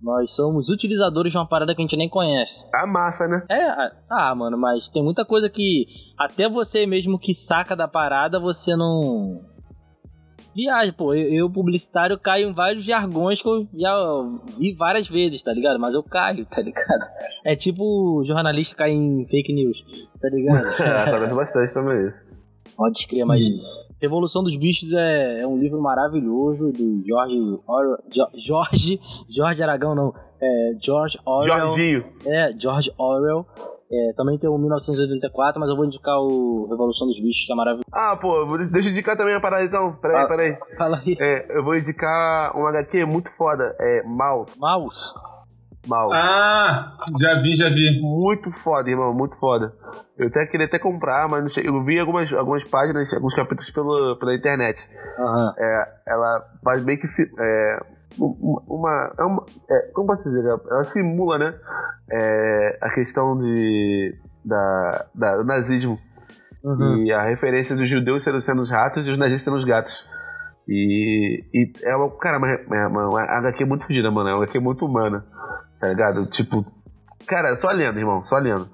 Nós 0.00 0.34
somos 0.34 0.68
utilizadores 0.68 1.32
de 1.32 1.38
uma 1.38 1.48
parada 1.48 1.74
que 1.74 1.80
a 1.80 1.84
gente 1.84 1.96
nem 1.96 2.08
conhece. 2.08 2.64
A 2.72 2.86
massa, 2.86 3.26
né? 3.26 3.44
É, 3.50 3.90
ah, 4.08 4.34
mano, 4.34 4.56
mas 4.56 4.88
tem 4.88 5.02
muita 5.02 5.24
coisa 5.24 5.50
que 5.50 5.86
até 6.16 6.48
você 6.48 6.86
mesmo 6.86 7.18
que 7.18 7.34
saca 7.34 7.74
da 7.74 7.88
parada, 7.88 8.38
você 8.38 8.76
não. 8.76 9.40
Viagem, 10.54 10.92
pô, 10.92 11.14
eu, 11.14 11.32
eu, 11.32 11.50
publicitário 11.50 12.18
caio 12.18 12.48
em 12.48 12.54
vários 12.54 12.84
jargões 12.84 13.40
que 13.40 13.48
eu 13.48 13.68
já 13.74 13.94
vi 14.58 14.74
várias 14.74 15.08
vezes, 15.08 15.42
tá 15.42 15.52
ligado? 15.52 15.78
Mas 15.78 15.94
eu 15.94 16.02
caio, 16.02 16.46
tá 16.46 16.60
ligado? 16.60 17.04
É 17.44 17.54
tipo 17.54 18.22
jornalista 18.24 18.76
cair 18.76 18.94
em 18.94 19.26
fake 19.28 19.52
news, 19.52 19.84
tá 20.20 20.28
ligado? 20.28 20.68
É, 20.82 21.04
tá 21.10 21.18
vendo 21.18 21.36
bastante 21.36 21.74
também 21.74 22.06
isso. 22.06 22.16
Pode 22.76 22.98
escrever, 22.98 23.24
mas 23.24 23.44
Revolução 24.00 24.42
dos 24.42 24.56
Bichos 24.56 24.92
é, 24.92 25.40
é 25.40 25.46
um 25.46 25.56
livro 25.58 25.80
maravilhoso 25.80 26.70
do 26.72 27.00
Jorge 27.06 27.36
Orwell, 27.66 27.98
Jorge, 28.36 29.00
Jorge 29.28 29.62
Aragão 29.62 29.94
não, 29.94 30.14
é 30.40 30.72
George 30.80 31.18
Orwell. 31.24 31.58
Jorginho. 31.68 32.04
É, 32.26 32.50
George 32.58 32.92
Orwell. 32.96 33.46
É, 33.90 34.12
também 34.18 34.36
tem 34.38 34.50
o 34.50 34.58
1984, 34.58 35.58
mas 35.58 35.70
eu 35.70 35.74
vou 35.74 35.86
indicar 35.86 36.18
o 36.20 36.66
Revolução 36.68 37.06
dos 37.06 37.18
Bichos, 37.18 37.46
que 37.46 37.52
é 37.52 37.56
maravilhoso. 37.56 37.86
Ah, 37.90 38.14
pô, 38.20 38.44
deixa 38.70 38.88
eu 38.88 38.92
indicar 38.92 39.16
também 39.16 39.34
a 39.34 39.40
parada 39.40 39.64
então. 39.64 39.96
Peraí, 40.02 40.24
Ah. 40.24 40.28
peraí. 40.28 40.58
Fala 40.76 40.98
aí. 40.98 41.16
É, 41.18 41.56
eu 41.58 41.64
vou 41.64 41.74
indicar 41.74 42.54
um 42.54 42.66
HQ 42.66 43.06
muito 43.06 43.30
foda. 43.38 43.74
É 43.80 44.02
Mouse. 44.04 44.52
Mouse? 44.60 45.14
Mouse. 45.88 46.14
Ah, 46.16 46.96
já 47.20 47.34
vi, 47.38 47.56
já 47.56 47.68
vi. 47.68 48.00
Muito 48.00 48.50
foda, 48.60 48.90
irmão, 48.90 49.12
muito 49.14 49.36
foda. 49.36 49.72
Eu 50.18 50.28
até 50.28 50.46
queria 50.46 50.66
até 50.66 50.78
comprar, 50.78 51.26
mas 51.30 51.42
não 51.42 51.48
cheguei. 51.48 51.70
Eu 51.70 51.82
vi 51.84 51.98
algumas, 51.98 52.32
algumas 52.32 52.68
páginas, 52.68 53.12
alguns 53.12 53.34
capítulos 53.34 53.70
pelo, 53.70 54.16
pela 54.16 54.34
internet. 54.34 54.78
Aham. 55.18 55.54
É, 55.58 55.88
ela 56.06 56.40
faz 56.62 56.84
meio 56.84 56.98
que 57.00 57.06
se. 57.06 57.22
É, 57.22 57.78
uma. 58.18 58.62
uma, 58.68 59.14
é 59.18 59.24
uma- 59.24 59.44
é, 59.70 59.90
como 59.92 60.06
posso 60.08 60.24
dizer? 60.28 60.44
Ela 60.70 60.84
simula, 60.84 61.38
né? 61.38 61.54
é, 62.10 62.78
a 62.80 62.90
questão 62.90 63.38
de. 63.38 64.14
da, 64.44 65.06
da- 65.14 65.36
do 65.38 65.44
nazismo. 65.44 65.98
Uhum. 66.64 67.04
E 67.04 67.12
a 67.12 67.22
referência 67.22 67.76
dos 67.76 67.88
judeus 67.88 68.24
sendo, 68.24 68.40
sendo 68.40 68.62
os 68.62 68.70
ratos 68.70 69.06
e 69.06 69.10
os 69.10 69.16
nazistas 69.16 69.42
sendo 69.42 69.56
os 69.56 69.64
gatos. 69.64 70.08
E, 70.66 71.44
e 71.54 71.72
é 71.84 71.96
uma, 71.96 72.10
cara, 72.18 72.36
uma, 72.38 72.88
uma, 72.88 73.08
uma 73.08 73.22
HQ 73.22 73.64
muito 73.64 73.86
fodida, 73.86 74.10
mano. 74.10 74.28
É 74.28 74.34
uma 74.34 74.42
HQ 74.42 74.58
muito 74.58 74.84
humana, 74.84 75.24
tá 75.80 75.88
ligado? 75.88 76.26
Tipo, 76.26 76.64
cara, 77.26 77.54
só 77.56 77.70
lendo, 77.70 77.98
irmão, 77.98 78.24
só 78.24 78.36
lendo. 78.36 78.68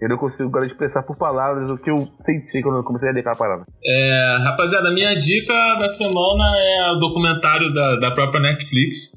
Eu 0.00 0.10
não 0.10 0.18
consigo 0.18 0.48
agora 0.50 0.66
expressar 0.66 1.02
por 1.04 1.16
palavras 1.16 1.70
o 1.70 1.78
que 1.78 1.90
eu 1.90 1.96
senti 2.20 2.60
quando 2.62 2.76
eu 2.76 2.84
comecei 2.84 3.08
a 3.08 3.12
ler 3.12 3.20
aquela 3.20 3.34
parada. 3.34 3.64
É, 3.82 4.36
rapaziada, 4.44 4.90
minha 4.90 5.14
dica 5.18 5.54
da 5.78 5.88
semana 5.88 6.44
é 6.58 6.90
o 6.92 6.96
documentário 6.96 7.72
da, 7.72 7.96
da 7.96 8.10
própria 8.10 8.40
Netflix, 8.42 9.12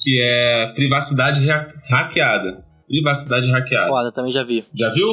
que 0.00 0.20
é 0.20 0.72
Privacidade 0.74 1.46
Hackeada. 1.46 1.74
Hackeada. 1.88 2.64
Privacidade 2.88 3.50
Hackeada. 3.50 3.88
Foda, 3.88 4.12
também 4.12 4.32
já 4.32 4.42
vi. 4.42 4.64
Já 4.74 4.88
viu? 4.90 5.06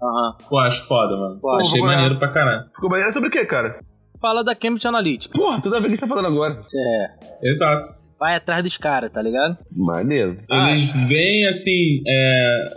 Aham. 0.00 0.36
Pô, 0.48 0.58
acho 0.60 0.86
foda, 0.86 1.16
mano. 1.16 1.34
Foda. 1.40 1.60
Achei 1.60 1.80
maneiro 1.82 2.18
pra 2.20 2.32
caralho. 2.32 2.66
Ficou 2.72 2.88
maneiro 2.88 3.12
sobre 3.12 3.28
o 3.30 3.32
que, 3.32 3.44
cara? 3.46 3.80
Fala 4.20 4.44
da 4.44 4.54
Cambridge 4.54 4.86
Analytica. 4.86 5.36
Porra, 5.36 5.60
tudo 5.60 5.76
a 5.76 5.80
ver 5.80 5.88
com 5.88 5.94
o 5.94 5.98
que 5.98 6.04
a 6.04 6.06
gente 6.06 6.08
tá 6.08 6.14
falando 6.14 6.32
agora. 6.32 6.62
É. 6.72 7.48
Exato. 7.48 7.88
Vai 8.18 8.34
atrás 8.36 8.62
dos 8.64 8.76
caras, 8.76 9.10
tá 9.12 9.22
ligado? 9.22 9.56
Maneiro. 9.74 10.36
Eles 10.50 10.92
veem, 11.06 11.46
assim, 11.46 12.00
é, 12.06 12.68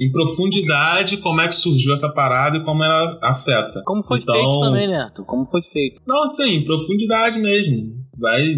em 0.00 0.10
profundidade 0.12 1.16
como 1.16 1.40
é 1.40 1.48
que 1.48 1.54
surgiu 1.54 1.92
essa 1.92 2.12
parada 2.14 2.56
e 2.58 2.64
como 2.64 2.84
ela 2.84 3.18
afeta. 3.22 3.82
Como 3.84 4.04
foi 4.04 4.18
Então- 4.20 4.34
feito 4.34 4.60
também, 4.60 4.88
Neto? 4.88 5.24
Como 5.24 5.46
foi 5.46 5.62
feito? 5.72 6.02
Não, 6.06 6.22
assim, 6.22 6.56
em 6.56 6.64
profundidade 6.64 7.38
mesmo. 7.40 7.92
Vai 8.20 8.54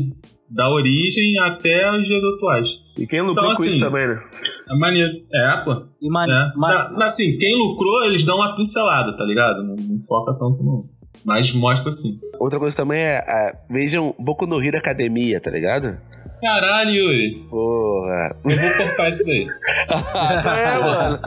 da 0.50 0.68
origem 0.68 1.38
até 1.38 1.90
os 1.96 2.06
dias 2.06 2.22
atuais. 2.24 2.68
E 2.98 3.06
quem 3.06 3.20
lucrou 3.22 3.32
Então, 3.32 3.44
com 3.44 3.62
assim, 3.62 3.70
isso 3.76 3.80
também, 3.80 4.08
né? 4.08 4.20
É 4.68 4.74
maneiro. 4.76 5.12
É, 5.32 5.56
pô. 5.58 5.70
E 6.02 6.10
man... 6.10 6.24
É. 6.26 6.52
ma- 6.56 6.90
Na- 6.90 7.04
assim, 7.06 7.38
quem 7.38 7.54
lucrou, 7.56 8.04
eles 8.04 8.24
dão 8.24 8.36
uma 8.36 8.54
pincelada, 8.56 9.16
tá 9.16 9.24
ligado? 9.24 9.62
Não, 9.62 9.76
não 9.76 9.98
foca 10.06 10.32
tanto, 10.36 10.62
não. 10.64 10.84
Mas 11.24 11.52
mostra 11.52 11.90
assim. 11.90 12.18
Outra 12.38 12.58
coisa 12.58 12.76
também 12.76 13.00
é, 13.00 13.22
é 13.26 13.52
vejam 13.68 14.14
Boku 14.18 14.46
no 14.46 14.62
Hero 14.62 14.78
Academia, 14.78 15.40
tá 15.40 15.50
ligado? 15.50 15.98
Caralho, 16.40 16.90
Yuri. 16.90 17.46
Porra. 17.50 18.36
Eu 18.44 18.56
vou 18.58 18.86
cortar 18.86 19.10
isso 19.10 19.24
daí. 19.26 19.46
é, 19.88 20.78
mano. 20.78 21.20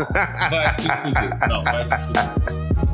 Vai 0.50 0.74
se 0.74 0.90
fuder. 0.90 1.40
Não, 1.48 1.64
vai 1.64 1.86
se 1.86 1.98
fuder. 2.00 2.93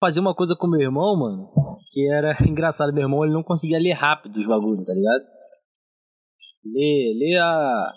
Fazer 0.00 0.20
uma 0.20 0.34
coisa 0.34 0.56
com 0.56 0.66
meu 0.66 0.80
irmão, 0.80 1.14
mano, 1.16 1.50
que 1.92 2.10
era 2.10 2.32
engraçado. 2.48 2.92
Meu 2.92 3.02
irmão, 3.04 3.22
ele 3.24 3.34
não 3.34 3.42
conseguia 3.42 3.78
ler 3.78 3.92
rápido 3.92 4.38
os 4.40 4.46
bagulhos, 4.46 4.86
tá 4.86 4.92
ligado? 4.94 5.22
Ler, 6.64 7.14
ler 7.18 7.38
a, 7.38 7.92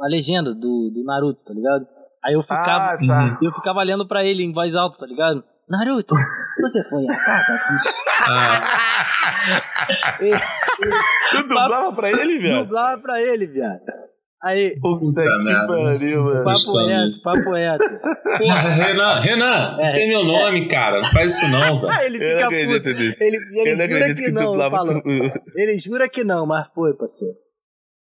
a 0.00 0.06
legenda 0.08 0.52
do, 0.54 0.90
do 0.92 1.04
Naruto, 1.04 1.42
tá 1.44 1.54
ligado? 1.54 1.86
Aí 2.24 2.34
eu 2.34 2.42
ficava, 2.42 2.94
Ah, 2.94 2.98
tá. 2.98 3.38
eu 3.42 3.52
ficava 3.52 3.82
lendo 3.82 4.06
pra 4.08 4.24
ele 4.24 4.42
em 4.42 4.52
voz 4.52 4.74
alta, 4.74 4.98
tá 4.98 5.06
ligado? 5.06 5.44
Naruto, 5.68 6.14
você 6.60 6.82
foi 6.84 7.06
à 7.08 7.24
casa 7.24 7.58
de... 7.58 7.74
Ah, 8.30 10.18
Tu 11.30 11.42
dublava 11.42 11.92
pra 11.94 12.10
ele, 12.10 12.38
viado? 12.38 12.64
Dublava 12.64 13.00
pra 13.02 13.20
ele, 13.22 13.46
viado. 13.46 13.80
Aí, 14.44 14.78
Puta 14.78 15.22
que 15.22 15.26
pariu, 15.28 16.22
mano. 16.22 16.44
papo 16.44 16.76
reto, 16.76 17.04
disso. 17.06 17.24
papo 17.24 17.52
reto. 17.52 17.84
porra, 18.38 18.68
Renan, 18.68 19.20
Renan, 19.20 19.76
É, 19.80 19.92
tem 19.94 20.08
meu 20.08 20.22
nome, 20.24 20.68
cara. 20.68 21.00
Não 21.00 21.10
faz 21.10 21.34
isso 21.34 21.48
não, 21.48 21.80
velho. 21.80 21.90
Aí 21.92 22.06
ele 22.06 22.16
Eu 22.18 22.20
não 22.20 22.28
fica 22.36 22.44
acredito 22.46 22.76
puto. 22.82 22.88
nisso. 22.90 23.16
Ele, 23.20 23.36
ele 23.36 23.70
Eu 23.70 23.76
não 23.78 23.86
jura 23.88 24.14
que 24.14 24.22
que 24.22 24.30
não, 24.30 24.70
falou. 24.70 25.02
tu- 25.02 25.08
Ele 25.56 25.78
jura 25.78 26.08
que 26.08 26.24
não, 26.24 26.44
mas 26.46 26.66
foi, 26.74 26.92
parceiro. 26.94 27.34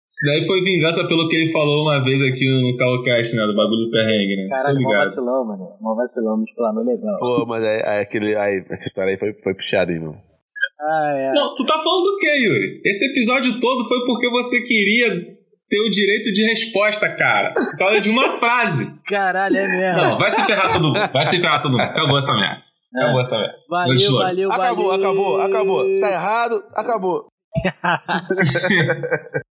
Isso 0.09 0.25
daí 0.25 0.45
foi 0.45 0.61
vingança 0.61 1.05
pelo 1.07 1.27
que 1.27 1.35
ele 1.35 1.51
falou 1.51 1.83
uma 1.83 2.01
vez 2.03 2.21
aqui 2.21 2.45
no 2.45 2.77
Calcast, 2.77 3.35
né? 3.35 3.45
Do 3.45 3.55
bagulho 3.55 3.85
do 3.85 3.91
perrengue, 3.91 4.35
né? 4.37 4.47
Caralho, 4.49 4.75
mó 4.75 4.89
ligado. 4.89 5.03
vacilão, 5.05 5.45
mano. 5.45 5.69
Mó 5.81 5.95
vacilão, 5.95 6.37
me 6.37 6.43
explanou 6.43 6.83
legal. 6.83 7.19
Pô, 7.19 7.45
mas 7.45 7.61
aí, 7.63 7.81
aí 7.83 8.01
aquele, 8.03 8.35
aí, 8.35 8.63
essa 8.69 8.87
história 8.87 9.11
aí 9.11 9.17
foi, 9.17 9.33
foi 9.43 9.53
puxada, 9.55 9.91
irmão. 9.91 10.15
Ah, 10.79 11.13
é. 11.17 11.33
Não, 11.33 11.55
tu 11.55 11.65
tá 11.65 11.77
falando 11.79 12.03
do 12.03 12.17
que, 12.19 12.27
Yuri? 12.29 12.81
Esse 12.85 13.05
episódio 13.11 13.59
todo 13.59 13.83
foi 13.87 14.05
porque 14.05 14.29
você 14.29 14.61
queria 14.61 15.35
ter 15.69 15.79
o 15.79 15.89
direito 15.89 16.31
de 16.31 16.43
resposta, 16.43 17.09
cara. 17.09 17.53
Por 17.53 17.77
causa 17.77 18.01
de 18.01 18.09
uma 18.09 18.37
frase. 18.39 18.99
Caralho, 19.05 19.57
é 19.57 19.67
mesmo. 19.67 20.01
Não, 20.01 20.17
vai 20.17 20.29
se 20.29 20.43
ferrar 20.45 20.71
todo 20.71 20.87
mundo. 20.87 21.09
Vai 21.11 21.25
se 21.25 21.39
ferrar 21.39 21.61
todo 21.61 21.71
mundo. 21.71 21.81
Acabou 21.81 22.17
essa 22.17 22.33
merda. 22.33 22.63
Acabou 22.95 23.19
essa 23.19 23.37
merda. 23.37 23.55
Valeu, 23.69 24.13
valeu, 24.17 24.49
valeu. 24.49 24.51
Acabou, 24.51 24.91
acabou, 24.91 25.41
acabou. 25.41 25.99
Tá 25.99 26.11
errado, 26.11 26.63
acabou. 26.73 27.25